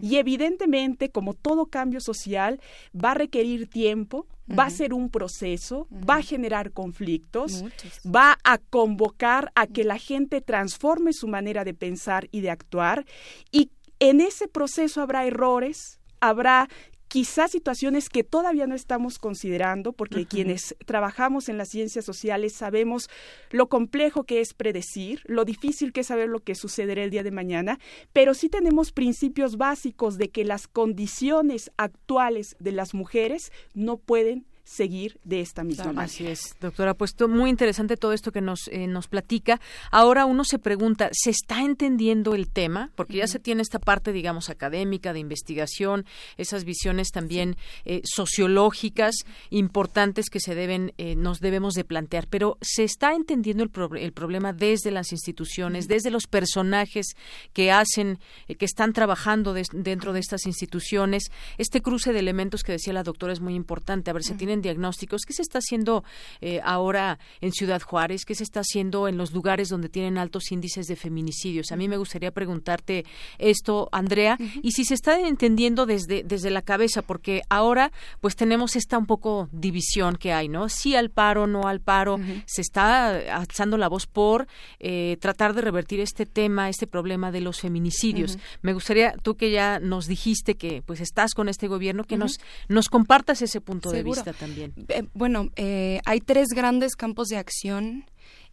Y 0.00 0.16
evidentemente, 0.16 1.10
como 1.10 1.34
todo 1.34 1.66
cambio 1.66 2.00
social, 2.00 2.62
va 2.94 3.10
a 3.10 3.14
requerir 3.14 3.68
tiempo, 3.68 4.26
va 4.58 4.64
a 4.64 4.70
ser 4.70 4.94
un 4.94 5.10
proceso, 5.10 5.86
va 5.92 6.16
a 6.16 6.22
generar 6.22 6.72
conflictos, 6.72 7.62
va 8.06 8.38
a 8.42 8.56
convocar 8.56 9.52
a 9.54 9.66
que 9.66 9.84
la 9.84 9.98
gente 9.98 10.40
transforme 10.40 11.12
su 11.12 11.28
manera 11.28 11.62
de 11.62 11.74
pensar 11.74 12.26
y 12.30 12.40
de 12.40 12.48
actuar. 12.48 13.04
Y 13.52 13.70
en 13.98 14.22
ese 14.22 14.48
proceso 14.48 15.02
habrá 15.02 15.26
errores, 15.26 16.00
habrá 16.20 16.68
quizás 17.16 17.50
situaciones 17.50 18.10
que 18.10 18.24
todavía 18.24 18.66
no 18.66 18.74
estamos 18.74 19.18
considerando, 19.18 19.94
porque 19.94 20.26
quienes 20.26 20.76
trabajamos 20.84 21.48
en 21.48 21.56
las 21.56 21.70
ciencias 21.70 22.04
sociales 22.04 22.52
sabemos 22.52 23.08
lo 23.50 23.70
complejo 23.70 24.24
que 24.24 24.42
es 24.42 24.52
predecir, 24.52 25.22
lo 25.24 25.46
difícil 25.46 25.94
que 25.94 26.00
es 26.00 26.08
saber 26.08 26.28
lo 26.28 26.40
que 26.40 26.54
sucederá 26.54 27.02
el 27.02 27.08
día 27.08 27.22
de 27.22 27.30
mañana, 27.30 27.78
pero 28.12 28.34
sí 28.34 28.50
tenemos 28.50 28.92
principios 28.92 29.56
básicos 29.56 30.18
de 30.18 30.28
que 30.28 30.44
las 30.44 30.68
condiciones 30.68 31.70
actuales 31.78 32.54
de 32.58 32.72
las 32.72 32.92
mujeres 32.92 33.50
no 33.72 33.96
pueden 33.96 34.44
seguir 34.66 35.18
de 35.22 35.40
esta 35.40 35.62
misma 35.62 35.84
manera. 35.84 36.02
Así 36.02 36.26
es, 36.26 36.56
doctora. 36.60 36.94
Pues 36.94 37.14
muy 37.28 37.48
interesante 37.48 37.96
todo 37.96 38.12
esto 38.12 38.32
que 38.32 38.40
nos, 38.40 38.66
eh, 38.68 38.88
nos 38.88 39.06
platica. 39.06 39.60
Ahora 39.92 40.26
uno 40.26 40.42
se 40.44 40.58
pregunta, 40.58 41.08
¿se 41.12 41.30
está 41.30 41.62
entendiendo 41.62 42.34
el 42.34 42.50
tema? 42.50 42.90
Porque 42.96 43.18
ya 43.18 43.28
se 43.28 43.38
tiene 43.38 43.62
esta 43.62 43.78
parte, 43.78 44.12
digamos, 44.12 44.50
académica, 44.50 45.12
de 45.12 45.20
investigación, 45.20 46.04
esas 46.36 46.64
visiones 46.64 47.10
también 47.12 47.56
eh, 47.84 48.02
sociológicas 48.04 49.14
importantes 49.50 50.30
que 50.30 50.40
se 50.40 50.56
deben, 50.56 50.92
eh, 50.98 51.14
nos 51.14 51.38
debemos 51.38 51.74
de 51.74 51.84
plantear. 51.84 52.26
Pero 52.26 52.58
¿se 52.60 52.82
está 52.82 53.14
entendiendo 53.14 53.62
el, 53.62 53.70
el 53.98 54.12
problema 54.12 54.52
desde 54.52 54.90
las 54.90 55.12
instituciones, 55.12 55.86
desde 55.86 56.10
los 56.10 56.26
personajes 56.26 57.14
que 57.52 57.70
hacen, 57.70 58.18
que 58.58 58.64
están 58.64 58.92
trabajando 58.92 59.54
dentro 59.54 60.12
de 60.12 60.18
estas 60.18 60.44
instituciones? 60.44 61.30
Este 61.56 61.80
cruce 61.82 62.12
de 62.12 62.18
elementos 62.18 62.64
que 62.64 62.72
decía 62.72 62.92
la 62.92 63.04
doctora 63.04 63.32
es 63.32 63.40
muy 63.40 63.54
importante. 63.54 64.10
A 64.10 64.12
ver, 64.12 64.24
se 64.24 64.34
tiene 64.34 64.55
diagnósticos. 64.62 65.22
¿Qué 65.26 65.32
se 65.32 65.42
está 65.42 65.58
haciendo 65.58 66.04
eh, 66.40 66.60
ahora 66.64 67.18
en 67.40 67.52
Ciudad 67.52 67.82
Juárez? 67.82 68.24
¿Qué 68.24 68.34
se 68.34 68.44
está 68.44 68.60
haciendo 68.60 69.08
en 69.08 69.16
los 69.16 69.32
lugares 69.32 69.68
donde 69.68 69.88
tienen 69.88 70.18
altos 70.18 70.50
índices 70.52 70.86
de 70.86 70.96
feminicidios? 70.96 71.72
A 71.72 71.76
mí 71.76 71.88
me 71.88 71.96
gustaría 71.96 72.30
preguntarte 72.30 73.04
esto, 73.38 73.88
Andrea, 73.92 74.38
y 74.62 74.72
si 74.72 74.84
se 74.84 74.94
está 74.94 75.18
entendiendo 75.20 75.86
desde, 75.86 76.22
desde 76.22 76.50
la 76.50 76.62
cabeza, 76.62 77.02
porque 77.02 77.42
ahora 77.48 77.92
pues 78.20 78.36
tenemos 78.36 78.76
esta 78.76 78.98
un 78.98 79.06
poco 79.06 79.48
división 79.52 80.16
que 80.16 80.32
hay, 80.32 80.48
¿no? 80.48 80.68
Sí 80.68 80.94
al 80.94 81.10
paro, 81.10 81.46
no 81.46 81.68
al 81.68 81.80
paro. 81.80 82.18
Se 82.46 82.60
está 82.60 83.36
alzando 83.36 83.76
la 83.76 83.88
voz 83.88 84.06
por 84.06 84.46
eh, 84.78 85.16
tratar 85.20 85.54
de 85.54 85.62
revertir 85.62 86.00
este 86.00 86.26
tema, 86.26 86.68
este 86.68 86.86
problema 86.86 87.30
de 87.32 87.40
los 87.40 87.60
feminicidios. 87.60 88.38
Me 88.62 88.72
gustaría, 88.72 89.14
tú 89.22 89.36
que 89.36 89.50
ya 89.50 89.78
nos 89.80 90.06
dijiste 90.06 90.54
que 90.54 90.82
pues 90.84 91.00
estás 91.00 91.34
con 91.34 91.48
este 91.48 91.68
gobierno, 91.68 92.04
que 92.04 92.16
nos, 92.16 92.38
nos 92.68 92.88
compartas 92.88 93.42
ese 93.42 93.60
punto 93.60 93.90
de 93.90 94.02
vista 94.02 94.32
también. 94.46 94.72
Eh, 94.88 95.04
bueno, 95.14 95.50
eh, 95.56 96.00
hay 96.04 96.20
tres 96.20 96.48
grandes 96.48 96.96
campos 96.96 97.28
de 97.28 97.36
acción 97.36 98.04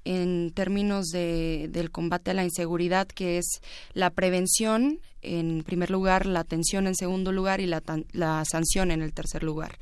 en 0.05 0.51
términos 0.51 1.07
de, 1.07 1.69
del 1.71 1.91
combate 1.91 2.31
a 2.31 2.33
la 2.33 2.43
inseguridad, 2.43 3.07
que 3.07 3.37
es 3.37 3.61
la 3.93 4.09
prevención, 4.09 4.99
en 5.21 5.63
primer 5.63 5.89
lugar, 5.89 6.25
la 6.25 6.41
atención 6.41 6.87
en 6.87 6.95
segundo 6.95 7.31
lugar 7.31 7.61
y 7.61 7.65
la, 7.65 7.81
la 8.11 8.43
sanción 8.45 8.91
en 8.91 9.01
el 9.01 9.13
tercer 9.13 9.43
lugar. 9.43 9.79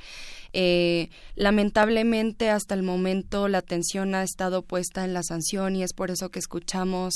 Eh, 0.53 1.09
lamentablemente, 1.35 2.49
hasta 2.49 2.75
el 2.75 2.83
momento, 2.83 3.47
la 3.47 3.59
atención 3.59 4.15
ha 4.15 4.23
estado 4.23 4.61
puesta 4.63 5.05
en 5.05 5.13
la 5.13 5.23
sanción 5.23 5.75
y 5.75 5.83
es 5.83 5.93
por 5.93 6.11
eso 6.11 6.29
que 6.29 6.39
escuchamos 6.39 7.13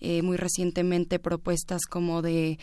eh, 0.00 0.22
muy 0.22 0.36
recientemente 0.36 1.18
propuestas 1.18 1.86
como 1.86 2.20
de 2.22 2.58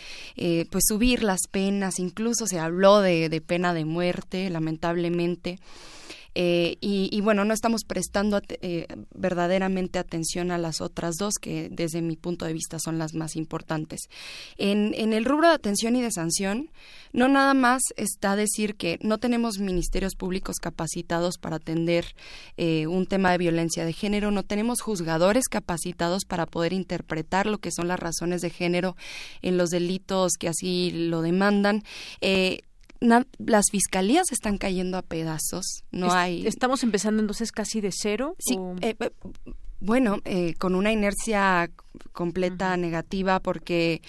pues 0.69 0.85
subir 0.88 1.23
las 1.23 1.41
penas, 1.49 1.99
incluso 1.99 2.45
se 2.45 2.59
habló 2.59 3.01
de, 3.01 3.30
de 3.30 3.41
pena 3.41 3.73
de 3.73 3.85
muerte, 3.85 4.49
lamentablemente. 4.49 5.59
Eh, 6.35 6.77
y, 6.81 7.19
bueno, 7.21 7.45
no 7.45 7.53
estamos 7.53 7.83
prestando 7.83 8.41
eh, 8.61 8.87
verdaderamente 9.13 9.99
atención 9.99 10.51
a 10.51 10.57
las 10.57 10.81
otras 10.81 11.15
dos, 11.15 11.35
que 11.35 11.69
desde 11.71 12.01
mi 12.01 12.15
punto 12.15 12.45
de 12.45 12.53
vista 12.53 12.79
son 12.79 12.97
las 12.97 13.13
más 13.13 13.35
importantes. 13.35 14.01
En, 14.57 14.93
en 14.95 15.13
el 15.13 15.25
rubro 15.25 15.47
de 15.47 15.55
atención 15.55 15.95
y 15.95 16.01
de 16.01 16.11
sanción, 16.11 16.69
no 17.13 17.27
nada 17.27 17.53
más 17.53 17.81
está 17.97 18.35
decir 18.35 18.75
que 18.75 18.97
no 19.01 19.17
tenemos 19.17 19.59
ministerios 19.59 20.15
públicos 20.15 20.57
capacitados 20.57 21.37
para 21.37 21.57
atender 21.57 22.05
eh, 22.57 22.87
un 22.87 23.05
tema 23.05 23.31
de 23.31 23.37
violencia 23.37 23.85
de 23.85 23.93
género, 23.93 24.31
no 24.31 24.43
tenemos 24.43 24.81
juzgadores 24.81 25.47
capacitados 25.49 26.25
para 26.25 26.45
poder 26.45 26.73
interpretar 26.73 27.47
lo 27.47 27.57
que 27.57 27.71
son 27.71 27.87
las 27.87 27.99
razones 27.99 28.41
de 28.41 28.49
género 28.49 28.95
en 29.41 29.57
los 29.57 29.69
delitos 29.69 30.33
que 30.39 30.47
así 30.47 30.91
lo 30.91 31.21
demandan. 31.21 31.83
Eh, 32.21 32.61
las 33.01 33.65
fiscalías 33.71 34.31
están 34.31 34.57
cayendo 34.57 34.97
a 34.97 35.01
pedazos. 35.01 35.83
No 35.91 36.11
hay. 36.13 36.45
Estamos 36.45 36.83
empezando 36.83 37.21
entonces 37.21 37.51
casi 37.51 37.81
de 37.81 37.91
cero. 37.91 38.35
Sí. 38.39 38.57
Eh, 38.81 38.95
eh, 38.99 39.11
bueno, 39.81 40.19
eh, 40.25 40.53
con 40.59 40.75
una 40.75 40.91
inercia 40.91 41.69
completa 42.13 42.77
negativa 42.77 43.39
porque 43.39 44.01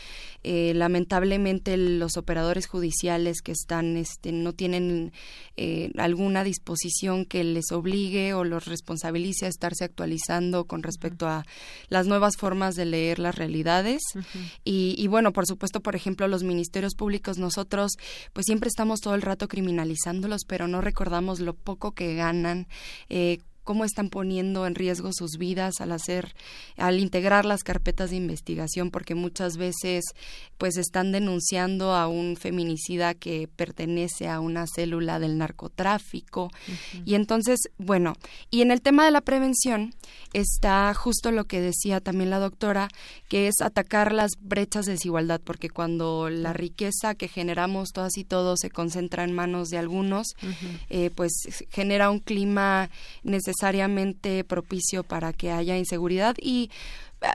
eh, 0.42 0.72
lamentablemente 0.74 1.76
los 1.76 2.16
operadores 2.16 2.66
judiciales 2.66 3.42
que 3.42 3.52
están 3.52 3.96
este, 3.96 4.32
no 4.32 4.52
tienen 4.52 5.12
eh, 5.56 5.90
alguna 5.96 6.44
disposición 6.44 7.24
que 7.24 7.42
les 7.42 7.72
obligue 7.72 8.34
o 8.34 8.44
los 8.44 8.66
responsabilice 8.66 9.46
a 9.46 9.48
estarse 9.48 9.84
actualizando 9.84 10.64
con 10.64 10.82
respecto 10.82 11.26
a 11.26 11.44
las 11.88 12.06
nuevas 12.06 12.36
formas 12.36 12.74
de 12.74 12.84
leer 12.84 13.18
las 13.18 13.34
realidades. 13.34 14.02
Y, 14.64 14.94
y, 14.98 15.06
bueno 15.06 15.32
por 15.32 15.46
supuesto 15.46 15.80
por 15.80 15.96
ejemplo 15.96 16.28
los 16.28 16.42
ministerios 16.42 16.94
públicos 16.94 17.38
nosotros 17.38 17.92
pues 18.32 18.46
siempre 18.46 18.68
estamos 18.68 19.00
todo 19.00 19.14
el 19.14 19.22
rato 19.22 19.48
criminalizándolos 19.48 20.44
pero 20.46 20.68
no 20.68 20.80
recordamos 20.80 21.40
lo 21.40 21.54
poco 21.54 21.92
que 21.92 22.14
ganan 22.14 22.66
eh, 23.08 23.38
cómo 23.64 23.84
están 23.84 24.08
poniendo 24.08 24.66
en 24.66 24.74
riesgo 24.74 25.10
sus 25.12 25.38
vidas 25.38 25.80
al 25.80 25.92
hacer, 25.92 26.34
al 26.76 26.98
integrar 26.98 27.44
las 27.44 27.62
carpetas 27.62 28.10
de 28.10 28.16
investigación, 28.16 28.90
porque 28.90 29.14
muchas 29.14 29.56
veces 29.56 30.04
pues 30.58 30.76
están 30.76 31.12
denunciando 31.12 31.94
a 31.94 32.08
un 32.08 32.36
feminicida 32.36 33.14
que 33.14 33.48
pertenece 33.54 34.28
a 34.28 34.40
una 34.40 34.66
célula 34.66 35.18
del 35.18 35.38
narcotráfico. 35.38 36.50
Y 37.04 37.14
entonces, 37.14 37.58
bueno, 37.78 38.14
y 38.50 38.62
en 38.62 38.70
el 38.70 38.80
tema 38.80 39.04
de 39.04 39.10
la 39.10 39.20
prevención 39.20 39.94
está 40.32 40.92
justo 40.94 41.30
lo 41.30 41.44
que 41.44 41.60
decía 41.60 42.00
también 42.00 42.30
la 42.30 42.38
doctora, 42.38 42.88
que 43.28 43.48
es 43.48 43.60
atacar 43.60 44.12
las 44.12 44.32
brechas 44.40 44.86
de 44.86 44.92
desigualdad, 44.92 45.40
porque 45.42 45.70
cuando 45.70 46.30
la 46.30 46.52
riqueza 46.52 47.14
que 47.14 47.28
generamos 47.28 47.90
todas 47.92 48.16
y 48.16 48.24
todos 48.24 48.60
se 48.60 48.70
concentra 48.70 49.24
en 49.24 49.32
manos 49.32 49.68
de 49.68 49.78
algunos, 49.78 50.28
eh, 50.90 51.10
pues 51.14 51.32
genera 51.70 52.10
un 52.10 52.18
clima 52.18 52.90
necesario 53.22 53.51
necesariamente 53.52 54.44
propicio 54.44 55.02
para 55.02 55.32
que 55.32 55.50
haya 55.50 55.76
inseguridad. 55.76 56.36
Y 56.40 56.70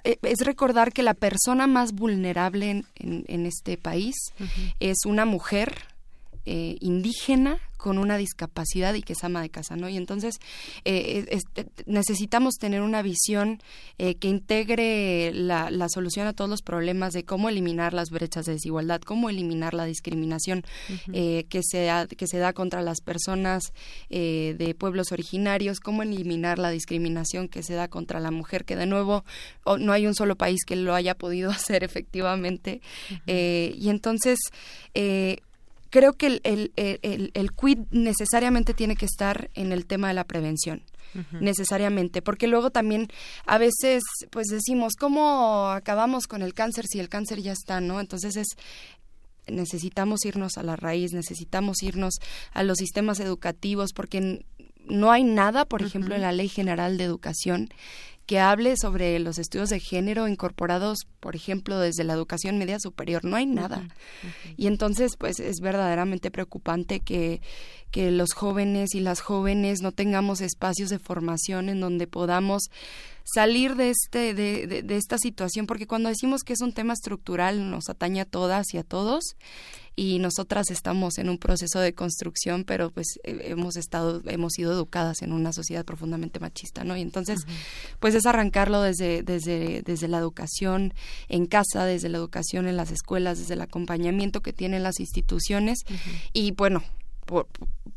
eh, 0.03 0.17
es 0.21 0.39
recordar 0.45 0.91
que 0.91 1.03
la 1.03 1.13
persona 1.13 1.67
más 1.67 1.93
vulnerable 1.93 2.83
en, 2.95 3.45
este 3.45 3.77
país 3.77 4.15
es 4.79 5.05
una 5.05 5.25
mujer 5.25 5.75
eh, 6.45 6.77
indígena 6.81 7.59
con 7.77 7.99
una 7.99 8.17
discapacidad 8.17 8.93
y 8.95 9.01
que 9.01 9.13
es 9.13 9.23
ama 9.23 9.41
de 9.41 9.49
casa, 9.49 9.75
¿no? 9.75 9.87
Y 9.87 9.97
entonces 9.97 10.39
eh, 10.83 11.25
este, 11.29 11.67
necesitamos 11.85 12.55
tener 12.55 12.81
una 12.81 13.01
visión 13.01 13.61
eh, 13.97 14.15
que 14.15 14.27
integre 14.27 15.31
la, 15.33 15.69
solución 15.89 16.27
a 16.27 16.33
todos 16.33 16.49
los 16.49 16.61
problemas 16.61 17.13
de 17.13 17.23
cómo 17.23 17.47
eliminar 17.47 17.93
las 17.93 18.09
brechas 18.09 18.45
de 18.45 18.53
desigualdad, 18.53 19.01
cómo 19.01 19.29
eliminar 19.29 19.73
la 19.73 19.85
discriminación 19.85 20.65
eh, 21.13 21.45
que, 21.49 21.61
se 21.63 21.89
que 22.17 22.27
se 22.27 22.39
da 22.39 22.51
contra 22.51 22.81
las 22.81 22.99
personas 22.99 23.71
de 24.09 24.75
pueblos 24.77 25.11
originarios, 25.11 25.79
cómo 25.79 26.03
eliminar 26.03 26.59
la 26.59 26.71
discriminación 26.71 27.47
que 27.47 27.63
se 27.63 27.75
da 27.75 27.87
contra 27.87 28.19
la 28.19 28.31
mujer, 28.31 28.65
que 28.65 28.75
de 28.75 28.85
nuevo 28.85 29.23
no 29.79 29.93
hay 29.93 30.07
un 30.07 30.15
solo 30.15 30.35
país 30.35 30.65
que 30.65 30.75
lo 30.75 30.93
haya 30.93 31.15
podido 31.15 31.51
hacer 31.51 31.83
efectivamente. 31.83 32.81
y 33.27 33.89
entonces 33.89 34.39
creo 35.89 36.13
que 36.13 36.27
el, 36.27 36.41
el, 36.43 36.71
el, 36.75 37.31
el 37.33 37.51
quid 37.53 37.79
necesariamente 37.91 38.73
tiene 38.73 38.95
que 38.95 39.05
estar 39.05 39.49
en 39.53 39.71
el 39.71 39.85
tema 39.85 40.09
de 40.09 40.13
la 40.13 40.25
prevención 40.25 40.83
necesariamente, 41.39 42.21
porque 42.21 42.47
luego 42.47 42.69
también 42.69 43.07
a 43.45 43.57
veces 43.57 44.03
pues 44.29 44.47
decimos, 44.47 44.93
¿cómo 44.99 45.69
acabamos 45.69 46.27
con 46.27 46.43
el 46.43 46.53
cáncer 46.53 46.85
si 46.85 46.99
el 46.99 47.09
cáncer 47.09 47.41
ya 47.41 47.53
está, 47.53 47.81
no? 47.81 47.99
Entonces 47.99 48.35
es 48.35 48.47
necesitamos 49.47 50.25
irnos 50.25 50.57
a 50.57 50.63
la 50.63 50.75
raíz, 50.75 51.13
necesitamos 51.13 51.81
irnos 51.81 52.15
a 52.51 52.63
los 52.63 52.77
sistemas 52.77 53.19
educativos 53.19 53.93
porque 53.93 54.45
no 54.89 55.11
hay 55.11 55.23
nada, 55.23 55.65
por 55.65 55.81
ejemplo, 55.81 56.15
en 56.15 56.21
la 56.21 56.31
Ley 56.31 56.49
General 56.49 56.97
de 56.97 57.03
Educación 57.03 57.69
que 58.27 58.39
hable 58.39 58.75
sobre 58.75 59.17
los 59.19 59.39
estudios 59.39 59.69
de 59.69 59.79
género 59.79 60.27
incorporados, 60.27 61.07
por 61.21 61.37
ejemplo, 61.37 61.79
desde 61.79 62.03
la 62.03 62.11
educación 62.11 62.57
media 62.57 62.77
superior. 62.77 63.23
No 63.23 63.37
hay 63.37 63.45
nada. 63.45 63.87
Y 64.57 64.67
entonces, 64.67 65.15
pues 65.17 65.39
es 65.39 65.61
verdaderamente 65.61 66.29
preocupante 66.29 66.99
que, 66.99 67.41
que 67.89 68.11
los 68.11 68.33
jóvenes 68.33 68.95
y 68.95 68.99
las 68.99 69.21
jóvenes 69.21 69.81
no 69.81 69.93
tengamos 69.93 70.41
espacios 70.41 70.89
de 70.89 70.99
formación 70.99 71.69
en 71.69 71.79
donde 71.79 72.05
podamos 72.05 72.63
salir 73.33 73.75
de 73.75 73.89
este 73.89 74.33
de, 74.33 74.67
de, 74.67 74.97
esta 74.97 75.17
situación 75.17 75.67
porque 75.67 75.87
cuando 75.87 76.09
decimos 76.09 76.43
que 76.43 76.53
es 76.53 76.61
un 76.61 76.73
tema 76.73 76.93
estructural 76.93 77.69
nos 77.69 77.89
atañe 77.89 78.21
a 78.21 78.25
todas 78.25 78.73
y 78.73 78.77
a 78.77 78.83
todos 78.83 79.35
y 79.99 80.19
nosotras 80.19 80.69
estamos 80.69 81.17
en 81.17 81.27
un 81.27 81.39
proceso 81.39 81.79
de 81.79 81.95
construcción, 81.95 82.65
pero 82.65 82.91
pues 82.91 83.19
hemos 83.23 83.77
estado, 83.77 84.21
hemos 84.27 84.53
sido 84.53 84.71
educadas 84.71 85.23
en 85.23 85.33
una 85.33 85.51
sociedad 85.51 85.83
profundamente 85.83 86.39
machista, 86.39 86.83
¿no? 86.83 86.95
Y 86.95 87.01
entonces, 87.01 87.39
pues 87.99 88.13
es 88.13 88.27
arrancarlo 88.27 88.83
desde, 88.83 89.23
desde, 89.23 89.81
desde 89.81 90.07
la 90.07 90.19
educación 90.19 90.93
en 91.29 91.47
casa, 91.47 91.83
desde 91.85 92.09
la 92.09 92.19
educación 92.19 92.67
en 92.67 92.77
las 92.77 92.91
escuelas, 92.91 93.39
desde 93.39 93.55
el 93.55 93.61
acompañamiento 93.61 94.41
que 94.41 94.53
tienen 94.53 94.83
las 94.83 94.99
instituciones. 94.99 95.79
Y 96.31 96.51
bueno, 96.51 96.83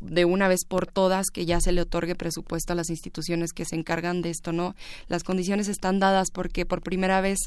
de 0.01 0.25
una 0.25 0.47
vez 0.47 0.65
por 0.67 0.87
todas 0.87 1.27
que 1.29 1.45
ya 1.45 1.61
se 1.61 1.71
le 1.71 1.81
otorgue 1.81 2.15
presupuesto 2.15 2.73
a 2.73 2.75
las 2.75 2.89
instituciones 2.89 3.53
que 3.53 3.65
se 3.65 3.75
encargan 3.75 4.21
de 4.21 4.31
esto, 4.31 4.51
¿no? 4.51 4.75
Las 5.07 5.23
condiciones 5.23 5.67
están 5.67 5.99
dadas 5.99 6.31
porque 6.31 6.65
por 6.65 6.81
primera 6.81 7.21
vez 7.21 7.37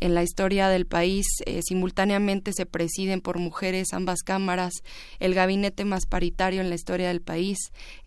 en 0.00 0.14
la 0.14 0.22
historia 0.22 0.68
del 0.68 0.86
país 0.86 1.26
eh, 1.46 1.60
simultáneamente 1.62 2.52
se 2.52 2.66
presiden 2.66 3.20
por 3.20 3.38
mujeres 3.38 3.92
ambas 3.92 4.22
cámaras, 4.22 4.74
el 5.20 5.34
gabinete 5.34 5.84
más 5.84 6.06
paritario 6.06 6.60
en 6.60 6.68
la 6.68 6.74
historia 6.74 7.08
del 7.08 7.22
país, 7.22 7.58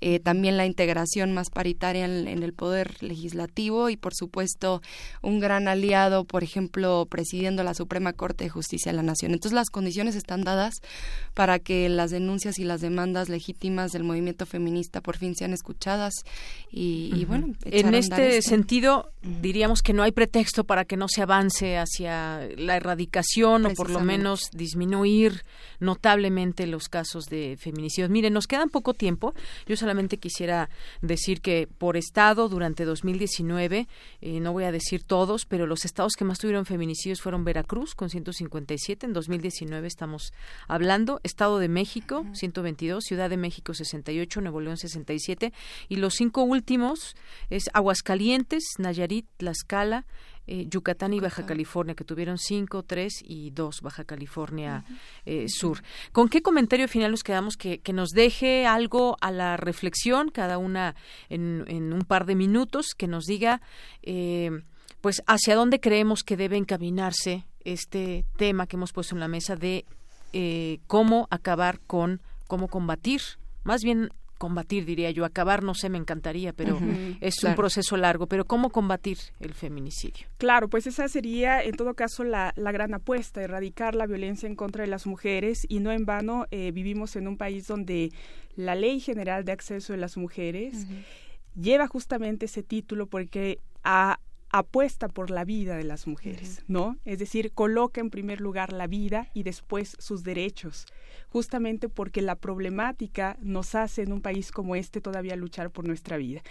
eh, 0.02 0.20
también 0.20 0.58
la 0.58 0.66
integración 0.66 1.34
más 1.34 1.50
paritaria 1.50 2.06
en, 2.06 2.28
en, 2.28 2.44
el 2.44 2.54
poder 2.54 3.02
legislativo 3.02 3.90
y 3.90 3.96
por 3.96 4.14
supuesto 4.14 4.82
un 5.22 5.40
gran 5.40 5.68
aliado, 5.68 6.26
por 6.26 6.44
ejemplo, 6.44 7.08
presidiendo 7.10 7.64
la 7.64 7.74
Suprema 7.74 8.12
Corte 8.12 8.44
de 8.44 8.50
Justicia 8.50 8.92
de 8.92 8.98
la 8.98 9.04
Nación. 9.04 9.32
Entonces 9.32 9.56
las 9.56 9.70
condiciones 9.70 10.16
están 10.16 10.44
dadas 10.44 10.76
para 11.34 11.60
que 11.60 11.88
las 11.88 12.12
denuncias 12.12 12.60
y 12.60 12.66
las 12.66 12.82
demandas 12.82 13.15
legítimas 13.30 13.92
del 13.92 14.04
movimiento 14.04 14.46
feminista 14.46 15.02
por 15.02 15.18
fin 15.18 15.36
sean 15.36 15.54
escuchadas 15.54 16.14
y, 16.70 17.26
bueno 17.26 17.54
en 17.64 17.94
este 17.96 18.42
sentido 18.42 19.12
diríamos 19.22 19.82
que 19.82 19.94
no 19.94 20.04
hay 20.04 20.12
pretexto 20.12 20.66
para 20.66 20.86
que 20.86 20.98
no 20.98 21.08
se 21.08 21.22
avance 21.22 21.78
hacia 21.78 22.48
la 22.58 22.76
erradicación 22.76 23.66
o 23.66 23.74
por 23.74 23.90
lo 23.90 24.02
menos 24.02 24.52
disminuir 24.52 25.44
notablemente 25.80 26.68
los 26.68 26.90
casos 26.90 27.26
de 27.26 27.58
feminicidios. 27.60 28.10
Miren 28.10 28.34
nos 28.34 28.48
queda 28.48 28.66
poco 28.68 28.94
tiempo. 28.94 29.34
Yo 29.66 29.78
solamente 29.78 30.18
quisiera 30.18 30.70
decir 31.02 31.42
que 31.42 31.68
por 31.78 31.98
estado 31.98 32.50
durante 32.50 32.86
2019 32.86 33.88
eh, 34.22 34.40
no 34.40 34.54
voy 34.54 34.66
a 34.66 34.72
decir 34.72 35.04
todos 35.04 35.46
pero 35.46 35.66
los 35.66 35.86
estados 35.86 36.14
que 36.18 36.26
más 36.26 36.40
tuvieron 36.40 36.66
feminicidios 36.66 37.22
fueron 37.22 37.46
Veracruz 37.46 37.96
con 37.96 38.10
157 38.10 39.06
en 39.06 39.14
2019 39.14 39.88
estamos 39.88 40.34
hablando. 40.68 41.20
Estado 41.24 41.60
de 41.60 41.70
México 41.70 42.26
122 42.34 43.05
Ciudad 43.06 43.30
de 43.30 43.38
México 43.38 43.74
68, 43.74 44.42
Nuevo 44.42 44.60
León 44.62 44.78
67 44.78 45.54
y 45.90 45.96
los 45.98 46.16
cinco 46.16 46.44
últimos 46.44 47.16
es 47.50 47.70
Aguascalientes, 47.74 48.64
Nayarit, 48.80 49.28
Tlaxcala, 49.38 50.06
eh, 50.48 50.68
Yucatán 50.70 51.12
y 51.14 51.20
Baja 51.20 51.44
California, 51.48 51.96
que 51.96 52.04
tuvieron 52.04 52.38
cinco, 52.38 52.84
tres 52.84 53.14
y 53.24 53.50
dos 53.50 53.82
Baja 53.82 54.04
California 54.04 54.86
eh, 55.26 55.48
Sur. 55.50 55.82
¿Con 56.12 56.30
qué 56.30 56.44
comentario 56.44 56.88
final 56.88 57.10
nos 57.10 57.24
quedamos 57.24 57.58
que, 57.58 57.80
que, 57.80 57.94
nos 57.94 58.10
deje 58.10 58.68
algo 58.68 59.18
a 59.22 59.32
la 59.32 59.58
reflexión, 59.58 60.30
cada 60.30 60.60
una 60.60 60.96
en, 61.30 61.66
en 61.68 61.94
un 61.94 62.02
par 62.02 62.28
de 62.28 62.36
minutos, 62.36 62.94
que 62.96 63.08
nos 63.08 63.24
diga, 63.26 63.60
eh, 64.04 64.52
pues, 65.02 65.24
hacia 65.26 65.56
dónde 65.56 65.80
creemos 65.80 66.24
que 66.24 66.38
debe 66.38 66.58
encaminarse 66.58 67.46
este 67.62 68.24
tema 68.38 68.68
que 68.68 68.76
hemos 68.76 68.94
puesto 68.94 69.16
en 69.16 69.22
la 69.22 69.28
mesa 69.28 69.56
de 69.56 69.86
cómo 70.86 71.28
acabar 71.32 71.80
con 71.88 72.22
cómo 72.48 72.68
combatir, 72.68 73.22
más 73.64 73.82
bien 73.84 74.10
combatir, 74.38 74.86
diría 74.86 75.12
yo, 75.12 75.26
acabar, 75.26 75.64
no 75.64 75.74
sé, 75.74 75.90
me 75.90 75.98
encantaría, 75.98 76.54
pero 76.54 76.78
es 77.22 77.44
un 77.44 77.56
proceso 77.56 77.98
largo, 77.98 78.28
pero 78.28 78.46
¿cómo 78.46 78.70
combatir 78.70 79.18
el 79.40 79.54
feminicidio? 79.54 80.28
Claro, 80.38 80.70
pues 80.70 80.88
esa 80.88 81.08
sería 81.08 81.64
en 81.64 81.76
todo 81.76 81.94
caso 81.94 82.24
la, 82.24 82.54
la 82.56 82.72
gran 82.72 82.94
apuesta, 82.94 83.42
erradicar 83.42 83.96
la 83.96 84.06
violencia 84.06 84.48
en 84.48 84.56
contra 84.56 84.84
de 84.84 84.90
las 84.90 85.08
mujeres 85.08 85.66
y 85.70 85.80
no 85.80 85.92
en 85.92 86.06
vano 86.06 86.48
eh, 86.52 86.72
vivimos 86.72 87.16
en 87.16 87.28
un 87.28 87.38
país 87.38 87.68
donde 87.68 88.12
la 88.56 88.76
Ley 88.76 89.00
General 89.00 89.46
de 89.46 89.52
Acceso 89.52 89.94
de 89.94 90.00
las 90.00 90.18
Mujeres 90.18 90.86
lleva 91.56 91.88
justamente 91.88 92.46
ese 92.46 92.64
título 92.64 93.08
porque 93.08 93.60
a, 93.84 94.20
apuesta 94.50 95.08
por 95.08 95.32
la 95.32 95.44
vida 95.44 95.76
de 95.76 95.84
las 95.84 96.08
mujeres, 96.08 96.64
¿no? 96.68 96.98
Es 97.06 97.20
decir, 97.20 97.52
coloca 97.52 98.02
en 98.02 98.10
primer 98.10 98.42
lugar 98.42 98.74
la 98.74 98.88
vida 98.88 99.30
y 99.34 99.44
después 99.44 99.96
sus 100.00 100.24
derechos 100.24 100.86
justamente 101.36 101.90
porque 101.90 102.22
la 102.22 102.36
problemática 102.36 103.36
nos 103.42 103.76
hace 103.76 104.04
en 104.04 104.14
un 104.14 104.22
país 104.22 104.54
como 104.54 104.78
este 104.78 105.02
todavía 105.02 105.36
luchar 105.36 105.70
por 105.70 105.86
nuestra 105.86 106.16
vida. 106.16 106.42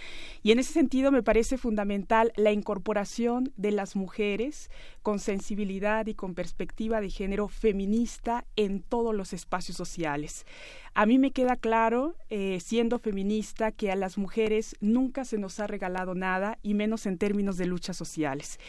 Y 0.43 0.53
en 0.53 0.59
ese 0.59 0.75
sentido 0.75 1.11
me 1.11 1.23
parece 1.23 1.57
fundamental 1.57 2.35
la 2.37 2.53
incorporación 2.53 3.51
de 3.57 3.71
las 3.71 3.97
mujeres 3.97 4.71
con 5.01 5.21
sensibilidad 5.21 6.07
y 6.07 6.13
con 6.13 6.35
perspectiva 6.35 7.01
de 7.01 7.09
género 7.09 7.49
feminista 7.49 8.45
en 8.57 8.83
todos 8.83 9.15
los 9.15 9.33
espacios 9.33 9.75
sociales. 9.75 10.45
A 10.93 11.07
mí 11.07 11.19
me 11.19 11.31
queda 11.31 11.57
claro, 11.57 12.15
eh, 12.29 12.59
siendo 12.61 12.99
feminista, 12.99 13.73
que 13.73 13.91
a 13.91 13.97
las 13.97 14.19
mujeres 14.19 14.77
nunca 14.81 15.25
se 15.25 15.39
nos 15.39 15.61
ha 15.61 15.67
regalado 15.67 16.15
nada, 16.15 16.59
y 16.63 16.75
menos 16.75 17.07
en 17.07 17.17
términos 17.17 17.57
de 17.57 17.65
luchas 17.65 17.97
sociales. 17.97 18.61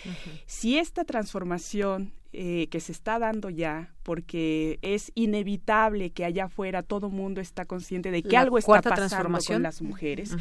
Si 0.45 0.77
esta 0.77 1.03
transformación 1.03 2.13
eh, 2.31 2.67
que 2.71 2.79
se 2.79 2.93
está 2.93 3.19
dando 3.19 3.49
ya, 3.49 3.94
porque 4.05 4.77
es 4.83 5.11
inevitable 5.15 6.11
que 6.11 6.25
allá 6.25 6.45
afuera 6.45 6.83
todo 6.83 7.09
mundo 7.09 7.41
está 7.41 7.65
consciente 7.65 8.11
de 8.11 8.21
que 8.21 8.37
algo 8.37 8.59
está 8.59 8.79
pasando 8.79 9.39
con 9.39 9.63
las 9.63 9.81
mujeres. 9.81 10.37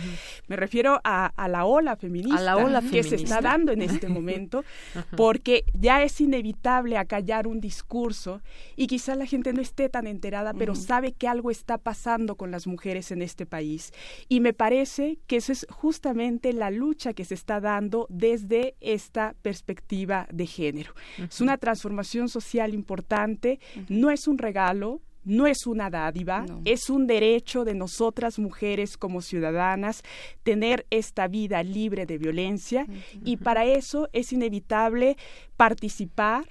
Me 0.49 0.57
refiero 0.57 1.01
a, 1.03 1.33
la 1.49 1.65
ola 1.65 1.97
feminista, 1.97 2.59
que 2.91 3.03
se 3.03 3.15
está 3.15 3.41
dando 3.41 3.73
en 3.73 3.81
este 3.81 4.09
momento, 4.09 4.65
porque 5.17 5.65
ya 5.73 6.03
es 6.03 6.21
inevitable 6.21 6.99
acallar 6.99 7.47
un 7.47 7.59
discurso 7.59 8.43
y 8.77 8.87
quizá 8.87 9.15
la 9.15 9.25
gente 9.25 9.55
no 9.55 9.63
esté 9.63 9.89
tan 9.89 10.07
enterada, 10.07 10.53
pero 10.53 10.75
sabe 10.75 11.13
que 11.13 11.27
algo 11.27 11.51
está 11.51 11.79
pasando 11.79 12.37
con 12.37 12.51
las 12.51 12.67
mujeres 12.67 13.13
en 13.13 13.23
este 13.23 13.47
país. 13.47 13.95
Y 14.29 14.41
me 14.41 14.53
parece 14.53 15.19
que 15.27 15.37
eso 15.37 15.53
es 15.53 15.67
justamente 15.71 16.53
la 16.53 16.71
lucha 16.71 17.15
que 17.15 17.25
se 17.25 17.33
está 17.33 17.63
dando 17.63 18.07
desde 18.11 18.75
esta 18.83 19.35
perspectiva 19.41 20.29
de 20.31 20.47
género. 20.47 20.93
Es 21.17 21.41
una 21.41 21.57
transformación 21.57 22.29
social 22.29 22.75
importante, 22.75 23.54
no 23.89 24.11
es 24.11 24.27
un 24.29 24.39
regalo, 24.39 25.01
no 25.25 25.47
es 25.47 25.67
una 25.67 25.91
dádiva, 25.91 26.45
es 26.65 26.91
un 26.91 27.07
derecho 27.07 27.65
de 27.65 27.75
nosotras 27.75 28.39
mujeres 28.39 28.97
como 28.97 29.23
ciudadanas 29.23 30.03
tener 30.43 30.87
esta 30.91 31.29
vida 31.29 31.63
libre 31.63 32.07
de 32.07 32.19
violencia 32.19 32.87
y 33.25 33.39
para 33.39 33.65
eso 33.65 34.09
es 34.13 34.33
inevitable 34.33 35.17
participar, 35.57 36.45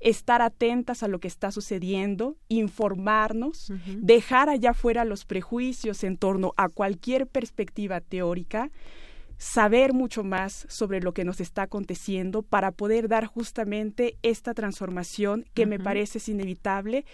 estar 0.00 0.42
atentas 0.42 1.02
a 1.02 1.08
lo 1.08 1.20
que 1.20 1.28
está 1.28 1.50
sucediendo, 1.52 2.36
informarnos, 2.48 3.72
dejar 3.96 4.48
allá 4.48 4.74
fuera 4.74 5.04
los 5.04 5.24
prejuicios 5.24 6.04
en 6.04 6.16
torno 6.16 6.52
a 6.56 6.68
cualquier 6.68 7.26
perspectiva 7.26 8.00
teórica, 8.00 8.70
saber 9.38 9.92
mucho 9.92 10.24
más 10.24 10.66
sobre 10.68 11.00
lo 11.00 11.12
que 11.12 11.24
nos 11.24 11.40
está 11.40 11.62
aconteciendo 11.62 12.42
para 12.42 12.72
poder 12.72 13.08
dar 13.08 13.26
justamente 13.26 14.16
esta 14.22 14.54
transformación 14.54 15.44
que 15.54 15.66
me 15.66 15.78
parece 15.78 16.18
es 16.18 16.28
inevitable 16.28 17.04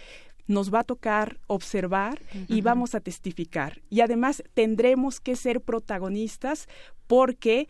nos 0.47 0.73
va 0.73 0.79
a 0.79 0.83
tocar 0.83 1.39
observar 1.47 2.21
y 2.47 2.61
vamos 2.61 2.95
a 2.95 2.99
testificar. 2.99 3.81
Y 3.89 4.01
además 4.01 4.43
tendremos 4.53 5.19
que 5.19 5.35
ser 5.35 5.61
protagonistas 5.61 6.67
porque 7.07 7.67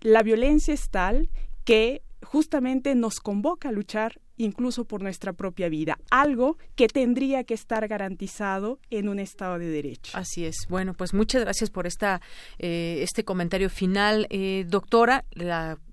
la 0.00 0.22
violencia 0.22 0.74
es 0.74 0.90
tal 0.90 1.30
que 1.64 2.02
justamente 2.22 2.94
nos 2.94 3.20
convoca 3.20 3.68
a 3.68 3.72
luchar 3.72 4.20
incluso 4.36 4.84
por 4.84 5.02
nuestra 5.02 5.32
propia 5.32 5.68
vida, 5.68 5.98
algo 6.10 6.58
que 6.74 6.88
tendría 6.88 7.44
que 7.44 7.54
estar 7.54 7.86
garantizado 7.88 8.78
en 8.90 9.08
un 9.08 9.18
Estado 9.18 9.58
de 9.58 9.68
Derecho. 9.68 10.16
Así 10.16 10.44
es. 10.44 10.66
Bueno, 10.68 10.94
pues 10.94 11.14
muchas 11.14 11.42
gracias 11.42 11.70
por 11.70 11.86
esta, 11.86 12.20
eh, 12.58 13.00
este 13.02 13.24
comentario 13.24 13.70
final. 13.70 14.26
Eh, 14.30 14.64
doctora, 14.68 15.24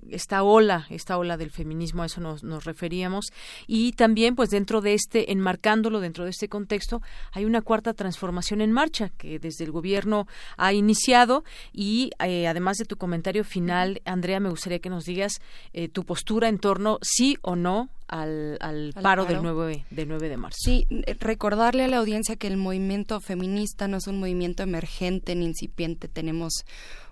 esta 0.10 0.44
ola, 0.44 0.88
esta 0.90 1.18
ola 1.18 1.38
del 1.38 1.52
feminismo, 1.52 2.04
a 2.04 2.08
eso 2.08 2.22
nos, 2.22 2.44
nos 2.44 2.66
referíamos. 2.66 3.28
Y 3.68 3.94
también, 3.94 4.36
pues 4.36 4.50
dentro 4.50 4.82
de 4.82 4.94
este, 4.94 5.32
enmarcándolo 5.32 6.00
dentro 6.00 6.24
de 6.24 6.32
este 6.32 6.48
contexto, 6.48 7.02
hay 7.32 7.46
una 7.46 7.62
cuarta 7.62 7.94
transformación 7.94 8.62
en 8.62 8.72
marcha 8.72 9.10
que 9.18 9.40
desde 9.40 9.64
el 9.64 9.72
gobierno 9.72 10.28
ha 10.58 10.74
iniciado 10.74 11.44
y 11.72 12.12
eh, 12.24 12.48
además 12.48 12.78
de 12.78 12.86
tu 12.86 12.98
comentario 12.98 13.44
final, 13.44 14.02
Andrea, 14.06 14.40
me 14.40 14.50
gustaría 14.50 14.80
que 14.80 14.90
nos 14.90 15.06
digas 15.06 15.42
eh, 15.74 15.90
tu 15.90 16.04
postura 16.04 16.48
en 16.50 16.60
torno 16.60 17.00
sí 17.02 17.38
o 17.42 17.56
no 17.56 17.90
al, 18.08 18.58
al, 18.62 18.94
paro, 19.02 19.26
Del, 19.26 19.42
9, 19.42 19.86
del 19.90 20.08
9 20.08 20.30
de 20.30 20.38
marzo. 20.38 20.58
Sí, 20.60 20.86
eh, 20.90 21.16
recordarle 21.20 21.84
a 21.84 21.88
la 21.88 21.98
audiencia 21.98 22.36
que 22.36 22.48
el 22.48 22.58
movimiento 22.58 23.20
feminista 23.20 23.88
no 23.88 23.98
es 23.98 24.08
un 24.08 24.20
movimiento 24.20 24.62
emergente 24.62 25.36
ni 25.36 25.46
incipiente. 25.46 26.08
Tenemos 26.08 26.66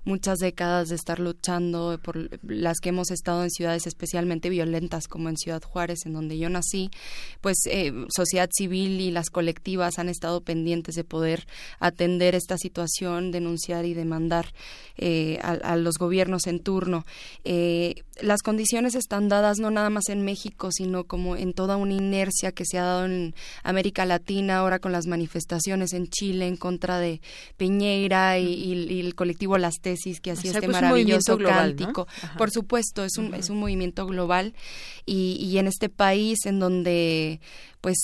muchas 0.04 0.40
décadas 0.40 0.90
de 0.90 0.96
estar 0.96 1.20
luchando 1.20 2.00
por 2.04 2.30
las 2.44 2.80
que 2.80 2.90
hemos 2.90 3.12
estado 3.12 3.44
en 3.44 3.50
ciudades 3.50 3.88
especialmente 3.88 4.50
violentas 4.50 5.08
como 5.08 5.30
en 5.30 5.38
Ciudad 5.38 5.62
Juárez, 5.62 6.06
en 6.06 6.14
donde 6.14 6.38
yo 6.38 6.50
nací, 6.50 6.90
pues 7.42 7.58
eh, 7.66 7.94
sociedad 8.10 8.50
civil 8.52 9.00
y 9.00 9.12
las 9.12 9.30
colectivas 9.30 10.00
han 10.00 10.10
estado 10.10 10.42
pendientes 10.42 10.96
de 10.96 11.04
poder 11.04 11.48
atender 11.80 12.36
esta 12.36 12.58
situación, 12.58 13.32
denunciar 13.32 13.86
y 13.86 13.94
demandar 13.94 14.54
eh, 14.98 15.40
a, 15.42 15.76
los 15.76 15.98
gobiernos 15.98 16.48
en 16.48 16.60
turno. 16.60 17.06
Eh, 17.44 18.04
las 18.22 18.42
condiciones 18.42 18.96
están 18.96 19.30
dadas 19.30 19.60
no 19.60 19.72
nada 19.72 19.90
más 19.90 20.10
en 20.10 20.24
México, 20.24 20.70
sino 20.72 21.06
como 21.06 21.36
en 21.36 21.54
toda 21.54 21.78
una 21.78 21.94
inercia 21.94 22.52
que 22.52 22.66
se 22.66 22.78
ha 22.78 22.84
dado 22.84 23.06
en 23.06 23.34
América 23.64 24.06
Latina, 24.06 24.58
ahora 24.58 24.80
con 24.80 24.92
las 24.92 25.08
manifestaciones 25.08 25.94
en 25.94 26.08
Chile 26.08 26.48
en 26.48 26.58
contra 26.58 27.00
de 27.00 27.22
Piñeira 27.58 28.38
y, 28.40 29.00
el 29.00 29.16
colectivo 29.16 29.58
Las 29.58 29.80
que 30.22 30.32
hacía 30.32 30.52
este 30.52 30.68
maravilloso 30.68 31.38
cántico. 31.38 32.08
Por 32.38 32.52
supuesto, 32.52 33.04
es 33.04 33.18
un, 33.18 33.34
es 33.34 33.50
un 33.50 33.60
movimiento 33.60 34.06
global 34.06 34.54
y, 35.06 35.38
y 35.40 35.58
en 35.58 35.68
este 35.68 35.90
país 35.90 36.46
en 36.46 36.60
donde 36.60 37.40
pues 37.82 37.98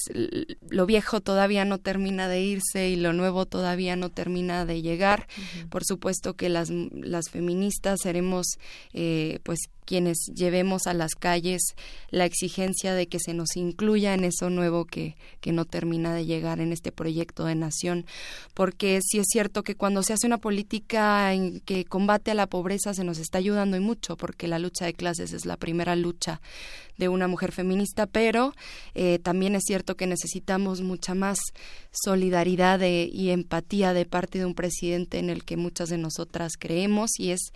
lo 0.69 0.85
viejo 0.85 1.21
todavía 1.21 1.63
no 1.63 1.77
termina 1.77 2.27
de 2.27 2.41
irse 2.41 2.89
y 2.89 2.95
lo 2.95 3.13
nuevo 3.13 3.45
todavía 3.45 3.95
no 3.95 4.09
termina 4.09 4.65
de 4.65 4.81
llegar. 4.81 5.27
Por 5.69 5.85
supuesto 5.85 6.33
que 6.33 6.49
las, 6.49 6.69
las 6.69 7.29
feministas 7.29 7.99
seremos 8.01 8.47
eh, 8.93 9.39
pues 9.43 9.59
quienes 9.85 10.17
llevemos 10.35 10.85
a 10.85 10.93
las 10.93 11.15
calles 11.15 11.61
la 12.09 12.25
exigencia 12.25 12.93
de 12.93 13.07
que 13.07 13.19
se 13.19 13.33
nos 13.33 13.55
incluya 13.55 14.13
en 14.13 14.25
eso 14.25 14.49
nuevo 14.49 14.83
que, 14.83 15.15
que 15.39 15.53
no 15.53 15.63
termina 15.63 16.13
de 16.13 16.25
llegar 16.25 16.59
en 16.59 16.73
este 16.73 16.91
proyecto 16.91 17.45
de 17.45 17.55
nación. 17.55 18.05
Porque 18.53 18.99
sí 19.01 19.19
es 19.19 19.27
cierto 19.29 19.63
que 19.63 19.75
cuando 19.75 20.03
se 20.03 20.11
hace 20.11 20.27
una 20.27 20.39
política 20.39 21.33
en 21.33 21.61
que 21.61 21.85
combate 21.85 22.31
a 22.31 22.35
la 22.35 22.47
pobreza 22.47 22.93
se 22.93 23.05
nos 23.05 23.17
está 23.17 23.37
ayudando 23.37 23.77
y 23.77 23.79
mucho, 23.79 24.17
porque 24.17 24.49
la 24.49 24.59
lucha 24.59 24.85
de 24.85 24.93
clases 24.93 25.31
es 25.31 25.45
la 25.45 25.55
primera 25.55 25.95
lucha 25.95 26.41
de 26.97 27.09
una 27.09 27.27
mujer 27.27 27.51
feminista, 27.51 28.05
pero 28.05 28.53
eh, 28.95 29.19
también 29.19 29.55
es 29.55 29.63
cierto 29.65 29.95
que 29.95 30.07
necesitamos 30.07 30.81
mucha 30.81 31.15
más 31.15 31.39
solidaridad 32.03 32.81
y 32.81 33.29
empatía 33.29 33.93
de 33.93 34.05
parte 34.05 34.39
de 34.39 34.45
un 34.45 34.55
presidente 34.55 35.19
en 35.19 35.29
el 35.29 35.43
que 35.43 35.57
muchas 35.57 35.89
de 35.89 35.97
nosotras 35.97 36.53
creemos 36.57 37.11
y 37.17 37.31
es 37.31 37.51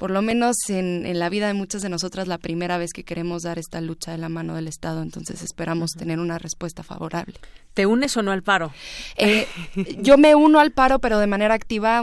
por 0.00 0.10
lo 0.10 0.22
menos 0.22 0.56
en, 0.68 1.18
la 1.18 1.28
vida 1.28 1.46
de 1.46 1.52
muchas 1.52 1.82
de 1.82 1.90
nosotras 1.90 2.26
la 2.26 2.38
primera 2.38 2.78
vez 2.78 2.94
que 2.94 3.04
queremos 3.04 3.42
dar 3.42 3.58
esta 3.58 3.82
lucha 3.82 4.12
de 4.12 4.16
la 4.16 4.30
mano 4.30 4.54
del 4.54 4.66
Estado, 4.66 5.02
entonces 5.02 5.42
esperamos 5.42 5.90
tener 5.90 6.18
una 6.18 6.38
respuesta 6.38 6.82
favorable. 6.82 7.34
¿Te 7.74 7.86
unes 7.86 8.16
o 8.16 8.22
no 8.22 8.32
al 8.32 8.42
paro? 8.42 8.72
Eh, 9.16 9.46
yo 10.00 10.18
me 10.18 10.34
uno 10.34 10.58
al 10.58 10.72
paro, 10.72 10.98
pero 10.98 11.18
de 11.18 11.26
manera 11.26 11.54
activa. 11.54 12.02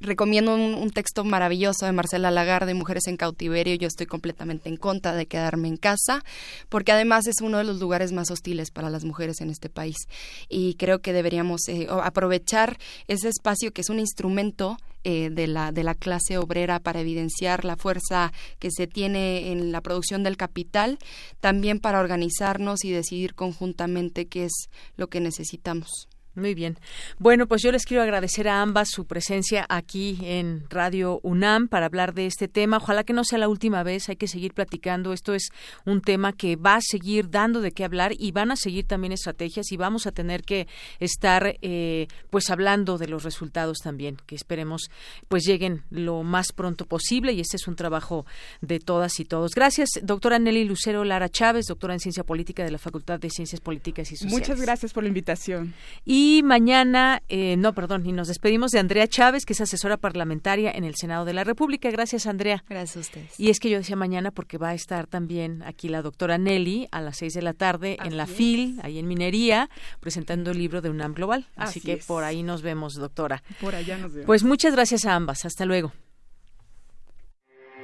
Recomiendo 0.00 0.54
un, 0.54 0.90
texto 0.90 1.24
maravilloso 1.24 1.86
de 1.86 1.92
Marcela 1.92 2.30
Lagarde, 2.30 2.74
Mujeres 2.74 3.06
en 3.06 3.16
Cautiverio. 3.16 3.74
Yo 3.76 3.86
estoy 3.86 4.06
completamente 4.06 4.68
en 4.68 4.76
contra 4.76 5.14
de 5.14 5.26
quedarme 5.26 5.68
en 5.68 5.76
casa, 5.76 6.24
porque 6.68 6.92
además 6.92 7.26
es 7.26 7.40
uno 7.40 7.58
de 7.58 7.64
los 7.64 7.78
lugares 7.78 8.12
más 8.12 8.30
hostiles 8.30 8.70
para 8.70 8.90
las 8.90 9.04
mujeres 9.04 9.40
en 9.40 9.48
este 9.48 9.70
país. 9.70 9.96
Y 10.48 10.74
creo 10.74 10.98
que 11.00 11.12
deberíamos 11.18 11.68
eh, 11.68 11.86
aprovechar 11.90 12.78
ese 13.08 13.28
espacio 13.28 13.72
que 13.72 13.82
es 13.82 13.90
un 13.90 13.98
instrumento 13.98 14.78
eh, 15.04 15.30
de, 15.30 15.46
la, 15.46 15.72
de 15.72 15.84
la 15.84 15.94
clase 15.94 16.38
obrera 16.38 16.80
para 16.80 17.00
evidenciar 17.00 17.64
la 17.64 17.76
fuerza 17.76 18.32
que 18.58 18.70
se 18.70 18.86
tiene 18.86 19.52
en 19.52 19.72
la 19.72 19.80
producción 19.80 20.22
del 20.22 20.36
capital, 20.36 20.98
también 21.40 21.80
para 21.80 22.00
organizarnos 22.00 22.84
y 22.84 22.90
decidir 22.90 23.34
conjuntamente 23.34 24.26
qué 24.26 24.44
es 24.44 24.68
lo 24.96 25.08
que 25.08 25.20
necesitamos. 25.20 26.08
Muy 26.38 26.54
bien. 26.54 26.78
Bueno, 27.18 27.48
pues 27.48 27.62
yo 27.62 27.72
les 27.72 27.84
quiero 27.84 28.02
agradecer 28.02 28.46
a 28.46 28.62
ambas 28.62 28.90
su 28.90 29.06
presencia 29.06 29.66
aquí 29.68 30.18
en 30.22 30.64
Radio 30.70 31.18
UNAM 31.24 31.66
para 31.66 31.86
hablar 31.86 32.14
de 32.14 32.26
este 32.26 32.46
tema. 32.46 32.76
Ojalá 32.76 33.02
que 33.02 33.12
no 33.12 33.24
sea 33.24 33.38
la 33.38 33.48
última 33.48 33.82
vez, 33.82 34.08
hay 34.08 34.14
que 34.14 34.28
seguir 34.28 34.54
platicando. 34.54 35.12
Esto 35.12 35.34
es 35.34 35.48
un 35.84 36.00
tema 36.00 36.32
que 36.32 36.54
va 36.54 36.76
a 36.76 36.80
seguir 36.80 37.28
dando 37.30 37.60
de 37.60 37.72
qué 37.72 37.84
hablar 37.84 38.12
y 38.16 38.30
van 38.30 38.52
a 38.52 38.56
seguir 38.56 38.86
también 38.86 39.12
estrategias 39.12 39.72
y 39.72 39.76
vamos 39.76 40.06
a 40.06 40.12
tener 40.12 40.44
que 40.44 40.68
estar 41.00 41.56
eh, 41.60 42.06
pues 42.30 42.50
hablando 42.50 42.98
de 42.98 43.08
los 43.08 43.24
resultados 43.24 43.78
también, 43.78 44.16
que 44.26 44.36
esperemos 44.36 44.90
pues 45.26 45.42
lleguen 45.44 45.82
lo 45.90 46.22
más 46.22 46.52
pronto 46.52 46.86
posible 46.86 47.32
y 47.32 47.40
este 47.40 47.56
es 47.56 47.66
un 47.66 47.74
trabajo 47.74 48.26
de 48.60 48.78
todas 48.78 49.18
y 49.18 49.24
todos. 49.24 49.56
Gracias, 49.56 49.90
doctora 50.02 50.38
Nelly 50.38 50.64
Lucero 50.64 51.02
Lara 51.02 51.28
Chávez, 51.28 51.66
doctora 51.66 51.94
en 51.94 52.00
Ciencia 52.00 52.22
Política 52.22 52.64
de 52.64 52.70
la 52.70 52.78
Facultad 52.78 53.18
de 53.18 53.28
Ciencias 53.28 53.60
Políticas 53.60 54.12
y 54.12 54.16
Sociales. 54.16 54.38
Muchas 54.38 54.60
gracias 54.60 54.92
por 54.92 55.02
la 55.02 55.08
invitación. 55.08 55.74
Y 56.04 56.27
y 56.28 56.42
mañana, 56.42 57.22
eh, 57.28 57.56
no, 57.56 57.72
perdón, 57.72 58.04
y 58.04 58.12
nos 58.12 58.28
despedimos 58.28 58.70
de 58.70 58.78
Andrea 58.78 59.08
Chávez, 59.08 59.46
que 59.46 59.54
es 59.54 59.60
asesora 59.62 59.96
parlamentaria 59.96 60.70
en 60.70 60.84
el 60.84 60.94
Senado 60.94 61.24
de 61.24 61.32
la 61.32 61.42
República. 61.42 61.90
Gracias, 61.90 62.26
Andrea. 62.26 62.62
Gracias 62.68 62.96
a 62.96 63.00
ustedes. 63.00 63.40
Y 63.40 63.48
es 63.48 63.58
que 63.58 63.70
yo 63.70 63.78
decía 63.78 63.96
mañana 63.96 64.30
porque 64.30 64.58
va 64.58 64.70
a 64.70 64.74
estar 64.74 65.06
también 65.06 65.62
aquí 65.62 65.88
la 65.88 66.02
doctora 66.02 66.36
Nelly 66.36 66.88
a 66.90 67.00
las 67.00 67.16
seis 67.16 67.32
de 67.32 67.40
la 67.40 67.54
tarde 67.54 67.96
en 68.04 68.18
la 68.18 68.26
FIL, 68.26 68.78
ahí 68.82 68.98
en 68.98 69.08
Minería, 69.08 69.70
presentando 70.00 70.50
el 70.50 70.58
libro 70.58 70.82
de 70.82 70.90
UNAM 70.90 71.14
Global. 71.14 71.46
Así, 71.56 71.80
que 71.80 71.96
por 71.96 72.24
ahí 72.24 72.42
nos 72.42 72.60
vemos, 72.60 72.94
doctora. 72.94 73.42
Por 73.60 73.74
allá 73.74 73.96
nos 73.96 74.12
vemos. 74.12 74.26
Pues 74.26 74.44
muchas 74.44 74.74
gracias 74.74 75.06
a 75.06 75.14
ambas. 75.14 75.46
Hasta 75.46 75.64
luego. 75.64 75.92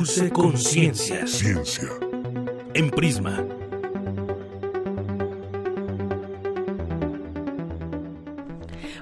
Dulce 0.00 0.30
Conciencia. 0.30 1.26
Ciencia. 1.26 1.90
En 2.72 2.88
Prisma. 2.88 3.59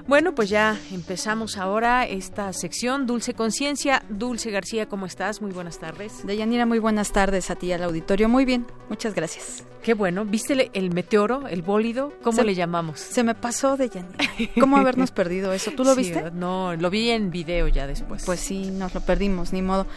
Bueno, 0.09 0.33
pues 0.33 0.49
ya 0.49 0.75
empezamos 0.91 1.55
ahora 1.57 2.03
esta 2.03 2.51
sección 2.51 3.05
Dulce 3.05 3.35
Conciencia. 3.35 4.01
Dulce 4.09 4.49
García, 4.49 4.87
¿cómo 4.87 5.05
estás? 5.05 5.39
Muy 5.39 5.51
buenas 5.51 5.77
tardes. 5.77 6.25
Deyanira, 6.25 6.65
muy 6.65 6.79
buenas 6.79 7.11
tardes 7.11 7.51
a 7.51 7.55
ti 7.55 7.71
al 7.73 7.83
auditorio. 7.83 8.27
Muy 8.27 8.43
bien, 8.43 8.65
muchas 8.89 9.13
gracias. 9.13 9.63
Qué 9.83 9.93
bueno. 9.93 10.25
¿Viste 10.25 10.71
el 10.73 10.93
meteoro, 10.93 11.47
el 11.47 11.61
bólido? 11.61 12.11
¿Cómo 12.21 12.41
le 12.41 12.53
llamamos? 12.53 12.99
Se 12.99 13.23
me 13.23 13.33
pasó 13.33 13.77
de 13.77 13.89
Yanira. 13.89 14.17
¿Cómo 14.59 14.77
habernos 14.77 15.11
perdido 15.19 15.53
eso? 15.53 15.71
¿Tú 15.71 15.83
lo 15.83 15.95
viste? 15.95 16.31
No, 16.31 16.75
lo 16.75 16.89
vi 16.89 17.11
en 17.11 17.31
video 17.31 17.67
ya 17.67 17.87
después. 17.87 18.25
Pues 18.25 18.39
sí, 18.39 18.71
nos 18.71 18.93
lo 18.93 19.01
perdimos, 19.01 19.53
ni 19.53 19.61
modo. 19.61 19.87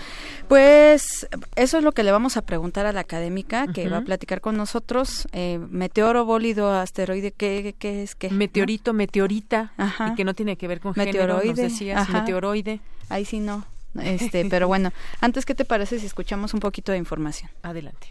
Pues 0.47 1.27
eso 1.57 1.79
es 1.79 1.85
lo 1.85 1.93
que 1.93 2.05
le 2.05 2.13
vamos 2.13 2.37
a 2.37 2.43
preguntar 2.43 2.87
a 2.87 2.93
la 2.93 3.01
académica 3.01 3.67
que 3.67 3.89
va 3.89 3.99
a 3.99 4.03
platicar 4.03 4.41
con 4.41 4.57
nosotros. 4.57 5.27
Eh, 5.33 5.59
meteoro, 5.71 6.25
bólido, 6.25 6.71
asteroide, 6.71 7.33
¿qué, 7.33 7.75
qué 7.79 8.03
es? 8.03 8.15
Qué, 8.15 8.31
Meteorito, 8.31 8.93
meteorita. 8.93 9.73
Ajá. 9.77 10.02
Y 10.09 10.15
que 10.15 10.25
no 10.25 10.35
tiene 10.35 10.57
que 10.57 10.69
ver 10.69 10.81
con 10.81 10.95
meteoroide. 10.97 11.41
género, 11.41 11.49
nos 11.49 11.57
decías, 11.57 12.09
meteoroide. 12.09 12.81
Ahí 13.09 13.25
sí 13.25 13.41
no. 13.41 13.65
Este, 14.01 14.47
pero 14.47 14.69
bueno, 14.69 14.91
antes, 15.21 15.45
¿qué 15.45 15.55
te 15.55 15.65
parece 15.65 15.99
si 15.99 16.07
escuchamos 16.07 16.55
un 16.55 16.61
poquito 16.61 16.93
de 16.93 16.99
información? 16.99 17.51
Adelante. 17.63 18.09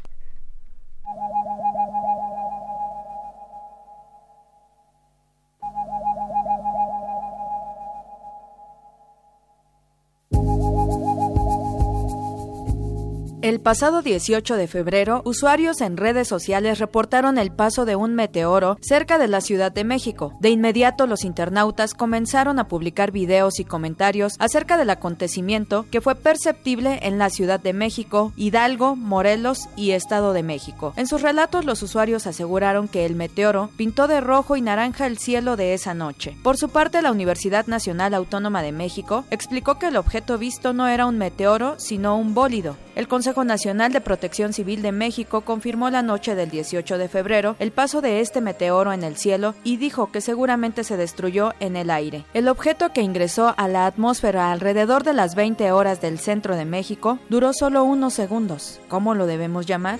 El 13.42 13.60
pasado 13.60 14.04
18 14.04 14.56
de 14.56 14.68
febrero, 14.68 15.24
usuarios 15.26 15.82
en 15.82 15.98
redes 15.98 16.28
sociales 16.28 16.78
reportaron 16.78 17.40
el 17.40 17.52
paso 17.52 17.86
de 17.86 17.96
un 17.96 18.14
meteoro 18.14 18.78
cerca 18.82 19.18
de 19.18 19.28
la 19.28 19.42
Ciudad 19.42 19.72
de 19.72 19.84
México. 19.84 20.38
De 20.40 20.52
inmediato, 20.52 21.08
los 21.08 21.24
internautas 21.24 21.96
comenzaron 21.96 22.60
a 22.60 22.68
publicar 22.68 23.10
videos 23.10 23.60
y 23.60 23.66
comentarios 23.66 24.36
acerca 24.38 24.78
del 24.78 24.92
acontecimiento 24.92 25.88
que 25.90 26.02
fue 26.02 26.14
perceptible 26.14 27.00
en 27.02 27.18
la 27.18 27.32
Ciudad 27.32 27.60
de 27.60 27.74
México, 27.74 28.32
Hidalgo, 28.38 28.96
Morelos 28.96 29.70
y 29.76 29.92
Estado 29.92 30.34
de 30.34 30.44
México. 30.44 30.94
En 30.96 31.08
sus 31.08 31.24
relatos, 31.24 31.66
los 31.66 31.82
usuarios 31.82 32.28
aseguraron 32.28 32.88
que 32.88 33.08
el 33.08 33.16
meteoro 33.16 33.72
pintó 33.76 34.08
de 34.08 34.22
rojo 34.22 34.56
y 34.56 34.62
naranja 34.62 35.08
el 35.08 35.18
cielo 35.18 35.56
de 35.56 35.74
esa 35.74 35.96
noche. 35.96 36.38
Por 36.44 36.58
su 36.58 36.70
parte, 36.70 37.02
la 37.02 37.12
Universidad 37.12 37.66
Nacional 37.66 38.14
Autónoma 38.14 38.62
de 38.62 38.72
México 38.72 39.26
explicó 39.32 39.80
que 39.80 39.88
el 39.88 39.98
objeto 39.98 40.38
visto 40.38 40.74
no 40.74 40.88
era 40.88 41.08
un 41.08 41.18
meteoro, 41.18 41.80
sino 41.80 42.18
un 42.18 42.36
bólido. 42.36 42.78
El 42.94 43.08
Consejo 43.08 43.46
Nacional 43.46 43.94
de 43.94 44.02
Protección 44.02 44.52
Civil 44.52 44.82
de 44.82 44.92
México 44.92 45.42
confirmó 45.42 45.90
la 45.90 46.02
noche 46.02 46.36
del 46.36 46.50
18 46.50 46.98
de 46.98 47.08
febrero 47.08 47.56
el 47.60 47.72
paso 47.72 48.02
de 48.02 48.20
este 48.20 48.42
meteoro 48.42 48.92
en 48.92 49.04
el 49.04 49.16
cielo 49.16 49.56
y 49.64 49.78
dijo 49.78 50.12
que 50.12 50.20
seguramente 50.20 50.84
se 50.84 50.98
destruyó 50.98 51.54
en 51.62 51.78
el 51.78 51.90
aire. 51.90 52.26
El 52.34 52.50
objeto 52.50 52.92
que 52.92 53.02
ingresó 53.02 53.54
a 53.58 53.70
la 53.70 53.86
atmósfera 53.86 54.52
alrededor 54.52 55.04
de 55.06 55.14
las 55.14 55.36
20 55.36 55.72
horas 55.72 56.02
del 56.02 56.20
centro 56.20 56.58
de 56.58 56.66
México 56.66 57.18
duró 57.30 57.54
solo 57.54 57.86
unos 57.86 58.14
segundos. 58.14 58.82
¿Cómo 58.90 59.16
lo 59.16 59.26
debemos 59.26 59.66
llamar? 59.66 59.98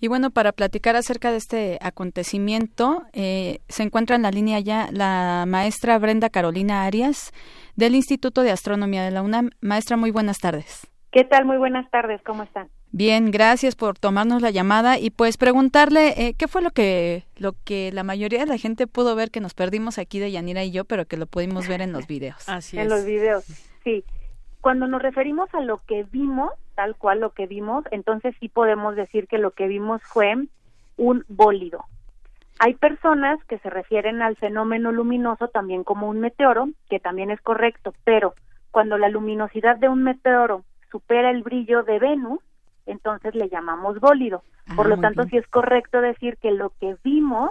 Y 0.00 0.08
bueno, 0.08 0.30
para 0.30 0.52
platicar 0.52 0.96
acerca 0.96 1.30
de 1.30 1.38
este 1.38 1.78
acontecimiento, 1.80 3.04
eh, 3.12 3.60
se 3.68 3.84
encuentra 3.84 4.16
en 4.16 4.22
la 4.22 4.30
línea 4.30 4.60
ya 4.60 4.90
la 4.92 5.44
maestra 5.48 5.98
Brenda 5.98 6.28
Carolina 6.28 6.84
Arias 6.84 7.32
del 7.76 7.94
Instituto 7.94 8.42
de 8.42 8.50
Astronomía 8.50 9.04
de 9.04 9.10
la 9.10 9.22
UNAM. 9.22 9.50
Maestra, 9.60 9.96
muy 9.96 10.10
buenas 10.10 10.38
tardes. 10.38 10.86
¿Qué 11.10 11.24
tal? 11.24 11.44
Muy 11.44 11.58
buenas 11.58 11.88
tardes, 11.90 12.20
¿cómo 12.22 12.42
están? 12.42 12.68
Bien, 12.90 13.32
gracias 13.32 13.74
por 13.74 13.98
tomarnos 13.98 14.40
la 14.40 14.50
llamada 14.50 14.98
y 15.00 15.10
pues 15.10 15.36
preguntarle 15.36 16.14
eh, 16.16 16.34
qué 16.38 16.46
fue 16.46 16.62
lo 16.62 16.70
que 16.70 17.24
lo 17.36 17.54
que 17.64 17.90
la 17.92 18.04
mayoría 18.04 18.38
de 18.38 18.46
la 18.46 18.56
gente 18.56 18.86
pudo 18.86 19.16
ver 19.16 19.32
que 19.32 19.40
nos 19.40 19.52
perdimos 19.52 19.98
aquí 19.98 20.20
de 20.20 20.30
Yanira 20.30 20.62
y 20.62 20.70
yo, 20.70 20.84
pero 20.84 21.04
que 21.04 21.16
lo 21.16 21.26
pudimos 21.26 21.66
ver 21.66 21.80
en 21.80 21.92
los 21.92 22.06
videos. 22.06 22.48
Así 22.48 22.78
en 22.78 22.88
los 22.88 23.04
videos, 23.04 23.44
sí. 23.82 24.04
Cuando 24.60 24.86
nos 24.86 25.02
referimos 25.02 25.52
a 25.54 25.60
lo 25.60 25.78
que 25.86 26.04
vimos, 26.04 26.52
tal 26.76 26.96
cual 26.96 27.20
lo 27.20 27.30
que 27.32 27.46
vimos, 27.46 27.84
entonces 27.90 28.34
sí 28.38 28.48
podemos 28.48 28.94
decir 28.96 29.26
que 29.26 29.38
lo 29.38 29.50
que 29.50 29.66
vimos 29.66 30.00
fue 30.04 30.34
un 30.96 31.24
bólido. 31.28 31.84
Hay 32.60 32.74
personas 32.74 33.42
que 33.44 33.58
se 33.58 33.70
refieren 33.70 34.22
al 34.22 34.36
fenómeno 34.36 34.92
luminoso 34.92 35.48
también 35.48 35.84
como 35.84 36.08
un 36.08 36.20
meteoro, 36.20 36.68
que 36.88 37.00
también 37.00 37.30
es 37.30 37.40
correcto, 37.40 37.94
pero 38.04 38.34
cuando 38.70 38.96
la 38.98 39.08
luminosidad 39.08 39.76
de 39.76 39.88
un 39.88 40.02
meteoro 40.02 40.64
supera 40.90 41.30
el 41.30 41.42
brillo 41.42 41.82
de 41.82 41.98
Venus, 41.98 42.40
entonces 42.86 43.34
le 43.34 43.48
llamamos 43.48 43.98
bólido. 44.00 44.42
Ah, 44.68 44.74
Por 44.76 44.88
lo 44.88 44.98
tanto, 44.98 45.24
sí 45.24 45.36
es 45.36 45.46
correcto 45.48 46.00
decir 46.00 46.36
que 46.38 46.52
lo 46.52 46.70
que 46.80 46.96
vimos 47.02 47.50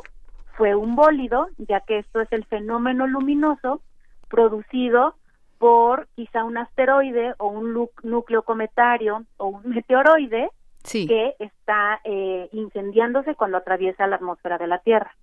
fue 0.55 0.75
un 0.75 0.95
bólido, 0.95 1.47
ya 1.57 1.81
que 1.81 1.99
esto 1.99 2.21
es 2.21 2.31
el 2.31 2.45
fenómeno 2.45 3.07
luminoso 3.07 3.81
producido 4.29 5.15
por 5.57 6.07
quizá 6.15 6.43
un 6.43 6.57
asteroide 6.57 7.35
o 7.37 7.47
un 7.47 7.87
núcleo 8.03 8.41
cometario 8.43 9.23
o 9.37 9.47
un 9.47 9.61
meteoroide 9.69 10.49
que 10.83 11.35
está 11.39 12.01
eh, 12.03 12.49
incendiándose 12.51 13.35
cuando 13.35 13.57
atraviesa 13.57 14.07
la 14.07 14.17
atmósfera 14.17 14.57
de 14.57 14.67
la 14.67 14.79
Tierra. 14.79 15.15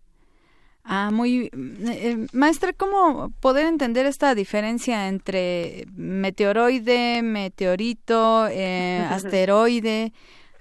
Ah, 0.83 1.11
muy. 1.13 1.51
Eh, 1.53 2.27
maestra, 2.33 2.73
¿cómo 2.73 3.31
poder 3.41 3.67
entender 3.67 4.07
esta 4.07 4.35
diferencia 4.35 5.09
entre 5.09 5.85
meteoroide, 5.95 7.23
meteorito, 7.23 8.47
eh, 8.49 9.07
asteroide? 9.11 10.13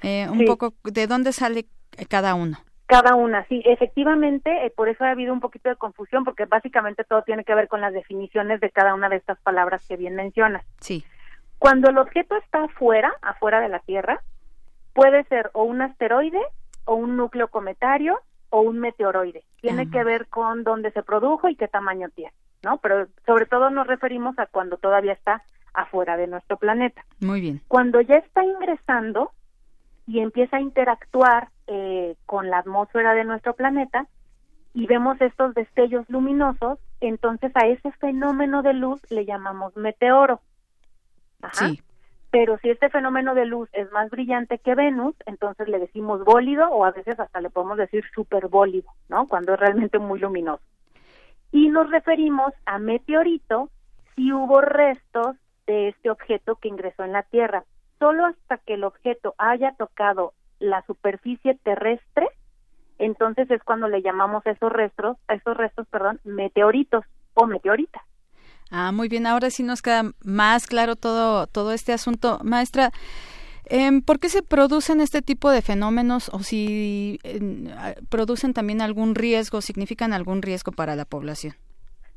un 0.01 0.45
poco, 0.45 0.73
¿de 0.85 1.07
dónde 1.07 1.33
sale 1.33 1.65
cada 2.07 2.33
uno? 2.33 2.57
Cada 2.85 3.15
una, 3.15 3.45
sí, 3.47 3.61
efectivamente, 3.65 4.71
por 4.75 4.87
eso 4.87 5.03
ha 5.03 5.11
habido 5.11 5.33
un 5.33 5.41
poquito 5.41 5.69
de 5.69 5.75
confusión, 5.75 6.23
porque 6.23 6.45
básicamente 6.45 7.03
todo 7.03 7.21
tiene 7.21 7.43
que 7.43 7.53
ver 7.53 7.67
con 7.67 7.81
las 7.81 7.93
definiciones 7.93 8.61
de 8.61 8.71
cada 8.71 8.95
una 8.95 9.09
de 9.09 9.17
estas 9.17 9.39
palabras 9.41 9.85
que 9.87 9.97
bien 9.97 10.15
mencionas. 10.15 10.65
Sí. 10.79 11.03
Cuando 11.59 11.89
el 11.89 11.97
objeto 11.97 12.37
está 12.37 12.63
afuera, 12.63 13.13
afuera 13.21 13.59
de 13.59 13.69
la 13.69 13.79
Tierra, 13.79 14.21
puede 14.99 15.23
ser 15.25 15.49
o 15.53 15.63
un 15.63 15.81
asteroide 15.81 16.41
o 16.83 16.95
un 16.95 17.15
núcleo 17.15 17.47
cometario 17.47 18.19
o 18.49 18.59
un 18.59 18.79
meteoroide. 18.79 19.45
Tiene 19.61 19.89
que 19.89 20.03
ver 20.03 20.27
con 20.27 20.65
dónde 20.65 20.91
se 20.91 21.03
produjo 21.03 21.47
y 21.47 21.55
qué 21.55 21.69
tamaño 21.69 22.09
tiene, 22.09 22.33
¿no? 22.63 22.79
Pero 22.79 23.07
sobre 23.25 23.45
todo 23.45 23.69
nos 23.69 23.87
referimos 23.87 24.37
a 24.39 24.47
cuando 24.47 24.75
todavía 24.75 25.13
está 25.13 25.41
afuera 25.73 26.17
de 26.17 26.27
nuestro 26.27 26.57
planeta. 26.57 27.05
Muy 27.21 27.39
bien. 27.39 27.61
Cuando 27.69 28.01
ya 28.01 28.17
está 28.17 28.43
ingresando 28.43 29.31
y 30.05 30.19
empieza 30.19 30.57
a 30.57 30.61
interactuar 30.61 31.47
eh, 31.67 32.17
con 32.25 32.49
la 32.49 32.57
atmósfera 32.57 33.13
de 33.13 33.23
nuestro 33.23 33.53
planeta 33.53 34.05
y 34.73 34.85
vemos 34.85 35.21
estos 35.21 35.53
destellos 35.53 36.09
luminosos, 36.09 36.77
entonces 36.99 37.53
a 37.55 37.67
ese 37.67 37.89
fenómeno 37.93 38.63
de 38.63 38.73
luz 38.73 38.99
le 39.09 39.23
llamamos 39.23 39.77
meteoro. 39.77 40.41
Ajá. 41.41 41.69
Sí 41.69 41.81
pero 42.31 42.57
si 42.59 42.69
este 42.69 42.89
fenómeno 42.89 43.33
de 43.33 43.45
luz 43.45 43.69
es 43.73 43.91
más 43.91 44.09
brillante 44.09 44.59
que 44.59 44.75
Venus, 44.75 45.15
entonces 45.25 45.67
le 45.67 45.79
decimos 45.79 46.23
bólido 46.23 46.69
o 46.69 46.85
a 46.85 46.91
veces 46.91 47.19
hasta 47.19 47.41
le 47.41 47.49
podemos 47.49 47.77
decir 47.77 48.03
superbólido, 48.13 48.89
¿no? 49.07 49.27
Cuando 49.27 49.53
es 49.53 49.59
realmente 49.59 49.97
muy 49.97 50.19
luminoso. 50.19 50.63
Y 51.51 51.69
nos 51.69 51.89
referimos 51.89 52.53
a 52.65 52.77
meteorito 52.77 53.69
si 54.15 54.31
hubo 54.31 54.61
restos 54.61 55.35
de 55.65 55.89
este 55.89 56.11
objeto 56.11 56.55
que 56.57 56.67
ingresó 56.67 57.03
en 57.03 57.13
la 57.13 57.23
Tierra. 57.23 57.63
Solo 57.97 58.25
hasta 58.25 58.57
que 58.57 58.75
el 58.75 58.83
objeto 58.83 59.33
haya 59.37 59.73
tocado 59.75 60.33
la 60.59 60.83
superficie 60.83 61.55
terrestre, 61.63 62.27
entonces 62.99 63.49
es 63.49 63.63
cuando 63.63 63.87
le 63.87 64.01
llamamos 64.01 64.45
a 64.45 64.51
esos 64.51 64.71
restos, 64.71 65.17
a 65.27 65.33
esos 65.33 65.57
restos, 65.57 65.87
perdón, 65.87 66.19
meteoritos 66.23 67.03
o 67.33 67.47
meteoritas. 67.47 68.03
Ah, 68.71 68.91
muy 68.91 69.07
bien. 69.07 69.25
Ahora 69.25 69.49
sí 69.49 69.63
nos 69.63 69.81
queda 69.81 70.03
más 70.23 70.67
claro 70.67 70.95
todo, 70.95 71.47
todo 71.47 71.71
este 71.71 71.93
asunto. 71.93 72.39
Maestra, 72.43 72.91
eh, 73.65 74.01
¿por 74.05 74.19
qué 74.19 74.29
se 74.29 74.43
producen 74.43 75.01
este 75.01 75.21
tipo 75.21 75.49
de 75.49 75.61
fenómenos 75.61 76.29
o 76.29 76.39
si 76.39 77.19
producen 78.09 78.53
también 78.53 78.81
algún 78.81 79.15
riesgo, 79.15 79.61
significan 79.61 80.13
algún 80.13 80.41
riesgo 80.41 80.71
para 80.71 80.95
la 80.95 81.05
población? 81.05 81.53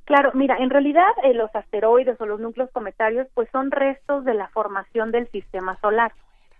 Claro, 0.04 0.32
mira, 0.34 0.56
en 0.58 0.70
realidad 0.70 1.06
eh, 1.22 1.32
los 1.32 1.54
asteroides 1.54 2.20
o 2.20 2.26
los 2.26 2.40
núcleos 2.40 2.70
cometarios 2.72 3.28
pues 3.34 3.48
son 3.52 3.70
restos 3.70 4.24
de 4.24 4.34
la 4.34 4.48
formación 4.48 5.12
del 5.12 5.30
sistema 5.30 5.78
solar 5.80 6.12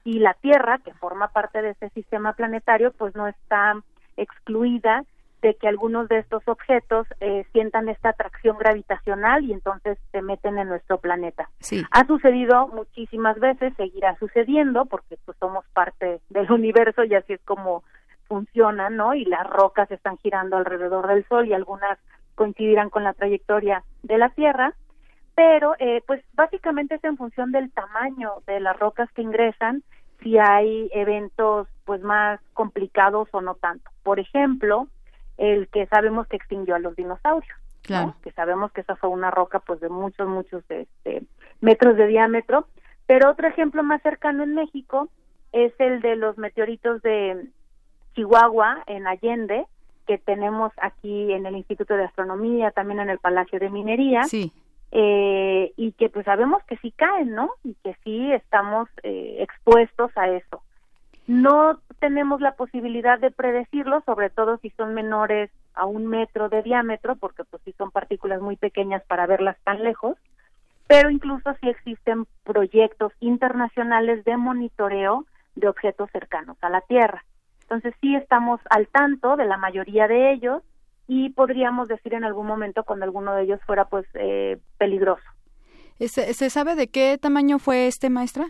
y 0.05 0.21
la 0.21 0.35
Tierra, 0.35 0.79
que 0.79 0.95
forma 0.95 1.29
parte 1.29 1.61
de 1.61 1.71
ese 1.71 1.89
sistema 1.91 2.35
planetario, 2.35 2.93
pues 2.93 3.15
no 3.15 3.27
está 3.29 3.75
excluida 4.17 5.05
de 5.43 5.55
que 5.57 5.67
algunos 5.67 6.09
de 6.09 6.19
estos 6.19 6.47
objetos 6.47 7.07
eh, 7.21 7.45
sientan 7.53 7.89
esta 7.89 8.11
atracción 8.11 8.57
gravitacional 8.59 9.45
y 9.45 9.53
entonces 9.53 9.99
se 10.13 10.23
meten 10.23 10.57
en 10.57 10.69
nuestro 10.69 10.99
planeta. 10.99 11.51
Sí. 11.59 11.83
Ha 11.91 12.07
sucedido 12.07 12.69
muchísimas 12.69 13.39
veces, 13.41 13.75
seguirá 13.77 14.17
sucediendo 14.19 14.87
porque 14.87 15.19
pues 15.25 15.37
somos 15.39 15.65
parte 15.75 16.21
del 16.31 16.51
universo 16.51 17.05
y 17.05 17.15
así 17.15 17.35
es 17.35 17.41
como 17.45 17.83
funciona, 18.29 18.89
¿no? 18.89 19.15
Y 19.15 19.25
las 19.25 19.47
rocas 19.51 19.91
están 19.91 20.17
girando 20.19 20.57
alrededor 20.57 21.09
del 21.09 21.27
Sol 21.29 21.47
y 21.47 21.53
algunas 21.53 21.99
coincidirán 22.37 22.89
con 22.89 23.05
la 23.05 23.13
trayectoria 23.13 23.83
de 24.05 24.19
la 24.19 24.31
Tierra, 24.31 24.75
pero 25.35 25.75
eh, 25.81 26.03
pues 26.07 26.23
básicamente 26.35 26.95
es 26.95 27.05
en 27.05 27.17
función 27.17 27.51
del 27.51 27.71
tamaño 27.73 28.31
de 28.47 28.61
las 28.61 28.79
rocas 28.79 29.11
que 29.13 29.23
ingresan 29.23 29.83
si 30.23 30.39
hay 30.39 30.89
eventos 30.95 31.67
pues 31.85 32.01
más 32.03 32.41
complicados 32.53 33.29
o 33.33 33.41
no 33.41 33.57
tanto. 33.57 33.91
Por 34.05 34.21
ejemplo, 34.21 34.87
el 35.39 35.69
que 35.69 35.87
sabemos 35.87 36.27
que 36.27 36.37
extinguió 36.37 36.75
a 36.75 36.79
los 36.79 36.97
dinosaurios. 36.97 37.57
Claro. 37.83 38.15
Que 38.23 38.31
sabemos 38.33 38.71
que 38.73 38.83
esa 38.83 38.97
fue 38.97 39.11
una 39.11 39.31
roca 39.31 39.59
pues 39.59 39.81
de 39.81 39.89
muchos, 39.89 40.29
muchos 40.29 40.63
este, 40.69 41.23
metros 41.61 41.97
de 41.97 42.07
diámetro. 42.07 42.67
Pero 43.07 43.31
otro 43.31 43.49
ejemplo 43.49 43.83
más 43.83 44.01
cercano 44.03 44.45
en 44.45 44.55
México 44.55 45.09
es 45.53 45.73
el 45.79 46.01
de 46.01 46.17
los 46.17 46.39
meteoritos 46.39 47.03
de 47.03 47.49
Chihuahua 48.15 48.85
en 48.87 49.07
Allende, 49.07 49.67
que 50.07 50.19
tenemos 50.19 50.73
aquí 50.81 51.33
en 51.33 51.47
el 51.47 51.57
Instituto 51.57 51.95
de 51.95 52.05
Astronomía, 52.05 52.71
también 52.71 53.01
en 53.01 53.11
el 53.11 53.19
Palacio 53.19 53.59
de 53.59 53.71
Minería. 53.71 54.25
Sí. 54.25 54.53
Eh, 54.93 55.73
y 55.77 55.93
que 55.93 56.11
pues 56.11 56.27
sabemos 56.27 56.63
que 56.65 56.77
sí 56.79 56.93
caen, 56.93 57.35
¿no? 57.35 57.51
Y 57.65 57.75
que 57.83 57.97
sí 58.05 58.31
estamos 58.33 58.89
eh, 59.03 59.39
expuestos 59.41 60.11
a 60.17 60.29
eso. 60.29 60.63
No 61.27 61.81
tenemos 62.01 62.41
la 62.41 62.57
posibilidad 62.57 63.19
de 63.19 63.31
predecirlo, 63.31 64.03
sobre 64.05 64.31
todo 64.31 64.59
si 64.59 64.71
son 64.71 64.95
menores 64.95 65.51
a 65.75 65.87
un 65.87 66.07
metro 66.07 66.49
de 66.49 66.63
diámetro, 66.63 67.17
porque 67.17 67.45
pues 67.45 67.63
si 67.65 67.73
son 67.73 67.91
partículas 67.91 68.41
muy 68.41 68.57
pequeñas 68.57 69.03
para 69.07 69.27
verlas 69.27 69.57
tan 69.65 69.83
lejos, 69.83 70.17
pero 70.87 71.11
incluso 71.11 71.55
si 71.61 71.69
existen 71.69 72.27
proyectos 72.45 73.13
internacionales 73.21 74.25
de 74.25 74.37
monitoreo 74.37 75.25
de 75.55 75.69
objetos 75.69 76.11
cercanos 76.11 76.57
a 76.61 76.69
la 76.69 76.81
Tierra. 76.83 77.25
Entonces 77.63 77.95
sí 78.01 78.15
estamos 78.17 78.61
al 78.69 78.89
tanto 78.89 79.37
de 79.37 79.47
la 79.47 79.57
mayoría 79.57 80.09
de 80.09 80.33
ellos 80.33 80.63
y 81.09 81.31
podríamos 81.31 81.89
decir 81.89 82.15
en 82.15 82.25
algún 82.25 82.47
momento 82.47 82.85
cuando 82.85 83.05
alguno 83.05 83.35
de 83.35 83.45
ellos 83.45 83.61
fuera 83.67 83.87
pues 83.87 84.07
eh, 84.15 84.59
peligroso. 84.79 85.23
¿Se, 85.99 86.35
¿Se 86.35 86.51
sabe 86.51 86.75
de 86.75 86.89
qué 86.89 87.17
tamaño 87.17 87.59
fue 87.59 87.87
este, 87.87 88.11
maestra? 88.11 88.47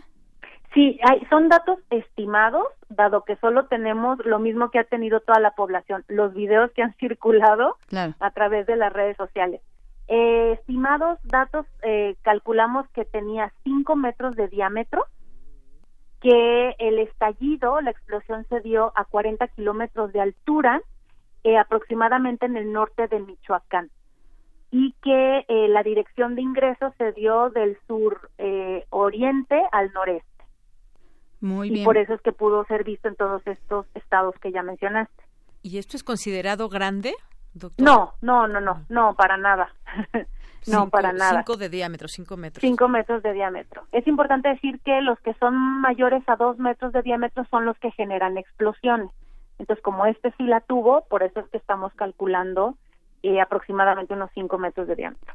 Sí, 0.73 0.99
hay, 1.03 1.25
son 1.29 1.49
datos 1.49 1.79
estimados, 1.91 2.65
dado 2.89 3.23
que 3.23 3.35
solo 3.35 3.67
tenemos 3.67 4.17
lo 4.25 4.39
mismo 4.39 4.71
que 4.71 4.79
ha 4.79 4.83
tenido 4.83 5.19
toda 5.19 5.39
la 5.39 5.51
población, 5.51 6.03
los 6.07 6.33
videos 6.33 6.71
que 6.71 6.81
han 6.81 6.93
circulado 6.99 7.77
a 8.19 8.31
través 8.31 8.65
de 8.65 8.75
las 8.75 8.91
redes 8.91 9.17
sociales. 9.17 9.61
Eh, 10.07 10.57
estimados 10.59 11.19
datos, 11.23 11.65
eh, 11.83 12.15
calculamos 12.23 12.87
que 12.89 13.05
tenía 13.05 13.53
5 13.63 13.95
metros 13.95 14.35
de 14.35 14.47
diámetro, 14.47 15.05
que 16.23 16.75
el 16.79 16.99
estallido, 16.99 17.81
la 17.81 17.91
explosión 17.91 18.45
se 18.47 18.61
dio 18.61 18.93
a 18.95 19.03
40 19.03 19.47
kilómetros 19.49 20.13
de 20.13 20.21
altura, 20.21 20.81
eh, 21.43 21.57
aproximadamente 21.57 22.45
en 22.45 22.55
el 22.55 22.71
norte 22.71 23.07
de 23.09 23.19
Michoacán, 23.19 23.91
y 24.71 24.93
que 25.03 25.45
eh, 25.47 25.67
la 25.67 25.83
dirección 25.83 26.35
de 26.35 26.41
ingreso 26.41 26.93
se 26.97 27.11
dio 27.11 27.49
del 27.49 27.77
sur 27.87 28.29
eh, 28.37 28.85
oriente 28.89 29.61
al 29.73 29.91
noreste. 29.91 30.32
Muy 31.43 31.67
y 31.81 31.83
por 31.83 31.97
eso 31.97 32.13
es 32.13 32.21
que 32.21 32.31
pudo 32.31 32.63
ser 32.65 32.85
visto 32.85 33.09
en 33.09 33.15
todos 33.17 33.45
estos 33.45 33.85
estados 33.95 34.33
que 34.41 34.53
ya 34.53 34.63
mencionaste. 34.63 35.23
¿Y 35.61 35.77
esto 35.77 35.97
es 35.97 36.03
considerado 36.03 36.69
grande, 36.69 37.13
doctor? 37.53 37.85
No, 37.85 38.13
no, 38.21 38.47
no, 38.47 38.61
no, 38.61 38.85
no, 38.87 39.13
para 39.15 39.35
nada. 39.35 39.67
no, 40.13 40.23
Cinco- 40.61 40.89
para 40.89 41.11
nada. 41.11 41.39
Cinco 41.43 41.57
de 41.57 41.67
diámetro, 41.67 42.07
cinco 42.07 42.37
metros. 42.37 42.61
Cinco 42.61 42.87
metros 42.87 43.21
de 43.23 43.33
diámetro. 43.33 43.83
Es 43.91 44.07
importante 44.07 44.47
decir 44.47 44.79
que 44.85 45.01
los 45.01 45.19
que 45.19 45.33
son 45.33 45.53
mayores 45.81 46.23
a 46.27 46.37
dos 46.37 46.57
metros 46.59 46.93
de 46.93 47.01
diámetro 47.01 47.43
son 47.51 47.65
los 47.65 47.77
que 47.79 47.91
generan 47.91 48.37
explosiones. 48.37 49.09
Entonces, 49.59 49.83
como 49.83 50.05
este 50.05 50.31
sí 50.37 50.43
la 50.43 50.61
tuvo, 50.61 51.03
por 51.09 51.23
eso 51.23 51.41
es 51.41 51.47
que 51.49 51.57
estamos 51.57 51.91
calculando 51.95 52.75
eh, 53.21 53.41
aproximadamente 53.41 54.13
unos 54.13 54.31
cinco 54.33 54.57
metros 54.57 54.87
de 54.87 54.95
diámetro. 54.95 55.33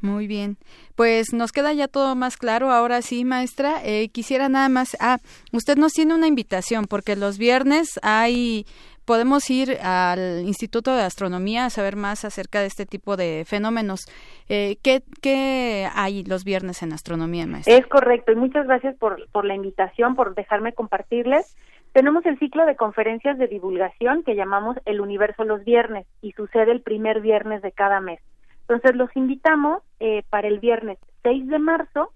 Muy 0.00 0.26
bien. 0.26 0.56
Pues 0.94 1.32
nos 1.32 1.52
queda 1.52 1.72
ya 1.72 1.88
todo 1.88 2.14
más 2.14 2.36
claro. 2.36 2.70
Ahora 2.70 3.02
sí, 3.02 3.24
maestra, 3.24 3.76
eh, 3.82 4.08
quisiera 4.10 4.48
nada 4.48 4.68
más. 4.68 4.96
Ah, 5.00 5.18
usted 5.52 5.76
nos 5.76 5.92
tiene 5.92 6.14
una 6.14 6.26
invitación 6.26 6.86
porque 6.86 7.16
los 7.16 7.38
viernes 7.38 7.98
hay. 8.02 8.66
Podemos 9.04 9.48
ir 9.50 9.78
al 9.82 10.42
Instituto 10.44 10.96
de 10.96 11.02
Astronomía 11.02 11.66
a 11.66 11.70
saber 11.70 11.94
más 11.94 12.24
acerca 12.24 12.60
de 12.60 12.66
este 12.66 12.86
tipo 12.86 13.16
de 13.16 13.44
fenómenos. 13.46 14.00
Eh, 14.48 14.78
¿qué, 14.82 15.04
¿Qué 15.22 15.88
hay 15.94 16.24
los 16.24 16.42
viernes 16.42 16.82
en 16.82 16.92
astronomía, 16.92 17.46
maestra? 17.46 17.72
Es 17.72 17.86
correcto, 17.86 18.32
y 18.32 18.34
muchas 18.34 18.66
gracias 18.66 18.96
por, 18.96 19.28
por 19.30 19.44
la 19.44 19.54
invitación, 19.54 20.16
por 20.16 20.34
dejarme 20.34 20.72
compartirles. 20.72 21.56
Tenemos 21.92 22.26
el 22.26 22.36
ciclo 22.40 22.66
de 22.66 22.74
conferencias 22.74 23.38
de 23.38 23.46
divulgación 23.46 24.24
que 24.24 24.34
llamamos 24.34 24.76
El 24.86 25.00
Universo 25.00 25.44
los 25.44 25.64
Viernes 25.64 26.06
y 26.20 26.32
sucede 26.32 26.72
el 26.72 26.82
primer 26.82 27.20
viernes 27.20 27.62
de 27.62 27.70
cada 27.70 28.00
mes. 28.00 28.20
Entonces 28.68 28.96
los 28.96 29.14
invitamos 29.16 29.82
eh, 30.00 30.22
para 30.30 30.48
el 30.48 30.58
viernes 30.58 30.98
6 31.22 31.46
de 31.48 31.58
marzo. 31.58 32.12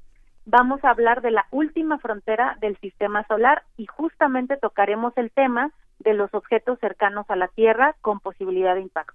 Vamos 0.47 0.83
a 0.85 0.91
hablar 0.91 1.23
de 1.23 1.31
la 1.31 1.47
última 1.51 1.99
frontera 1.99 2.57
del 2.61 2.77
sistema 2.79 3.25
solar 3.29 3.63
y 3.77 3.87
justamente 3.87 4.57
tocaremos 4.57 5.13
el 5.17 5.31
tema 5.31 5.71
de 6.01 6.15
los 6.15 6.33
objetos 6.35 6.79
cercanos 6.81 7.27
a 7.29 7.37
la 7.37 7.49
Tierra 7.49 7.95
con 8.01 8.21
posibilidad 8.21 8.75
de 8.75 8.81
impacto. 8.81 9.15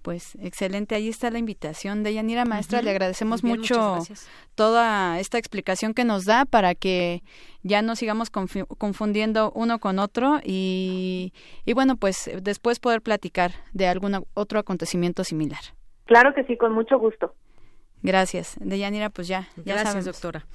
Pues 0.00 0.36
excelente, 0.40 0.94
ahí 0.94 1.08
está 1.08 1.28
la 1.30 1.38
invitación 1.38 2.02
de 2.04 2.14
Yanira 2.14 2.44
Maestra. 2.44 2.80
Le 2.80 2.90
agradecemos 2.92 3.42
bien, 3.42 3.58
mucho 3.58 3.98
toda 4.54 5.18
esta 5.18 5.38
explicación 5.38 5.92
que 5.92 6.04
nos 6.04 6.24
da 6.24 6.44
para 6.44 6.74
que 6.74 7.22
ya 7.62 7.82
no 7.82 7.96
sigamos 7.96 8.32
confu- 8.32 8.66
confundiendo 8.78 9.50
uno 9.54 9.80
con 9.80 9.98
otro 9.98 10.38
y, 10.44 11.32
y 11.66 11.72
bueno, 11.74 11.96
pues 11.96 12.30
después 12.42 12.78
poder 12.80 13.02
platicar 13.02 13.50
de 13.72 13.88
algún 13.88 14.24
otro 14.34 14.60
acontecimiento 14.60 15.24
similar. 15.24 15.60
Claro 16.08 16.34
que 16.34 16.42
sí, 16.44 16.56
con 16.56 16.72
mucho 16.72 16.98
gusto. 16.98 17.34
Gracias. 18.02 18.56
De 18.60 18.78
Yanira, 18.78 19.10
pues 19.10 19.28
ya, 19.28 19.48
ya 19.56 19.74
Gracias, 19.74 19.88
sabemos. 19.88 20.04
doctora. 20.06 20.46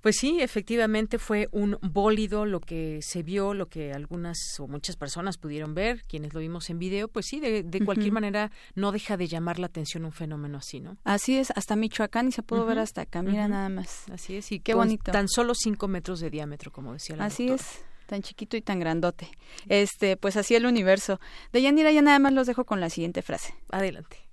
Pues 0.00 0.16
sí, 0.16 0.40
efectivamente 0.40 1.18
fue 1.18 1.48
un 1.50 1.76
bólido 1.82 2.44
lo 2.46 2.60
que 2.60 3.00
se 3.02 3.24
vio, 3.24 3.52
lo 3.52 3.66
que 3.66 3.92
algunas 3.92 4.38
o 4.60 4.68
muchas 4.68 4.94
personas 4.96 5.38
pudieron 5.38 5.74
ver, 5.74 6.02
quienes 6.08 6.34
lo 6.34 6.40
vimos 6.40 6.70
en 6.70 6.78
video, 6.78 7.08
pues 7.08 7.26
sí, 7.26 7.40
de, 7.40 7.64
de 7.64 7.84
cualquier 7.84 8.12
manera 8.12 8.52
no 8.76 8.92
deja 8.92 9.16
de 9.16 9.26
llamar 9.26 9.58
la 9.58 9.66
atención 9.66 10.04
un 10.04 10.12
fenómeno 10.12 10.58
así, 10.58 10.78
¿no? 10.78 10.98
Así 11.02 11.36
es, 11.36 11.50
hasta 11.56 11.74
Michoacán 11.74 12.28
y 12.28 12.32
se 12.32 12.42
pudo 12.44 12.64
ver 12.64 12.78
hasta 12.78 13.00
acá, 13.02 13.22
mira 13.22 13.48
nada 13.48 13.68
más. 13.70 14.08
Así 14.12 14.36
es, 14.36 14.52
y 14.52 14.60
Qué 14.60 14.72
con 14.72 14.82
bonito. 14.82 15.10
Tan 15.10 15.26
solo 15.28 15.54
cinco 15.56 15.88
metros 15.88 16.20
de 16.20 16.30
diámetro, 16.30 16.70
como 16.70 16.92
decía 16.92 17.16
la 17.16 17.24
Así 17.24 17.48
doctora. 17.48 17.68
es, 17.68 17.84
tan 18.06 18.22
chiquito 18.22 18.56
y 18.56 18.60
tan 18.62 18.78
grandote. 18.78 19.28
Este, 19.68 20.16
pues 20.16 20.36
así 20.36 20.54
el 20.54 20.64
universo. 20.66 21.18
De 21.52 21.60
Yanira 21.60 21.90
ya 21.90 22.02
nada 22.02 22.20
más 22.20 22.32
los 22.32 22.46
dejo 22.46 22.64
con 22.66 22.80
la 22.80 22.88
siguiente 22.88 23.22
frase. 23.22 23.52
Adelante. 23.72 24.27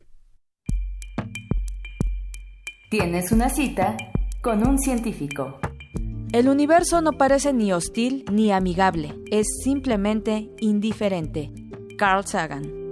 Tienes 2.90 3.32
una 3.32 3.49
cita 3.49 3.98
con 4.44 4.66
un 4.66 4.78
científico. 4.78 5.57
El 6.32 6.48
universo 6.48 7.02
no 7.02 7.14
parece 7.14 7.52
ni 7.52 7.74
hostil 7.74 8.26
ni 8.32 8.52
amigable, 8.52 9.16
es 9.32 9.48
simplemente 9.64 10.52
indiferente. 10.60 11.49
Carl 11.98 12.26
Sagan. 12.28 12.85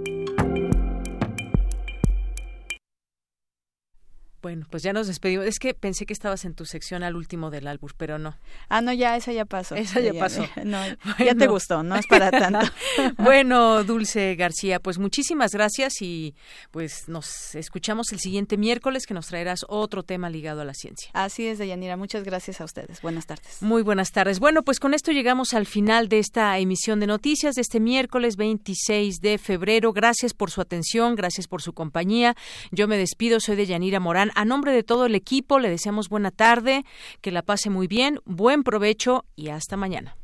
Bueno, 4.44 4.66
pues 4.68 4.82
ya 4.82 4.92
nos 4.92 5.06
despedimos. 5.06 5.46
Es 5.46 5.58
que 5.58 5.72
pensé 5.72 6.04
que 6.04 6.12
estabas 6.12 6.44
en 6.44 6.52
tu 6.52 6.66
sección 6.66 7.02
al 7.02 7.16
último 7.16 7.48
del 7.48 7.66
álbum, 7.66 7.88
pero 7.96 8.18
no. 8.18 8.36
Ah, 8.68 8.82
no, 8.82 8.92
ya, 8.92 9.16
esa 9.16 9.32
ya 9.32 9.46
pasó. 9.46 9.74
Esa 9.74 10.00
ya 10.00 10.12
pasó. 10.12 10.46
No, 10.64 10.82
ya 11.18 11.34
te 11.34 11.46
gustó, 11.46 11.82
no 11.82 11.96
es 11.96 12.06
para 12.06 12.30
tanto. 12.30 12.66
bueno, 13.18 13.84
Dulce 13.84 14.34
García, 14.34 14.80
pues 14.80 14.98
muchísimas 14.98 15.52
gracias 15.52 16.02
y 16.02 16.34
pues 16.72 17.08
nos 17.08 17.54
escuchamos 17.54 18.12
el 18.12 18.20
siguiente 18.20 18.58
miércoles 18.58 19.06
que 19.06 19.14
nos 19.14 19.28
traerás 19.28 19.60
otro 19.66 20.02
tema 20.02 20.28
ligado 20.28 20.60
a 20.60 20.66
la 20.66 20.74
ciencia. 20.74 21.08
Así 21.14 21.46
es, 21.46 21.56
Deyanira. 21.56 21.96
Muchas 21.96 22.22
gracias 22.22 22.60
a 22.60 22.64
ustedes. 22.64 23.00
Buenas 23.00 23.24
tardes. 23.24 23.62
Muy 23.62 23.80
buenas 23.80 24.12
tardes. 24.12 24.40
Bueno, 24.40 24.62
pues 24.62 24.78
con 24.78 24.92
esto 24.92 25.10
llegamos 25.10 25.54
al 25.54 25.64
final 25.64 26.10
de 26.10 26.18
esta 26.18 26.58
emisión 26.58 27.00
de 27.00 27.06
noticias 27.06 27.54
de 27.54 27.62
este 27.62 27.80
miércoles 27.80 28.36
26 28.36 29.20
de 29.22 29.38
febrero. 29.38 29.94
Gracias 29.94 30.34
por 30.34 30.50
su 30.50 30.60
atención, 30.60 31.14
gracias 31.14 31.48
por 31.48 31.62
su 31.62 31.72
compañía. 31.72 32.36
Yo 32.72 32.88
me 32.88 32.98
despido, 32.98 33.40
soy 33.40 33.56
de 33.56 33.64
Yanira 33.64 34.00
Morán. 34.00 34.32
A 34.34 34.44
nombre 34.44 34.72
de 34.72 34.82
todo 34.82 35.06
el 35.06 35.14
equipo 35.14 35.58
le 35.58 35.70
deseamos 35.70 36.08
buena 36.08 36.30
tarde, 36.30 36.84
que 37.20 37.30
la 37.30 37.42
pase 37.42 37.70
muy 37.70 37.86
bien, 37.86 38.20
buen 38.24 38.62
provecho 38.62 39.24
y 39.36 39.48
hasta 39.48 39.76
mañana. 39.76 40.16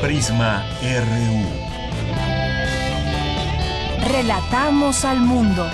Prisma 0.00 0.64
RU. 0.82 1.64
Relatamos 4.06 5.04
al 5.04 5.20
mundo. 5.20 5.66